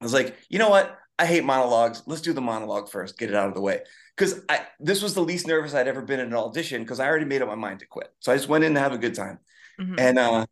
I 0.00 0.04
was 0.04 0.14
like, 0.14 0.36
"You 0.48 0.58
know 0.58 0.70
what? 0.70 0.98
I 1.18 1.26
hate 1.26 1.44
monologues. 1.44 2.02
Let's 2.06 2.22
do 2.22 2.32
the 2.32 2.40
monologue 2.40 2.88
first, 2.88 3.18
get 3.18 3.28
it 3.28 3.34
out 3.34 3.48
of 3.48 3.54
the 3.54 3.60
way. 3.60 3.80
Because 4.16 4.40
I 4.48 4.66
this 4.78 5.02
was 5.02 5.14
the 5.14 5.20
least 5.20 5.46
nervous 5.46 5.74
I'd 5.74 5.88
ever 5.88 6.02
been 6.02 6.20
in 6.20 6.28
an 6.28 6.34
audition 6.34 6.82
because 6.82 7.00
I 7.00 7.06
already 7.06 7.24
made 7.24 7.42
up 7.42 7.48
my 7.48 7.54
mind 7.54 7.80
to 7.80 7.86
quit. 7.86 8.08
So 8.20 8.32
I 8.32 8.36
just 8.36 8.48
went 8.48 8.64
in 8.64 8.74
to 8.74 8.80
have 8.80 8.92
a 8.92 8.98
good 8.98 9.14
time. 9.14 9.38
Mm-hmm. 9.80 9.98
And 9.98 10.18
uh, 10.18 10.46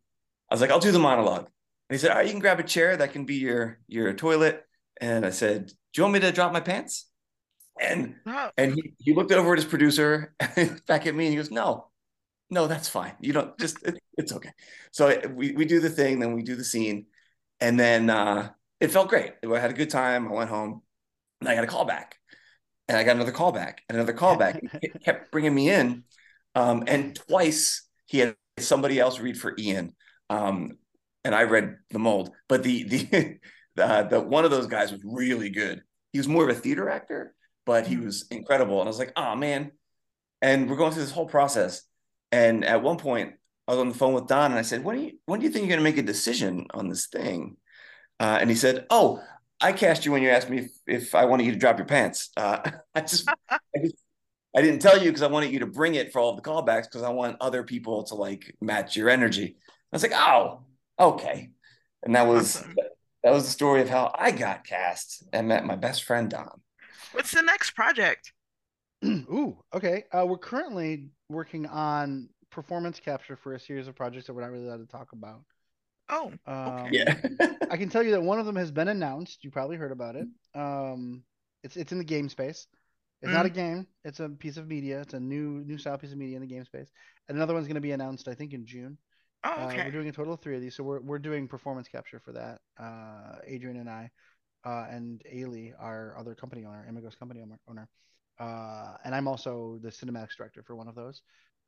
I 0.50 0.54
was 0.54 0.60
like, 0.60 0.70
I'll 0.70 0.80
do 0.80 0.92
the 0.92 0.98
monologue. 0.98 1.48
And 1.88 1.94
he 1.94 1.98
said, 1.98 2.10
All 2.10 2.16
right, 2.16 2.26
you 2.26 2.32
can 2.32 2.40
grab 2.40 2.58
a 2.58 2.64
chair 2.64 2.96
that 2.96 3.12
can 3.12 3.24
be 3.24 3.36
your 3.36 3.78
your 3.86 4.12
toilet. 4.12 4.64
And 5.00 5.24
I 5.24 5.30
said, 5.30 5.72
you 6.00 6.04
want 6.04 6.14
me 6.14 6.20
to 6.20 6.32
drop 6.32 6.52
my 6.52 6.60
pants? 6.60 7.08
And 7.80 8.14
oh. 8.26 8.50
and 8.56 8.74
he, 8.74 8.94
he 8.98 9.14
looked 9.14 9.32
over 9.32 9.52
at 9.52 9.58
his 9.58 9.66
producer 9.66 10.34
back 10.86 11.06
at 11.06 11.14
me 11.14 11.26
and 11.26 11.32
he 11.32 11.36
goes, 11.36 11.50
No, 11.50 11.88
no, 12.50 12.66
that's 12.66 12.88
fine. 12.88 13.12
You 13.20 13.32
don't 13.32 13.58
just 13.58 13.82
it, 13.82 13.98
it's 14.16 14.32
okay. 14.32 14.50
So 14.92 15.20
we, 15.34 15.52
we 15.52 15.64
do 15.64 15.80
the 15.80 15.90
thing, 15.90 16.18
then 16.18 16.32
we 16.32 16.42
do 16.42 16.56
the 16.56 16.64
scene. 16.64 17.06
And 17.60 17.78
then 17.78 18.08
uh 18.10 18.50
it 18.80 18.90
felt 18.90 19.08
great. 19.08 19.32
I 19.44 19.58
had 19.58 19.70
a 19.70 19.74
good 19.74 19.90
time. 19.90 20.28
I 20.28 20.32
went 20.32 20.50
home 20.50 20.82
and 21.40 21.48
I 21.48 21.54
got 21.54 21.64
a 21.64 21.68
call 21.68 21.84
back 21.84 22.16
and 22.88 22.96
I 22.96 23.04
got 23.04 23.16
another 23.16 23.32
call 23.32 23.52
back 23.52 23.82
and 23.88 23.96
another 23.96 24.12
call 24.12 24.36
back. 24.36 24.60
he 24.80 24.88
kept 24.88 25.30
bringing 25.30 25.54
me 25.54 25.70
in. 25.70 26.04
Um, 26.54 26.84
and 26.86 27.14
twice 27.14 27.86
he 28.06 28.18
had 28.18 28.36
somebody 28.58 28.98
else 28.98 29.18
read 29.18 29.38
for 29.38 29.54
Ian. 29.58 29.94
Um, 30.30 30.78
and 31.24 31.34
I 31.34 31.42
read 31.44 31.76
the 31.90 31.98
mold, 31.98 32.30
but 32.48 32.62
the, 32.62 32.84
the, 32.84 33.04
the, 33.76 34.06
the, 34.10 34.20
one 34.20 34.44
of 34.44 34.50
those 34.50 34.66
guys 34.66 34.92
was 34.92 35.00
really 35.04 35.50
good. 35.50 35.82
He 36.16 36.18
was 36.18 36.28
more 36.28 36.48
of 36.48 36.56
a 36.56 36.58
theater 36.58 36.88
actor, 36.88 37.34
but 37.66 37.86
he 37.86 37.96
hmm. 37.96 38.06
was 38.06 38.26
incredible. 38.30 38.80
And 38.80 38.88
I 38.88 38.90
was 38.90 38.98
like, 38.98 39.12
oh 39.16 39.36
man. 39.36 39.72
And 40.40 40.70
we're 40.70 40.76
going 40.76 40.92
through 40.92 41.02
this 41.02 41.12
whole 41.12 41.26
process. 41.26 41.82
And 42.32 42.64
at 42.64 42.82
one 42.82 42.96
point 42.96 43.34
I 43.68 43.72
was 43.72 43.80
on 43.80 43.88
the 43.90 43.94
phone 43.94 44.14
with 44.14 44.26
Don 44.26 44.50
and 44.50 44.58
I 44.58 44.62
said, 44.62 44.82
when 44.82 44.96
do 44.96 45.02
you, 45.02 45.12
when 45.26 45.40
do 45.40 45.46
you 45.46 45.52
think 45.52 45.64
you're 45.64 45.76
going 45.76 45.84
to 45.84 45.90
make 45.90 45.98
a 45.98 46.06
decision 46.06 46.66
on 46.72 46.88
this 46.88 47.06
thing? 47.06 47.58
Uh, 48.18 48.38
and 48.40 48.48
he 48.48 48.56
said, 48.56 48.86
"Oh, 48.88 49.22
I 49.60 49.72
cast 49.72 50.06
you 50.06 50.12
when 50.12 50.22
you 50.22 50.30
asked 50.30 50.48
me 50.48 50.58
if, 50.58 50.70
if 50.86 51.14
I 51.14 51.26
wanted 51.26 51.44
you 51.44 51.52
to 51.52 51.58
drop 51.58 51.78
your 51.78 51.86
pants. 51.86 52.30
Uh, 52.36 52.58
I 52.94 53.00
just, 53.02 53.28
I 53.50 53.58
just, 53.82 53.96
I 54.54 54.62
didn't 54.62 54.80
tell 54.80 54.96
you 54.96 55.10
because 55.10 55.22
I 55.22 55.26
wanted 55.26 55.52
you 55.52 55.58
to 55.58 55.66
bring 55.66 55.96
it 55.96 56.12
for 56.12 56.20
all 56.20 56.34
the 56.34 56.42
callbacks 56.42 56.84
because 56.84 57.02
I 57.02 57.10
want 57.10 57.36
other 57.40 57.62
people 57.62 58.04
to 58.04 58.14
like 58.14 58.54
match 58.60 58.96
your 58.96 59.10
energy." 59.10 59.56
I 59.58 59.96
was 59.96 60.02
like, 60.02 60.14
"Oh, 60.14 60.62
okay," 60.98 61.50
and 62.02 62.14
that 62.14 62.26
was 62.26 62.56
awesome. 62.56 62.74
That 63.26 63.32
was 63.32 63.44
the 63.44 63.50
story 63.50 63.82
of 63.82 63.88
how 63.88 64.12
I 64.16 64.30
got 64.30 64.62
cast 64.62 65.24
and 65.32 65.48
met 65.48 65.66
my 65.66 65.74
best 65.74 66.04
friend 66.04 66.30
Don. 66.30 66.60
What's 67.10 67.32
the 67.32 67.42
next 67.42 67.72
project? 67.72 68.32
Ooh, 69.04 69.58
okay. 69.74 70.04
Uh, 70.12 70.24
we're 70.24 70.38
currently 70.38 71.08
working 71.28 71.66
on 71.66 72.28
performance 72.50 73.00
capture 73.00 73.34
for 73.34 73.54
a 73.54 73.58
series 73.58 73.88
of 73.88 73.96
projects 73.96 74.28
that 74.28 74.34
we're 74.34 74.42
not 74.42 74.52
really 74.52 74.68
allowed 74.68 74.76
to 74.76 74.86
talk 74.86 75.10
about. 75.10 75.40
Oh, 76.08 76.32
um, 76.46 76.86
yeah. 76.92 77.16
I 77.68 77.76
can 77.76 77.88
tell 77.88 78.04
you 78.04 78.12
that 78.12 78.22
one 78.22 78.38
of 78.38 78.46
them 78.46 78.54
has 78.54 78.70
been 78.70 78.86
announced. 78.86 79.42
You 79.42 79.50
probably 79.50 79.76
heard 79.76 79.90
about 79.90 80.14
it. 80.14 80.28
Um, 80.54 81.24
it's 81.64 81.76
it's 81.76 81.90
in 81.90 81.98
the 81.98 82.04
game 82.04 82.28
space. 82.28 82.68
It's 83.22 83.30
mm. 83.32 83.34
not 83.34 83.44
a 83.44 83.50
game. 83.50 83.88
It's 84.04 84.20
a 84.20 84.28
piece 84.28 84.56
of 84.56 84.68
media. 84.68 85.00
It's 85.00 85.14
a 85.14 85.20
new 85.20 85.64
new 85.66 85.78
style 85.78 85.98
piece 85.98 86.12
of 86.12 86.18
media 86.18 86.36
in 86.36 86.42
the 86.42 86.54
game 86.54 86.64
space. 86.64 86.92
And 87.28 87.36
another 87.36 87.54
one's 87.54 87.66
going 87.66 87.74
to 87.74 87.80
be 87.80 87.90
announced, 87.90 88.28
I 88.28 88.34
think, 88.34 88.52
in 88.52 88.66
June. 88.66 88.98
Oh, 89.44 89.66
okay. 89.66 89.80
Uh, 89.80 89.84
we're 89.84 89.90
doing 89.90 90.08
a 90.08 90.12
total 90.12 90.34
of 90.34 90.40
three 90.40 90.56
of 90.56 90.60
these, 90.60 90.74
so 90.74 90.82
we're 90.82 91.00
we're 91.00 91.18
doing 91.18 91.46
performance 91.46 91.88
capture 91.88 92.20
for 92.20 92.32
that. 92.32 92.60
Uh, 92.78 93.36
Adrian 93.46 93.76
and 93.76 93.88
I, 93.88 94.10
uh, 94.64 94.86
and 94.90 95.22
Ailey, 95.32 95.72
our 95.78 96.16
other 96.18 96.34
company 96.34 96.64
owner, 96.64 96.86
Imagos 96.90 97.18
company 97.18 97.42
owner, 97.68 97.88
uh, 98.38 98.96
and 99.04 99.14
I'm 99.14 99.28
also 99.28 99.78
the 99.82 99.90
cinematics 99.90 100.36
director 100.36 100.62
for 100.62 100.74
one 100.74 100.88
of 100.88 100.94
those. 100.94 101.22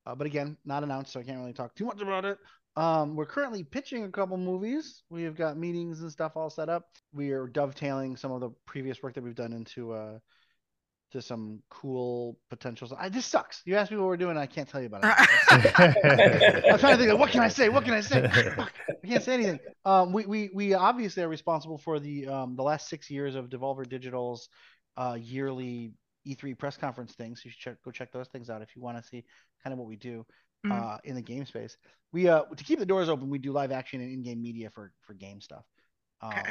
Uh, 0.06 0.14
but 0.14 0.26
again, 0.26 0.56
not 0.64 0.82
announced, 0.82 1.12
so 1.12 1.20
I 1.20 1.22
can't 1.22 1.38
really 1.38 1.52
talk 1.52 1.74
too 1.74 1.84
much 1.84 2.00
about 2.00 2.24
it. 2.24 2.38
Um, 2.76 3.16
we're 3.16 3.26
currently 3.26 3.64
pitching 3.64 4.04
a 4.04 4.08
couple 4.08 4.36
movies. 4.36 5.02
We've 5.10 5.36
got 5.36 5.58
meetings 5.58 6.00
and 6.00 6.10
stuff 6.10 6.32
all 6.36 6.48
set 6.48 6.68
up. 6.68 6.88
We 7.12 7.32
are 7.32 7.46
dovetailing 7.46 8.16
some 8.16 8.30
of 8.32 8.40
the 8.40 8.50
previous 8.66 9.02
work 9.02 9.14
that 9.14 9.24
we've 9.24 9.34
done 9.34 9.52
into 9.52 9.92
uh, 9.92 10.18
to 11.12 11.22
some 11.22 11.62
cool 11.70 12.38
potentials. 12.50 12.92
I 12.96 13.08
this 13.08 13.26
sucks. 13.26 13.62
You 13.64 13.76
asked 13.76 13.90
me 13.90 13.96
what 13.96 14.06
we're 14.06 14.16
doing, 14.16 14.36
I 14.36 14.46
can't 14.46 14.68
tell 14.68 14.80
you 14.80 14.86
about 14.86 15.04
it. 15.04 16.64
I'm 16.70 16.78
trying 16.78 16.94
to 16.94 16.98
think 16.98 17.10
of 17.10 17.18
what 17.18 17.30
can 17.30 17.40
I 17.40 17.48
say? 17.48 17.68
What 17.68 17.84
can 17.84 17.94
I 17.94 18.00
say? 18.00 18.24
I 18.24 19.06
can't 19.06 19.22
say 19.22 19.34
anything. 19.34 19.58
Um, 19.84 20.12
we, 20.12 20.26
we 20.26 20.50
we 20.52 20.74
obviously 20.74 21.22
are 21.22 21.28
responsible 21.28 21.78
for 21.78 21.98
the 21.98 22.28
um, 22.28 22.56
the 22.56 22.62
last 22.62 22.88
six 22.88 23.10
years 23.10 23.34
of 23.34 23.48
Devolver 23.48 23.88
Digital's 23.88 24.48
uh, 24.96 25.16
yearly 25.18 25.92
E3 26.26 26.58
press 26.58 26.76
conference 26.76 27.14
things. 27.14 27.42
You 27.44 27.50
should 27.50 27.60
check, 27.60 27.76
go 27.84 27.90
check 27.90 28.12
those 28.12 28.28
things 28.28 28.50
out 28.50 28.60
if 28.60 28.76
you 28.76 28.82
want 28.82 28.98
to 28.98 29.08
see 29.08 29.24
kind 29.62 29.72
of 29.72 29.78
what 29.78 29.88
we 29.88 29.96
do 29.96 30.26
mm-hmm. 30.66 30.72
uh, 30.72 30.98
in 31.04 31.14
the 31.14 31.22
game 31.22 31.46
space. 31.46 31.76
We 32.12 32.28
uh 32.28 32.42
to 32.44 32.64
keep 32.64 32.78
the 32.78 32.86
doors 32.86 33.08
open, 33.08 33.30
we 33.30 33.38
do 33.38 33.52
live 33.52 33.72
action 33.72 34.00
and 34.00 34.12
in-game 34.12 34.42
media 34.42 34.70
for 34.70 34.92
for 35.02 35.14
game 35.14 35.40
stuff. 35.40 35.64
Um, 36.20 36.32
okay. 36.32 36.50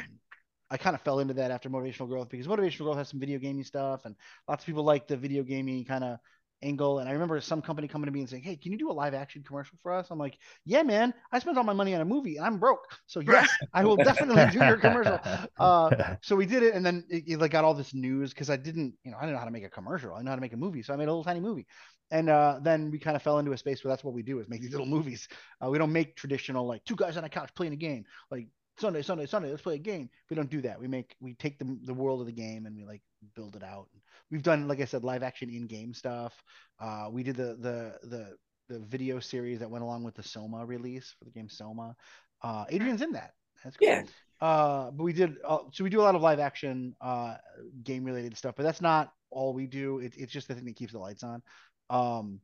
I 0.70 0.76
kind 0.76 0.94
of 0.94 1.02
fell 1.02 1.20
into 1.20 1.34
that 1.34 1.50
after 1.50 1.70
motivational 1.70 2.08
growth 2.08 2.28
because 2.28 2.46
motivational 2.46 2.84
growth 2.84 2.98
has 2.98 3.08
some 3.08 3.20
video 3.20 3.38
gaming 3.38 3.64
stuff, 3.64 4.04
and 4.04 4.14
lots 4.46 4.62
of 4.62 4.66
people 4.66 4.84
like 4.84 5.08
the 5.08 5.16
video 5.16 5.42
gaming 5.42 5.84
kind 5.84 6.04
of 6.04 6.18
angle. 6.62 6.98
And 6.98 7.08
I 7.08 7.12
remember 7.12 7.40
some 7.40 7.62
company 7.62 7.88
coming 7.88 8.06
to 8.06 8.12
me 8.12 8.20
and 8.20 8.28
saying, 8.28 8.42
"Hey, 8.42 8.56
can 8.56 8.72
you 8.72 8.78
do 8.78 8.90
a 8.90 8.92
live 8.92 9.14
action 9.14 9.42
commercial 9.42 9.78
for 9.82 9.92
us?" 9.92 10.10
I'm 10.10 10.18
like, 10.18 10.38
"Yeah, 10.64 10.82
man. 10.82 11.14
I 11.32 11.38
spent 11.38 11.56
all 11.56 11.64
my 11.64 11.72
money 11.72 11.94
on 11.94 12.00
a 12.00 12.04
movie 12.04 12.36
and 12.36 12.44
I'm 12.44 12.58
broke, 12.58 12.86
so 13.06 13.20
yes, 13.20 13.48
I 13.72 13.84
will 13.84 13.96
definitely 13.96 14.46
do 14.46 14.64
your 14.64 14.76
commercial." 14.78 15.20
Uh, 15.58 15.90
so 16.22 16.36
we 16.36 16.46
did 16.46 16.62
it, 16.62 16.74
and 16.74 16.84
then 16.86 17.04
it, 17.08 17.24
it, 17.26 17.38
like 17.40 17.50
got 17.50 17.64
all 17.64 17.74
this 17.74 17.92
news 17.92 18.32
because 18.32 18.48
I 18.48 18.56
didn't, 18.56 18.94
you 19.02 19.10
know, 19.10 19.16
I 19.16 19.22
didn't 19.22 19.34
know 19.34 19.38
how 19.40 19.44
to 19.44 19.50
make 19.50 19.64
a 19.64 19.68
commercial. 19.68 20.14
I 20.14 20.22
know 20.22 20.30
how 20.30 20.36
to 20.36 20.40
make 20.40 20.52
a 20.52 20.56
movie, 20.56 20.82
so 20.82 20.94
I 20.94 20.96
made 20.96 21.08
a 21.08 21.10
little 21.10 21.24
tiny 21.24 21.40
movie. 21.40 21.66
And 22.10 22.30
uh, 22.30 22.60
then 22.62 22.90
we 22.90 22.98
kind 22.98 23.16
of 23.16 23.22
fell 23.22 23.38
into 23.38 23.52
a 23.52 23.58
space 23.58 23.84
where 23.84 23.90
that's 23.90 24.04
what 24.04 24.14
we 24.14 24.22
do 24.22 24.38
is 24.38 24.48
make 24.48 24.62
these 24.62 24.70
little 24.70 24.86
movies. 24.86 25.28
Uh, 25.62 25.68
we 25.68 25.78
don't 25.78 25.92
make 25.92 26.16
traditional 26.16 26.66
like 26.66 26.84
two 26.84 26.96
guys 26.96 27.16
on 27.16 27.24
a 27.24 27.28
couch 27.28 27.50
playing 27.54 27.72
a 27.72 27.76
game 27.76 28.04
like 28.30 28.46
Sunday, 28.78 29.02
Sunday, 29.02 29.26
Sunday. 29.26 29.50
Let's 29.50 29.62
play 29.62 29.74
a 29.74 29.78
game. 29.78 30.08
We 30.30 30.36
don't 30.36 30.50
do 30.50 30.60
that. 30.62 30.80
We 30.80 30.88
make 30.88 31.16
we 31.20 31.34
take 31.34 31.58
the 31.58 31.78
the 31.84 31.94
world 31.94 32.20
of 32.20 32.26
the 32.26 32.32
game 32.32 32.66
and 32.66 32.76
we 32.76 32.84
like 32.84 33.02
build 33.34 33.56
it 33.56 33.62
out. 33.62 33.88
We've 34.30 34.42
done 34.42 34.68
like 34.68 34.80
I 34.80 34.84
said, 34.84 35.04
live 35.04 35.22
action 35.22 35.50
in 35.50 35.66
game 35.66 35.94
stuff. 35.94 36.32
Uh, 36.80 37.08
we 37.10 37.22
did 37.22 37.36
the 37.36 37.56
the 37.60 38.08
the 38.08 38.36
the 38.68 38.78
video 38.80 39.18
series 39.18 39.60
that 39.60 39.70
went 39.70 39.82
along 39.82 40.04
with 40.04 40.14
the 40.14 40.22
Soma 40.22 40.64
release 40.64 41.14
for 41.18 41.24
the 41.24 41.30
game 41.30 41.48
Soma. 41.48 41.96
Uh, 42.42 42.64
Adrian's 42.70 43.02
in 43.02 43.12
that. 43.12 43.32
That's 43.64 43.76
cool. 43.76 43.88
Yeah. 43.88 44.02
Uh, 44.40 44.90
but 44.92 45.02
we 45.02 45.12
did 45.12 45.36
uh, 45.44 45.58
so 45.72 45.82
we 45.82 45.90
do 45.90 46.00
a 46.00 46.02
lot 46.02 46.14
of 46.14 46.22
live 46.22 46.38
action 46.38 46.94
uh, 47.00 47.36
game 47.82 48.04
related 48.04 48.36
stuff, 48.36 48.54
but 48.56 48.62
that's 48.62 48.80
not 48.80 49.12
all 49.30 49.52
we 49.52 49.66
do. 49.66 49.98
It, 49.98 50.14
it's 50.16 50.32
just 50.32 50.48
the 50.48 50.54
thing 50.54 50.64
that 50.66 50.76
keeps 50.76 50.92
the 50.92 50.98
lights 50.98 51.24
on. 51.24 51.42
Um, 51.90 52.40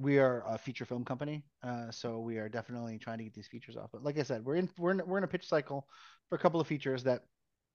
we 0.00 0.18
are 0.18 0.42
a 0.46 0.56
feature 0.56 0.84
film 0.84 1.04
company, 1.04 1.44
uh, 1.62 1.90
so 1.90 2.20
we 2.20 2.38
are 2.38 2.48
definitely 2.48 2.98
trying 2.98 3.18
to 3.18 3.24
get 3.24 3.34
these 3.34 3.48
features 3.48 3.76
off. 3.76 3.90
But 3.92 4.02
like 4.02 4.18
I 4.18 4.22
said, 4.22 4.44
we're 4.44 4.56
in 4.56 4.68
we're 4.78 4.92
in, 4.92 5.02
we're 5.06 5.18
in 5.18 5.24
a 5.24 5.28
pitch 5.28 5.46
cycle 5.46 5.86
for 6.28 6.36
a 6.36 6.38
couple 6.38 6.60
of 6.60 6.66
features 6.66 7.02
that 7.04 7.22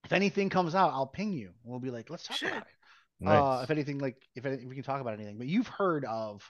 if 0.03 0.13
anything 0.13 0.49
comes 0.49 0.75
out, 0.75 0.91
I'll 0.93 1.07
ping 1.07 1.33
you. 1.33 1.51
We'll 1.63 1.79
be 1.79 1.91
like, 1.91 2.09
let's 2.09 2.27
talk 2.27 2.37
Shit. 2.37 2.51
about 2.51 2.63
it. 2.63 3.27
Uh, 3.27 3.29
nice. 3.31 3.41
Uh, 3.59 3.63
if 3.63 3.71
anything, 3.71 3.97
like 3.99 4.17
if, 4.35 4.45
if 4.45 4.63
we 4.65 4.75
can 4.75 4.83
talk 4.83 5.01
about 5.01 5.13
anything, 5.13 5.37
but 5.37 5.47
you've 5.47 5.67
heard 5.67 6.03
of 6.05 6.41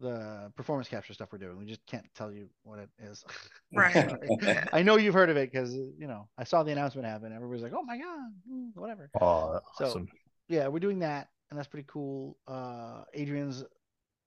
the 0.00 0.52
performance 0.56 0.88
capture 0.88 1.14
stuff 1.14 1.28
we're 1.32 1.38
doing. 1.38 1.56
We 1.56 1.66
just 1.66 1.84
can't 1.86 2.04
tell 2.16 2.32
you 2.32 2.48
what 2.62 2.78
it 2.80 2.88
is. 3.02 3.24
Right. 3.72 4.68
I 4.72 4.82
know 4.82 4.96
you've 4.96 5.14
heard 5.14 5.30
of 5.30 5.36
it 5.36 5.50
because 5.50 5.74
you 5.74 6.06
know 6.06 6.28
I 6.38 6.44
saw 6.44 6.62
the 6.62 6.72
announcement 6.72 7.06
happen. 7.06 7.32
Everybody's 7.32 7.62
like, 7.62 7.72
"Oh 7.74 7.82
my 7.82 7.98
god!" 7.98 8.30
Whatever. 8.74 9.10
Oh, 9.20 9.58
So- 9.78 9.86
awesome. 9.86 10.08
Yeah, 10.48 10.68
we're 10.68 10.78
doing 10.78 10.98
that, 11.00 11.28
and 11.50 11.58
that's 11.58 11.68
pretty 11.68 11.86
cool. 11.88 12.36
Uh, 12.46 13.02
Adrian's 13.14 13.64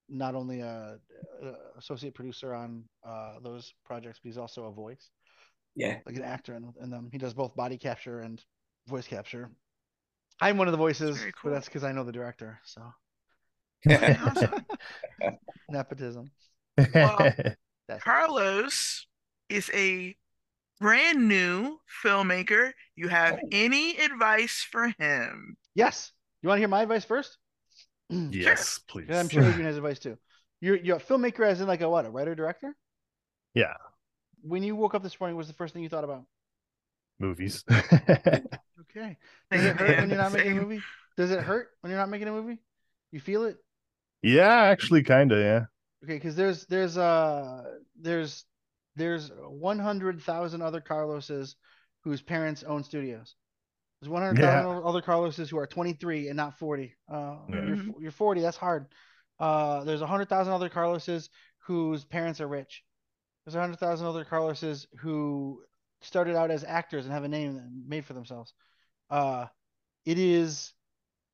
not 0.09 0.35
only 0.35 0.61
a, 0.61 0.97
a 1.43 1.53
associate 1.77 2.13
producer 2.15 2.53
on 2.53 2.83
uh, 3.05 3.35
those 3.43 3.73
projects, 3.85 4.19
but 4.23 4.29
he's 4.29 4.37
also 4.37 4.65
a 4.65 4.71
voice, 4.71 5.09
Yeah. 5.75 5.97
like 6.05 6.15
an 6.15 6.23
actor 6.23 6.55
in, 6.55 6.73
in 6.81 6.89
them. 6.89 7.09
He 7.11 7.17
does 7.17 7.33
both 7.33 7.55
body 7.55 7.77
capture 7.77 8.21
and 8.21 8.43
voice 8.87 9.07
capture. 9.07 9.49
I'm 10.39 10.57
one 10.57 10.67
of 10.67 10.71
the 10.71 10.77
voices, 10.77 11.17
very 11.17 11.33
but 11.43 11.49
that's 11.51 11.65
because 11.65 11.83
I 11.83 11.91
know 11.91 12.03
the 12.03 12.11
director. 12.11 12.59
So 12.63 12.81
nepotism. 15.69 16.31
Well, 16.93 17.33
That's 17.87 18.03
Carlos 18.03 19.07
is 19.49 19.71
a 19.73 20.15
brand 20.79 21.27
new 21.27 21.79
filmmaker. 22.03 22.71
You 22.95 23.07
have 23.07 23.35
Oh. 23.43 23.47
any 23.51 23.97
advice 23.97 24.65
for 24.69 24.93
him? 24.99 25.57
yes. 25.75 26.11
You 26.43 26.49
want 26.49 26.57
to 26.57 26.61
hear 26.61 26.67
my 26.67 26.83
advice 26.83 27.03
first? 27.03 27.39
yes, 28.31 28.79
please. 28.87 29.07
I'm 29.09 29.29
sure 29.29 29.43
Adrian 29.43 29.65
has 29.65 29.77
advice 29.77 29.99
too. 29.99 30.17
You're 30.61 30.77
you're 30.77 30.97
a 30.97 31.01
filmmaker, 31.01 31.45
as 31.45 31.61
in 31.61 31.67
like 31.67 31.81
a 31.81 31.89
what, 31.89 32.05
a 32.05 32.09
writer 32.09 32.35
director? 32.35 32.75
Yeah. 33.53 33.73
When 34.41 34.63
you 34.63 34.75
woke 34.75 34.95
up 34.95 35.03
this 35.03 35.19
morning, 35.19 35.35
what 35.35 35.41
was 35.41 35.47
the 35.47 35.53
first 35.53 35.73
thing 35.73 35.83
you 35.83 35.89
thought 35.89 36.03
about? 36.03 36.25
Movies. 37.19 37.63
Okay. 38.79 39.17
Does 39.51 39.65
it 39.65 39.75
hurt 39.75 39.99
when 39.99 40.09
you're 40.09 40.17
not 40.17 40.33
making 40.33 40.57
a 40.57 40.61
movie? 40.61 40.81
Does 41.17 41.31
it 41.31 41.41
hurt 41.41 41.69
when 41.81 41.91
you're 41.91 41.99
not 41.99 42.09
making 42.09 42.27
a 42.27 42.31
movie? 42.31 42.59
You 43.11 43.19
feel 43.19 43.43
it? 43.45 43.57
yeah, 44.21 44.63
actually, 44.63 45.03
kind 45.03 45.31
of. 45.31 45.39
Yeah. 45.39 45.65
Okay, 46.03 46.15
because 46.15 46.35
there's 46.35 46.65
there's 46.65 46.97
uh 46.97 47.63
there's 47.99 48.45
there's 48.95 49.29
100,000 49.29 50.61
other 50.61 50.81
Carloses 50.81 51.55
whose 52.03 52.21
parents 52.21 52.63
own 52.63 52.83
studios. 52.83 53.35
There's 54.01 54.09
100,000 54.09 54.83
other 54.83 55.01
Carloses 55.01 55.49
who 55.49 55.57
are 55.57 55.67
23 55.67 56.27
and 56.27 56.37
not 56.37 56.57
40. 56.59 56.93
Uh, 57.11 57.37
Yeah. 57.49 57.61
you're 57.65 57.77
you're 57.99 58.11
40. 58.11 58.41
That's 58.41 58.57
hard. 58.57 58.87
Uh, 59.39 59.83
there's 59.83 60.01
100,000 60.01 60.53
other 60.53 60.69
Carloses 60.69 61.29
whose 61.59 62.05
parents 62.05 62.41
are 62.41 62.47
rich. 62.47 62.83
There's 63.45 63.55
100,000 63.55 64.05
other 64.05 64.25
Carloses 64.25 64.87
who 64.99 65.63
started 66.01 66.35
out 66.35 66.51
as 66.51 66.63
actors 66.63 67.05
and 67.05 67.13
have 67.13 67.23
a 67.23 67.27
name 67.27 67.83
made 67.87 68.05
for 68.05 68.13
themselves. 68.13 68.53
Uh, 69.09 69.47
it 70.05 70.19
is 70.19 70.73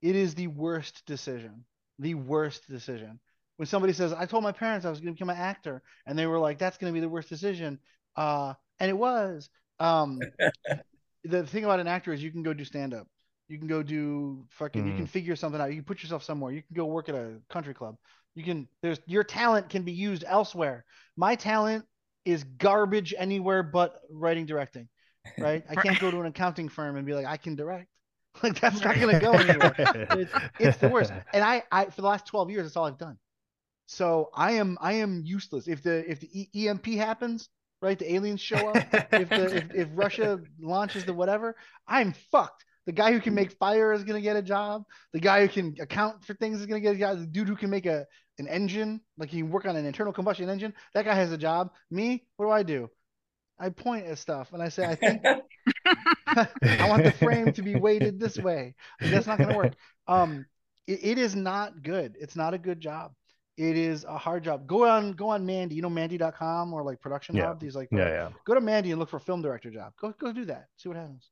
it 0.01 0.15
is 0.15 0.35
the 0.35 0.47
worst 0.47 1.05
decision. 1.05 1.65
The 1.99 2.15
worst 2.15 2.67
decision. 2.69 3.19
When 3.57 3.67
somebody 3.67 3.93
says, 3.93 4.13
"I 4.13 4.25
told 4.25 4.43
my 4.43 4.51
parents 4.51 4.85
I 4.85 4.89
was 4.89 4.99
going 4.99 5.13
to 5.13 5.17
become 5.17 5.29
an 5.29 5.37
actor," 5.37 5.83
and 6.05 6.17
they 6.17 6.27
were 6.27 6.39
like, 6.39 6.57
"That's 6.57 6.77
going 6.77 6.91
to 6.91 6.95
be 6.95 7.01
the 7.01 7.09
worst 7.09 7.29
decision," 7.29 7.79
uh, 8.15 8.53
and 8.79 8.89
it 8.89 8.97
was. 8.97 9.49
Um, 9.79 10.19
the 11.23 11.45
thing 11.45 11.63
about 11.63 11.79
an 11.79 11.87
actor 11.87 12.13
is 12.13 12.23
you 12.23 12.31
can 12.31 12.43
go 12.43 12.53
do 12.53 12.63
stand 12.63 12.93
up. 12.93 13.07
You 13.47 13.57
can 13.57 13.67
go 13.67 13.83
do 13.83 14.45
fucking. 14.49 14.85
You 14.85 14.93
can 14.93 15.03
mm-hmm. 15.03 15.05
figure 15.05 15.35
something 15.35 15.59
out. 15.59 15.69
You 15.69 15.75
can 15.75 15.83
put 15.83 16.01
yourself 16.01 16.23
somewhere. 16.23 16.51
You 16.51 16.61
can 16.61 16.75
go 16.75 16.85
work 16.85 17.09
at 17.09 17.15
a 17.15 17.39
country 17.49 17.73
club. 17.73 17.95
You 18.35 18.43
can. 18.43 18.67
There's 18.81 18.99
your 19.05 19.23
talent 19.23 19.69
can 19.69 19.83
be 19.83 19.91
used 19.91 20.23
elsewhere. 20.25 20.85
My 21.17 21.35
talent 21.35 21.85
is 22.25 22.43
garbage 22.43 23.13
anywhere 23.17 23.63
but 23.63 23.99
writing 24.09 24.45
directing. 24.45 24.87
Right? 25.37 25.63
I 25.69 25.75
can't 25.75 25.99
go 25.99 26.11
to 26.11 26.19
an 26.19 26.25
accounting 26.25 26.69
firm 26.69 26.95
and 26.97 27.05
be 27.05 27.13
like, 27.13 27.25
I 27.25 27.37
can 27.37 27.55
direct. 27.55 27.87
Like 28.41 28.59
that's 28.59 28.81
not 28.81 28.99
gonna 28.99 29.19
go 29.19 29.33
anywhere. 29.33 29.75
It's, 29.77 30.33
it's 30.59 30.77
the 30.77 30.89
worst. 30.89 31.13
And 31.33 31.43
I, 31.43 31.61
I 31.71 31.85
for 31.85 32.01
the 32.01 32.07
last 32.07 32.25
12 32.25 32.49
years, 32.49 32.63
that's 32.63 32.75
all 32.75 32.85
I've 32.85 32.97
done. 32.97 33.19
So 33.85 34.31
I 34.33 34.53
am 34.53 34.77
I 34.81 34.93
am 34.93 35.21
useless. 35.23 35.67
If 35.67 35.83
the 35.83 36.09
if 36.09 36.19
the 36.19 36.29
E- 36.33 36.67
EMP 36.67 36.87
happens, 36.95 37.49
right? 37.83 37.99
The 37.99 38.13
aliens 38.13 38.41
show 38.41 38.69
up. 38.69 38.77
if 39.11 39.29
the 39.29 39.57
if, 39.57 39.73
if 39.75 39.87
Russia 39.93 40.39
launches 40.59 41.05
the 41.05 41.13
whatever, 41.13 41.55
I'm 41.87 42.13
fucked. 42.31 42.65
The 42.85 42.91
guy 42.91 43.13
who 43.13 43.19
can 43.19 43.35
make 43.35 43.51
fire 43.53 43.93
is 43.93 44.03
gonna 44.03 44.21
get 44.21 44.35
a 44.35 44.41
job. 44.41 44.83
The 45.11 45.19
guy 45.19 45.45
who 45.45 45.49
can 45.49 45.75
account 45.81 46.25
for 46.25 46.33
things 46.33 46.59
is 46.59 46.65
gonna 46.65 46.79
get 46.79 46.95
a 46.95 46.99
job. 46.99 47.19
The 47.19 47.27
dude 47.27 47.47
who 47.47 47.55
can 47.55 47.69
make 47.69 47.85
a 47.85 48.07
an 48.39 48.47
engine, 48.47 49.01
like 49.17 49.29
he 49.29 49.41
can 49.41 49.51
work 49.51 49.65
on 49.65 49.75
an 49.75 49.85
internal 49.85 50.13
combustion 50.13 50.49
engine, 50.49 50.73
that 50.93 51.05
guy 51.05 51.13
has 51.13 51.31
a 51.31 51.37
job. 51.37 51.69
Me, 51.91 52.25
what 52.37 52.47
do 52.47 52.51
I 52.51 52.63
do? 52.63 52.89
I 53.59 53.69
point 53.69 54.07
at 54.07 54.17
stuff 54.17 54.53
and 54.53 54.63
I 54.63 54.69
say, 54.69 54.85
I 54.85 54.95
think 54.95 55.21
I 56.25 56.89
want 56.89 57.03
the 57.03 57.11
frame 57.11 57.53
to 57.53 57.61
be 57.61 57.75
weighted 57.75 58.19
this 58.19 58.37
way. 58.37 58.75
That's 58.99 59.27
not 59.27 59.37
going 59.37 59.51
to 59.51 59.55
work. 59.55 59.73
Um, 60.07 60.45
it, 60.87 60.99
it 61.03 61.17
is 61.17 61.35
not 61.35 61.83
good. 61.83 62.15
It's 62.19 62.35
not 62.35 62.53
a 62.53 62.57
good 62.57 62.79
job. 62.79 63.13
It 63.55 63.77
is 63.77 64.03
a 64.03 64.17
hard 64.17 64.43
job. 64.43 64.65
Go 64.65 64.87
on, 64.87 65.13
go 65.13 65.29
on 65.29 65.45
Mandy. 65.45 65.75
You 65.75 65.81
know 65.83 65.89
Mandy.com 65.89 66.73
or 66.73 66.83
like 66.83 66.99
Production 66.99 67.35
Yeah. 67.35 67.47
Hub. 67.47 67.59
These 67.59 67.75
like, 67.75 67.89
yeah, 67.91 68.07
yeah. 68.07 68.29
go 68.45 68.55
to 68.55 68.61
Mandy 68.61 68.91
and 68.91 68.99
look 68.99 69.09
for 69.09 69.19
film 69.19 69.41
director 69.41 69.69
job. 69.69 69.93
Go, 69.99 70.13
go 70.19 70.31
do 70.31 70.45
that. 70.45 70.67
See 70.77 70.89
what 70.89 70.97
happens. 70.97 71.29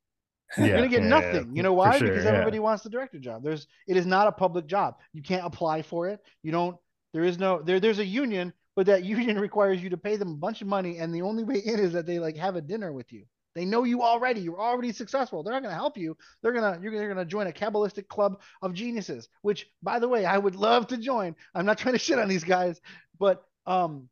Yeah, 0.57 0.65
You're 0.65 0.75
gonna 0.77 0.87
get 0.89 1.03
yeah, 1.03 1.07
nothing. 1.07 1.55
You 1.55 1.63
know 1.63 1.73
why? 1.73 1.97
sure, 1.97 2.09
because 2.09 2.25
everybody 2.25 2.59
wants 2.59 2.83
the 2.83 2.89
director 2.89 3.19
job. 3.19 3.43
There's, 3.43 3.67
it 3.87 3.95
is 3.95 4.05
not 4.05 4.27
a 4.27 4.31
public 4.31 4.67
job. 4.67 4.95
You 5.13 5.21
can't 5.21 5.45
apply 5.45 5.81
for 5.81 6.09
it. 6.09 6.19
You 6.43 6.51
don't. 6.51 6.77
There 7.13 7.23
is 7.23 7.39
no. 7.39 7.61
There, 7.61 7.79
there's 7.79 7.99
a 7.99 8.05
union, 8.05 8.53
but 8.75 8.85
that 8.87 9.03
union 9.05 9.39
requires 9.39 9.81
you 9.81 9.89
to 9.89 9.97
pay 9.97 10.17
them 10.17 10.31
a 10.31 10.35
bunch 10.35 10.61
of 10.61 10.67
money, 10.67 10.97
and 10.97 11.15
the 11.15 11.21
only 11.21 11.43
way 11.43 11.59
in 11.59 11.79
is 11.79 11.93
that 11.93 12.05
they 12.05 12.19
like 12.19 12.35
have 12.37 12.55
a 12.55 12.61
dinner 12.61 12.91
with 12.91 13.11
you. 13.13 13.25
They 13.53 13.65
know 13.65 13.83
you 13.83 14.01
already. 14.01 14.41
You're 14.41 14.61
already 14.61 14.93
successful. 14.93 15.43
They're 15.43 15.53
not 15.53 15.61
going 15.63 15.73
to 15.73 15.77
help 15.79 15.97
you. 15.97 16.15
They're 16.41 16.53
gonna 16.53 16.79
you're, 16.81 16.93
you're 16.93 17.07
gonna 17.09 17.25
join 17.25 17.47
a 17.47 17.51
Kabbalistic 17.51 18.07
club 18.07 18.41
of 18.61 18.73
geniuses. 18.73 19.27
Which, 19.41 19.67
by 19.83 19.99
the 19.99 20.07
way, 20.07 20.25
I 20.25 20.37
would 20.37 20.55
love 20.55 20.87
to 20.87 20.97
join. 20.97 21.35
I'm 21.53 21.65
not 21.65 21.77
trying 21.77 21.93
to 21.93 21.99
shit 21.99 22.19
on 22.19 22.29
these 22.29 22.43
guys, 22.43 22.79
but 23.19 23.43
um, 23.65 24.09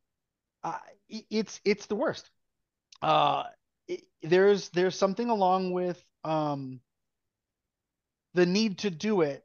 uh, 0.62 0.78
it's 1.08 1.60
it's 1.64 1.86
the 1.86 1.96
worst. 1.96 2.30
Uh, 3.02 3.44
it, 3.88 4.02
there's 4.22 4.68
there's 4.70 4.96
something 4.96 5.30
along 5.30 5.72
with 5.72 6.02
um 6.24 6.80
the 8.34 8.46
need 8.46 8.78
to 8.78 8.90
do 8.90 9.22
it. 9.22 9.44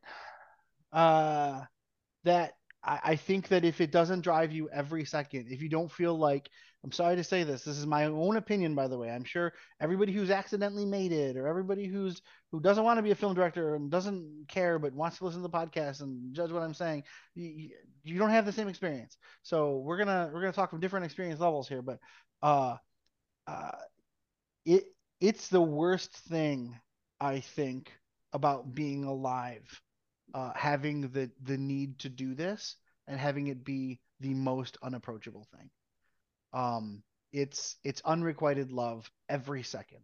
Uh, 0.91 1.61
that 2.23 2.53
I, 2.83 2.99
I 3.03 3.15
think 3.15 3.49
that 3.49 3.65
if 3.65 3.81
it 3.81 3.91
doesn't 3.91 4.21
drive 4.21 4.51
you 4.51 4.69
every 4.69 5.05
second, 5.05 5.47
if 5.49 5.61
you 5.61 5.69
don't 5.69 5.91
feel 5.91 6.17
like 6.17 6.49
I'm 6.85 6.91
sorry 6.91 7.15
to 7.15 7.23
say 7.23 7.41
this. 7.41 7.63
This 7.63 7.79
is 7.79 7.87
my 7.87 8.05
own 8.05 8.37
opinion, 8.37 8.75
by 8.75 8.87
the 8.87 8.97
way. 8.97 9.09
I'm 9.09 9.23
sure 9.23 9.53
everybody 9.81 10.13
who's 10.13 10.29
accidentally 10.29 10.85
made 10.85 11.11
it, 11.11 11.35
or 11.35 11.47
everybody 11.47 11.87
who's 11.87 12.21
who 12.51 12.59
doesn't 12.59 12.83
want 12.83 12.99
to 12.99 13.01
be 13.01 13.09
a 13.09 13.15
film 13.15 13.33
director 13.33 13.73
and 13.73 13.89
doesn't 13.89 14.45
care 14.47 14.77
but 14.77 14.93
wants 14.93 15.17
to 15.17 15.25
listen 15.25 15.41
to 15.41 15.47
the 15.47 15.57
podcast 15.57 16.01
and 16.01 16.31
judge 16.35 16.51
what 16.51 16.61
I'm 16.61 16.75
saying, 16.75 17.03
you, 17.33 17.71
you 18.03 18.19
don't 18.19 18.29
have 18.29 18.45
the 18.45 18.51
same 18.51 18.67
experience. 18.67 19.17
So 19.41 19.79
we're 19.79 19.97
gonna 19.97 20.29
we're 20.31 20.41
gonna 20.41 20.53
talk 20.53 20.69
from 20.69 20.79
different 20.79 21.07
experience 21.07 21.39
levels 21.39 21.67
here, 21.67 21.81
but 21.81 21.97
uh, 22.43 22.75
uh, 23.47 23.71
it 24.63 24.83
it's 25.19 25.47
the 25.47 25.61
worst 25.61 26.15
thing 26.29 26.79
I 27.19 27.39
think 27.39 27.91
about 28.31 28.75
being 28.75 29.05
alive, 29.05 29.81
uh, 30.35 30.51
having 30.53 31.09
the 31.09 31.31
the 31.41 31.57
need 31.57 31.97
to 31.99 32.09
do 32.09 32.35
this 32.35 32.75
and 33.07 33.19
having 33.19 33.47
it 33.47 33.63
be 33.65 33.99
the 34.19 34.35
most 34.35 34.77
unapproachable 34.83 35.47
thing 35.57 35.71
um 36.55 37.03
it's 37.33 37.77
it's 37.83 38.01
unrequited 38.05 38.71
love 38.71 39.11
every 39.29 39.63
second. 39.63 40.01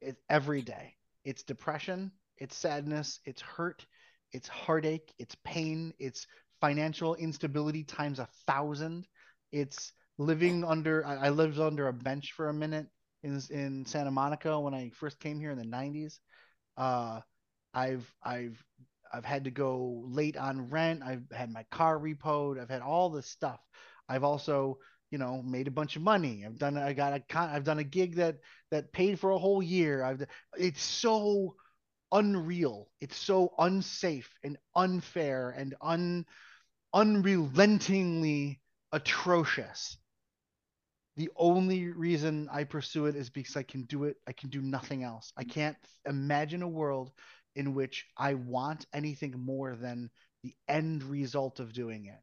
It 0.00 0.16
every 0.28 0.62
day. 0.62 0.94
It's 1.24 1.42
depression 1.42 2.12
it's 2.38 2.56
sadness 2.56 3.20
it's 3.24 3.40
hurt 3.42 3.86
it's 4.32 4.48
heartache 4.48 5.14
it's 5.18 5.36
pain 5.44 5.94
it's 6.00 6.26
financial 6.60 7.14
instability 7.14 7.84
times 7.84 8.18
a 8.18 8.28
thousand. 8.46 9.06
It's 9.52 9.92
living 10.18 10.64
under 10.64 11.06
i, 11.06 11.16
I 11.16 11.30
lived 11.30 11.58
under 11.60 11.88
a 11.88 11.92
bench 11.92 12.32
for 12.32 12.48
a 12.48 12.54
minute 12.54 12.86
in 13.24 13.40
in 13.50 13.84
santa 13.86 14.12
monica 14.12 14.60
when 14.60 14.74
i 14.74 14.90
first 14.90 15.18
came 15.18 15.40
here 15.40 15.50
in 15.50 15.58
the 15.58 15.64
90s 15.64 16.20
uh 16.76 17.20
i've 17.74 18.12
i've 18.24 18.62
i've 19.12 19.24
had 19.24 19.44
to 19.44 19.50
go 19.50 20.02
late 20.06 20.36
on 20.36 20.70
rent. 20.70 21.02
I've 21.04 21.24
had 21.32 21.50
my 21.50 21.64
car 21.70 21.98
repoed. 21.98 22.60
I've 22.60 22.70
had 22.70 22.82
all 22.82 23.10
this 23.10 23.28
stuff. 23.28 23.60
I've 24.08 24.24
also 24.24 24.78
you 25.14 25.18
know 25.18 25.40
made 25.44 25.68
a 25.68 25.70
bunch 25.70 25.94
of 25.94 26.02
money. 26.02 26.42
I've 26.44 26.58
done 26.58 26.76
i 26.76 26.92
got 26.92 27.14
a 27.14 27.20
con- 27.20 27.50
i've 27.50 27.62
done 27.62 27.78
a 27.78 27.84
gig 27.84 28.16
that 28.16 28.38
that 28.72 28.92
paid 28.92 29.20
for 29.20 29.30
a 29.30 29.38
whole 29.38 29.62
year. 29.62 30.02
I've 30.02 30.26
it's 30.58 30.82
so 30.82 31.54
unreal. 32.10 32.88
It's 33.00 33.16
so 33.16 33.54
unsafe 33.56 34.28
and 34.42 34.58
unfair 34.74 35.54
and 35.56 35.72
un 35.80 36.26
unrelentingly 36.92 38.60
atrocious. 38.90 39.96
The 41.16 41.30
only 41.36 41.86
reason 41.90 42.48
i 42.50 42.64
pursue 42.64 43.06
it 43.06 43.14
is 43.14 43.30
because 43.30 43.56
i 43.56 43.62
can 43.62 43.84
do 43.84 44.02
it. 44.02 44.16
I 44.26 44.32
can 44.32 44.50
do 44.50 44.62
nothing 44.62 45.04
else. 45.04 45.32
I 45.36 45.44
can't 45.44 45.76
imagine 46.04 46.62
a 46.62 46.76
world 46.80 47.12
in 47.54 47.72
which 47.72 48.04
i 48.16 48.34
want 48.34 48.84
anything 48.92 49.38
more 49.38 49.76
than 49.76 50.10
the 50.42 50.56
end 50.66 51.04
result 51.04 51.60
of 51.60 51.72
doing 51.72 52.06
it. 52.06 52.20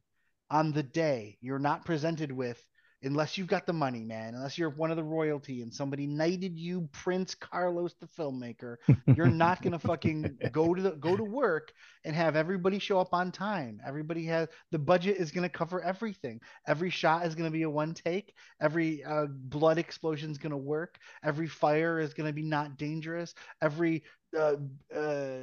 On 0.50 0.72
the 0.72 0.82
day 0.82 1.38
you're 1.40 1.58
not 1.70 1.86
presented 1.86 2.30
with 2.30 2.62
unless 3.02 3.36
you've 3.36 3.46
got 3.48 3.66
the 3.66 3.72
money, 3.72 4.04
man, 4.04 4.34
unless 4.34 4.58
you're 4.58 4.70
one 4.70 4.90
of 4.90 4.96
the 4.96 5.02
royalty 5.04 5.62
and 5.62 5.72
somebody 5.72 6.06
knighted 6.06 6.58
you 6.58 6.88
Prince 6.92 7.34
Carlos 7.34 7.94
the 8.00 8.06
filmmaker, 8.06 8.76
you're 9.14 9.28
not 9.28 9.62
gonna 9.62 9.78
fucking 9.78 10.38
go 10.50 10.74
to 10.74 10.82
the 10.82 10.90
go 10.92 11.16
to 11.16 11.24
work 11.24 11.72
and 12.04 12.14
have 12.14 12.36
everybody 12.36 12.78
show 12.78 12.98
up 12.98 13.12
on 13.12 13.30
time. 13.32 13.80
Everybody 13.86 14.24
has 14.26 14.48
the 14.70 14.78
budget 14.78 15.16
is 15.16 15.30
gonna 15.30 15.48
cover 15.48 15.82
everything. 15.82 16.40
Every 16.66 16.90
shot 16.90 17.26
is 17.26 17.34
gonna 17.34 17.50
be 17.50 17.62
a 17.62 17.70
one 17.70 17.94
take. 17.94 18.34
Every 18.60 19.02
uh, 19.04 19.26
blood 19.28 19.78
explosion 19.78 20.30
is 20.30 20.38
gonna 20.38 20.56
work. 20.56 20.98
Every 21.24 21.48
fire 21.48 21.98
is 22.00 22.14
gonna 22.14 22.32
be 22.32 22.42
not 22.42 22.76
dangerous. 22.78 23.34
Every 23.60 24.02
uh, 24.36 24.56
uh, 24.94 25.40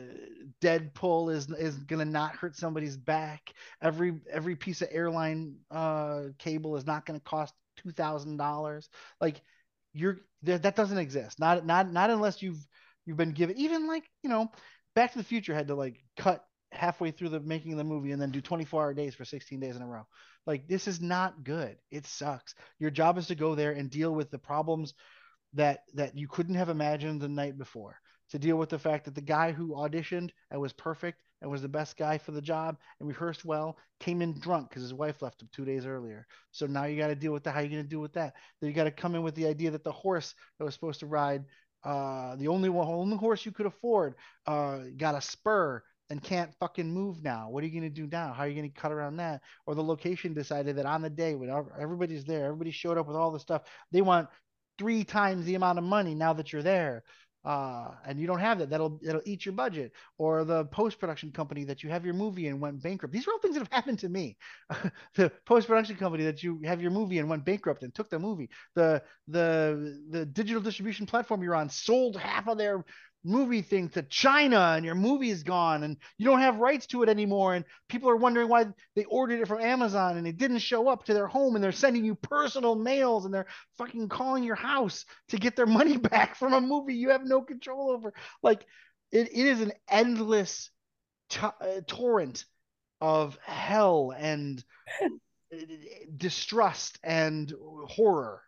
Deadpool 0.61 1.33
is 1.33 1.49
is 1.51 1.75
gonna 1.77 2.05
not 2.05 2.35
hurt 2.35 2.55
somebody's 2.55 2.97
back. 2.97 3.53
Every 3.81 4.19
every 4.31 4.55
piece 4.55 4.81
of 4.81 4.89
airline 4.91 5.55
uh, 5.71 6.23
cable 6.37 6.75
is 6.75 6.85
not 6.85 7.05
gonna 7.05 7.19
cost 7.19 7.53
two 7.77 7.91
thousand 7.91 8.37
dollars. 8.37 8.89
Like 9.21 9.41
you're 9.93 10.19
that, 10.43 10.63
that 10.63 10.75
doesn't 10.75 10.97
exist. 10.97 11.39
Not 11.39 11.65
not 11.65 11.91
not 11.91 12.09
unless 12.09 12.41
you've 12.41 12.65
you've 13.05 13.17
been 13.17 13.31
given 13.31 13.57
even 13.57 13.87
like 13.87 14.03
you 14.23 14.29
know 14.29 14.51
Back 14.95 15.11
to 15.13 15.17
the 15.17 15.23
Future 15.23 15.53
had 15.53 15.67
to 15.67 15.75
like 15.75 16.03
cut 16.17 16.43
halfway 16.71 17.11
through 17.11 17.29
the 17.29 17.39
making 17.39 17.71
of 17.71 17.77
the 17.77 17.83
movie 17.83 18.11
and 18.11 18.21
then 18.21 18.31
do 18.31 18.41
24 18.41 18.83
hour 18.83 18.93
days 18.93 19.15
for 19.15 19.25
16 19.25 19.59
days 19.59 19.75
in 19.75 19.81
a 19.81 19.87
row. 19.87 20.05
Like 20.45 20.67
this 20.67 20.87
is 20.87 21.01
not 21.01 21.43
good. 21.43 21.77
It 21.91 22.05
sucks. 22.05 22.53
Your 22.79 22.91
job 22.91 23.17
is 23.17 23.27
to 23.27 23.35
go 23.35 23.55
there 23.55 23.71
and 23.71 23.89
deal 23.89 24.13
with 24.13 24.29
the 24.29 24.39
problems 24.39 24.93
that 25.53 25.79
that 25.95 26.17
you 26.17 26.27
couldn't 26.27 26.55
have 26.55 26.69
imagined 26.69 27.21
the 27.21 27.27
night 27.27 27.57
before 27.57 27.99
to 28.31 28.39
deal 28.39 28.57
with 28.57 28.69
the 28.69 28.79
fact 28.79 29.05
that 29.05 29.15
the 29.15 29.21
guy 29.21 29.51
who 29.51 29.69
auditioned 29.69 30.29
and 30.51 30.61
was 30.61 30.73
perfect 30.73 31.21
and 31.41 31.49
was 31.49 31.61
the 31.61 31.69
best 31.69 31.97
guy 31.97 32.17
for 32.17 32.31
the 32.31 32.41
job 32.41 32.77
and 32.99 33.07
rehearsed 33.07 33.45
well 33.45 33.77
came 33.99 34.21
in 34.21 34.39
drunk 34.39 34.69
because 34.69 34.83
his 34.83 34.93
wife 34.93 35.21
left 35.21 35.41
him 35.41 35.49
two 35.51 35.65
days 35.65 35.85
earlier. 35.85 36.27
So 36.51 36.65
now 36.65 36.85
you 36.85 36.97
got 36.97 37.07
to 37.07 37.15
deal 37.15 37.31
with 37.31 37.43
that. 37.43 37.51
How 37.51 37.59
are 37.59 37.63
you 37.63 37.69
going 37.69 37.83
to 37.83 37.89
deal 37.89 38.01
with 38.01 38.13
that? 38.13 38.33
Then 38.59 38.69
you 38.69 38.75
got 38.75 38.85
to 38.85 38.91
come 38.91 39.15
in 39.15 39.23
with 39.23 39.35
the 39.35 39.47
idea 39.47 39.71
that 39.71 39.83
the 39.83 39.91
horse 39.91 40.33
that 40.57 40.65
was 40.65 40.73
supposed 40.73 40.99
to 40.99 41.05
ride, 41.05 41.45
uh, 41.83 42.35
the 42.35 42.47
only 42.47 42.69
one, 42.69 42.87
only 42.87 43.17
horse 43.17 43.45
you 43.45 43.51
could 43.51 43.65
afford, 43.65 44.15
uh, 44.45 44.79
got 44.97 45.15
a 45.15 45.21
spur 45.21 45.81
and 46.09 46.23
can't 46.23 46.53
fucking 46.59 46.91
move 46.91 47.23
now. 47.23 47.49
What 47.49 47.63
are 47.63 47.67
you 47.67 47.79
going 47.79 47.93
to 47.93 48.01
do 48.01 48.07
now? 48.07 48.33
How 48.33 48.43
are 48.43 48.47
you 48.47 48.55
going 48.55 48.71
to 48.71 48.81
cut 48.81 48.91
around 48.91 49.17
that? 49.17 49.41
Or 49.65 49.75
the 49.75 49.83
location 49.83 50.33
decided 50.33 50.75
that 50.77 50.85
on 50.85 51.01
the 51.01 51.09
day 51.09 51.35
when 51.35 51.49
everybody's 51.79 52.25
there, 52.25 52.45
everybody 52.45 52.71
showed 52.71 52.97
up 52.97 53.07
with 53.07 53.15
all 53.15 53.31
the 53.31 53.39
stuff, 53.39 53.63
they 53.91 54.01
want 54.01 54.27
three 54.79 55.03
times 55.03 55.45
the 55.45 55.55
amount 55.55 55.77
of 55.77 55.83
money 55.83 56.15
now 56.15 56.33
that 56.33 56.51
you're 56.51 56.63
there 56.63 57.03
uh, 57.49 57.95
and 58.05 58.19
you 58.19 58.27
don't 58.27 58.39
have 58.39 58.59
that. 58.59 58.69
That'll 58.69 58.99
that'll 59.01 59.23
eat 59.25 59.43
your 59.43 59.53
budget. 59.53 59.91
Or 60.19 60.43
the 60.43 60.65
post 60.65 60.99
production 60.99 61.31
company 61.31 61.63
that 61.63 61.81
you 61.81 61.89
have 61.89 62.05
your 62.05 62.13
movie 62.13 62.47
and 62.47 62.61
went 62.61 62.83
bankrupt. 62.83 63.11
These 63.11 63.27
are 63.27 63.31
all 63.31 63.39
things 63.39 63.55
that 63.55 63.61
have 63.61 63.73
happened 63.73 63.97
to 63.99 64.09
me. 64.09 64.37
the 65.15 65.31
post 65.47 65.67
production 65.67 65.95
company 65.95 66.25
that 66.25 66.43
you 66.43 66.59
have 66.63 66.79
your 66.79 66.91
movie 66.91 67.17
and 67.17 67.27
went 67.27 67.43
bankrupt 67.43 67.81
and 67.81 67.91
took 67.91 68.07
the 68.11 68.19
movie. 68.19 68.51
The 68.75 69.01
the 69.27 69.99
the 70.11 70.27
digital 70.27 70.61
distribution 70.61 71.07
platform 71.07 71.41
you're 71.41 71.55
on 71.55 71.69
sold 71.71 72.17
half 72.17 72.47
of 72.47 72.59
their 72.59 72.85
movie 73.23 73.61
thing 73.61 73.89
to 73.89 74.01
China 74.03 74.73
and 74.75 74.85
your 74.85 74.95
movie 74.95 75.29
is 75.29 75.43
gone 75.43 75.83
and 75.83 75.97
you 76.17 76.25
don't 76.25 76.39
have 76.39 76.57
rights 76.57 76.87
to 76.87 77.03
it 77.03 77.09
anymore 77.09 77.53
and 77.53 77.65
people 77.89 78.09
are 78.09 78.15
wondering 78.15 78.47
why 78.47 78.65
they 78.95 79.03
ordered 79.05 79.41
it 79.41 79.47
from 79.47 79.61
Amazon 79.61 80.17
and 80.17 80.25
it 80.25 80.37
didn't 80.37 80.59
show 80.59 80.87
up 80.87 81.03
to 81.05 81.13
their 81.13 81.27
home 81.27 81.55
and 81.55 81.63
they're 81.63 81.71
sending 81.71 82.05
you 82.05 82.15
personal 82.15 82.75
mails 82.75 83.25
and 83.25 83.33
they're 83.33 83.47
fucking 83.77 84.07
calling 84.07 84.43
your 84.43 84.55
house 84.55 85.05
to 85.27 85.37
get 85.37 85.55
their 85.55 85.65
money 85.79 85.97
back 85.97 86.35
from 86.35 86.53
a 86.53 86.61
movie 86.61 86.95
you 86.95 87.09
have 87.09 87.25
no 87.25 87.41
control 87.41 87.91
over. 87.91 88.13
Like 88.41 88.65
it, 89.11 89.27
it 89.27 89.45
is 89.45 89.59
an 89.61 89.73
endless 89.89 90.69
t- 91.29 91.39
uh, 91.41 91.81
torrent 91.87 92.45
of 93.01 93.37
hell 93.43 94.13
and 94.17 94.63
distrust 96.17 96.99
and 97.03 97.53
horror. 97.87 98.41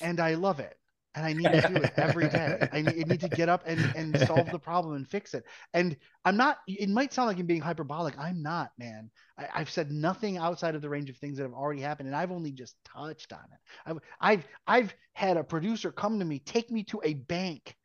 And 0.00 0.20
I 0.20 0.34
love 0.34 0.60
it 0.60 0.76
and 1.14 1.24
I 1.24 1.32
need 1.32 1.44
to 1.44 1.68
do 1.68 1.76
it 1.76 1.92
every 1.96 2.28
day. 2.28 2.68
I 2.72 2.80
need, 2.82 3.04
I 3.04 3.08
need, 3.08 3.20
to 3.20 3.28
get 3.28 3.48
up 3.48 3.62
and, 3.66 3.80
and 3.94 4.18
solve 4.26 4.50
the 4.50 4.58
problem 4.58 4.96
and 4.96 5.08
fix 5.08 5.34
it. 5.34 5.44
And 5.72 5.96
I'm 6.24 6.36
not, 6.36 6.58
it 6.66 6.88
might 6.88 7.12
sound 7.12 7.28
like 7.28 7.38
I'm 7.38 7.46
being 7.46 7.60
hyperbolic. 7.60 8.18
I'm 8.18 8.42
not, 8.42 8.70
man. 8.78 9.10
I, 9.38 9.58
have 9.58 9.70
said 9.70 9.92
nothing 9.92 10.38
outside 10.38 10.74
of 10.74 10.82
the 10.82 10.88
range 10.88 11.10
of 11.10 11.16
things 11.16 11.36
that 11.36 11.44
have 11.44 11.52
already 11.52 11.80
happened. 11.80 12.08
And 12.08 12.16
I've 12.16 12.32
only 12.32 12.50
just 12.50 12.76
touched 12.84 13.32
on 13.32 13.38
it. 13.52 13.58
I've, 13.86 13.98
I've, 14.20 14.46
I've 14.66 14.94
had 15.12 15.36
a 15.36 15.44
producer 15.44 15.92
come 15.92 16.18
to 16.18 16.24
me, 16.24 16.40
take 16.40 16.70
me 16.70 16.82
to 16.84 17.00
a 17.04 17.14
bank 17.14 17.76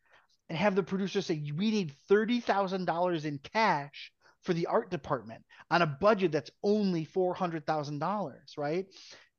and 0.49 0.57
have 0.57 0.75
the 0.75 0.83
producer 0.83 1.21
say, 1.21 1.43
we 1.55 1.69
need 1.69 1.93
$30,000 2.09 3.25
in 3.25 3.39
cash 3.53 4.11
for 4.41 4.53
the 4.53 4.65
art 4.65 4.89
department 4.89 5.43
on 5.69 5.83
a 5.83 5.87
budget 5.87 6.31
that's 6.31 6.49
only 6.63 7.05
$400,000. 7.05 8.33
Right. 8.57 8.87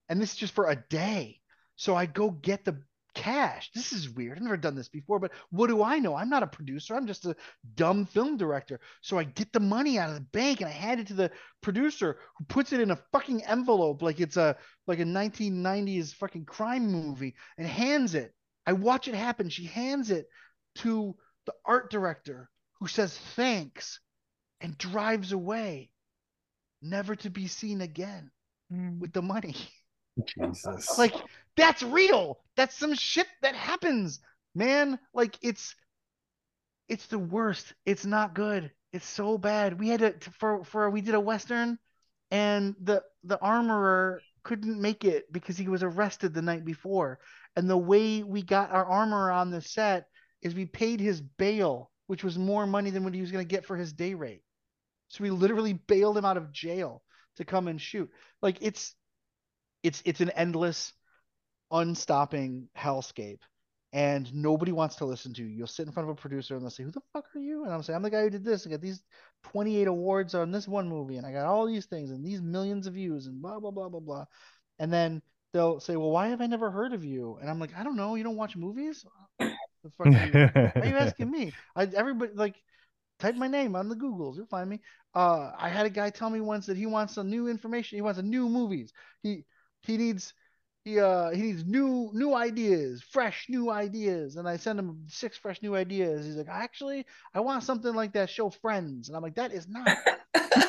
And 0.09 0.20
this 0.20 0.32
is 0.32 0.36
just 0.36 0.55
for 0.55 0.70
a 0.70 0.76
day. 0.76 1.41
So 1.74 1.97
I 1.97 2.07
go 2.07 2.30
get 2.30 2.64
the 2.64 2.82
cash. 3.14 3.70
This 3.74 3.92
is 3.92 4.11
weird. 4.11 4.36
I've 4.36 4.44
never 4.44 4.56
done 4.56 4.74
this 4.74 4.88
before, 4.88 5.18
but 5.18 5.32
what 5.50 5.68
do 5.68 5.82
I 5.82 5.98
know? 5.98 6.14
I'm 6.14 6.28
not 6.28 6.42
a 6.42 6.46
producer. 6.46 6.94
I'm 6.94 7.06
just 7.06 7.26
a 7.26 7.36
dumb 7.74 8.06
film 8.06 8.36
director. 8.36 8.80
So 9.00 9.18
I 9.18 9.24
get 9.24 9.52
the 9.52 9.61
money 9.61 9.98
out 9.98 10.08
of 10.08 10.14
the 10.14 10.20
bank 10.20 10.61
and 10.61 10.68
I 10.68 10.72
hand 10.72 11.00
it 11.00 11.06
to 11.08 11.14
the 11.14 11.30
producer 11.61 12.18
who 12.36 12.44
puts 12.46 12.72
it 12.72 12.80
in 12.80 12.90
a 12.90 12.98
fucking 13.12 13.44
envelope 13.44 14.02
like 14.02 14.20
it's 14.20 14.36
a 14.36 14.56
like 14.86 15.00
a 15.00 15.04
1990s 15.04 16.14
fucking 16.14 16.44
crime 16.44 16.86
movie 16.86 17.34
and 17.58 17.66
hands 17.66 18.14
it. 18.14 18.34
I 18.66 18.72
watch 18.72 19.08
it 19.08 19.14
happen. 19.14 19.48
She 19.48 19.64
hands 19.64 20.11
it 20.11 20.26
to 20.76 21.16
the 21.46 21.54
art 21.64 21.90
director 21.90 22.48
who 22.78 22.86
says 22.86 23.16
thanks 23.34 24.00
and 24.61 24.76
drives 24.78 25.32
away, 25.32 25.90
never 26.82 27.16
to 27.16 27.30
be 27.30 27.46
seen 27.46 27.80
again 27.80 28.30
mm. 28.72 28.98
with 28.98 29.12
the 29.12 29.22
money. 29.22 29.56
Jesus. 30.38 30.98
like 30.98 31.14
that's 31.57 31.82
real. 31.82 32.38
That's 32.57 32.76
some 32.76 32.94
shit 32.94 33.26
that 33.42 33.55
happens, 33.55 34.20
man. 34.55 34.98
Like 35.14 35.36
it's 35.42 35.74
it's 36.88 37.07
the 37.07 37.18
worst. 37.18 37.72
It's 37.86 38.05
not 38.05 38.34
good. 38.34 38.70
It's 38.92 39.07
so 39.07 39.38
bad. 39.38 39.78
We 39.78 39.88
had 39.88 40.20
to 40.20 40.30
for 40.32 40.64
for 40.64 40.90
we 40.90 41.01
did 41.01 41.14
a 41.14 41.20
western 41.20 41.78
and 42.30 42.74
the 42.82 43.03
the 43.24 43.38
armorer 43.40 44.22
couldn't 44.42 44.80
make 44.80 45.05
it 45.05 45.30
because 45.32 45.57
he 45.57 45.68
was 45.68 45.82
arrested 45.82 46.32
the 46.32 46.42
night 46.42 46.64
before. 46.64 47.18
And 47.57 47.68
the 47.68 47.76
way 47.76 48.22
we 48.22 48.42
got 48.42 48.70
our 48.70 48.84
armorer 48.84 49.30
on 49.30 49.51
the 49.51 49.61
set 49.61 50.07
is 50.42 50.55
we 50.55 50.66
paid 50.66 51.01
his 51.01 51.20
bail, 51.20 51.90
which 52.07 52.24
was 52.24 52.38
more 52.38 52.66
money 52.66 52.90
than 52.90 53.05
what 53.05 53.14
he 53.14 53.20
was 53.20 53.32
going 53.32 53.44
to 53.44 53.48
get 53.48 53.66
for 53.66 53.76
his 53.76 53.92
day 53.92 54.14
rate. 54.14 54.42
So 55.09 55.24
we 55.24 55.30
literally 55.30 55.74
bailed 55.74 56.16
him 56.16 56.24
out 56.24 56.36
of 56.36 56.53
jail 56.53 57.03
to 57.36 57.44
come 57.44 57.68
and 57.68 57.80
shoot. 57.80 58.11
Like 58.40 58.59
it's 58.61 58.94
it's 59.82 60.03
it's 60.05 60.20
an 60.20 60.30
endless, 60.30 60.92
unstopping 61.70 62.68
hellscape, 62.76 63.40
and 63.92 64.32
nobody 64.34 64.72
wants 64.72 64.96
to 64.96 65.04
listen 65.04 65.32
to 65.34 65.42
you. 65.42 65.48
You'll 65.48 65.66
sit 65.66 65.86
in 65.86 65.92
front 65.92 66.08
of 66.08 66.16
a 66.16 66.20
producer 66.20 66.54
and 66.54 66.62
they'll 66.62 66.70
say, 66.70 66.84
"Who 66.84 66.90
the 66.90 67.02
fuck 67.12 67.26
are 67.34 67.40
you?" 67.40 67.64
And 67.64 67.72
I'm 67.72 67.82
saying, 67.82 67.96
"I'm 67.96 68.02
the 68.02 68.10
guy 68.10 68.22
who 68.22 68.30
did 68.30 68.44
this. 68.44 68.66
I 68.66 68.70
got 68.70 68.80
these 68.80 69.02
28 69.44 69.88
awards 69.88 70.34
on 70.34 70.52
this 70.52 70.68
one 70.68 70.88
movie, 70.88 71.16
and 71.16 71.26
I 71.26 71.32
got 71.32 71.46
all 71.46 71.66
these 71.66 71.86
things 71.86 72.10
and 72.10 72.24
these 72.24 72.40
millions 72.42 72.86
of 72.86 72.94
views 72.94 73.26
and 73.26 73.40
blah 73.42 73.58
blah 73.60 73.70
blah 73.70 73.88
blah 73.88 74.00
blah." 74.00 74.24
And 74.78 74.92
then 74.92 75.22
they'll 75.52 75.80
say, 75.80 75.96
"Well, 75.96 76.10
why 76.10 76.28
have 76.28 76.40
I 76.40 76.46
never 76.46 76.70
heard 76.70 76.92
of 76.92 77.04
you?" 77.04 77.38
And 77.40 77.50
I'm 77.50 77.58
like, 77.60 77.76
"I 77.76 77.82
don't 77.82 77.96
know. 77.96 78.14
You 78.14 78.24
don't 78.24 78.36
watch 78.36 78.56
movies? 78.56 79.04
The 79.82 79.90
fuck 79.96 80.14
are 80.14 80.26
you, 80.26 80.40
why 80.76 80.86
are 80.86 80.90
you 80.90 80.96
asking 80.98 81.30
me? 81.30 81.52
I 81.76 81.84
everybody 81.84 82.32
like." 82.34 82.62
type 83.20 83.36
my 83.36 83.48
name 83.48 83.76
on 83.76 83.88
the 83.88 83.94
Googles. 83.94 84.36
You'll 84.36 84.46
find 84.46 84.68
me. 84.68 84.80
Uh, 85.14 85.52
I 85.56 85.68
had 85.68 85.86
a 85.86 85.90
guy 85.90 86.10
tell 86.10 86.30
me 86.30 86.40
once 86.40 86.66
that 86.66 86.76
he 86.76 86.86
wants 86.86 87.14
some 87.14 87.30
new 87.30 87.48
information. 87.48 87.96
He 87.96 88.02
wants 88.02 88.18
a 88.18 88.22
new 88.22 88.48
movies. 88.48 88.92
He 89.22 89.44
he 89.82 89.96
needs 89.96 90.34
he 90.84 90.98
uh 90.98 91.30
he 91.30 91.42
needs 91.42 91.64
new 91.64 92.10
new 92.12 92.34
ideas, 92.34 93.02
fresh 93.02 93.46
new 93.48 93.70
ideas. 93.70 94.36
And 94.36 94.48
I 94.48 94.56
send 94.56 94.78
him 94.78 95.04
six 95.08 95.36
fresh 95.36 95.62
new 95.62 95.74
ideas. 95.74 96.26
He's 96.26 96.36
like, 96.36 96.48
actually, 96.48 97.06
I 97.34 97.40
want 97.40 97.64
something 97.64 97.94
like 97.94 98.12
that 98.14 98.30
show 98.30 98.50
Friends. 98.50 99.08
And 99.08 99.16
I'm 99.16 99.22
like, 99.22 99.36
that 99.36 99.52
is 99.52 99.68
not 99.68 99.98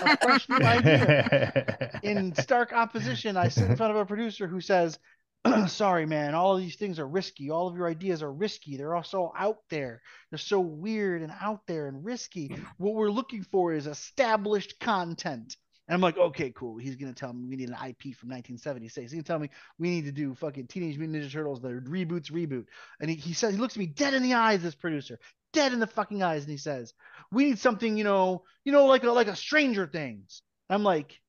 a 0.02 0.18
fresh 0.22 0.50
new 0.50 0.58
idea. 0.58 2.00
In 2.04 2.34
stark 2.40 2.74
opposition, 2.74 3.38
I 3.38 3.48
sit 3.50 3.70
in 3.70 3.76
front 3.76 3.92
of 3.92 3.98
a 3.98 4.06
producer 4.06 4.48
who 4.48 4.62
says, 4.62 5.00
sorry, 5.68 6.06
man, 6.06 6.36
all 6.36 6.56
of 6.56 6.62
these 6.62 6.76
things 6.76 7.00
are 7.00 7.08
risky. 7.08 7.50
All 7.50 7.68
of 7.68 7.76
your 7.76 7.88
ideas 7.88 8.22
are 8.22 8.32
risky. 8.32 8.78
They're 8.78 8.96
all 8.96 9.04
so 9.04 9.34
out 9.38 9.60
there. 9.70 10.02
They're 10.30 10.38
so 10.38 10.60
weird 10.60 11.22
and 11.22 11.34
out 11.42 11.66
there 11.68 11.88
and 11.88 12.06
risky. 12.06 12.56
What 12.78 12.94
we're 12.96 13.12
looking 13.12 13.44
for 13.44 13.74
is 13.74 13.88
established 13.88 14.80
content. 14.80 15.56
And 15.92 15.98
I'm 15.98 16.02
like, 16.02 16.18
okay, 16.18 16.52
cool. 16.52 16.78
He's 16.78 16.96
gonna 16.96 17.12
tell 17.12 17.34
me 17.34 17.46
we 17.46 17.58
need 17.58 17.68
an 17.68 17.76
IP 17.76 18.16
from 18.16 18.30
1976. 18.30 19.12
He's 19.12 19.12
gonna 19.12 19.24
tell 19.24 19.40
me 19.40 19.50
we 19.78 19.90
need 19.90 20.06
to 20.06 20.14
do 20.14 20.34
fucking 20.34 20.68
Teenage 20.68 20.98
Mutant 20.98 21.22
Ninja 21.22 21.30
Turtles. 21.30 21.60
The 21.60 21.68
reboots, 21.68 22.32
reboot. 22.32 22.68
And 23.02 23.10
he, 23.10 23.18
he 23.18 23.34
says 23.34 23.56
he 23.56 23.60
looks 23.60 23.76
me 23.76 23.88
dead 23.88 24.14
in 24.14 24.24
the 24.24 24.36
eyes, 24.36 24.64
this 24.64 24.74
producer, 24.74 25.20
dead 25.52 25.74
in 25.74 25.80
the 25.80 25.88
fucking 25.88 26.24
eyes, 26.24 26.44
and 26.44 26.52
he 26.52 26.56
says, 26.56 26.94
we 27.30 27.44
need 27.44 27.60
something, 27.60 27.98
you 27.98 28.06
know, 28.06 28.46
you 28.64 28.72
know, 28.72 28.86
like 28.86 29.04
a 29.04 29.12
like 29.12 29.28
a 29.28 29.36
Stranger 29.36 29.86
Things. 29.86 30.44
I'm 30.70 30.84
like, 30.84 31.20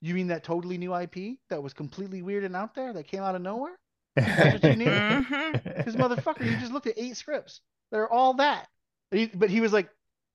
you 0.00 0.14
mean 0.14 0.28
that 0.28 0.44
totally 0.44 0.78
new 0.78 0.94
IP 0.94 1.38
that 1.50 1.60
was 1.60 1.72
completely 1.72 2.22
weird 2.22 2.44
and 2.44 2.54
out 2.54 2.76
there 2.76 2.92
that 2.92 3.08
came 3.08 3.24
out 3.24 3.34
of 3.34 3.42
nowhere? 3.42 3.76
That's 4.14 4.62
what 4.62 4.70
you 4.70 4.76
need? 4.76 4.84
Because 4.84 5.96
mm-hmm. 5.96 6.00
motherfucker, 6.00 6.48
you 6.48 6.56
just 6.58 6.70
looked 6.70 6.86
at 6.86 6.94
eight 7.00 7.16
scripts. 7.16 7.62
They're 7.90 8.08
all 8.08 8.34
that. 8.34 8.68
But 9.10 9.18
he, 9.18 9.26
but 9.26 9.50
he 9.50 9.60
was 9.60 9.72
like, 9.72 9.88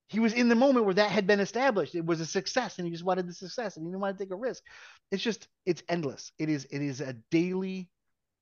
he 0.10 0.19
was 0.19 0.34
in 0.34 0.49
the 0.49 0.56
moment 0.56 0.86
where 0.86 0.95
that 0.95 1.11
had 1.11 1.27
been 1.27 1.40
established. 1.40 1.94
It 1.94 2.06
was 2.06 2.19
a 2.19 2.26
success, 2.26 2.77
and 2.77 2.86
he 2.88 2.91
just 2.91 3.06
wanted 3.06 3.27
the 3.27 3.34
success, 3.34 3.77
and 3.77 3.86
he 3.86 3.91
didn't 3.91 4.02
want 4.02 4.18
to 4.18 4.23
take 4.23 4.34
a 4.34 4.36
risk. 4.36 4.64
It's 5.11 5.23
just 5.23 5.48
it's 5.65 5.84
endless. 5.88 6.31
It 6.40 6.49
is 6.49 6.65
it 6.65 6.81
is 6.81 6.99
a 6.99 7.14
daily 7.30 7.90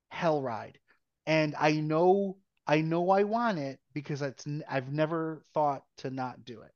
hell 0.09 0.41
ride, 0.41 0.79
and 1.25 1.55
I 1.59 1.73
know 1.73 2.37
I 2.65 2.81
know 2.81 3.09
I 3.09 3.23
want 3.23 3.59
it 3.59 3.79
because 3.93 4.21
it's 4.21 4.47
I've 4.69 4.93
never 4.93 5.43
thought 5.53 5.83
to 5.99 6.09
not 6.09 6.45
do 6.45 6.61
it. 6.61 6.71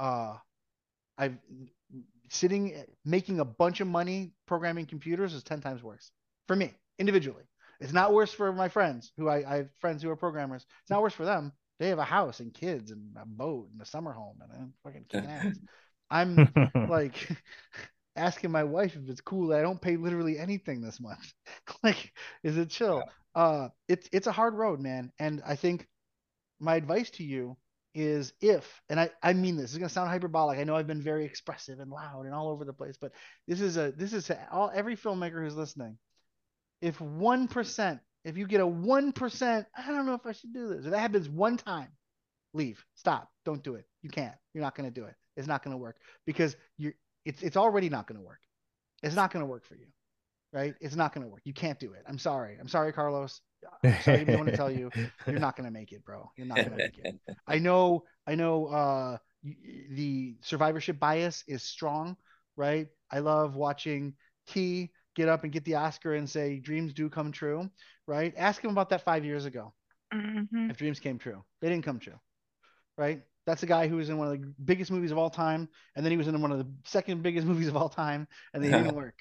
Uh, 0.00 0.36
I've 1.18 1.36
sitting 2.30 2.82
making 3.04 3.40
a 3.40 3.44
bunch 3.44 3.80
of 3.80 3.86
money 3.86 4.32
programming 4.46 4.86
computers 4.86 5.34
is 5.34 5.44
ten 5.44 5.60
times 5.60 5.82
worse 5.82 6.10
for 6.48 6.56
me 6.56 6.72
individually. 6.98 7.44
It's 7.78 7.92
not 7.92 8.14
worse 8.14 8.32
for 8.32 8.54
my 8.54 8.70
friends 8.70 9.12
who 9.18 9.28
I, 9.28 9.52
I 9.52 9.56
have 9.58 9.68
friends 9.80 10.02
who 10.02 10.08
are 10.08 10.16
programmers. 10.16 10.64
It's 10.82 10.90
not 10.90 11.02
worse 11.02 11.12
for 11.12 11.26
them 11.26 11.52
they 11.78 11.88
have 11.88 11.98
a 11.98 12.04
house 12.04 12.40
and 12.40 12.54
kids 12.54 12.90
and 12.90 13.16
a 13.20 13.26
boat 13.26 13.68
and 13.72 13.80
a 13.80 13.86
summer 13.86 14.12
home 14.12 14.36
and 14.42 14.52
I'm 14.52 14.72
fucking 14.84 15.06
kicking 15.08 15.30
ass. 15.30 15.56
I'm 16.10 16.52
like 16.88 17.28
asking 18.16 18.50
my 18.50 18.64
wife 18.64 18.96
if 18.96 19.08
it's 19.08 19.20
cool 19.20 19.48
that 19.48 19.58
I 19.58 19.62
don't 19.62 19.80
pay 19.80 19.96
literally 19.96 20.38
anything 20.38 20.80
this 20.80 21.00
month. 21.00 21.32
like, 21.82 22.12
is 22.42 22.56
it 22.56 22.70
chill? 22.70 23.02
Yeah. 23.04 23.42
Uh, 23.42 23.68
it's 23.88 24.08
it's 24.12 24.26
a 24.26 24.32
hard 24.32 24.54
road, 24.54 24.80
man. 24.80 25.12
And 25.18 25.42
I 25.44 25.56
think 25.56 25.88
my 26.60 26.76
advice 26.76 27.10
to 27.10 27.24
you 27.24 27.56
is 27.94 28.32
if, 28.40 28.82
and 28.88 28.98
I, 28.98 29.10
I 29.22 29.32
mean 29.32 29.56
this, 29.56 29.66
this 29.66 29.72
is 29.72 29.78
gonna 29.78 29.88
sound 29.88 30.10
hyperbolic. 30.10 30.58
I 30.58 30.64
know 30.64 30.76
I've 30.76 30.86
been 30.86 31.02
very 31.02 31.24
expressive 31.24 31.80
and 31.80 31.90
loud 31.90 32.26
and 32.26 32.34
all 32.34 32.48
over 32.48 32.64
the 32.64 32.72
place, 32.72 32.96
but 33.00 33.12
this 33.46 33.60
is 33.60 33.76
a 33.76 33.92
this 33.96 34.12
is 34.12 34.30
a, 34.30 34.48
all 34.52 34.70
every 34.72 34.96
filmmaker 34.96 35.42
who's 35.42 35.56
listening. 35.56 35.98
If 36.80 37.00
one 37.00 37.48
percent 37.48 38.00
if 38.24 38.36
you 38.38 38.46
get 38.46 38.60
a 38.60 38.66
1%, 38.66 39.66
I 39.76 39.86
don't 39.92 40.06
know 40.06 40.14
if 40.14 40.26
I 40.26 40.32
should 40.32 40.52
do 40.52 40.68
this. 40.68 40.84
If 40.84 40.90
that 40.90 41.00
happens 41.00 41.28
one 41.28 41.56
time, 41.56 41.88
leave. 42.54 42.84
Stop. 42.94 43.30
Don't 43.44 43.62
do 43.62 43.74
it. 43.74 43.84
You 44.02 44.10
can't. 44.10 44.34
You're 44.54 44.62
not 44.62 44.74
going 44.74 44.88
to 44.88 45.00
do 45.00 45.06
it. 45.06 45.14
It's 45.36 45.48
not 45.48 45.62
going 45.62 45.72
to 45.72 45.78
work 45.78 45.96
because 46.26 46.56
you're 46.78 46.94
it's 47.24 47.42
it's 47.42 47.56
already 47.56 47.88
not 47.88 48.06
going 48.06 48.20
to 48.20 48.24
work. 48.24 48.40
It's 49.02 49.16
not 49.16 49.32
going 49.32 49.44
to 49.44 49.50
work 49.50 49.64
for 49.64 49.74
you. 49.74 49.86
Right? 50.52 50.74
It's 50.80 50.94
not 50.94 51.12
going 51.12 51.26
to 51.26 51.30
work. 51.30 51.42
You 51.44 51.52
can't 51.52 51.80
do 51.80 51.92
it. 51.94 52.04
I'm 52.08 52.18
sorry. 52.18 52.56
I'm 52.60 52.68
sorry, 52.68 52.92
Carlos. 52.92 53.40
I'm 53.82 54.00
sorry 54.02 54.24
to 54.24 54.36
want 54.36 54.48
to 54.48 54.56
tell 54.56 54.70
you, 54.70 54.90
you're 55.26 55.40
not 55.40 55.56
going 55.56 55.64
to 55.64 55.72
make 55.72 55.90
it, 55.90 56.04
bro. 56.04 56.30
You're 56.36 56.46
not 56.46 56.58
going 56.58 56.70
to 56.70 56.76
make 56.76 56.98
it. 57.02 57.16
I 57.46 57.58
know. 57.58 58.04
I 58.26 58.36
know. 58.36 58.66
Uh, 58.66 59.16
the 59.90 60.36
survivorship 60.42 61.00
bias 61.00 61.42
is 61.48 61.62
strong, 61.62 62.16
right? 62.56 62.86
I 63.10 63.18
love 63.18 63.56
watching 63.56 64.14
T 64.46 64.90
get 65.14 65.28
up 65.28 65.44
and 65.44 65.52
get 65.52 65.64
the 65.64 65.76
Oscar 65.76 66.14
and 66.14 66.28
say 66.28 66.58
dreams 66.58 66.92
do 66.92 67.08
come 67.08 67.32
true, 67.32 67.70
right? 68.06 68.34
Ask 68.36 68.62
him 68.62 68.70
about 68.70 68.90
that 68.90 69.04
five 69.04 69.24
years 69.24 69.44
ago. 69.44 69.72
Mm-hmm. 70.12 70.70
If 70.70 70.76
dreams 70.76 71.00
came 71.00 71.18
true, 71.18 71.44
they 71.60 71.68
didn't 71.68 71.84
come 71.84 71.98
true, 71.98 72.18
right? 72.96 73.22
That's 73.46 73.62
a 73.62 73.66
guy 73.66 73.88
who 73.88 73.96
was 73.96 74.08
in 74.08 74.16
one 74.16 74.28
of 74.28 74.40
the 74.40 74.54
biggest 74.64 74.90
movies 74.90 75.10
of 75.10 75.18
all 75.18 75.30
time, 75.30 75.68
and 75.94 76.04
then 76.04 76.10
he 76.10 76.16
was 76.16 76.28
in 76.28 76.40
one 76.40 76.52
of 76.52 76.58
the 76.58 76.66
second 76.84 77.22
biggest 77.22 77.46
movies 77.48 77.68
of 77.68 77.76
all 77.76 77.88
time, 77.88 78.26
and 78.52 78.62
they 78.62 78.70
didn't 78.70 78.94
work. 78.96 79.18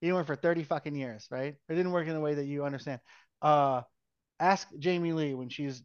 He 0.00 0.06
didn't 0.06 0.16
work 0.16 0.26
for 0.26 0.36
thirty 0.36 0.64
fucking 0.64 0.94
years, 0.94 1.26
right? 1.30 1.54
It 1.68 1.74
didn't 1.74 1.92
work 1.92 2.06
in 2.06 2.14
the 2.14 2.20
way 2.20 2.34
that 2.34 2.44
you 2.44 2.64
understand. 2.64 3.00
Uh, 3.40 3.82
ask 4.40 4.68
Jamie 4.78 5.12
Lee 5.12 5.34
when 5.34 5.48
she's 5.48 5.82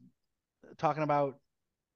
talking 0.78 1.04
about 1.04 1.38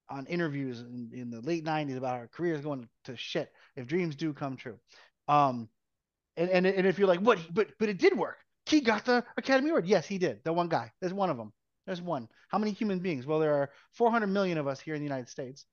on 0.09 0.25
interviews 0.27 0.81
in, 0.81 1.09
in 1.13 1.29
the 1.31 1.41
late 1.41 1.65
'90s 1.65 1.97
about 1.97 2.19
her 2.19 2.27
career 2.27 2.53
is 2.53 2.61
going 2.61 2.87
to 3.05 3.17
shit. 3.17 3.51
If 3.75 3.87
dreams 3.87 4.15
do 4.15 4.33
come 4.33 4.57
true, 4.57 4.79
um, 5.27 5.67
and, 6.37 6.49
and 6.49 6.65
and 6.65 6.87
if 6.87 6.97
you're 6.97 7.07
like, 7.07 7.19
what? 7.19 7.39
But 7.53 7.69
but 7.79 7.89
it 7.89 7.97
did 7.97 8.17
work. 8.17 8.37
He 8.65 8.81
got 8.81 9.05
the 9.05 9.23
Academy 9.37 9.69
Award. 9.69 9.87
Yes, 9.87 10.05
he 10.05 10.17
did. 10.17 10.39
The 10.43 10.53
one 10.53 10.69
guy. 10.69 10.91
There's 11.01 11.13
one 11.13 11.29
of 11.29 11.37
them. 11.37 11.51
There's 11.85 12.01
one. 12.01 12.27
How 12.49 12.57
many 12.57 12.71
human 12.71 12.99
beings? 12.99 13.25
Well, 13.25 13.39
there 13.39 13.53
are 13.55 13.69
400 13.93 14.27
million 14.27 14.57
of 14.57 14.67
us 14.67 14.79
here 14.79 14.93
in 14.93 15.01
the 15.01 15.05
United 15.05 15.29
States, 15.29 15.65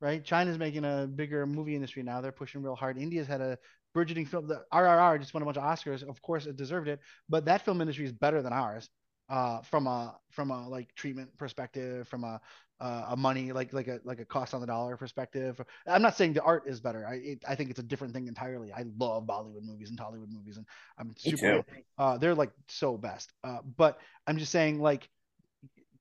right? 0.00 0.22
China's 0.22 0.58
making 0.58 0.84
a 0.84 1.06
bigger 1.06 1.46
movie 1.46 1.74
industry 1.74 2.02
now. 2.02 2.20
They're 2.20 2.32
pushing 2.32 2.62
real 2.62 2.76
hard. 2.76 2.98
India's 2.98 3.26
had 3.26 3.40
a 3.40 3.58
burgeoning 3.94 4.26
film. 4.26 4.46
The 4.46 4.62
RRR 4.72 5.20
just 5.20 5.32
won 5.32 5.42
a 5.42 5.46
bunch 5.46 5.56
of 5.56 5.64
Oscars. 5.64 6.02
Of 6.02 6.20
course, 6.20 6.46
it 6.46 6.56
deserved 6.56 6.88
it. 6.88 7.00
But 7.28 7.46
that 7.46 7.64
film 7.64 7.80
industry 7.80 8.04
is 8.04 8.12
better 8.12 8.42
than 8.42 8.52
ours 8.52 8.90
uh, 9.28 9.60
from 9.62 9.86
a 9.86 10.16
from 10.30 10.50
a 10.50 10.68
like 10.68 10.94
treatment 10.94 11.36
perspective, 11.38 12.08
from 12.08 12.24
a 12.24 12.40
uh, 12.80 13.06
a 13.10 13.16
money 13.16 13.52
like 13.52 13.72
like 13.72 13.88
a 13.88 14.00
like 14.04 14.20
a 14.20 14.24
cost 14.24 14.54
on 14.54 14.60
the 14.60 14.66
dollar 14.66 14.96
perspective. 14.96 15.60
I'm 15.86 16.02
not 16.02 16.16
saying 16.16 16.34
the 16.34 16.42
art 16.42 16.64
is 16.66 16.80
better. 16.80 17.06
I 17.06 17.14
it, 17.14 17.44
I 17.48 17.54
think 17.54 17.70
it's 17.70 17.78
a 17.78 17.84
different 17.84 18.12
thing 18.12 18.26
entirely. 18.26 18.72
I 18.72 18.84
love 18.98 19.24
Bollywood 19.26 19.62
movies 19.62 19.90
and 19.90 19.98
Hollywood 19.98 20.30
movies, 20.30 20.56
and 20.56 20.66
I'm 20.98 21.14
super. 21.16 21.62
Uh, 21.98 22.18
they're 22.18 22.34
like 22.34 22.50
so 22.68 22.96
best. 22.96 23.32
Uh, 23.42 23.58
but 23.76 23.98
I'm 24.26 24.38
just 24.38 24.52
saying 24.52 24.80
like. 24.80 25.08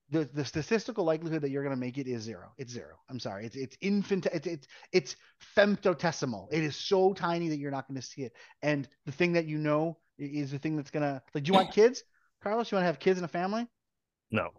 The, 0.09 0.29
the 0.31 0.45
statistical 0.45 1.05
likelihood 1.05 1.41
that 1.41 1.49
you're 1.49 1.63
going 1.63 1.75
to 1.75 1.79
make 1.79 1.97
it 1.97 2.07
is 2.07 2.21
zero. 2.21 2.51
It's 2.59 2.71
zero. 2.71 2.99
I'm 3.09 3.19
sorry. 3.19 3.47
It's 3.47 3.55
it's 3.55 3.75
infant. 3.81 4.27
It's 4.31 4.45
it's 4.45 4.67
it's 4.91 5.15
femtotesimal. 5.57 6.49
It 6.51 6.63
is 6.63 6.75
so 6.75 7.13
tiny 7.13 7.49
that 7.49 7.57
you're 7.57 7.71
not 7.71 7.87
going 7.87 7.99
to 7.99 8.05
see 8.05 8.21
it. 8.21 8.33
And 8.61 8.87
the 9.07 9.11
thing 9.11 9.33
that 9.33 9.45
you 9.47 9.57
know 9.57 9.97
is 10.19 10.51
the 10.51 10.59
thing 10.59 10.75
that's 10.75 10.91
gonna 10.91 11.23
like. 11.33 11.45
Do 11.45 11.49
you 11.49 11.55
want 11.55 11.71
kids? 11.71 12.03
Carlos, 12.43 12.69
you 12.69 12.75
want 12.75 12.83
to 12.83 12.87
have 12.87 12.99
kids 12.99 13.17
and 13.17 13.25
a 13.25 13.29
family? 13.29 13.65
No. 14.29 14.49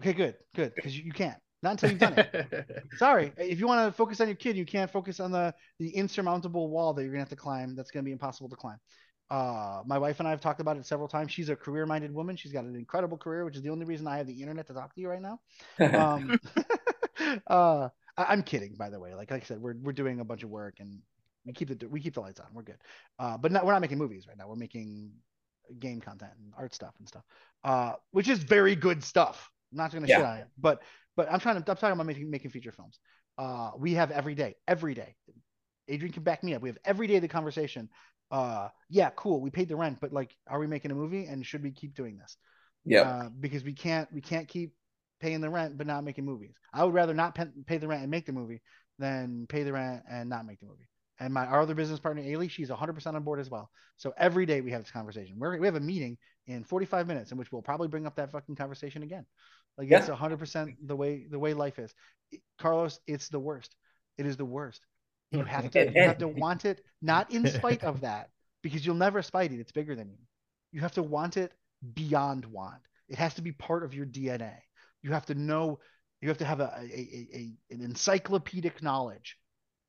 Okay, 0.00 0.14
good, 0.14 0.36
good, 0.54 0.72
because 0.74 0.96
you, 0.96 1.04
you 1.04 1.12
can't. 1.12 1.36
Not 1.62 1.72
until 1.72 1.90
you've 1.90 1.98
done 1.98 2.14
it. 2.16 2.66
Sorry, 2.98 3.32
if 3.36 3.58
you 3.58 3.66
want 3.66 3.86
to 3.86 3.96
focus 3.96 4.20
on 4.20 4.28
your 4.28 4.36
kid, 4.36 4.56
you 4.56 4.64
can't 4.64 4.90
focus 4.90 5.18
on 5.18 5.32
the 5.32 5.52
the 5.80 5.90
insurmountable 5.90 6.68
wall 6.68 6.94
that 6.94 7.02
you're 7.02 7.10
gonna 7.10 7.20
have 7.20 7.28
to 7.30 7.36
climb. 7.36 7.74
That's 7.74 7.90
gonna 7.90 8.04
be 8.04 8.12
impossible 8.12 8.48
to 8.48 8.56
climb. 8.56 8.78
Uh, 9.28 9.82
my 9.84 9.98
wife 9.98 10.20
and 10.20 10.28
I 10.28 10.30
have 10.30 10.40
talked 10.40 10.60
about 10.60 10.76
it 10.76 10.86
several 10.86 11.08
times. 11.08 11.32
She's 11.32 11.48
a 11.48 11.56
career-minded 11.56 12.14
woman. 12.14 12.36
She's 12.36 12.52
got 12.52 12.64
an 12.64 12.76
incredible 12.76 13.18
career, 13.18 13.44
which 13.44 13.56
is 13.56 13.62
the 13.62 13.70
only 13.70 13.84
reason 13.84 14.06
I 14.06 14.16
have 14.18 14.26
the 14.26 14.40
internet 14.40 14.68
to 14.68 14.72
talk 14.72 14.94
to 14.94 15.00
you 15.00 15.08
right 15.08 15.20
now. 15.20 15.40
Um, 15.80 16.38
uh, 17.48 17.88
I, 18.16 18.32
am 18.32 18.42
kidding, 18.42 18.76
by 18.76 18.88
the 18.88 19.00
way. 19.00 19.14
Like, 19.14 19.30
like 19.30 19.42
I 19.42 19.46
said, 19.46 19.60
we're 19.60 19.74
we're 19.82 19.92
doing 19.92 20.20
a 20.20 20.24
bunch 20.24 20.44
of 20.44 20.50
work 20.50 20.76
and 20.78 21.00
we 21.44 21.52
keep 21.52 21.68
the 21.68 21.88
we 21.88 22.00
keep 22.00 22.14
the 22.14 22.20
lights 22.20 22.40
on. 22.40 22.46
We're 22.54 22.62
good. 22.62 22.78
Uh, 23.18 23.36
but 23.36 23.50
not, 23.52 23.66
we're 23.66 23.72
not 23.72 23.82
making 23.82 23.98
movies 23.98 24.26
right 24.28 24.38
now. 24.38 24.48
We're 24.48 24.54
making 24.54 25.10
game 25.78 26.00
content 26.00 26.32
and 26.38 26.52
art 26.56 26.74
stuff 26.74 26.94
and 26.98 27.08
stuff, 27.08 27.24
uh, 27.64 27.92
which 28.10 28.28
is 28.28 28.38
very 28.38 28.74
good 28.74 29.02
stuff. 29.02 29.50
I'm 29.72 29.78
not 29.78 29.92
going 29.92 30.04
to 30.04 30.08
yeah. 30.08 30.16
shit 30.16 30.26
on 30.26 30.36
it, 30.38 30.48
but 30.58 30.82
but 31.16 31.30
I'm 31.30 31.40
trying 31.40 31.62
to 31.62 31.70
I'm 31.70 31.76
talking 31.76 31.92
about 31.92 32.06
making 32.06 32.30
making 32.30 32.50
feature 32.50 32.72
films. 32.72 32.98
Uh, 33.36 33.70
we 33.78 33.94
have 33.94 34.10
every 34.10 34.34
day, 34.34 34.54
every 34.66 34.94
day. 34.94 35.14
Adrian 35.88 36.12
can 36.12 36.22
back 36.22 36.42
me 36.42 36.54
up. 36.54 36.62
We 36.62 36.68
have 36.68 36.78
every 36.84 37.06
day 37.06 37.18
the 37.18 37.28
conversation. 37.28 37.88
Uh, 38.30 38.68
yeah, 38.90 39.10
cool. 39.16 39.40
We 39.40 39.50
paid 39.50 39.68
the 39.68 39.76
rent, 39.76 39.98
but 40.00 40.12
like, 40.12 40.34
are 40.46 40.58
we 40.58 40.66
making 40.66 40.90
a 40.90 40.94
movie? 40.94 41.24
And 41.24 41.44
should 41.44 41.62
we 41.62 41.70
keep 41.70 41.94
doing 41.94 42.18
this? 42.18 42.36
Yeah. 42.84 43.02
Uh, 43.02 43.28
because 43.40 43.64
we 43.64 43.72
can't 43.72 44.10
we 44.12 44.20
can't 44.20 44.48
keep 44.48 44.72
paying 45.20 45.40
the 45.40 45.50
rent 45.50 45.76
but 45.76 45.86
not 45.86 46.04
making 46.04 46.24
movies. 46.24 46.54
I 46.72 46.84
would 46.84 46.94
rather 46.94 47.14
not 47.14 47.38
pay 47.66 47.78
the 47.78 47.88
rent 47.88 48.02
and 48.02 48.10
make 48.10 48.26
the 48.26 48.32
movie 48.32 48.60
than 48.98 49.46
pay 49.48 49.62
the 49.62 49.72
rent 49.72 50.02
and 50.10 50.28
not 50.28 50.46
make 50.46 50.60
the 50.60 50.66
movie 50.66 50.88
and 51.20 51.32
my 51.32 51.46
our 51.46 51.60
other 51.60 51.74
business 51.74 51.98
partner 51.98 52.22
Ailey, 52.22 52.50
she's 52.50 52.70
100% 52.70 53.14
on 53.14 53.22
board 53.22 53.40
as 53.40 53.50
well. 53.50 53.70
So 53.96 54.12
every 54.16 54.46
day 54.46 54.60
we 54.60 54.70
have 54.70 54.82
this 54.82 54.90
conversation. 54.90 55.36
We're, 55.38 55.58
we 55.58 55.66
have 55.66 55.74
a 55.74 55.80
meeting 55.80 56.16
in 56.46 56.64
45 56.64 57.06
minutes 57.06 57.32
in 57.32 57.38
which 57.38 57.50
we'll 57.50 57.62
probably 57.62 57.88
bring 57.88 58.06
up 58.06 58.16
that 58.16 58.30
fucking 58.30 58.54
conversation 58.54 59.02
again. 59.02 59.26
Like 59.76 59.90
yeah. 59.90 59.98
it's 59.98 60.08
100% 60.08 60.76
the 60.84 60.96
way 60.96 61.26
the 61.30 61.38
way 61.38 61.54
life 61.54 61.78
is. 61.78 61.94
It, 62.30 62.40
Carlos, 62.58 63.00
it's 63.06 63.28
the 63.28 63.38
worst. 63.38 63.74
It 64.16 64.26
is 64.26 64.36
the 64.36 64.44
worst. 64.44 64.80
You 65.30 65.44
have 65.44 65.70
to 65.70 65.92
you 65.92 66.02
have 66.02 66.18
to 66.18 66.28
want 66.44 66.64
it 66.64 66.82
not 67.02 67.32
in 67.32 67.46
spite 67.46 67.84
of 67.84 68.00
that 68.00 68.30
because 68.62 68.84
you'll 68.84 68.96
never 68.96 69.22
spite 69.22 69.52
it. 69.52 69.60
It's 69.60 69.72
bigger 69.72 69.94
than 69.94 70.08
you. 70.10 70.18
You 70.72 70.80
have 70.80 70.92
to 70.92 71.02
want 71.02 71.36
it 71.36 71.52
beyond 71.94 72.44
want. 72.46 72.80
It 73.08 73.18
has 73.18 73.34
to 73.34 73.42
be 73.42 73.52
part 73.52 73.84
of 73.84 73.94
your 73.94 74.06
DNA. 74.06 74.54
You 75.02 75.12
have 75.12 75.26
to 75.26 75.34
know. 75.34 75.78
You 76.20 76.28
have 76.28 76.38
to 76.38 76.44
have 76.44 76.60
a, 76.60 76.72
a, 76.80 76.84
a, 76.84 77.28
a 77.34 77.74
an 77.74 77.82
encyclopedic 77.82 78.82
knowledge 78.82 79.36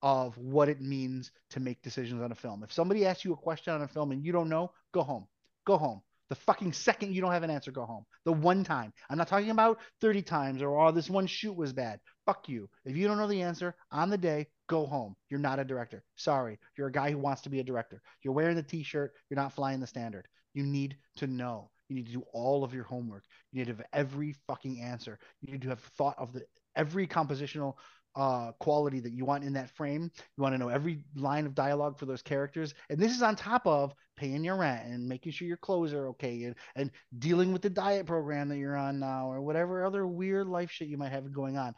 of 0.01 0.37
what 0.37 0.69
it 0.69 0.81
means 0.81 1.31
to 1.51 1.59
make 1.59 1.81
decisions 1.81 2.21
on 2.21 2.31
a 2.31 2.35
film. 2.35 2.63
If 2.63 2.71
somebody 2.71 3.05
asks 3.05 3.25
you 3.25 3.33
a 3.33 3.37
question 3.37 3.73
on 3.73 3.81
a 3.81 3.87
film 3.87 4.11
and 4.11 4.23
you 4.23 4.31
don't 4.31 4.49
know, 4.49 4.71
go 4.93 5.03
home. 5.03 5.27
Go 5.65 5.77
home. 5.77 6.01
The 6.29 6.35
fucking 6.35 6.73
second 6.73 7.13
you 7.13 7.21
don't 7.21 7.31
have 7.31 7.43
an 7.43 7.49
answer, 7.49 7.71
go 7.71 7.85
home. 7.85 8.05
The 8.23 8.31
one 8.31 8.63
time. 8.63 8.93
I'm 9.09 9.17
not 9.17 9.27
talking 9.27 9.49
about 9.49 9.79
30 9.99 10.21
times 10.21 10.61
or 10.61 10.79
oh, 10.79 10.91
this 10.91 11.09
one 11.09 11.25
shoot 11.25 11.55
was 11.55 11.73
bad. 11.73 11.99
Fuck 12.25 12.47
you. 12.47 12.69
If 12.85 12.95
you 12.95 13.07
don't 13.07 13.17
know 13.17 13.27
the 13.27 13.41
answer 13.41 13.75
on 13.91 14.09
the 14.09 14.17
day, 14.17 14.47
go 14.67 14.85
home. 14.85 15.15
You're 15.29 15.39
not 15.39 15.59
a 15.59 15.65
director. 15.65 16.03
Sorry. 16.15 16.59
You're 16.77 16.87
a 16.87 16.91
guy 16.91 17.11
who 17.11 17.17
wants 17.17 17.41
to 17.41 17.49
be 17.49 17.59
a 17.59 17.63
director. 17.63 18.01
You're 18.23 18.33
wearing 18.33 18.55
the 18.55 18.63
t-shirt. 18.63 19.13
You're 19.29 19.39
not 19.39 19.53
flying 19.53 19.79
the 19.79 19.87
standard. 19.87 20.27
You 20.53 20.63
need 20.63 20.97
to 21.17 21.27
know. 21.27 21.71
You 21.89 21.95
need 21.95 22.05
to 22.05 22.13
do 22.13 22.23
all 22.31 22.63
of 22.63 22.73
your 22.75 22.83
homework. 22.83 23.23
You 23.51 23.59
need 23.59 23.65
to 23.65 23.75
have 23.77 23.85
every 23.91 24.35
fucking 24.47 24.79
answer. 24.81 25.17
You 25.41 25.51
need 25.51 25.63
to 25.63 25.69
have 25.69 25.79
thought 25.97 26.15
of 26.19 26.33
the 26.33 26.43
every 26.75 27.07
compositional 27.07 27.73
uh, 28.15 28.51
quality 28.59 28.99
that 28.99 29.13
you 29.13 29.25
want 29.25 29.43
in 29.43 29.53
that 29.53 29.69
frame. 29.75 30.11
You 30.37 30.41
want 30.41 30.53
to 30.53 30.57
know 30.57 30.69
every 30.69 31.03
line 31.15 31.45
of 31.45 31.55
dialogue 31.55 31.99
for 31.99 32.05
those 32.05 32.21
characters. 32.21 32.73
And 32.89 32.99
this 32.99 33.15
is 33.15 33.21
on 33.21 33.35
top 33.35 33.65
of 33.67 33.93
paying 34.17 34.43
your 34.43 34.57
rent 34.57 34.87
and 34.87 35.07
making 35.07 35.31
sure 35.31 35.47
your 35.47 35.57
clothes 35.57 35.93
are 35.93 36.09
okay 36.09 36.43
and, 36.43 36.55
and 36.75 36.91
dealing 37.17 37.53
with 37.53 37.61
the 37.61 37.69
diet 37.69 38.05
program 38.05 38.49
that 38.49 38.57
you're 38.57 38.75
on 38.75 38.99
now 38.99 39.31
or 39.31 39.41
whatever 39.41 39.85
other 39.85 40.05
weird 40.05 40.47
life 40.47 40.71
shit 40.71 40.87
you 40.87 40.97
might 40.97 41.11
have 41.11 41.31
going 41.31 41.57
on. 41.57 41.73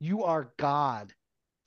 You 0.00 0.24
are 0.24 0.52
God 0.58 1.12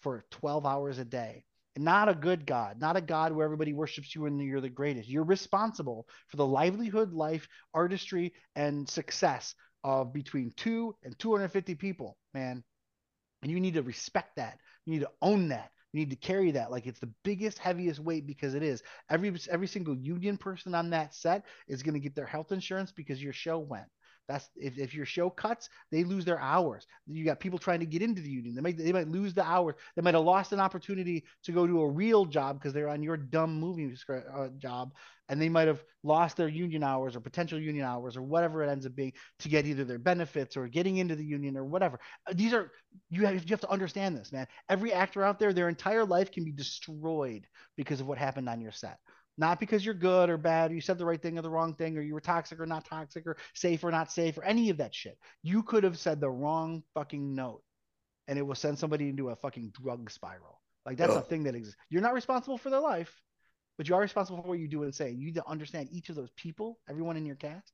for 0.01 0.25
12 0.31 0.65
hours 0.65 0.99
a 0.99 1.05
day. 1.05 1.45
Not 1.77 2.07
a 2.07 2.15
good 2.15 2.45
God, 2.45 2.79
not 2.79 2.95
a 2.95 3.01
God 3.01 3.33
where 3.33 3.43
everybody 3.43 3.73
worships 3.73 4.15
you 4.15 4.25
and 4.27 4.41
you're 4.41 4.61
the 4.61 4.69
greatest. 4.69 5.09
You're 5.09 5.25
responsible 5.25 6.07
for 6.29 6.37
the 6.37 6.45
livelihood, 6.45 7.11
life, 7.11 7.49
artistry, 7.73 8.33
and 8.55 8.87
success 8.87 9.55
of 9.83 10.13
between 10.13 10.53
two 10.55 10.95
and 11.03 11.17
250 11.19 11.75
people, 11.75 12.17
man 12.33 12.63
and 13.45 13.53
you 13.53 13.61
need 13.61 13.75
to 13.75 13.83
respect 13.83 14.35
that 14.37 14.59
You 14.85 14.93
need 14.93 15.01
to 15.01 15.11
own 15.21 15.49
that. 15.49 15.71
You 15.93 16.01
need 16.01 16.09
to 16.11 16.17
carry 16.17 16.51
that 16.51 16.71
like 16.71 16.87
it's 16.87 16.99
the 16.99 17.13
biggest, 17.23 17.59
heaviest 17.59 18.01
weight 18.01 18.27
because 18.27 18.55
it 18.55 18.63
is. 18.63 18.83
Every 19.09 19.33
every 19.49 19.67
single 19.67 19.95
union 19.95 20.37
person 20.37 20.75
on 20.75 20.89
that 20.91 21.13
set 21.15 21.45
is 21.67 21.83
going 21.83 21.93
to 21.93 22.01
get 22.01 22.15
their 22.15 22.25
health 22.25 22.51
insurance 22.51 22.91
because 22.91 23.23
your 23.23 23.33
show 23.33 23.59
went. 23.59 23.87
That's 24.27 24.49
if, 24.55 24.77
if 24.77 24.93
your 24.93 25.05
show 25.05 25.29
cuts, 25.29 25.69
they 25.91 26.03
lose 26.03 26.25
their 26.25 26.39
hours. 26.39 26.87
You 27.05 27.23
got 27.25 27.39
people 27.39 27.59
trying 27.59 27.79
to 27.81 27.85
get 27.85 28.01
into 28.01 28.21
the 28.21 28.29
union. 28.29 28.55
They 28.55 28.61
might 28.61 28.77
they 28.77 28.91
might 28.91 29.07
lose 29.07 29.33
the 29.33 29.43
hours. 29.43 29.75
They 29.95 30.01
might 30.01 30.15
have 30.15 30.23
lost 30.23 30.51
an 30.51 30.59
opportunity 30.59 31.25
to 31.43 31.51
go 31.51 31.67
to 31.67 31.81
a 31.81 31.89
real 31.89 32.25
job 32.25 32.59
because 32.59 32.73
they're 32.73 32.89
on 32.89 33.03
your 33.03 33.17
dumb 33.17 33.59
movie 33.59 33.95
uh, 34.09 34.47
job, 34.57 34.93
and 35.29 35.39
they 35.39 35.49
might 35.49 35.67
have 35.67 35.83
lost 36.03 36.37
their 36.37 36.47
union 36.47 36.83
hours 36.83 37.15
or 37.15 37.19
potential 37.19 37.59
union 37.59 37.85
hours 37.85 38.17
or 38.17 38.21
whatever 38.23 38.63
it 38.63 38.69
ends 38.69 38.85
up 38.85 38.95
being 38.95 39.13
to 39.39 39.49
get 39.49 39.65
either 39.65 39.83
their 39.83 39.99
benefits 39.99 40.57
or 40.57 40.67
getting 40.67 40.97
into 40.97 41.15
the 41.15 41.25
union 41.25 41.55
or 41.57 41.65
whatever. 41.65 41.99
Uh, 42.27 42.33
these 42.35 42.53
are 42.53 42.71
you 43.09 43.25
have 43.25 43.35
you 43.35 43.49
have 43.49 43.61
to 43.61 43.69
understand 43.69 44.17
this, 44.17 44.31
man. 44.31 44.47
Every 44.69 44.91
actor 44.93 45.23
out 45.23 45.39
there, 45.39 45.53
their 45.53 45.69
entire 45.69 46.05
life 46.05 46.31
can 46.31 46.43
be 46.45 46.51
destroyed 46.51 47.45
because 47.77 48.01
of 48.01 48.07
what 48.07 48.17
happened 48.17 48.49
on 48.49 48.61
your 48.61 48.71
set 48.71 48.97
not 49.37 49.59
because 49.59 49.83
you're 49.83 49.93
good 49.93 50.29
or 50.29 50.37
bad, 50.37 50.71
or 50.71 50.75
you 50.75 50.81
said 50.81 50.97
the 50.97 51.05
right 51.05 51.21
thing 51.21 51.37
or 51.37 51.41
the 51.41 51.49
wrong 51.49 51.73
thing, 51.73 51.97
or 51.97 52.01
you 52.01 52.13
were 52.13 52.21
toxic 52.21 52.59
or 52.59 52.65
not 52.65 52.85
toxic, 52.85 53.25
or 53.27 53.37
safe 53.53 53.83
or 53.83 53.91
not 53.91 54.11
safe, 54.11 54.37
or 54.37 54.43
any 54.43 54.69
of 54.69 54.77
that 54.77 54.95
shit. 54.95 55.17
You 55.43 55.63
could 55.63 55.83
have 55.83 55.97
said 55.97 56.19
the 56.19 56.29
wrong 56.29 56.83
fucking 56.93 57.35
note, 57.35 57.61
and 58.27 58.39
it 58.39 58.43
will 58.43 58.55
send 58.55 58.79
somebody 58.79 59.09
into 59.09 59.29
a 59.29 59.35
fucking 59.35 59.71
drug 59.71 60.09
spiral. 60.09 60.61
Like 60.85 60.97
that's 60.97 61.13
oh. 61.13 61.19
a 61.19 61.21
thing 61.21 61.43
that 61.43 61.55
exists. 61.55 61.77
You're 61.89 62.01
not 62.01 62.13
responsible 62.13 62.57
for 62.57 62.69
their 62.69 62.79
life, 62.79 63.21
but 63.77 63.89
you 63.89 63.95
are 63.95 64.01
responsible 64.01 64.41
for 64.41 64.49
what 64.49 64.59
you 64.59 64.67
do 64.67 64.83
and 64.83 64.93
say. 64.93 65.11
You 65.11 65.25
need 65.25 65.35
to 65.35 65.47
understand 65.47 65.89
each 65.91 66.09
of 66.09 66.15
those 66.15 66.31
people, 66.37 66.79
everyone 66.89 67.17
in 67.17 67.25
your 67.25 67.35
cast. 67.35 67.73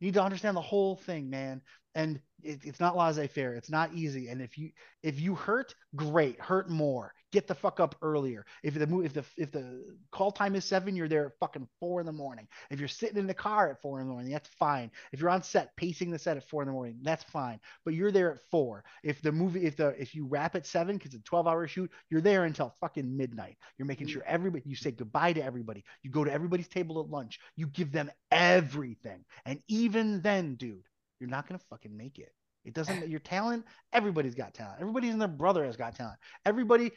You 0.00 0.06
need 0.06 0.14
to 0.14 0.22
understand 0.22 0.56
the 0.56 0.62
whole 0.62 0.96
thing, 0.96 1.30
man 1.30 1.62
and 1.96 2.20
it, 2.42 2.60
it's 2.62 2.78
not 2.78 2.96
laissez-faire 2.96 3.54
it's 3.54 3.70
not 3.70 3.92
easy 3.92 4.28
and 4.28 4.40
if 4.40 4.56
you 4.56 4.70
if 5.02 5.18
you 5.18 5.34
hurt 5.34 5.74
great 5.96 6.40
hurt 6.40 6.70
more 6.70 7.12
get 7.36 7.46
the 7.46 7.54
fuck 7.54 7.80
up 7.80 7.94
earlier. 8.00 8.46
If 8.62 8.74
the 8.74 9.00
if 9.00 9.12
the 9.12 9.24
if 9.36 9.52
the 9.52 9.84
call 10.10 10.32
time 10.32 10.56
is 10.56 10.64
seven 10.64 10.96
you're 10.96 11.06
there 11.06 11.26
at 11.26 11.38
fucking 11.38 11.68
four 11.78 12.00
in 12.00 12.06
the 12.06 12.12
morning. 12.12 12.48
If 12.70 12.78
you're 12.78 12.88
sitting 12.88 13.18
in 13.18 13.26
the 13.26 13.34
car 13.34 13.68
at 13.68 13.82
four 13.82 14.00
in 14.00 14.06
the 14.06 14.12
morning 14.12 14.32
that's 14.32 14.48
fine. 14.48 14.90
If 15.12 15.20
you're 15.20 15.28
on 15.28 15.42
set 15.42 15.76
pacing 15.76 16.10
the 16.10 16.18
set 16.18 16.38
at 16.38 16.48
four 16.48 16.62
in 16.62 16.66
the 16.68 16.72
morning 16.72 16.96
that's 17.02 17.24
fine. 17.24 17.60
But 17.84 17.92
you're 17.92 18.10
there 18.10 18.32
at 18.32 18.40
four. 18.50 18.84
If 19.04 19.20
the 19.20 19.32
movie 19.32 19.66
if 19.66 19.76
the 19.76 19.88
if 20.00 20.14
you 20.14 20.24
wrap 20.26 20.54
at 20.56 20.66
seven 20.66 20.96
because 20.96 21.12
it's 21.12 21.20
a 21.20 21.24
12 21.24 21.46
hour 21.46 21.68
shoot 21.68 21.90
you're 22.08 22.22
there 22.22 22.44
until 22.44 22.74
fucking 22.80 23.14
midnight. 23.14 23.58
You're 23.76 23.86
making 23.86 24.06
sure 24.06 24.22
everybody 24.26 24.62
you 24.66 24.76
say 24.76 24.92
goodbye 24.92 25.34
to 25.34 25.44
everybody. 25.44 25.84
You 26.02 26.10
go 26.10 26.24
to 26.24 26.32
everybody's 26.32 26.68
table 26.68 27.00
at 27.00 27.10
lunch. 27.10 27.38
You 27.54 27.66
give 27.66 27.92
them 27.92 28.10
everything. 28.30 29.24
And 29.44 29.60
even 29.68 30.22
then 30.22 30.54
dude 30.54 30.84
you're 31.20 31.30
not 31.30 31.46
gonna 31.46 31.60
fucking 31.70 31.94
make 31.94 32.18
it. 32.18 32.32
It 32.66 32.74
doesn't 32.74 33.08
your 33.08 33.20
talent, 33.20 33.64
everybody's 33.92 34.34
got 34.34 34.52
talent. 34.52 34.80
Everybody's 34.80 35.12
and 35.12 35.20
their 35.20 35.28
brother 35.28 35.64
has 35.64 35.76
got 35.76 35.94
talent. 35.94 36.18
Everybody, 36.44 36.90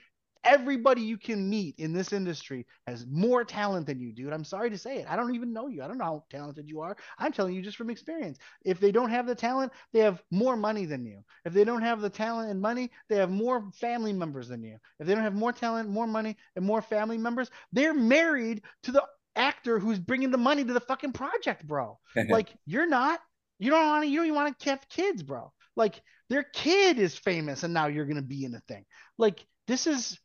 everybody 0.44 1.02
you 1.02 1.18
can 1.18 1.50
meet 1.50 1.76
in 1.78 1.94
this 1.94 2.14
industry 2.14 2.66
has 2.88 3.06
more 3.08 3.44
talent 3.44 3.88
than 3.88 4.00
you, 4.00 4.14
dude. 4.14 4.34
I'm 4.34 4.44
sorry 4.44 4.70
to 4.70 4.78
say 4.78 4.98
it. 4.98 5.08
I 5.10 5.16
don't 5.16 5.36
even 5.36 5.54
know 5.54 5.68
you. 5.68 5.84
I 5.84 5.88
don't 5.88 5.98
know 5.98 6.06
how 6.06 6.24
talented 6.30 6.70
you 6.70 6.82
are. 6.82 6.96
I'm 7.18 7.32
telling 7.32 7.54
you 7.54 7.62
just 7.62 7.78
from 7.78 7.90
experience. 7.90 8.38
If 8.64 8.80
they 8.80 8.92
don't 8.92 9.10
have 9.10 9.28
the 9.28 9.36
talent, 9.36 9.72
they 9.94 10.00
have 10.00 10.22
more 10.32 10.56
money 10.56 10.86
than 10.86 11.06
you. 11.06 11.24
If 11.46 11.54
they 11.54 11.64
don't 11.64 11.82
have 11.82 12.02
the 12.02 12.10
talent 12.10 12.52
and 12.52 12.62
money, 12.62 12.92
they 13.10 13.18
have 13.18 13.32
more 13.32 13.70
family 13.74 14.14
members 14.14 14.48
than 14.48 14.64
you. 14.64 14.78
If 15.00 15.08
they 15.08 15.14
don't 15.16 15.24
have 15.24 15.36
more 15.36 15.52
talent, 15.52 15.90
more 15.90 16.08
money, 16.08 16.38
and 16.56 16.66
more 16.66 16.82
family 16.82 17.18
members, 17.18 17.50
they're 17.72 17.94
married 17.94 18.62
to 18.84 18.92
the 18.92 19.04
actor 19.36 19.80
who's 19.80 20.00
bringing 20.00 20.32
the 20.32 20.38
money 20.38 20.64
to 20.64 20.74
the 20.74 20.80
fucking 20.80 21.14
project, 21.14 21.66
bro. 21.68 22.00
like 22.30 22.50
you're 22.66 22.88
not. 22.88 23.20
You 23.60 23.72
don't 23.72 23.86
want 23.86 24.04
to. 24.06 24.10
You 24.10 24.26
don't 24.26 24.36
want 24.36 24.58
to 24.58 24.70
have 24.70 24.88
kids, 24.90 25.22
bro. 25.22 25.52
Like 25.76 26.02
their 26.30 26.44
kid 26.44 27.00
is 27.00 27.16
famous, 27.18 27.64
and 27.64 27.74
now 27.74 27.88
you're 27.88 28.06
gonna 28.06 28.22
be 28.22 28.46
in 28.46 28.56
a 28.56 28.62
thing. 28.68 28.86
Like 29.18 29.46
this 29.68 29.86
is 29.86 30.18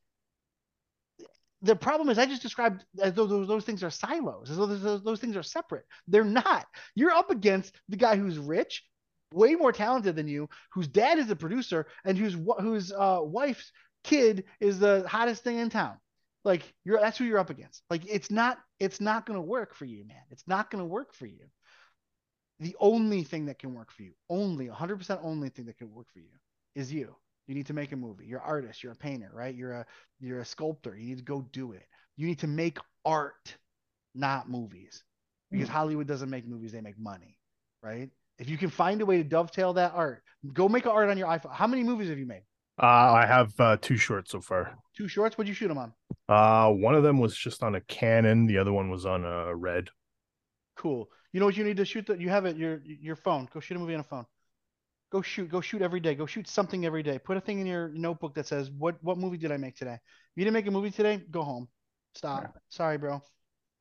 the 1.65 1.77
problem 1.77 2.09
is 2.09 2.19
I 2.19 2.27
just 2.27 2.43
described 2.43 2.85
as 3.01 3.15
though 3.15 3.27
those, 3.27 3.49
those 3.49 3.65
things 3.65 3.83
are 3.83 3.91
silos, 3.91 4.51
as 4.51 4.57
though 4.57 4.67
those, 4.67 5.03
those 5.03 5.21
things 5.21 5.37
are 5.37 5.43
separate. 5.43 5.85
They're 6.07 6.25
not. 6.25 6.67
You're 6.95 7.13
up 7.13 7.31
against 7.31 7.75
the 7.89 7.97
guy 7.97 8.17
who's 8.17 8.39
rich, 8.39 8.85
way 9.33 9.55
more 9.55 9.73
talented 9.73 10.17
than 10.17 10.29
you, 10.29 10.49
whose 10.73 10.89
dad 10.89 11.19
is 11.19 11.31
a 11.31 11.37
producer, 11.37 11.87
and 12.05 12.17
whose 12.17 12.37
whose 12.61 12.93
uh, 12.93 13.19
wife's 13.23 13.73
kid 14.05 14.45
is 14.61 14.79
the 14.79 15.05
hottest 15.09 15.43
thing 15.43 15.59
in 15.59 15.71
town. 15.71 15.97
Like 16.45 16.63
you're 16.85 17.01
that's 17.01 17.19
who 17.19 17.25
you're 17.25 17.39
up 17.39 17.51
against. 17.51 17.83
Like 17.91 18.03
it's 18.07 18.31
not 18.31 18.59
it's 18.79 19.01
not 19.01 19.27
gonna 19.27 19.43
work 19.43 19.75
for 19.75 19.87
you, 19.87 20.07
man. 20.07 20.23
It's 20.31 20.47
not 20.47 20.71
gonna 20.71 20.87
work 20.87 21.15
for 21.15 21.27
you 21.27 21.47
the 22.61 22.77
only 22.81 23.23
thing 23.23 23.47
that 23.47 23.59
can 23.59 23.75
work 23.75 23.91
for 23.91 24.03
you, 24.03 24.13
only 24.29 24.69
100% 24.69 25.19
only 25.23 25.49
thing 25.49 25.67
that 25.67 25.79
can 25.79 25.93
work 25.93 26.07
for 26.13 26.21
you 26.21 26.31
is 26.75 26.93
you. 26.93 27.15
You 27.47 27.55
need 27.55 27.67
to 27.67 27.75
make 27.75 27.93
a 27.93 27.97
movie. 27.97 28.27
You're 28.27 28.41
an 28.41 28.47
artist, 28.47 28.83
you're 28.83 28.93
a 28.93 28.97
painter, 28.97 29.31
right? 29.33 29.55
You're 29.55 29.73
a 29.73 29.87
you're 30.21 30.41
a 30.41 30.45
sculptor. 30.45 30.97
You 30.97 31.07
need 31.07 31.19
to 31.19 31.25
go 31.25 31.47
do 31.53 31.73
it. 31.73 31.87
You 32.17 32.27
need 32.27 32.39
to 32.41 32.47
make 32.47 32.79
art, 33.05 33.57
not 34.15 34.49
movies. 34.49 35.03
Because 35.51 35.69
mm. 35.69 35.73
Hollywood 35.73 36.07
doesn't 36.07 36.31
make 36.31 36.47
movies, 36.47 36.73
they 36.73 36.81
make 36.81 36.99
money, 36.99 37.39
right? 37.83 38.11
If 38.39 38.49
you 38.49 38.57
can 38.57 38.71
find 38.71 39.01
a 39.01 39.07
way 39.07 39.19
to 39.19 39.25
dovetail 39.25 39.75
that 39.75 39.93
art, 39.95 40.23
go 40.53 40.69
make 40.69 40.87
art 40.87 41.11
on 41.11 41.19
your 41.19 41.29
iPhone. 41.29 41.53
How 41.53 41.67
many 41.67 41.85
movies 41.85 42.09
have 42.09 42.19
you 42.19 42.27
made? 42.27 42.43
Uh, 42.83 43.13
I 43.13 43.27
have 43.27 43.53
uh, 43.61 43.77
two 43.81 43.97
shorts 43.97 44.33
so 44.33 44.41
far. 44.41 44.75
Two 44.97 45.07
shorts? 45.07 45.39
What'd 45.39 45.49
you 45.49 45.55
shoot 45.55 45.69
them 45.69 45.79
on? 45.79 45.93
Uh, 46.29 46.73
one 46.73 46.95
of 46.95 47.05
them 47.05 47.19
was 47.19 47.37
just 47.37 47.63
on 47.63 47.77
a 47.77 47.81
Canon. 47.83 48.47
The 48.47 48.59
other 48.59 48.73
one 48.73 48.91
was 48.91 49.07
on 49.07 49.25
a 49.25 49.55
Red. 49.55 49.89
Cool. 50.77 51.09
You 51.33 51.41
know 51.41 51.47
what 51.47 51.57
you 51.57 51.65
need 51.65 51.77
to 51.77 51.85
shoot? 51.85 52.07
That 52.07 52.21
you 52.21 52.29
have 52.31 52.47
it 52.47 52.57
your 52.57 52.81
your 52.85 53.17
phone. 53.17 53.49
Go 53.53 53.61
shoot 53.61 53.77
a 53.77 53.81
movie 53.81 53.95
on 53.95 54.01
a 54.01 54.05
phone. 54.05 54.27
Go 55.15 55.23
shoot. 55.23 55.49
Go 55.49 55.61
shoot 55.61 55.81
every 55.81 56.01
day. 56.01 56.17
Go 56.17 56.27
shoot 56.27 56.49
something 56.49 56.85
every 56.85 57.05
day. 57.05 57.21
Put 57.21 57.37
a 57.37 57.41
thing 57.41 57.61
in 57.61 57.69
your 57.69 57.89
notebook 57.91 58.35
that 58.35 58.49
says 58.49 58.73
what 58.73 58.97
what 59.01 59.17
movie 59.17 59.37
did 59.37 59.53
I 59.53 59.57
make 59.57 59.77
today? 59.77 59.95
If 59.95 60.01
you 60.35 60.43
didn't 60.43 60.55
make 60.55 60.67
a 60.67 60.73
movie 60.73 60.91
today, 60.91 61.23
go 61.31 61.45
home. 61.45 61.69
Stop. 62.17 62.43
Yeah. 62.43 62.49
Sorry, 62.69 62.99
bro. 62.99 63.23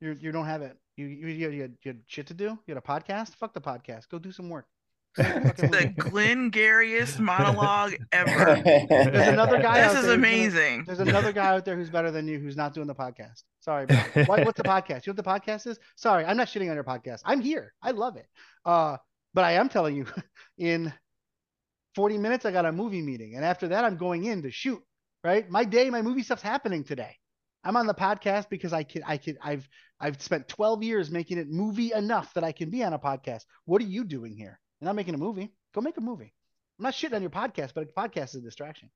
You 0.00 0.16
you 0.20 0.30
don't 0.30 0.46
have 0.46 0.62
it. 0.62 0.76
You 0.96 1.06
you 1.06 1.26
you, 1.26 1.50
you, 1.50 1.62
had, 1.62 1.72
you 1.82 1.88
had 1.88 2.00
shit 2.06 2.28
to 2.28 2.34
do. 2.34 2.44
You 2.44 2.74
had 2.74 2.76
a 2.76 2.80
podcast. 2.80 3.34
Fuck 3.34 3.52
the 3.52 3.60
podcast. 3.60 4.08
Go 4.10 4.20
do 4.20 4.30
some 4.30 4.48
work. 4.48 4.66
the 5.16 5.92
Glengarriest 5.98 7.18
monologue 7.18 7.94
ever. 8.12 8.62
There's 8.88 9.26
another 9.26 9.60
guy. 9.60 9.88
This 9.88 9.98
is 9.98 10.06
there 10.06 10.14
amazing. 10.14 10.84
Gonna, 10.84 10.86
there's 10.86 11.00
another 11.00 11.32
guy 11.32 11.46
out 11.46 11.64
there 11.64 11.74
who's 11.74 11.90
better 11.90 12.12
than 12.12 12.28
you 12.28 12.38
who's 12.38 12.56
not 12.56 12.74
doing 12.74 12.86
the 12.86 12.94
podcast. 12.94 13.42
Sorry, 13.58 13.86
what, 14.26 14.44
what's 14.44 14.56
the 14.56 14.62
podcast? 14.62 15.04
You 15.04 15.12
know 15.12 15.22
what 15.22 15.42
the 15.42 15.50
podcast 15.50 15.66
is? 15.66 15.80
Sorry, 15.96 16.24
I'm 16.24 16.36
not 16.36 16.46
shitting 16.46 16.68
on 16.68 16.76
your 16.76 16.84
podcast. 16.84 17.22
I'm 17.24 17.40
here. 17.40 17.72
I 17.82 17.90
love 17.90 18.16
it. 18.16 18.26
Uh, 18.64 18.98
but 19.34 19.44
I 19.44 19.52
am 19.52 19.68
telling 19.68 19.96
you, 19.96 20.06
in 20.58 20.92
40 21.94 22.18
minutes, 22.18 22.44
I 22.44 22.52
got 22.52 22.66
a 22.66 22.72
movie 22.72 23.02
meeting, 23.02 23.34
and 23.36 23.44
after 23.44 23.68
that, 23.68 23.84
I'm 23.84 23.96
going 23.96 24.24
in 24.24 24.42
to 24.42 24.50
shoot. 24.50 24.82
Right, 25.22 25.48
my 25.48 25.64
day, 25.64 25.88
my 25.88 26.02
movie 26.02 26.22
stuff's 26.22 26.42
happening 26.42 26.84
today. 26.84 27.16
I'm 27.64 27.78
on 27.78 27.86
the 27.86 27.94
podcast 27.94 28.50
because 28.50 28.74
I 28.74 28.82
can 28.82 29.02
I 29.06 29.16
can 29.16 29.38
I've 29.42 29.66
I've 29.98 30.20
spent 30.20 30.48
12 30.48 30.82
years 30.82 31.10
making 31.10 31.38
it 31.38 31.48
movie 31.48 31.92
enough 31.92 32.34
that 32.34 32.44
I 32.44 32.52
can 32.52 32.68
be 32.68 32.84
on 32.84 32.92
a 32.92 32.98
podcast. 32.98 33.44
What 33.64 33.80
are 33.80 33.86
you 33.86 34.04
doing 34.04 34.36
here? 34.36 34.60
You're 34.80 34.86
not 34.86 34.96
making 34.96 35.14
a 35.14 35.18
movie. 35.18 35.50
Go 35.74 35.80
make 35.80 35.96
a 35.96 36.02
movie. 36.02 36.34
I'm 36.78 36.82
not 36.82 36.92
shitting 36.92 37.14
on 37.14 37.22
your 37.22 37.30
podcast, 37.30 37.72
but 37.74 37.84
a 37.84 38.00
podcast 38.00 38.30
is 38.30 38.36
a 38.36 38.40
distraction. 38.42 38.90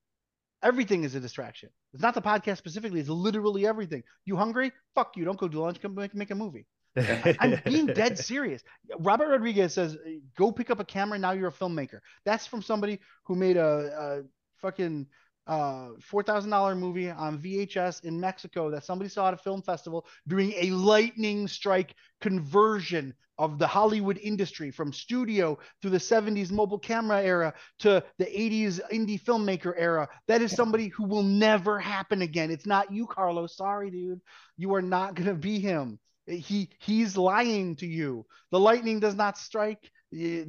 Everything 0.62 1.05
is 1.05 1.15
a 1.15 1.20
distraction. 1.20 1.70
It's 1.95 2.03
not 2.03 2.15
the 2.15 2.20
podcast 2.20 2.59
specifically. 2.59 3.01
It's 3.01 3.09
literally 3.09 3.66
everything. 3.66 4.03
You 4.25 4.37
hungry? 4.37 4.73
Fuck 4.95 5.16
you. 5.16 5.25
Don't 5.25 5.39
go 5.39 5.49
do 5.49 5.61
lunch. 5.61 5.81
Come 5.81 5.95
make, 5.95 6.15
make 6.15 6.31
a 6.31 6.35
movie. 6.35 6.66
I'm 7.41 7.61
being 7.65 7.87
dead 7.87 8.19
serious. 8.19 8.62
Robert 8.99 9.29
Rodriguez 9.29 9.75
says, 9.75 9.97
"Go 10.37 10.53
pick 10.53 10.70
up 10.70 10.81
a 10.81 10.85
camera. 10.85 11.19
Now 11.19 11.33
you're 11.33 11.49
a 11.49 11.53
filmmaker." 11.53 12.01
That's 12.25 12.47
from 12.47 12.62
somebody 12.62 13.01
who 13.25 13.35
made 13.35 13.57
a, 13.57 14.23
a 14.23 14.23
fucking 14.61 15.07
uh, 15.47 15.91
four 16.01 16.23
thousand 16.23 16.51
dollar 16.51 16.75
movie 16.75 17.11
on 17.11 17.39
VHS 17.39 18.05
in 18.05 18.20
Mexico 18.20 18.70
that 18.70 18.85
somebody 18.85 19.09
saw 19.09 19.29
at 19.29 19.35
a 19.35 19.39
film 19.39 19.62
festival 19.62 20.07
doing 20.27 20.53
a 20.57 20.70
lightning 20.70 21.49
strike 21.49 21.95
conversion 22.20 23.15
of 23.39 23.59
the 23.59 23.66
Hollywood 23.66 24.19
industry 24.19 24.70
from 24.70 24.93
studio 24.93 25.57
through 25.81 25.93
the 25.93 25.99
70s 25.99 26.51
mobile 26.51 26.79
camera 26.79 27.23
era 27.23 27.55
to 27.79 28.03
the 28.19 28.25
80s 28.25 28.81
indie 28.93 29.20
filmmaker 29.20 29.73
era. 29.77 30.09
That 30.27 30.43
is 30.43 30.53
somebody 30.53 30.89
who 30.89 31.05
will 31.05 31.23
never 31.23 31.79
happen 31.79 32.23
again. 32.23 32.51
It's 32.51 32.66
not 32.66 32.93
you, 32.93 33.07
Carlos. 33.07 33.57
Sorry, 33.57 33.91
dude. 33.91 34.20
You 34.57 34.75
are 34.75 34.83
not 34.83 35.15
gonna 35.15 35.35
be 35.35 35.61
him. 35.61 36.01
He 36.29 36.71
he's 36.79 37.17
lying 37.17 37.77
to 37.77 37.87
you. 37.87 38.27
The 38.51 38.61
lightning 38.61 39.01
does 39.01 39.15
not 39.15 39.39
strike. 39.39 39.91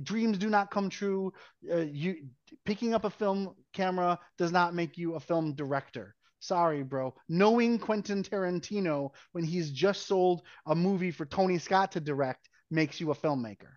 Dreams 0.03 0.37
do 0.37 0.49
not 0.49 0.71
come 0.71 0.89
true. 0.89 1.33
Uh, 1.71 1.77
you 1.77 2.27
picking 2.65 2.93
up 2.93 3.05
a 3.05 3.09
film 3.09 3.55
camera 3.73 4.19
does 4.37 4.51
not 4.51 4.73
make 4.73 4.97
you 4.97 5.15
a 5.15 5.19
film 5.19 5.53
director. 5.55 6.15
Sorry, 6.39 6.83
bro. 6.83 7.13
Knowing 7.27 7.79
Quentin 7.79 8.23
Tarantino 8.23 9.11
when 9.33 9.43
he's 9.43 9.71
just 9.71 10.07
sold 10.07 10.43
a 10.65 10.75
movie 10.75 11.11
for 11.11 11.25
Tony 11.25 11.57
Scott 11.57 11.91
to 11.93 11.99
direct 11.99 12.49
makes 12.71 12.99
you 12.99 13.11
a 13.11 13.15
filmmaker, 13.15 13.73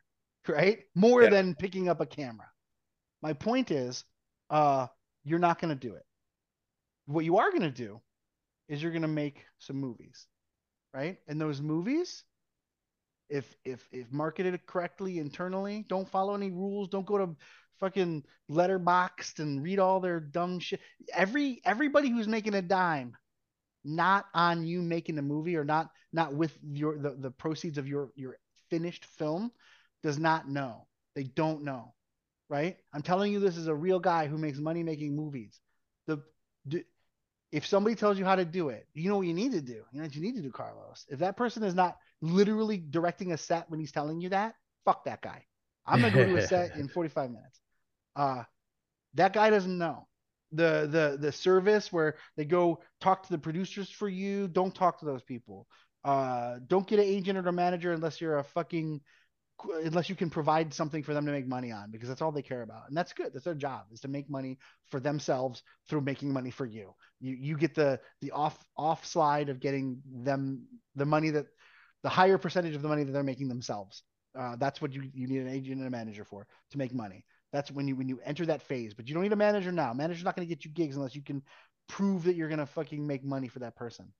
right? 0.48 0.80
More 0.94 1.24
yeah. 1.24 1.30
than 1.30 1.54
picking 1.54 1.88
up 1.88 2.00
a 2.00 2.06
camera. 2.06 2.46
My 3.20 3.32
point 3.32 3.70
is, 3.70 4.04
uh, 4.50 4.86
you're 5.24 5.38
not 5.38 5.60
going 5.60 5.76
to 5.76 5.88
do 5.88 5.94
it. 5.94 6.04
What 7.06 7.24
you 7.24 7.38
are 7.38 7.50
going 7.50 7.62
to 7.62 7.70
do 7.70 8.00
is 8.68 8.82
you're 8.82 8.92
going 8.92 9.02
to 9.02 9.08
make 9.08 9.44
some 9.58 9.76
movies, 9.76 10.26
right? 10.92 11.18
And 11.28 11.40
those 11.40 11.60
movies, 11.60 12.24
if 13.28 13.56
if 13.64 13.88
if 13.92 14.12
marketed 14.12 14.66
correctly 14.66 15.18
internally, 15.18 15.84
don't 15.88 16.08
follow 16.08 16.34
any 16.34 16.50
rules, 16.50 16.88
don't 16.88 17.06
go 17.06 17.18
to 17.18 17.36
fucking 17.80 18.24
Letterboxd 18.50 19.40
and 19.40 19.62
read 19.62 19.78
all 19.78 20.00
their 20.00 20.20
dumb 20.20 20.58
shit. 20.60 20.80
Every 21.12 21.60
everybody 21.64 22.10
who's 22.10 22.28
making 22.28 22.54
a 22.54 22.62
dime, 22.62 23.16
not 23.84 24.26
on 24.34 24.64
you 24.64 24.82
making 24.82 25.18
a 25.18 25.22
movie 25.22 25.56
or 25.56 25.64
not 25.64 25.90
not 26.12 26.34
with 26.34 26.56
your 26.62 26.98
the, 26.98 27.16
the 27.18 27.30
proceeds 27.30 27.78
of 27.78 27.88
your 27.88 28.10
your 28.14 28.36
finished 28.70 29.04
film, 29.04 29.50
does 30.02 30.18
not 30.18 30.48
know. 30.48 30.86
They 31.14 31.24
don't 31.24 31.62
know, 31.62 31.94
right? 32.48 32.76
I'm 32.92 33.02
telling 33.02 33.32
you, 33.32 33.40
this 33.40 33.56
is 33.56 33.66
a 33.66 33.74
real 33.74 33.98
guy 33.98 34.26
who 34.26 34.38
makes 34.38 34.58
money 34.58 34.82
making 34.82 35.14
movies. 35.16 35.60
The, 36.06 36.22
the 36.66 36.84
if 37.52 37.66
somebody 37.66 37.94
tells 37.94 38.18
you 38.18 38.24
how 38.24 38.34
to 38.34 38.46
do 38.46 38.70
it, 38.70 38.86
you 38.94 39.10
know 39.10 39.18
what 39.18 39.26
you 39.26 39.34
need 39.34 39.52
to 39.52 39.60
do. 39.60 39.84
You 39.92 40.00
know 40.00 40.02
what 40.02 40.14
you 40.14 40.22
need 40.22 40.36
to 40.36 40.42
do, 40.42 40.50
Carlos. 40.50 41.04
If 41.08 41.18
that 41.20 41.36
person 41.36 41.62
is 41.62 41.74
not 41.74 41.98
literally 42.22 42.78
directing 42.78 43.32
a 43.32 43.36
set 43.36 43.70
when 43.70 43.78
he's 43.78 43.92
telling 43.92 44.20
you 44.20 44.30
that, 44.30 44.54
fuck 44.84 45.04
that 45.04 45.20
guy. 45.20 45.44
I'm 45.86 46.00
gonna 46.00 46.14
go 46.14 46.24
to 46.24 46.36
a 46.36 46.46
set 46.46 46.76
in 46.76 46.88
45 46.94 47.30
minutes. 47.30 47.60
Uh, 48.16 48.44
that 49.14 49.34
guy 49.34 49.50
doesn't 49.50 49.76
know 49.76 50.08
the 50.52 50.88
the 50.90 51.18
the 51.20 51.32
service 51.32 51.92
where 51.92 52.16
they 52.36 52.44
go 52.44 52.80
talk 53.00 53.24
to 53.24 53.32
the 53.32 53.38
producers 53.38 53.90
for 53.90 54.08
you. 54.08 54.48
Don't 54.48 54.74
talk 54.74 54.98
to 55.00 55.04
those 55.04 55.22
people. 55.22 55.66
Uh, 56.04 56.56
don't 56.66 56.86
get 56.86 56.98
an 56.98 57.04
agent 57.04 57.38
or 57.38 57.48
a 57.48 57.52
manager 57.52 57.92
unless 57.92 58.20
you're 58.20 58.38
a 58.38 58.44
fucking 58.44 59.00
unless 59.84 60.08
you 60.08 60.14
can 60.14 60.30
provide 60.30 60.72
something 60.72 61.02
for 61.02 61.14
them 61.14 61.26
to 61.26 61.32
make 61.32 61.46
money 61.46 61.72
on 61.72 61.90
because 61.90 62.08
that's 62.08 62.22
all 62.22 62.32
they 62.32 62.42
care 62.42 62.62
about 62.62 62.88
and 62.88 62.96
that's 62.96 63.12
good 63.12 63.32
that's 63.32 63.44
their 63.44 63.54
job 63.54 63.82
is 63.92 64.00
to 64.00 64.08
make 64.08 64.28
money 64.30 64.58
for 64.90 65.00
themselves 65.00 65.62
through 65.88 66.00
making 66.00 66.32
money 66.32 66.50
for 66.50 66.66
you 66.66 66.94
you 67.20 67.34
you 67.34 67.56
get 67.56 67.74
the 67.74 67.98
the 68.20 68.30
off 68.30 68.64
off 68.76 69.04
slide 69.06 69.48
of 69.48 69.60
getting 69.60 70.00
them 70.06 70.64
the 70.96 71.06
money 71.06 71.30
that 71.30 71.46
the 72.02 72.08
higher 72.08 72.38
percentage 72.38 72.74
of 72.74 72.82
the 72.82 72.88
money 72.88 73.04
that 73.04 73.12
they're 73.12 73.22
making 73.22 73.48
themselves 73.48 74.02
uh, 74.38 74.56
that's 74.56 74.80
what 74.80 74.92
you 74.92 75.10
you 75.12 75.26
need 75.26 75.40
an 75.40 75.48
agent 75.48 75.78
and 75.78 75.86
a 75.86 75.90
manager 75.90 76.24
for 76.24 76.46
to 76.70 76.78
make 76.78 76.94
money 76.94 77.24
that's 77.52 77.70
when 77.70 77.86
you 77.86 77.96
when 77.96 78.08
you 78.08 78.18
enter 78.24 78.46
that 78.46 78.62
phase 78.62 78.94
but 78.94 79.08
you 79.08 79.14
don't 79.14 79.22
need 79.22 79.32
a 79.32 79.36
manager 79.36 79.72
now 79.72 79.92
manager's 79.92 80.24
not 80.24 80.34
going 80.34 80.46
to 80.46 80.54
get 80.54 80.64
you 80.64 80.70
gigs 80.70 80.96
unless 80.96 81.14
you 81.14 81.22
can 81.22 81.42
prove 81.88 82.24
that 82.24 82.36
you're 82.36 82.48
going 82.48 82.58
to 82.58 82.66
fucking 82.66 83.06
make 83.06 83.24
money 83.24 83.48
for 83.48 83.58
that 83.58 83.76
person 83.76 84.12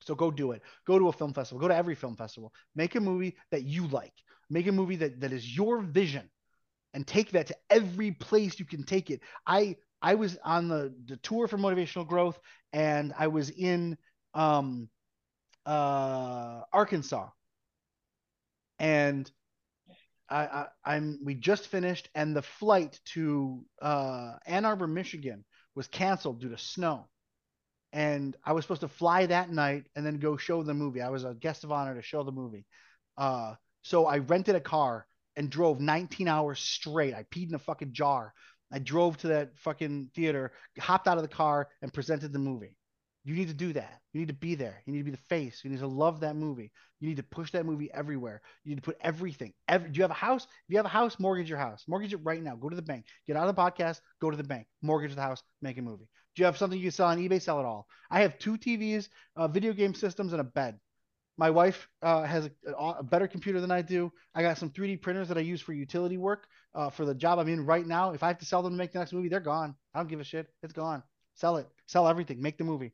so 0.00 0.14
go 0.14 0.30
do 0.30 0.52
it. 0.52 0.62
Go 0.86 0.98
to 0.98 1.08
a 1.08 1.12
film 1.12 1.32
festival. 1.32 1.60
Go 1.60 1.68
to 1.68 1.76
every 1.76 1.94
film 1.94 2.16
festival. 2.16 2.52
Make 2.74 2.94
a 2.94 3.00
movie 3.00 3.36
that 3.50 3.64
you 3.64 3.86
like. 3.88 4.14
Make 4.50 4.66
a 4.66 4.72
movie 4.72 4.96
that, 4.96 5.20
that 5.20 5.32
is 5.32 5.56
your 5.56 5.82
vision 5.82 6.28
and 6.94 7.06
take 7.06 7.32
that 7.32 7.48
to 7.48 7.56
every 7.70 8.12
place 8.12 8.58
you 8.58 8.66
can 8.66 8.84
take 8.84 9.10
it. 9.10 9.20
I 9.46 9.76
I 10.02 10.14
was 10.14 10.38
on 10.44 10.68
the, 10.68 10.94
the 11.06 11.16
tour 11.18 11.48
for 11.48 11.58
motivational 11.58 12.06
growth 12.06 12.38
and 12.72 13.12
I 13.18 13.28
was 13.28 13.50
in 13.50 13.98
um 14.34 14.88
uh 15.66 16.62
Arkansas. 16.72 17.28
And 18.78 19.30
I, 20.30 20.66
I 20.84 20.96
am 20.96 21.20
we 21.24 21.34
just 21.34 21.68
finished 21.68 22.10
and 22.14 22.36
the 22.36 22.42
flight 22.42 23.00
to 23.14 23.64
uh 23.80 24.34
Ann 24.46 24.64
Arbor, 24.66 24.86
Michigan 24.86 25.44
was 25.74 25.88
canceled 25.88 26.40
due 26.40 26.50
to 26.50 26.58
snow 26.58 27.08
and 27.92 28.36
I 28.44 28.52
was 28.52 28.64
supposed 28.64 28.82
to 28.82 28.88
fly 28.88 29.26
that 29.26 29.50
night 29.50 29.86
and 29.96 30.06
then 30.06 30.18
go 30.18 30.36
show 30.36 30.62
the 30.62 30.74
movie. 30.74 31.02
I 31.02 31.10
was 31.10 31.24
a 31.24 31.34
guest 31.34 31.64
of 31.64 31.72
honor 31.72 31.94
to 31.94 32.02
show 32.02 32.22
the 32.24 32.32
movie. 32.32 32.66
Uh, 33.16 33.54
so 33.82 34.06
I 34.06 34.18
rented 34.18 34.54
a 34.54 34.60
car 34.60 35.06
and 35.36 35.50
drove 35.50 35.80
19 35.80 36.28
hours 36.28 36.58
straight. 36.58 37.14
I 37.14 37.24
peed 37.24 37.48
in 37.48 37.54
a 37.54 37.58
fucking 37.58 37.92
jar. 37.92 38.34
I 38.72 38.78
drove 38.78 39.16
to 39.18 39.28
that 39.28 39.56
fucking 39.58 40.10
theater, 40.14 40.52
hopped 40.78 41.08
out 41.08 41.16
of 41.16 41.22
the 41.22 41.28
car, 41.28 41.68
and 41.80 41.92
presented 41.92 42.32
the 42.32 42.38
movie. 42.38 42.76
You 43.24 43.34
need 43.34 43.48
to 43.48 43.54
do 43.54 43.72
that. 43.74 44.00
You 44.12 44.20
need 44.20 44.28
to 44.28 44.34
be 44.34 44.54
there. 44.54 44.82
You 44.86 44.92
need 44.92 45.00
to 45.00 45.04
be 45.04 45.10
the 45.10 45.16
face. 45.28 45.60
You 45.62 45.70
need 45.70 45.80
to 45.80 45.86
love 45.86 46.20
that 46.20 46.36
movie. 46.36 46.70
You 47.00 47.08
need 47.08 47.18
to 47.18 47.22
push 47.22 47.50
that 47.52 47.66
movie 47.66 47.90
everywhere. 47.92 48.40
You 48.64 48.70
need 48.70 48.82
to 48.82 48.82
put 48.82 48.96
everything. 49.00 49.52
Every, 49.68 49.90
do 49.90 49.98
you 49.98 50.02
have 50.02 50.10
a 50.10 50.14
house? 50.14 50.44
If 50.44 50.70
you 50.70 50.76
have 50.76 50.86
a 50.86 50.90
house, 50.90 51.18
mortgage 51.18 51.48
your 51.48 51.58
house. 51.58 51.84
Mortgage 51.86 52.14
it 52.14 52.20
right 52.24 52.42
now. 52.42 52.56
Go 52.56 52.68
to 52.68 52.76
the 52.76 52.82
bank. 52.82 53.04
Get 53.26 53.36
out 53.36 53.48
of 53.48 53.54
the 53.54 53.60
podcast. 53.60 54.00
Go 54.20 54.30
to 54.30 54.36
the 54.36 54.44
bank. 54.44 54.66
Mortgage 54.82 55.14
the 55.14 55.20
house. 55.20 55.42
Make 55.60 55.78
a 55.78 55.82
movie. 55.82 56.08
Do 56.34 56.42
you 56.42 56.46
have 56.46 56.56
something 56.56 56.78
you 56.78 56.86
can 56.86 56.92
sell 56.92 57.08
on 57.08 57.18
eBay? 57.18 57.42
Sell 57.42 57.60
it 57.60 57.66
all. 57.66 57.86
I 58.10 58.20
have 58.20 58.38
two 58.38 58.56
TVs, 58.56 59.08
uh, 59.36 59.48
video 59.48 59.72
game 59.72 59.94
systems, 59.94 60.32
and 60.32 60.40
a 60.40 60.44
bed. 60.44 60.78
My 61.38 61.50
wife 61.50 61.88
uh, 62.02 62.24
has 62.24 62.50
a, 62.66 62.72
a, 62.72 63.02
better 63.02 63.28
computer 63.28 63.60
than 63.60 63.70
I 63.70 63.80
do. 63.80 64.12
I 64.34 64.42
got 64.42 64.58
some 64.58 64.70
3D 64.70 65.00
printers 65.00 65.28
that 65.28 65.38
I 65.38 65.42
use 65.42 65.60
for 65.60 65.72
utility 65.72 66.18
work 66.18 66.48
uh, 66.74 66.90
for 66.90 67.04
the 67.04 67.14
job 67.14 67.38
I'm 67.38 67.48
in 67.48 67.64
right 67.64 67.86
now. 67.86 68.10
If 68.10 68.24
I 68.24 68.26
have 68.26 68.38
to 68.38 68.44
sell 68.44 68.60
them 68.60 68.72
to 68.72 68.76
make 68.76 68.92
the 68.92 68.98
next 68.98 69.12
movie, 69.12 69.28
they're 69.28 69.38
gone. 69.38 69.76
I 69.94 70.00
don't 70.00 70.08
give 70.08 70.18
a 70.18 70.24
shit. 70.24 70.48
It's 70.64 70.72
gone. 70.72 71.02
Sell 71.34 71.56
it. 71.56 71.68
Sell 71.86 72.08
everything. 72.08 72.42
Make 72.42 72.58
the 72.58 72.64
movie. 72.64 72.92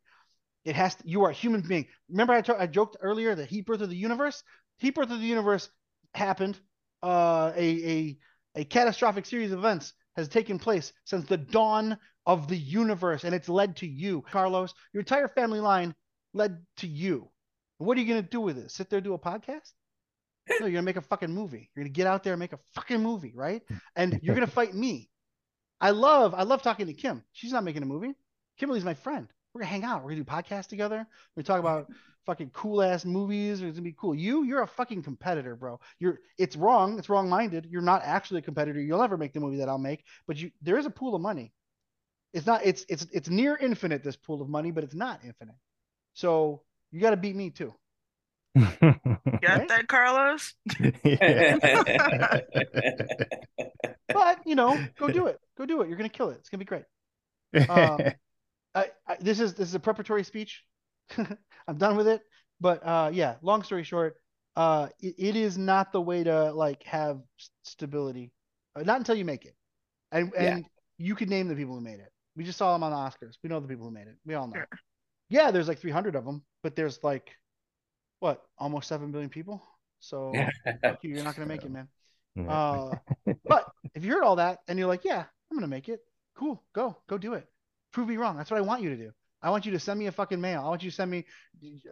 It 0.66 0.76
has 0.76 0.94
to, 0.96 1.02
you 1.08 1.24
are 1.24 1.30
a 1.30 1.34
human 1.34 1.62
being. 1.62 1.86
Remember, 2.10 2.34
I, 2.34 2.42
t- 2.42 2.52
I 2.52 2.66
joked 2.66 2.98
earlier 3.00 3.34
that 3.34 3.48
heat 3.48 3.64
birth 3.64 3.80
of 3.80 3.88
the 3.88 3.96
universe. 3.96 4.42
Heat 4.78 4.94
birth 4.94 5.10
of 5.10 5.20
the 5.20 5.26
universe 5.26 5.70
happened. 6.14 6.58
Uh, 7.02 7.52
a 7.56 7.90
a 7.90 8.18
a 8.56 8.64
catastrophic 8.64 9.26
series 9.26 9.52
of 9.52 9.58
events 9.58 9.92
has 10.16 10.28
taken 10.28 10.58
place 10.58 10.92
since 11.04 11.26
the 11.26 11.36
dawn 11.36 11.98
of 12.26 12.48
the 12.48 12.56
universe, 12.56 13.24
and 13.24 13.34
it's 13.34 13.48
led 13.48 13.76
to 13.76 13.86
you, 13.86 14.22
Carlos. 14.30 14.72
Your 14.92 15.00
entire 15.00 15.28
family 15.28 15.60
line 15.60 15.94
led 16.32 16.64
to 16.78 16.86
you. 16.86 17.28
What 17.78 17.96
are 17.96 18.00
you 18.00 18.08
gonna 18.08 18.22
do 18.22 18.40
with 18.40 18.58
it? 18.58 18.70
Sit 18.70 18.90
there 18.90 19.00
do 19.00 19.14
a 19.14 19.18
podcast? 19.18 19.72
No, 20.48 20.66
you're 20.66 20.72
gonna 20.72 20.82
make 20.82 20.96
a 20.96 21.02
fucking 21.02 21.32
movie. 21.32 21.70
You're 21.74 21.84
gonna 21.84 21.92
get 21.92 22.06
out 22.06 22.22
there 22.22 22.34
and 22.34 22.40
make 22.40 22.52
a 22.52 22.58
fucking 22.74 23.02
movie, 23.02 23.32
right? 23.34 23.62
And 23.96 24.20
you're 24.22 24.34
gonna 24.34 24.46
fight 24.46 24.74
me. 24.74 25.10
I 25.80 25.90
love, 25.90 26.34
I 26.34 26.42
love 26.44 26.62
talking 26.62 26.86
to 26.86 26.94
Kim. 26.94 27.24
She's 27.32 27.52
not 27.52 27.64
making 27.64 27.82
a 27.82 27.86
movie. 27.86 28.14
Kimberly's 28.58 28.84
my 28.84 28.94
friend. 28.94 29.26
We're 29.52 29.62
gonna 29.62 29.70
hang 29.70 29.84
out. 29.84 30.02
We're 30.02 30.10
gonna 30.10 30.24
do 30.24 30.30
podcasts 30.30 30.68
together. 30.68 31.06
We're 31.34 31.42
gonna 31.42 31.46
talk 31.46 31.60
about 31.60 31.90
fucking 32.26 32.50
cool 32.50 32.82
ass 32.82 33.04
movies. 33.04 33.60
It's 33.62 33.76
gonna 33.76 33.82
be 33.82 33.96
cool. 33.98 34.14
You, 34.14 34.44
you're 34.44 34.62
a 34.62 34.66
fucking 34.68 35.02
competitor, 35.02 35.56
bro. 35.56 35.80
You're. 35.98 36.20
It's 36.38 36.56
wrong. 36.56 36.98
It's 36.98 37.08
wrong 37.08 37.28
minded. 37.28 37.66
You're 37.70 37.82
not 37.82 38.02
actually 38.04 38.38
a 38.40 38.42
competitor. 38.42 38.80
You'll 38.80 39.00
never 39.00 39.16
make 39.16 39.32
the 39.32 39.40
movie 39.40 39.58
that 39.58 39.68
I'll 39.68 39.78
make. 39.78 40.04
But 40.26 40.36
you, 40.36 40.50
there 40.62 40.78
is 40.78 40.86
a 40.86 40.90
pool 40.90 41.14
of 41.14 41.22
money 41.22 41.52
it's 42.34 42.46
not 42.46 42.62
it's 42.64 42.84
it's 42.88 43.06
it's 43.12 43.30
near 43.30 43.56
infinite 43.56 44.02
this 44.02 44.16
pool 44.16 44.42
of 44.42 44.48
money, 44.48 44.72
but 44.72 44.84
it's 44.84 44.94
not 44.94 45.20
infinite. 45.24 45.54
So 46.14 46.62
you 46.94 47.00
got 47.00 47.10
to 47.10 47.16
beat 47.16 47.34
me 47.34 47.50
too. 47.50 47.74
Got 48.54 48.80
right? 48.84 49.68
that, 49.68 49.86
Carlos? 49.88 50.54
but 54.08 54.38
you 54.46 54.54
know, 54.54 54.80
go 54.96 55.08
do 55.08 55.26
it. 55.26 55.40
Go 55.58 55.66
do 55.66 55.82
it. 55.82 55.88
You're 55.88 55.96
gonna 55.96 56.08
kill 56.08 56.30
it. 56.30 56.36
It's 56.38 56.50
gonna 56.50 56.60
be 56.60 56.64
great. 56.64 56.84
Um, 57.68 58.00
I, 58.76 58.86
I, 59.08 59.16
this 59.20 59.40
is 59.40 59.54
this 59.54 59.68
is 59.68 59.74
a 59.74 59.80
preparatory 59.80 60.22
speech. 60.22 60.62
I'm 61.18 61.78
done 61.78 61.96
with 61.96 62.06
it. 62.06 62.22
But 62.60 62.86
uh, 62.86 63.10
yeah, 63.12 63.34
long 63.42 63.64
story 63.64 63.82
short, 63.82 64.14
uh, 64.54 64.86
it, 65.00 65.16
it 65.18 65.36
is 65.36 65.58
not 65.58 65.90
the 65.90 66.00
way 66.00 66.22
to 66.22 66.52
like 66.52 66.84
have 66.84 67.18
stability. 67.64 68.30
Uh, 68.76 68.82
not 68.82 68.98
until 68.98 69.16
you 69.16 69.24
make 69.24 69.46
it, 69.46 69.56
and 70.12 70.32
and 70.36 70.60
yeah. 70.60 70.64
you 70.98 71.16
can 71.16 71.28
name 71.28 71.48
the 71.48 71.56
people 71.56 71.74
who 71.74 71.80
made 71.80 71.98
it. 71.98 72.12
We 72.36 72.44
just 72.44 72.58
saw 72.58 72.72
them 72.72 72.84
on 72.84 72.92
the 72.92 72.96
Oscars. 72.96 73.34
We 73.42 73.48
know 73.48 73.58
the 73.58 73.66
people 73.66 73.86
who 73.86 73.92
made 73.92 74.06
it. 74.06 74.14
We 74.24 74.34
all 74.34 74.46
know. 74.46 74.54
Sure. 74.54 74.68
Yeah, 75.28 75.50
there's 75.50 75.66
like 75.66 75.80
300 75.80 76.14
of 76.14 76.24
them, 76.24 76.44
but 76.64 76.74
there's 76.74 76.98
like 77.04 77.30
what, 78.18 78.42
almost 78.58 78.88
seven 78.88 79.12
billion 79.12 79.28
people. 79.28 79.62
So 80.00 80.32
you, 81.02 81.18
are 81.18 81.22
not 81.22 81.36
gonna 81.36 81.46
make 81.46 81.62
it, 81.62 81.70
man. 81.70 81.88
Uh, 82.48 82.96
but 83.44 83.70
if 83.94 84.04
you 84.04 84.12
heard 84.12 84.24
all 84.24 84.36
that 84.36 84.60
and 84.66 84.78
you're 84.78 84.88
like, 84.88 85.04
yeah, 85.04 85.24
I'm 85.50 85.56
gonna 85.56 85.68
make 85.68 85.88
it. 85.88 86.00
Cool, 86.34 86.60
go, 86.74 86.96
go 87.06 87.18
do 87.18 87.34
it. 87.34 87.46
Prove 87.92 88.08
me 88.08 88.16
wrong. 88.16 88.36
That's 88.36 88.50
what 88.50 88.56
I 88.56 88.62
want 88.62 88.82
you 88.82 88.88
to 88.88 88.96
do. 88.96 89.12
I 89.42 89.50
want 89.50 89.66
you 89.66 89.72
to 89.72 89.78
send 89.78 90.00
me 90.00 90.06
a 90.06 90.12
fucking 90.12 90.40
mail. 90.40 90.62
I 90.64 90.68
want 90.68 90.82
you 90.82 90.90
to 90.90 90.96
send 90.96 91.10
me 91.10 91.26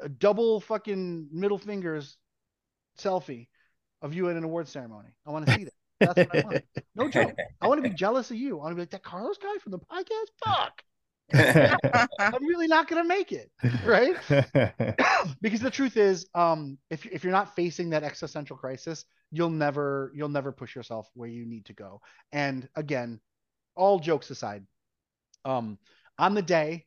a 0.00 0.08
double 0.08 0.60
fucking 0.62 1.28
middle 1.30 1.58
fingers 1.58 2.16
selfie 2.98 3.48
of 4.00 4.14
you 4.14 4.30
at 4.30 4.36
an 4.36 4.42
award 4.42 4.68
ceremony. 4.68 5.10
I 5.26 5.30
want 5.30 5.46
to 5.46 5.54
see 5.54 5.64
that. 5.64 5.74
That's 6.00 6.28
what 6.28 6.36
I 6.36 6.44
want. 6.46 6.64
No 6.96 7.08
joke. 7.08 7.34
I 7.60 7.68
want 7.68 7.84
to 7.84 7.88
be 7.88 7.94
jealous 7.94 8.30
of 8.30 8.38
you. 8.38 8.58
I 8.58 8.62
want 8.62 8.72
to 8.72 8.76
be 8.76 8.82
like 8.82 8.90
that 8.90 9.04
Carlos 9.04 9.36
guy 9.36 9.58
from 9.62 9.72
the 9.72 9.78
podcast. 9.78 10.30
Fuck. 10.44 10.82
I'm 11.34 12.44
really 12.44 12.66
not 12.66 12.88
gonna 12.88 13.04
make 13.04 13.32
it, 13.32 13.50
right? 13.84 14.16
because 15.40 15.60
the 15.60 15.70
truth 15.70 15.96
is, 15.96 16.26
um, 16.34 16.78
if 16.90 17.06
if 17.06 17.24
you're 17.24 17.32
not 17.32 17.54
facing 17.54 17.90
that 17.90 18.02
existential 18.02 18.56
crisis, 18.56 19.04
you'll 19.30 19.50
never 19.50 20.12
you'll 20.14 20.28
never 20.28 20.52
push 20.52 20.74
yourself 20.74 21.08
where 21.14 21.28
you 21.28 21.46
need 21.46 21.66
to 21.66 21.72
go. 21.72 22.00
And 22.32 22.68
again, 22.76 23.20
all 23.74 23.98
jokes 23.98 24.30
aside, 24.30 24.64
um, 25.44 25.78
on 26.18 26.34
the 26.34 26.42
day, 26.42 26.86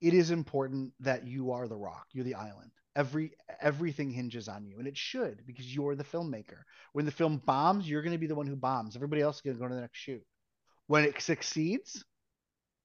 it 0.00 0.14
is 0.14 0.30
important 0.30 0.92
that 1.00 1.26
you 1.26 1.52
are 1.52 1.68
the 1.68 1.76
rock, 1.76 2.06
you're 2.12 2.24
the 2.24 2.34
island 2.34 2.70
every 2.96 3.32
everything 3.60 4.10
hinges 4.10 4.48
on 4.48 4.66
you 4.66 4.78
and 4.78 4.86
it 4.86 4.96
should 4.96 5.42
because 5.46 5.74
you're 5.74 5.94
the 5.94 6.04
filmmaker 6.04 6.62
when 6.92 7.04
the 7.04 7.10
film 7.10 7.40
bombs 7.46 7.88
you're 7.88 8.02
going 8.02 8.12
to 8.12 8.18
be 8.18 8.26
the 8.26 8.34
one 8.34 8.46
who 8.46 8.56
bombs 8.56 8.96
everybody 8.96 9.22
else 9.22 9.36
is 9.36 9.42
going 9.42 9.56
to 9.56 9.60
go 9.60 9.68
to 9.68 9.74
the 9.74 9.80
next 9.80 9.98
shoot 9.98 10.22
when 10.88 11.04
it 11.04 11.20
succeeds 11.20 12.04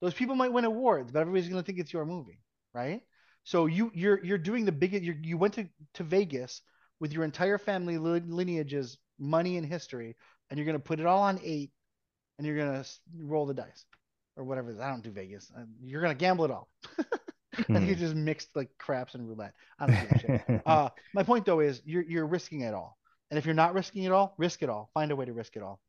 those 0.02 0.14
people 0.14 0.36
might 0.36 0.54
win 0.54 0.66
awards 0.66 1.12
but 1.12 1.20
everybody's 1.20 1.50
going 1.50 1.62
to 1.62 1.66
think 1.66 1.80
it's 1.80 1.94
your 1.94 2.06
movie 2.06 2.40
right 2.74 3.02
so 3.44 3.66
you 3.66 3.92
you're 3.94 4.24
you're 4.24 4.38
doing 4.38 4.66
the 4.66 4.72
biggest 4.72 5.04
you 5.04 5.16
you 5.22 5.38
went 5.38 5.54
to 5.54 5.68
to 5.94 6.04
vegas 6.04 6.62
with 7.00 7.14
your 7.14 7.24
entire 7.24 7.58
family 7.58 7.98
lineages 7.98 8.98
money 9.20 9.58
and 9.58 9.66
history 9.66 10.16
and 10.50 10.58
you're 10.58 10.66
going 10.66 10.78
to 10.78 10.84
put 10.84 11.00
it 11.00 11.06
all 11.06 11.22
on 11.22 11.40
eight 11.44 11.72
and 12.38 12.46
you're 12.46 12.58
going 12.58 12.84
to 12.84 12.90
roll 13.22 13.46
the 13.46 13.54
dice 13.54 13.86
or 14.36 14.44
whatever 14.44 14.76
i 14.82 14.90
don't 14.90 15.04
do 15.04 15.12
vegas 15.12 15.52
you're 15.84 16.02
going 16.02 16.16
to 16.16 16.20
gamble 16.20 16.46
it 16.46 16.52
all 16.52 16.70
I 17.58 17.64
think 17.64 17.90
it's 17.90 18.00
just 18.00 18.16
mixed 18.16 18.56
like 18.56 18.70
craps 18.78 19.16
and 19.16 19.28
roulette. 19.28 19.54
I 19.80 19.88
don't 19.88 20.02
give 20.02 20.12
a 20.12 20.20
shit. 20.20 20.62
uh, 20.66 20.90
my 21.14 21.24
point 21.24 21.46
though 21.46 21.60
is 21.60 21.82
you're 21.86 22.04
you're 22.04 22.28
risking 22.28 22.62
it 22.62 22.74
all. 22.74 22.98
and 23.32 23.38
if 23.38 23.46
you're 23.46 23.56
not 23.56 23.74
risking 23.74 24.04
it 24.04 24.12
all, 24.12 24.36
risk 24.38 24.62
it 24.62 24.70
all. 24.70 24.90
Find 24.94 25.12
a 25.12 25.16
way 25.16 25.26
to 25.26 25.34
risk 25.34 25.56
it 25.56 25.64
all. 25.64 25.80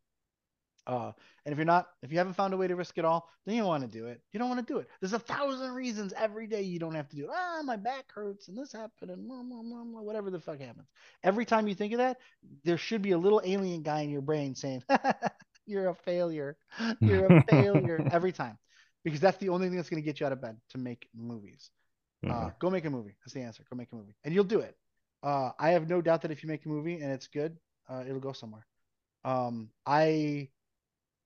Uh, 0.89 1.13
and 1.47 1.53
if 1.53 1.59
you're 1.59 1.67
not, 1.67 1.89
if 2.03 2.13
you 2.13 2.19
haven't 2.19 2.35
found 2.35 2.55
a 2.55 2.57
way 2.57 2.67
to 2.69 2.77
risk 2.77 2.99
it 2.99 3.05
all, 3.05 3.31
then 3.47 3.55
you 3.55 3.61
don't 3.63 3.69
want 3.69 3.85
to 3.85 3.91
do 3.99 4.07
it. 4.07 4.23
You 4.33 4.41
don't 4.41 4.49
want 4.49 4.67
to 4.67 4.73
do 4.73 4.81
it. 4.81 4.89
There's 5.01 5.13
a 5.15 5.21
thousand 5.21 5.73
reasons 5.75 6.15
every 6.17 6.47
day 6.49 6.63
you 6.63 6.81
don't 6.81 6.95
have 6.95 7.09
to 7.11 7.17
do 7.17 7.25
it. 7.25 7.31
Ah, 7.33 7.61
my 7.65 7.77
back 7.77 8.07
hurts 8.13 8.49
and 8.49 8.59
this 8.59 8.73
happened 8.73 9.11
and 9.11 9.29
blah, 9.29 9.43
blah, 9.43 9.63
blah, 9.63 9.85
blah, 9.85 10.03
whatever 10.03 10.31
the 10.31 10.41
fuck 10.41 10.61
happens. 10.61 10.89
Every 11.25 11.45
time 11.47 11.69
you 11.69 11.75
think 11.75 11.93
of 11.93 11.99
that, 11.99 12.19
there 12.65 12.79
should 12.79 13.03
be 13.03 13.13
a 13.13 13.19
little 13.19 13.43
alien 13.45 13.83
guy 13.83 14.01
in 14.01 14.11
your 14.11 14.23
brain 14.23 14.55
saying, 14.55 14.83
"You're 15.67 15.89
a 15.89 15.95
failure. 15.95 16.57
You're 17.01 17.27
a 17.27 17.33
failure." 17.47 18.07
every 18.11 18.33
time, 18.33 18.59
because 19.05 19.21
that's 19.21 19.39
the 19.39 19.51
only 19.51 19.69
thing 19.69 19.77
that's 19.77 19.91
going 19.91 20.03
to 20.03 20.07
get 20.07 20.21
you 20.21 20.27
out 20.27 20.33
of 20.33 20.41
bed 20.41 20.57
to 20.71 20.79
make 20.79 21.09
movies. 21.15 21.71
Uh, 22.29 22.51
Mhm. 22.51 22.59
go 22.59 22.71
make 22.71 22.85
a 22.85 22.91
movie. 22.91 23.17
That's 23.25 23.35
the 23.35 23.43
answer. 23.43 23.65
Go 23.69 23.77
make 23.77 23.93
a 23.93 23.97
movie, 23.97 24.15
and 24.25 24.35
you'll 24.35 24.45
do 24.45 24.61
it. 24.61 24.77
Uh, 25.23 25.51
I 25.59 25.71
have 25.71 25.89
no 25.89 26.01
doubt 26.01 26.23
that 26.23 26.31
if 26.31 26.43
you 26.43 26.49
make 26.49 26.65
a 26.65 26.69
movie 26.69 27.01
and 27.01 27.11
it's 27.13 27.27
good, 27.29 27.59
uh, 27.89 28.05
it'll 28.07 28.21
go 28.21 28.33
somewhere. 28.33 28.67
Um, 29.25 29.71
I, 29.87 30.51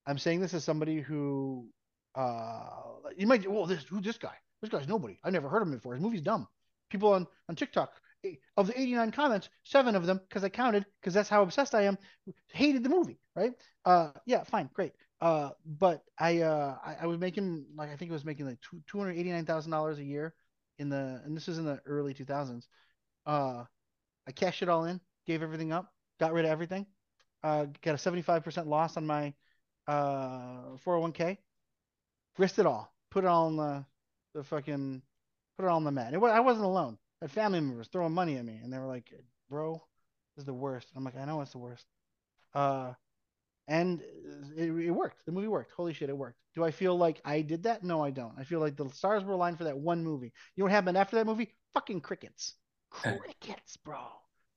I'm 0.06 0.18
saying 0.18 0.40
this 0.40 0.54
as 0.54 0.64
somebody 0.64 1.00
who, 1.00 1.68
uh, 2.14 2.66
you 3.16 3.26
might, 3.26 3.48
well, 3.50 3.66
this 3.66 3.84
who's 3.84 4.04
this 4.04 4.18
guy? 4.18 4.34
This 4.60 4.70
guy's 4.70 4.88
nobody. 4.88 5.18
I 5.24 5.30
never 5.30 5.48
heard 5.48 5.62
of 5.62 5.68
him 5.68 5.74
before. 5.74 5.94
His 5.94 6.02
movie's 6.02 6.22
dumb. 6.22 6.46
People 6.90 7.12
on 7.12 7.26
on 7.48 7.56
TikTok, 7.56 7.92
eh, 8.24 8.34
of 8.56 8.66
the 8.66 8.80
89 8.80 9.10
comments, 9.12 9.48
seven 9.64 9.96
of 9.96 10.06
them, 10.06 10.20
because 10.28 10.44
I 10.44 10.48
counted, 10.48 10.86
because 11.00 11.14
that's 11.14 11.28
how 11.28 11.42
obsessed 11.42 11.74
I 11.74 11.82
am, 11.82 11.98
hated 12.52 12.82
the 12.82 12.88
movie. 12.88 13.18
Right? 13.34 13.52
Uh, 13.84 14.10
yeah, 14.26 14.44
fine, 14.44 14.70
great. 14.74 14.92
Uh, 15.20 15.50
but 15.64 16.02
I, 16.18 16.40
uh, 16.40 16.76
I, 16.84 16.96
I 17.02 17.06
was 17.06 17.18
making 17.18 17.66
like 17.76 17.90
I 17.90 17.96
think 17.96 18.10
it 18.10 18.14
was 18.14 18.24
making 18.24 18.46
like 18.46 18.60
two 18.60 18.82
two 18.86 18.98
hundred 18.98 19.16
eighty 19.16 19.30
nine 19.30 19.46
thousand 19.46 19.70
dollars 19.70 19.98
a 19.98 20.04
year 20.04 20.34
in 20.78 20.88
the, 20.88 21.22
and 21.24 21.36
this 21.36 21.46
was 21.46 21.58
in 21.58 21.64
the 21.64 21.80
early 21.86 22.14
2000s. 22.14 22.64
Uh, 23.24 23.64
I 24.26 24.32
cashed 24.32 24.62
it 24.62 24.68
all 24.68 24.84
in, 24.84 25.00
gave 25.26 25.42
everything 25.42 25.72
up, 25.72 25.92
got 26.18 26.32
rid 26.32 26.44
of 26.44 26.50
everything. 26.50 26.86
Uh, 27.42 27.66
got 27.82 27.94
a 27.94 28.10
75% 28.10 28.66
loss 28.66 28.96
on 28.96 29.06
my 29.06 29.34
uh 29.86 30.76
401k. 30.84 31.38
Risked 32.38 32.58
it 32.58 32.66
all. 32.66 32.92
Put 33.10 33.24
it 33.24 33.28
all 33.28 33.46
on 33.46 33.56
the 33.56 33.84
the 34.34 34.44
fucking 34.44 35.02
put 35.56 35.64
it 35.64 35.68
all 35.68 35.76
on 35.76 35.84
the 35.84 35.92
mat. 35.92 36.14
It, 36.14 36.22
I 36.22 36.40
wasn't 36.40 36.64
alone. 36.66 36.98
I 37.20 37.26
had 37.26 37.30
family 37.30 37.60
members 37.60 37.88
throwing 37.88 38.12
money 38.12 38.36
at 38.36 38.44
me, 38.44 38.60
and 38.62 38.72
they 38.72 38.78
were 38.78 38.86
like, 38.86 39.12
"Bro, 39.48 39.82
this 40.34 40.42
is 40.42 40.46
the 40.46 40.54
worst." 40.54 40.88
I'm 40.96 41.04
like, 41.04 41.16
"I 41.16 41.24
know 41.24 41.40
it's 41.40 41.52
the 41.52 41.58
worst." 41.58 41.86
Uh, 42.54 42.94
and 43.68 44.02
it, 44.56 44.70
it 44.70 44.90
worked. 44.90 45.24
The 45.26 45.32
movie 45.32 45.48
worked. 45.48 45.72
Holy 45.72 45.92
shit, 45.92 46.10
it 46.10 46.16
worked. 46.16 46.38
Do 46.54 46.64
I 46.64 46.70
feel 46.70 46.96
like 46.96 47.20
I 47.24 47.42
did 47.42 47.62
that? 47.64 47.84
No, 47.84 48.02
I 48.04 48.10
don't. 48.10 48.34
I 48.38 48.44
feel 48.44 48.60
like 48.60 48.76
the 48.76 48.88
stars 48.90 49.24
were 49.24 49.32
aligned 49.32 49.58
for 49.58 49.64
that 49.64 49.78
one 49.78 50.02
movie. 50.04 50.32
You 50.54 50.62
know 50.62 50.64
what 50.66 50.72
happened 50.72 50.96
after 50.98 51.16
that 51.16 51.26
movie? 51.26 51.54
Fucking 51.74 52.00
crickets. 52.00 52.54
Crickets, 52.90 53.76
bro. 53.78 53.98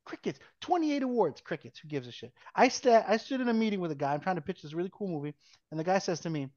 Crickets. 0.05 0.39
28 0.61 1.03
awards. 1.03 1.41
Crickets. 1.41 1.79
Who 1.79 1.87
gives 1.87 2.07
a 2.07 2.11
shit? 2.11 2.31
I 2.55 2.67
sta- 2.67 3.05
I 3.07 3.17
stood 3.17 3.41
in 3.41 3.49
a 3.49 3.53
meeting 3.53 3.79
with 3.79 3.91
a 3.91 3.95
guy. 3.95 4.13
I'm 4.13 4.21
trying 4.21 4.35
to 4.35 4.41
pitch 4.41 4.61
this 4.61 4.73
really 4.73 4.91
cool 4.93 5.07
movie, 5.07 5.33
and 5.71 5.79
the 5.79 5.83
guy 5.83 5.97
says 5.99 6.19
to 6.21 6.29
me, 6.29 6.49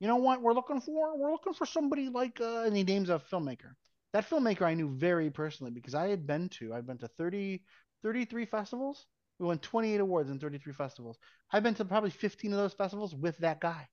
"You 0.00 0.08
know 0.08 0.16
what? 0.16 0.42
We're 0.42 0.54
looking 0.54 0.80
for 0.80 1.16
we're 1.16 1.30
looking 1.32 1.54
for 1.54 1.66
somebody 1.66 2.08
like," 2.08 2.40
uh, 2.40 2.64
and 2.64 2.76
he 2.76 2.82
names 2.82 3.08
a 3.08 3.20
filmmaker. 3.30 3.74
That 4.12 4.28
filmmaker 4.28 4.62
I 4.62 4.74
knew 4.74 4.88
very 4.88 5.30
personally 5.30 5.70
because 5.70 5.94
I 5.94 6.08
had 6.08 6.26
been 6.26 6.48
to. 6.50 6.74
I've 6.74 6.86
been 6.86 6.98
to 6.98 7.08
30, 7.08 7.62
33 8.02 8.46
festivals. 8.46 9.06
We 9.38 9.46
won 9.46 9.58
28 9.58 10.00
awards 10.00 10.30
in 10.30 10.40
33 10.40 10.72
festivals. 10.72 11.18
I've 11.52 11.62
been 11.62 11.74
to 11.74 11.84
probably 11.84 12.10
15 12.10 12.52
of 12.52 12.58
those 12.58 12.72
festivals 12.72 13.14
with 13.14 13.38
that 13.38 13.60
guy. 13.60 13.88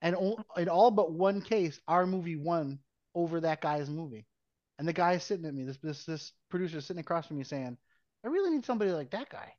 And 0.00 0.14
in 0.56 0.68
all 0.68 0.90
but 0.92 1.12
one 1.12 1.40
case, 1.40 1.80
our 1.88 2.06
movie 2.06 2.36
won 2.36 2.78
over 3.14 3.40
that 3.40 3.60
guy's 3.60 3.90
movie. 3.90 4.26
And 4.78 4.86
the 4.86 4.92
guy 4.92 5.14
is 5.14 5.24
sitting 5.24 5.44
at 5.46 5.54
me, 5.54 5.64
this 5.64 5.78
this 5.78 6.04
this 6.04 6.32
producer 6.50 6.78
is 6.78 6.86
sitting 6.86 7.00
across 7.00 7.26
from 7.26 7.38
me 7.38 7.44
saying, 7.44 7.76
I 8.24 8.28
really 8.28 8.50
need 8.50 8.64
somebody 8.64 8.90
like 8.90 9.10
that 9.10 9.28
guy. 9.30 9.52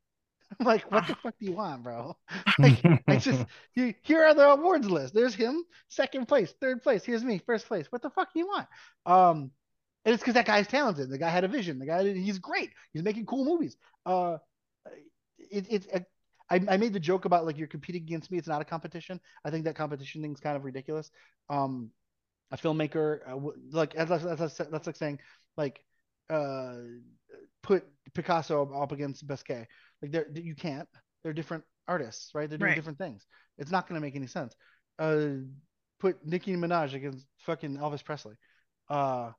I'm 0.60 0.66
like, 0.66 0.92
what 0.92 1.08
the 1.08 1.16
fuck 1.16 1.36
do 1.40 1.46
you 1.46 1.54
want, 1.54 1.84
bro? 1.84 2.18
Like, 2.60 2.84
I 3.08 3.18
just 3.18 3.46
here 3.74 3.96
here 4.02 4.24
are 4.26 4.34
the 4.34 4.50
awards 4.50 4.90
list. 4.90 5.14
There's 5.14 5.36
him, 5.36 5.64
second 5.88 6.28
place, 6.28 6.54
third 6.60 6.84
place. 6.84 7.06
Here's 7.06 7.24
me, 7.24 7.42
first 7.46 7.68
place. 7.68 7.88
What 7.92 8.02
the 8.02 8.10
fuck 8.10 8.34
do 8.34 8.40
you 8.40 8.48
want? 8.48 8.68
Um, 9.06 9.52
and 10.04 10.14
it's 10.14 10.22
because 10.22 10.34
that 10.34 10.46
guy's 10.46 10.68
talented. 10.68 11.10
The 11.10 11.18
guy 11.18 11.30
had 11.30 11.44
a 11.44 11.48
vision. 11.48 11.80
The 11.80 11.86
guy, 11.86 12.14
he's 12.14 12.40
great. 12.40 12.72
He's 12.94 13.04
making 13.04 13.26
cool 13.28 13.46
movies. 13.46 13.78
Uh, 14.06 14.38
it, 15.38 15.68
it, 15.70 15.88
it 15.94 16.06
I, 16.50 16.62
I 16.68 16.78
made 16.78 16.94
the 16.94 17.00
joke 17.00 17.26
about 17.26 17.46
like 17.46 17.58
you're 17.58 17.68
competing 17.68 18.04
against 18.04 18.32
me. 18.32 18.38
It's 18.38 18.48
not 18.48 18.62
a 18.62 18.66
competition. 18.66 19.20
I 19.46 19.52
think 19.52 19.66
that 19.66 19.76
competition 19.76 20.22
thing's 20.22 20.40
kind 20.40 20.58
of 20.58 20.66
ridiculous. 20.66 21.12
Um, 21.50 21.92
a 22.52 22.58
filmmaker, 22.58 23.20
uh, 23.28 23.52
like 23.72 23.94
that's, 23.94 24.10
that's, 24.10 24.40
that's, 24.40 24.58
that's 24.58 24.88
like 24.88 24.96
saying 24.96 25.20
like 25.58 25.84
uh, 26.30 26.76
put 27.70 27.84
Picasso 28.16 28.68
up 28.74 28.92
against 28.92 29.28
Basquiat. 29.28 29.68
Like 30.02 30.12
they're 30.12 30.28
you 30.34 30.56
can't. 30.56 30.90
They're 31.22 31.34
different 31.34 31.64
artists, 31.88 32.32
right? 32.34 32.50
They're 32.50 32.58
doing 32.58 32.70
Right. 32.70 32.76
different 32.76 32.98
things. 32.98 33.28
It's 33.60 33.70
not 33.72 33.88
going 33.88 34.02
to 34.02 34.06
make 34.06 34.16
any 34.16 34.26
sense. 34.28 34.56
Uh, 34.98 35.46
put 36.00 36.26
Nicki 36.26 36.56
Minaj 36.56 36.96
against 36.96 37.28
fucking 37.46 37.78
Elvis 37.78 38.04
Presley. 38.04 38.36
Uh, 38.90 39.32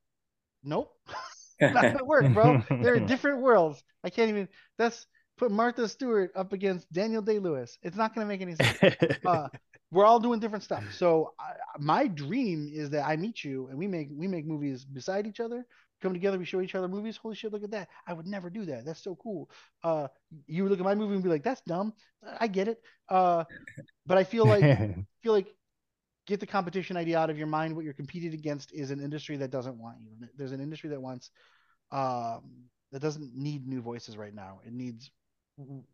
nope. 0.62 0.92
not 1.60 1.82
gonna 1.82 2.04
work, 2.04 2.32
bro. 2.32 2.62
They're 2.82 2.94
in 2.94 3.06
different 3.06 3.40
worlds. 3.42 3.82
I 4.04 4.10
can't 4.10 4.30
even. 4.30 4.48
That's 4.78 5.06
put 5.36 5.50
Martha 5.50 5.88
Stewart 5.88 6.30
up 6.36 6.52
against 6.52 6.90
Daniel 6.92 7.22
Day 7.22 7.38
Lewis. 7.40 7.78
It's 7.82 7.96
not 7.96 8.14
gonna 8.14 8.26
make 8.26 8.42
any 8.42 8.54
sense. 8.54 8.78
Uh, 9.26 9.48
we're 9.90 10.06
all 10.06 10.20
doing 10.20 10.38
different 10.38 10.62
stuff. 10.62 10.84
So 10.92 11.34
I, 11.40 11.52
my 11.78 12.06
dream 12.06 12.70
is 12.72 12.90
that 12.90 13.04
I 13.06 13.16
meet 13.16 13.42
you 13.42 13.66
and 13.68 13.76
we 13.76 13.88
make 13.88 14.08
we 14.22 14.28
make 14.28 14.46
movies 14.46 14.84
beside 14.84 15.26
each 15.26 15.40
other. 15.40 15.66
Come 16.00 16.12
together, 16.12 16.38
we 16.38 16.44
show 16.44 16.60
each 16.60 16.74
other 16.74 16.88
movies. 16.88 17.16
Holy 17.16 17.34
shit, 17.34 17.52
look 17.52 17.64
at 17.64 17.70
that! 17.72 17.88
I 18.06 18.12
would 18.12 18.26
never 18.26 18.50
do 18.50 18.64
that. 18.66 18.84
That's 18.84 19.02
so 19.02 19.16
cool. 19.16 19.50
Uh, 19.82 20.08
you 20.46 20.62
would 20.62 20.70
look 20.70 20.80
at 20.80 20.84
my 20.84 20.94
movie 20.94 21.14
and 21.14 21.22
be 21.22 21.28
like, 21.28 21.42
"That's 21.42 21.60
dumb." 21.62 21.92
I 22.38 22.46
get 22.46 22.68
it. 22.68 22.82
Uh, 23.08 23.44
but 24.06 24.18
I 24.18 24.24
feel 24.24 24.46
like 24.46 24.62
feel 25.22 25.32
like 25.32 25.54
get 26.26 26.40
the 26.40 26.46
competition 26.46 26.96
idea 26.96 27.18
out 27.18 27.30
of 27.30 27.38
your 27.38 27.46
mind. 27.46 27.74
What 27.74 27.84
you're 27.84 27.94
competing 27.94 28.34
against 28.34 28.72
is 28.72 28.90
an 28.90 29.00
industry 29.00 29.36
that 29.38 29.50
doesn't 29.50 29.78
want 29.78 29.98
you. 30.00 30.28
There's 30.36 30.52
an 30.52 30.60
industry 30.60 30.90
that 30.90 31.00
wants 31.00 31.30
um, 31.92 32.64
that 32.92 33.02
doesn't 33.02 33.34
need 33.34 33.66
new 33.66 33.80
voices 33.80 34.16
right 34.16 34.34
now. 34.34 34.60
It 34.66 34.72
needs 34.72 35.10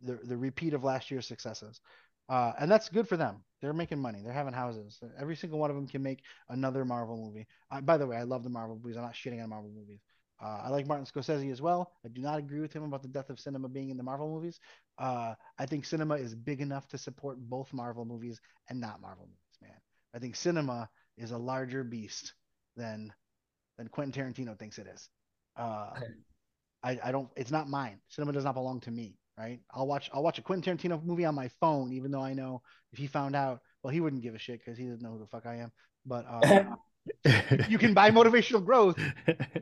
the 0.03 0.19
the 0.25 0.37
repeat 0.37 0.75
of 0.75 0.85
last 0.85 1.11
year's 1.11 1.27
successes, 1.27 1.81
uh, 2.29 2.53
and 2.59 2.71
that's 2.71 2.89
good 2.89 3.09
for 3.09 3.17
them. 3.17 3.43
They're 3.61 3.73
making 3.73 3.99
money. 3.99 4.21
They're 4.23 4.33
having 4.33 4.53
houses. 4.53 5.01
Every 5.19 5.37
single 5.37 5.59
one 5.59 5.71
of 5.71 5.77
them 5.77 5.87
can 5.87 6.03
make 6.03 6.23
another 6.49 6.85
Marvel 6.85 7.17
movie. 7.17 7.47
Uh, 7.71 7.81
by 7.81 7.97
the 7.97 8.07
way, 8.07 8.17
I 8.17 8.23
love 8.23 8.45
the 8.45 8.51
Marvel 8.51 8.79
movies. 8.83 8.97
I'm 8.97 9.05
not 9.05 9.15
shitting 9.15 9.43
on 9.43 9.49
Marvel 9.49 9.71
movies. 9.75 10.01
Uh, 10.43 10.61
I 10.65 10.69
like 10.69 10.87
Martin 10.87 11.07
Scorsese 11.07 11.51
as 11.51 11.63
well. 11.63 11.93
I 12.05 12.09
do 12.09 12.21
not 12.21 12.39
agree 12.39 12.61
with 12.61 12.73
him 12.73 12.83
about 12.83 13.03
the 13.03 13.09
death 13.09 13.31
of 13.31 13.41
cinema 13.41 13.69
being 13.69 13.89
in 13.89 13.97
the 13.97 14.03
Marvel 14.03 14.29
movies. 14.29 14.61
Uh, 14.99 15.35
I 15.59 15.65
think 15.65 15.87
cinema 15.87 16.17
is 16.17 16.35
big 16.35 16.61
enough 16.61 16.87
to 16.89 16.99
support 16.99 17.39
both 17.39 17.73
Marvel 17.73 18.05
movies 18.05 18.39
and 18.69 18.79
not 18.79 19.01
Marvel 19.01 19.25
movies, 19.25 19.59
man. 19.63 19.81
I 20.15 20.19
think 20.19 20.37
cinema 20.37 20.91
is 21.17 21.31
a 21.31 21.39
larger 21.39 21.85
beast 21.85 22.35
than 22.77 23.13
than 23.79 23.89
Quentin 23.89 24.13
Tarantino 24.13 24.59
thinks 24.59 24.79
it 24.79 24.87
is. 24.87 25.09
Uh, 25.57 25.91
I, 26.83 26.99
I 27.03 27.13
don't. 27.13 27.29
It's 27.37 27.51
not 27.51 27.69
mine. 27.69 28.01
Cinema 28.09 28.33
does 28.33 28.45
not 28.45 28.55
belong 28.55 28.81
to 28.81 28.91
me. 28.91 29.17
Right? 29.39 29.61
I'll 29.71 29.87
watch. 29.87 30.09
I'll 30.13 30.23
watch 30.23 30.39
a 30.39 30.43
Quentin 30.43 30.79
Tarantino 30.79 31.03
movie 31.05 31.27
on 31.27 31.35
my 31.35 31.49
phone, 31.61 31.93
even 31.93 32.11
though 32.11 32.23
I 32.23 32.33
know 32.33 32.63
if 32.93 32.99
he 32.99 33.07
found 33.07 33.37
out, 33.37 33.61
well, 33.83 33.93
he 33.93 34.01
wouldn't 34.01 34.23
give 34.23 34.35
a 34.35 34.39
shit 34.39 34.61
because 34.65 34.79
he 34.79 34.87
doesn't 34.87 35.03
know 35.03 35.13
who 35.13 35.19
the 35.19 35.27
fuck 35.27 35.45
I 35.45 35.57
am. 35.57 35.73
But 36.07 36.25
uh, 36.29 36.65
you 37.69 37.79
can 37.79 37.95
buy 37.95 38.11
motivational 38.11 38.65
growth 38.65 38.99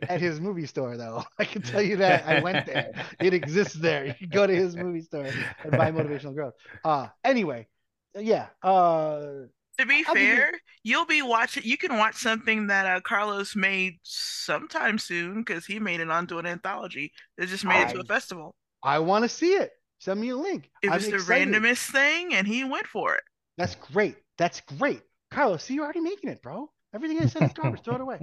at 0.09 0.20
his 0.20 0.40
movie 0.40 0.66
store, 0.66 0.96
though. 0.96 1.24
I 1.38 1.44
can 1.44 1.62
tell 1.62 1.82
you 1.82 1.96
that. 1.98 2.26
I 2.26 2.36
went 2.36 2.66
there. 2.66 2.92
It 3.20 3.34
exists 3.34 3.74
there. 3.74 4.06
You 4.06 4.14
can 4.14 4.30
go 4.30 4.46
to 4.46 4.55
his 4.55 4.76
movie 4.76 5.02
store 5.02 5.34
and 5.62 5.76
buy 5.76 5.90
motivational 5.90 6.34
growth. 6.34 6.55
Uh 6.84 7.09
anyway, 7.24 7.66
yeah. 8.14 8.48
Uh 8.62 9.46
To 9.78 9.86
be 9.86 10.05
I'll 10.06 10.16
be 10.16 10.26
fair, 10.26 10.52
you'll 10.82 11.06
be 11.06 11.22
watching. 11.22 11.64
You 11.64 11.76
can 11.76 11.96
watch 11.98 12.16
something 12.16 12.68
that 12.68 12.86
uh, 12.86 13.01
Carlos 13.01 13.56
made 13.56 13.98
sometime 14.02 14.98
soon 14.98 15.40
because 15.42 15.66
he 15.66 15.78
made 15.80 16.01
it 16.01 16.10
onto 16.10 16.38
an 16.38 16.46
anthology. 16.46 17.12
They 17.36 17.46
just 17.46 17.64
made 17.64 17.82
it 17.82 17.88
to 17.90 18.01
a 18.01 18.05
festival. 18.05 18.55
I 18.85 19.01
want 19.01 19.24
to 19.24 19.28
see 19.28 19.55
it. 19.55 19.73
Send 19.98 20.20
me 20.20 20.28
a 20.28 20.36
link. 20.36 20.70
It 20.82 20.90
I'm 20.90 20.97
was 20.97 21.09
the 21.09 21.16
excited. 21.16 21.48
randomest 21.48 21.90
thing, 21.90 22.35
and 22.35 22.47
he 22.47 22.65
went 22.65 22.86
for 22.86 23.15
it. 23.15 23.24
That's 23.56 23.74
great. 23.74 24.16
That's 24.39 24.61
great. 24.61 25.02
Carlos, 25.31 25.65
see, 25.65 25.74
you're 25.74 25.85
already 25.85 26.01
making 26.01 26.31
it, 26.31 26.43
bro. 26.43 26.70
Everything 26.94 27.20
I 27.20 27.27
said 27.27 27.43
is 27.44 27.52
garbage. 27.52 27.82
Throw 27.82 27.97
it 27.97 28.01
away. 28.02 28.20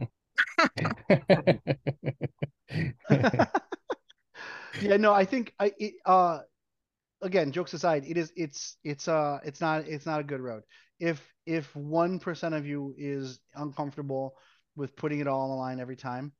yeah, 4.81 4.97
no, 4.97 5.13
I 5.13 5.25
think 5.25 5.53
I 5.59 5.73
it, 5.79 5.95
uh 6.05 6.39
again, 7.21 7.51
jokes 7.51 7.73
aside, 7.73 8.05
it 8.07 8.17
is 8.17 8.31
it's 8.35 8.77
it's 8.83 9.07
uh 9.07 9.39
it's 9.43 9.61
not 9.61 9.87
it's 9.87 10.05
not 10.05 10.19
a 10.21 10.23
good 10.23 10.41
road. 10.41 10.63
If 10.99 11.21
if 11.45 11.75
one 11.75 12.19
percent 12.19 12.55
of 12.55 12.65
you 12.65 12.93
is 12.97 13.39
uncomfortable 13.55 14.35
with 14.75 14.95
putting 14.95 15.19
it 15.19 15.27
all 15.27 15.41
on 15.41 15.49
the 15.49 15.55
line 15.55 15.79
every 15.79 15.97
time, 15.97 16.31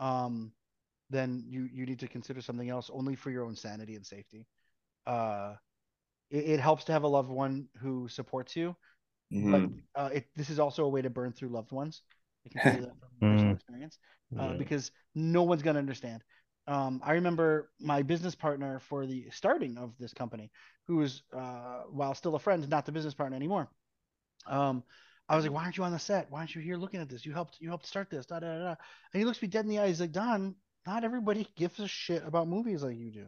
um, 0.00 0.52
then 1.12 1.44
you 1.48 1.68
you 1.72 1.86
need 1.86 2.00
to 2.00 2.08
consider 2.08 2.42
something 2.42 2.70
else 2.70 2.90
only 2.92 3.16
for 3.16 3.30
your 3.30 3.44
own 3.46 3.56
sanity 3.56 3.96
and 3.96 4.06
safety. 4.06 4.46
Uh, 5.06 5.54
it, 6.30 6.44
it 6.44 6.60
helps 6.60 6.84
to 6.84 6.92
have 6.92 7.04
a 7.04 7.08
loved 7.08 7.30
one 7.30 7.68
who 7.80 8.08
supports 8.08 8.56
you, 8.56 8.76
but 9.30 9.64
Mhm. 9.64 9.82
uh, 9.96 10.10
it, 10.12 10.26
this 10.36 10.50
is 10.50 10.58
also 10.58 10.84
a 10.84 10.88
way 10.88 11.02
to 11.02 11.10
burn 11.10 11.32
through 11.32 11.50
loved 11.50 11.72
ones. 11.72 12.02
I 12.46 12.50
can 12.50 12.60
tell 12.62 12.74
you 12.74 12.82
that 12.82 12.98
from 13.00 13.08
personal 13.26 13.54
Mm. 13.54 13.56
experience 13.56 13.98
uh, 14.38 14.48
Yeah. 14.48 14.56
because 14.58 14.90
no 15.14 15.42
one's 15.44 15.62
gonna 15.62 15.80
understand. 15.80 16.22
Um, 16.68 17.00
I 17.04 17.14
remember 17.14 17.70
my 17.80 18.02
business 18.02 18.34
partner 18.36 18.78
for 18.80 19.06
the 19.06 19.28
starting 19.30 19.78
of 19.78 19.96
this 19.98 20.14
company, 20.14 20.50
who 20.86 20.96
was, 20.98 21.22
uh, 21.36 21.82
while 21.90 22.14
still 22.14 22.36
a 22.36 22.40
friend, 22.40 22.68
not 22.68 22.86
the 22.86 22.92
business 22.92 23.14
partner 23.14 23.36
anymore. 23.36 23.68
Um, 24.46 24.82
I 25.28 25.36
was 25.36 25.44
like, 25.44 25.54
why 25.54 25.64
aren't 25.64 25.76
you 25.76 25.84
on 25.84 25.92
the 25.92 25.98
set? 25.98 26.30
Why 26.30 26.40
aren't 26.40 26.54
you 26.54 26.60
here 26.62 26.76
looking 26.76 27.00
at 27.00 27.08
this? 27.08 27.24
You 27.24 27.32
helped 27.32 27.58
you 27.60 27.68
helped 27.68 27.86
start 27.86 28.10
this. 28.10 28.26
Da, 28.26 28.40
da, 28.40 28.46
da, 28.46 28.64
da. 28.64 28.74
And 29.12 29.20
he 29.20 29.24
looks 29.24 29.40
me 29.42 29.48
dead 29.48 29.64
in 29.64 29.70
the 29.70 29.78
eyes. 29.80 29.90
He's 29.90 30.00
like, 30.00 30.12
Don, 30.12 30.54
not 30.86 31.04
everybody 31.04 31.46
gives 31.56 31.78
a 31.80 31.88
shit 31.88 32.22
about 32.26 32.48
movies 32.48 32.82
like 32.82 32.96
you 32.96 33.10
do. 33.10 33.26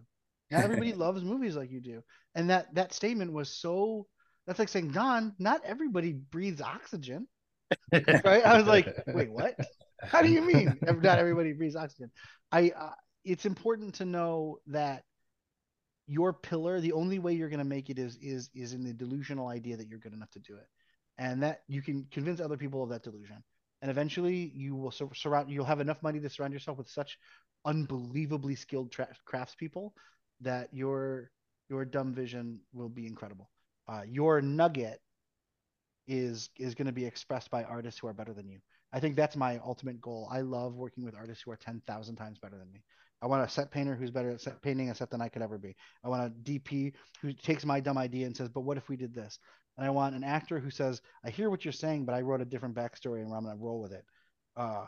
Not 0.50 0.64
everybody 0.64 0.92
loves 0.92 1.22
movies 1.22 1.56
like 1.56 1.70
you 1.70 1.80
do. 1.80 2.02
And 2.34 2.50
that 2.50 2.74
that 2.74 2.92
statement 2.92 3.32
was 3.32 3.50
so 3.50 4.06
that's 4.46 4.58
like 4.58 4.68
saying, 4.68 4.90
Don, 4.90 5.34
not 5.38 5.62
everybody 5.64 6.12
breathes 6.12 6.60
oxygen. 6.60 7.26
right? 7.92 8.44
I 8.44 8.56
was 8.56 8.66
like, 8.66 8.94
wait, 9.08 9.32
what? 9.32 9.56
How 10.02 10.20
do 10.20 10.30
you 10.30 10.42
mean? 10.42 10.78
Not 10.82 11.18
everybody 11.18 11.52
breathes 11.52 11.76
oxygen. 11.76 12.10
I 12.52 12.72
uh, 12.76 12.90
it's 13.24 13.46
important 13.46 13.94
to 13.96 14.04
know 14.04 14.58
that 14.66 15.02
your 16.06 16.34
pillar, 16.34 16.80
the 16.80 16.92
only 16.92 17.18
way 17.18 17.32
you're 17.32 17.48
going 17.48 17.58
to 17.58 17.64
make 17.64 17.88
it 17.88 17.98
is 17.98 18.18
is 18.20 18.50
is 18.54 18.74
in 18.74 18.84
the 18.84 18.92
delusional 18.92 19.48
idea 19.48 19.76
that 19.76 19.88
you're 19.88 19.98
good 19.98 20.12
enough 20.12 20.30
to 20.32 20.40
do 20.40 20.56
it 20.56 20.66
and 21.16 21.42
that 21.42 21.60
you 21.68 21.80
can 21.80 22.06
convince 22.10 22.40
other 22.40 22.56
people 22.56 22.82
of 22.82 22.90
that 22.90 23.02
delusion 23.02 23.42
and 23.84 23.90
eventually 23.90 24.50
you 24.54 24.74
will 24.74 24.90
sur- 24.90 25.14
surround 25.14 25.50
you'll 25.50 25.64
have 25.64 25.80
enough 25.80 26.02
money 26.02 26.18
to 26.18 26.28
surround 26.30 26.52
yourself 26.52 26.78
with 26.78 26.88
such 26.88 27.18
unbelievably 27.64 28.54
skilled 28.54 28.90
tra- 28.90 29.14
craftspeople 29.26 29.90
that 30.40 30.68
your 30.72 31.30
your 31.68 31.84
dumb 31.84 32.12
vision 32.12 32.60
will 32.72 32.88
be 32.88 33.06
incredible 33.06 33.50
uh, 33.88 34.02
your 34.06 34.40
nugget 34.40 35.00
is 36.06 36.50
is 36.58 36.74
going 36.74 36.86
to 36.86 36.92
be 36.92 37.06
expressed 37.06 37.50
by 37.50 37.64
artists 37.64 38.00
who 38.00 38.06
are 38.06 38.12
better 38.12 38.34
than 38.34 38.48
you 38.48 38.58
i 38.92 39.00
think 39.00 39.16
that's 39.16 39.36
my 39.36 39.58
ultimate 39.64 40.00
goal 40.00 40.28
i 40.30 40.40
love 40.40 40.74
working 40.74 41.04
with 41.04 41.14
artists 41.14 41.42
who 41.42 41.50
are 41.50 41.56
10,000 41.56 42.16
times 42.16 42.38
better 42.38 42.58
than 42.58 42.70
me 42.70 42.82
I 43.24 43.26
want 43.26 43.42
a 43.42 43.48
set 43.48 43.70
painter 43.70 43.94
who's 43.94 44.10
better 44.10 44.30
at 44.30 44.42
set 44.42 44.60
painting 44.60 44.90
a 44.90 44.94
set 44.94 45.08
than 45.08 45.22
I 45.22 45.30
could 45.30 45.40
ever 45.40 45.56
be. 45.56 45.74
I 46.04 46.08
want 46.10 46.26
a 46.26 46.50
DP 46.50 46.92
who 47.22 47.32
takes 47.32 47.64
my 47.64 47.80
dumb 47.80 47.96
idea 47.96 48.26
and 48.26 48.36
says, 48.36 48.50
"But 48.50 48.62
what 48.62 48.76
if 48.76 48.90
we 48.90 48.96
did 48.96 49.14
this?" 49.14 49.38
And 49.78 49.86
I 49.86 49.88
want 49.88 50.14
an 50.14 50.22
actor 50.22 50.60
who 50.60 50.70
says, 50.70 51.00
"I 51.24 51.30
hear 51.30 51.48
what 51.48 51.64
you're 51.64 51.72
saying, 51.72 52.04
but 52.04 52.14
I 52.14 52.20
wrote 52.20 52.42
a 52.42 52.44
different 52.44 52.74
backstory 52.74 53.22
and 53.22 53.32
I'm 53.32 53.44
going 53.44 53.56
to 53.56 53.64
roll 53.64 53.80
with 53.80 53.92
it." 53.92 54.04
Uh, 54.56 54.84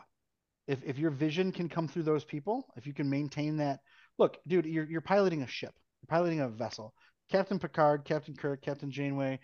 if 0.67 0.83
if 0.83 0.97
your 0.97 1.11
vision 1.11 1.51
can 1.51 1.69
come 1.69 1.87
through 1.87 2.03
those 2.03 2.25
people, 2.25 2.67
if 2.75 2.85
you 2.85 2.93
can 2.93 3.09
maintain 3.09 3.57
that, 3.57 3.79
look, 4.17 4.37
dude, 4.47 4.65
you're 4.65 4.85
you're 4.85 5.01
piloting 5.01 5.41
a 5.41 5.47
ship, 5.47 5.73
you're 6.01 6.15
piloting 6.15 6.41
a 6.41 6.49
vessel. 6.49 6.93
Captain 7.31 7.59
Picard, 7.59 8.05
Captain 8.05 8.35
Kirk, 8.35 8.61
Captain 8.61 8.91
Janeway, 8.91 9.39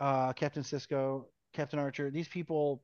uh, 0.00 0.32
Captain 0.32 0.62
Sisko, 0.62 1.24
Captain 1.52 1.78
Archer. 1.78 2.10
These 2.10 2.28
people, 2.28 2.82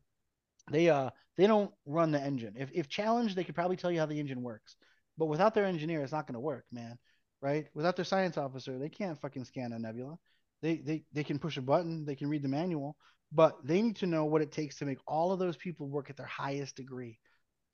they 0.70 0.88
uh 0.90 1.10
they 1.36 1.46
don't 1.46 1.72
run 1.86 2.10
the 2.10 2.20
engine. 2.20 2.54
If 2.56 2.70
if 2.72 2.88
challenged, 2.88 3.36
they 3.36 3.44
could 3.44 3.54
probably 3.54 3.76
tell 3.76 3.90
you 3.90 4.00
how 4.00 4.06
the 4.06 4.20
engine 4.20 4.42
works. 4.42 4.76
But 5.16 5.26
without 5.26 5.54
their 5.54 5.64
engineer, 5.64 6.02
it's 6.02 6.12
not 6.12 6.26
going 6.26 6.34
to 6.34 6.40
work, 6.40 6.64
man. 6.72 6.98
Right? 7.40 7.66
Without 7.74 7.94
their 7.94 8.04
science 8.04 8.38
officer, 8.38 8.78
they 8.78 8.88
can't 8.88 9.20
fucking 9.20 9.44
scan 9.44 9.72
a 9.72 9.78
nebula. 9.78 10.18
They, 10.62 10.76
they 10.78 11.04
they 11.12 11.24
can 11.24 11.38
push 11.38 11.58
a 11.58 11.62
button, 11.62 12.06
they 12.06 12.16
can 12.16 12.28
read 12.28 12.42
the 12.42 12.48
manual, 12.48 12.96
but 13.30 13.58
they 13.64 13.82
need 13.82 13.96
to 13.96 14.06
know 14.06 14.24
what 14.24 14.40
it 14.42 14.50
takes 14.50 14.78
to 14.78 14.86
make 14.86 14.98
all 15.06 15.30
of 15.30 15.38
those 15.38 15.56
people 15.56 15.88
work 15.88 16.08
at 16.08 16.16
their 16.16 16.26
highest 16.26 16.76
degree 16.76 17.18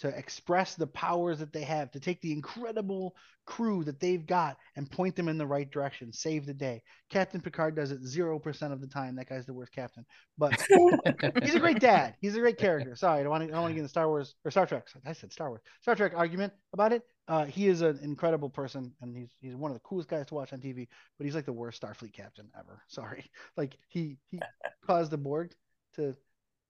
to 0.01 0.09
express 0.09 0.75
the 0.75 0.87
powers 0.87 1.39
that 1.39 1.53
they 1.53 1.63
have, 1.63 1.91
to 1.91 2.01
take 2.01 2.21
the 2.21 2.33
incredible 2.33 3.15
crew 3.45 3.85
that 3.85 4.01
they've 4.01 4.27
got 4.27 4.57
and 4.77 4.91
point 4.91 5.15
them 5.15 5.29
in 5.29 5.37
the 5.37 5.47
right 5.47 5.71
direction, 5.71 6.13
save 6.13 6.47
the 6.47 6.55
day. 6.55 6.83
Captain 7.11 7.41
Picard 7.41 7.77
does 7.77 7.91
it 7.91 8.03
0% 8.03 8.73
of 8.73 8.81
the 8.81 8.87
time. 8.87 9.17
That 9.17 9.29
guy's 9.29 9.45
the 9.45 9.53
worst 9.53 9.73
captain. 9.73 10.07
But 10.39 10.59
he's 11.43 11.55
a 11.55 11.61
great 11.61 11.81
dad. 11.81 12.15
He's 12.21 12.37
a 12.37 12.41
great 12.41 12.59
character. 12.59 12.97
Sorry, 12.97 13.21
I 13.21 13.23
don't 13.23 13.31
want 13.31 13.43
to, 13.43 13.49
I 13.49 13.53
don't 13.53 13.63
want 13.63 13.73
to 13.73 13.75
get 13.75 13.81
into 13.81 13.91
Star 13.91 14.09
Wars 14.09 14.35
or 14.45 14.51
Star 14.51 14.67
Trek. 14.67 14.87
I 15.05 15.13
said 15.13 15.33
Star 15.33 15.49
Wars. 15.49 15.61
Star 15.83 15.95
Trek 15.95 16.13
argument 16.15 16.53
about 16.73 16.93
it. 16.93 17.03
Uh, 17.29 17.45
he 17.45 17.69
is 17.69 17.83
an 17.83 17.99
incredible 18.03 18.51
person 18.51 18.93
and 19.03 19.17
he's 19.17 19.31
he's 19.41 19.55
one 19.55 19.71
of 19.71 19.77
the 19.77 19.81
coolest 19.81 20.09
guys 20.09 20.27
to 20.27 20.35
watch 20.35 20.53
on 20.53 20.61
TV, 20.61 20.89
but 21.19 21.25
he's 21.25 21.35
like 21.35 21.47
the 21.47 21.53
worst 21.53 21.81
Starfleet 21.83 22.13
captain 22.13 22.49
ever. 22.59 22.83
Sorry. 22.89 23.25
Like 23.57 23.77
he 23.89 24.17
he 24.31 24.41
caused 24.87 25.13
the 25.13 25.19
Borg 25.19 25.53
to 25.97 26.17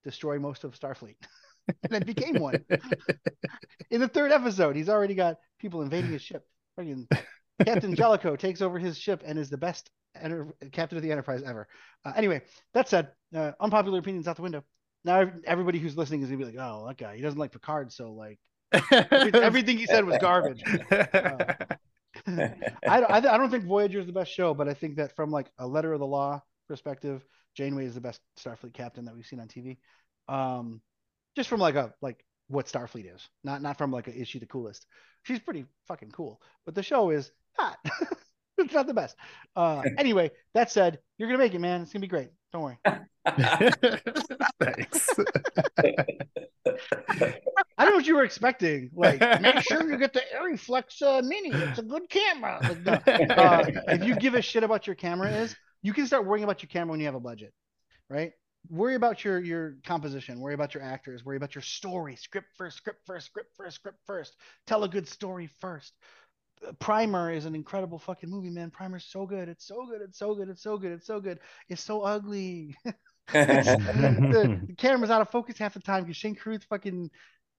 destroy 0.05 0.39
most 0.39 0.65
of 0.65 0.79
Starfleet. 0.79 1.17
and 1.69 2.03
it 2.03 2.07
became 2.07 2.37
one. 2.37 2.65
In 3.91 4.01
the 4.01 4.09
third 4.09 4.33
episode, 4.33 4.77
he's 4.77 4.89
already 4.89 5.15
got 5.15 5.37
people 5.59 5.83
invading 5.83 6.13
his 6.13 6.23
ship. 6.23 6.47
Captain 7.65 7.95
Jellico 7.95 8.37
takes 8.37 8.63
over 8.63 8.79
his 8.79 8.99
ship 8.99 9.23
and 9.25 9.39
is 9.39 9.51
the 9.51 9.59
best 9.59 9.91
enter- 10.15 10.55
captain 10.73 10.97
of 10.97 11.03
the 11.03 11.13
Enterprise 11.13 11.43
ever. 11.45 11.69
Uh, 12.05 12.13
anyway, 12.17 12.43
that 12.75 12.89
said, 12.89 13.09
uh, 13.35 13.53
unpopular 13.61 13.99
opinions 13.99 14.27
out 14.29 14.37
the 14.37 14.43
window. 14.43 14.65
Now 15.05 15.31
everybody 15.45 15.79
who's 15.79 15.97
listening 15.97 16.23
is 16.23 16.29
gonna 16.29 16.39
be 16.39 16.45
like, 16.45 16.57
"Oh, 16.59 16.87
that 16.87 16.99
guy, 16.99 17.17
he 17.17 17.23
doesn't 17.23 17.39
like 17.39 17.53
Picard, 17.53 17.93
so 17.93 18.13
like 18.13 18.39
everything 19.33 19.79
he 19.79 19.87
said 19.87 20.05
was 20.05 20.19
garbage." 20.19 20.63
Uh, 20.91 21.55
I, 22.27 23.01
I, 23.03 23.17
I 23.17 23.21
don't 23.21 23.51
think 23.51 23.65
Voyager 23.65 24.01
is 24.01 24.07
the 24.07 24.13
best 24.13 24.33
show, 24.33 24.53
but 24.53 24.69
I 24.69 24.75
think 24.75 24.97
that 24.97 25.17
from 25.17 25.31
like 25.31 25.51
a 25.59 25.67
letter 25.67 25.93
of 25.93 26.01
the 26.01 26.07
law 26.07 26.43
perspective, 26.69 27.25
Janeway 27.57 27.87
is 27.87 27.95
the 27.95 28.01
best 28.01 28.21
Starfleet 28.39 28.75
captain 28.75 29.07
that 29.07 29.15
we've 29.15 29.27
seen 29.27 29.41
on 29.41 29.49
TV. 29.49 29.79
Um, 30.29 30.83
just 31.37 31.49
from 31.49 31.61
like 31.61 31.75
a 31.75 31.93
like 32.01 32.25
what 32.49 32.67
Starfleet 32.67 33.15
is, 33.15 33.29
not 33.45 33.63
not 33.63 33.79
from 33.79 33.93
like 33.93 34.09
a, 34.09 34.15
is 34.15 34.29
she 34.29 34.39
the 34.39 34.47
coolest? 34.47 34.87
She's 35.23 35.39
pretty 35.39 35.67
fucking 35.87 36.11
cool, 36.11 36.41
but 36.65 36.75
the 36.75 36.83
show 36.83 37.11
is 37.11 37.31
not. 37.59 37.79
it's 38.59 38.75
not 38.75 38.87
the 38.87 38.95
best. 38.95 39.17
Uh, 39.57 39.83
anyway, 39.99 40.31
that 40.55 40.71
said, 40.71 40.99
you're 41.19 41.29
gonna 41.29 41.39
make 41.39 41.55
it, 41.55 41.61
man. 41.61 41.83
It's 41.83 41.93
gonna 41.93 42.01
be 42.01 42.09
great. 42.09 42.31
Don't 42.53 42.63
worry. 42.63 42.79
Thanks. 44.61 45.09
I 47.79 47.85
don't 47.85 47.91
know 47.91 47.97
what 47.97 48.07
you 48.07 48.17
were 48.17 48.25
expecting. 48.25 48.91
Like, 48.95 49.21
make 49.41 49.61
sure 49.61 49.89
you 49.89 49.97
get 49.99 50.13
the 50.13 50.23
Arriflex 50.37 51.01
uh, 51.03 51.23
Mini. 51.23 51.51
It's 51.53 51.79
a 51.79 51.83
good 51.83 52.09
camera. 52.09 52.59
Like, 52.63 53.07
no. 53.07 53.35
uh, 53.35 53.65
if 53.89 54.05
you 54.05 54.17
give 54.17 54.35
a 54.35 54.43
shit 54.43 54.65
about 54.65 54.87
your 54.87 54.97
camera 54.97 55.31
is, 55.31 55.55
you 55.83 55.93
can 55.93 56.07
start 56.07 56.27
worrying 56.27 56.45
about 56.45 56.63
your 56.63 56.69
camera 56.69 56.91
when 56.91 57.01
you 57.01 57.07
have 57.07 57.15
a 57.15 57.21
budget, 57.21 57.53
right? 58.09 58.33
Worry 58.69 58.95
about 58.95 59.25
your 59.25 59.41
your 59.41 59.77
composition 59.85 60.39
worry 60.39 60.55
about 60.55 60.75
your 60.75 60.83
actors 60.83 61.25
worry 61.25 61.37
about 61.37 61.55
your 61.55 61.63
story 61.63 62.15
script 62.15 62.49
first 62.57 62.77
script 62.77 63.01
first 63.07 63.27
script 63.27 63.51
first 63.57 63.77
script 63.77 63.99
first. 64.07 64.37
Tell 64.67 64.85
a 64.85 64.89
good 64.89 65.09
story 65.09 65.49
first. 65.61 65.95
Primer 66.79 67.33
is 67.33 67.47
an 67.47 67.55
incredible 67.55 67.99
fucking 67.99 68.29
movie 68.29 68.51
man. 68.51 68.71
Primer's 68.71 69.07
so 69.07 69.25
good. 69.25 69.49
It's 69.49 69.67
so 69.67 69.87
good. 69.87 70.03
It's 70.03 70.19
so 70.19 70.35
good. 70.35 70.49
It's 70.51 70.63
so 70.63 70.77
good. 70.77 70.93
It's 70.93 71.07
so 71.07 71.21
good. 71.21 71.39
It's 71.71 71.83
so 71.83 72.03
ugly. 72.03 72.77
The, 72.85 72.99
the, 74.69 74.75
camera's 74.77 75.11
out 75.11 75.23
of 75.23 75.31
focus 75.31 75.57
half 75.57 75.73
the 75.73 75.81
time 75.81 76.03
because 76.03 76.19
Shane 76.19 76.35
Carruth 76.35 76.65
fucking 76.65 77.11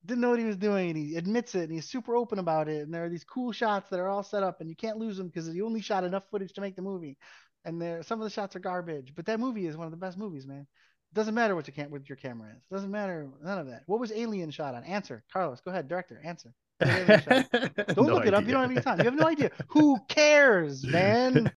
didn't 0.06 0.22
know 0.22 0.30
what 0.30 0.40
he 0.40 0.46
was 0.46 0.58
doing 0.58 0.90
and 0.90 0.98
he 0.98 1.16
admits 1.16 1.56
it 1.56 1.64
and 1.64 1.72
he's 1.72 1.90
super 1.90 2.16
open 2.16 2.40
about 2.40 2.68
it 2.68 2.82
and 2.82 2.94
there 2.94 3.06
are 3.06 3.10
these 3.10 3.24
cool 3.24 3.52
shots 3.52 3.90
that 3.90 4.00
are 4.00 4.08
all 4.08 4.24
set 4.24 4.44
up 4.44 4.60
and 4.60 4.70
you 4.70 4.76
can't 4.76 4.98
lose 4.98 5.18
them 5.18 5.28
because 5.28 5.52
he 5.52 5.62
only 5.62 5.82
shot 5.82 6.04
enough 6.04 6.24
footage 6.30 6.54
to 6.54 6.62
make 6.62 6.76
the 6.76 6.82
movie 6.82 7.18
and 7.66 7.80
there 7.80 8.02
some 8.02 8.20
of 8.20 8.24
the 8.24 8.30
shots 8.30 8.56
are 8.56 8.60
garbage 8.60 9.14
but 9.16 9.26
that 9.28 9.40
movie 9.40 9.68
is 9.68 9.78
one 9.78 9.86
of 9.86 9.92
the 9.92 9.98
best 9.98 10.18
movies 10.18 10.48
man 10.48 10.66
doesn't 11.14 11.34
matter 11.36 11.56
what 11.56 11.68
your 11.68 11.74
cam- 11.74 11.92
what 11.92 12.08
your 12.08 12.16
camera 12.16 12.50
is. 12.58 12.64
Doesn't 12.72 12.92
matter 12.92 13.28
none 13.44 13.58
of 13.60 13.68
that. 13.68 13.84
What 13.88 14.00
was 14.00 14.12
Alien 14.12 14.52
shot 14.52 14.76
on? 14.76 14.84
Answer, 14.84 15.24
Carlos. 15.32 15.62
Go 15.62 15.72
ahead, 15.72 15.88
director. 15.88 16.22
Answer. 16.24 16.54
Don't 16.82 17.98
no 17.98 18.04
look 18.04 18.26
it 18.26 18.34
up. 18.34 18.44
You 18.46 18.54
don't 18.54 18.62
have 18.62 18.72
any 18.72 18.82
time. 18.82 18.98
You 18.98 19.06
have 19.06 19.14
no 19.16 19.28
idea. 19.28 19.52
Who 19.68 19.98
cares, 20.08 20.84
man? 20.84 21.34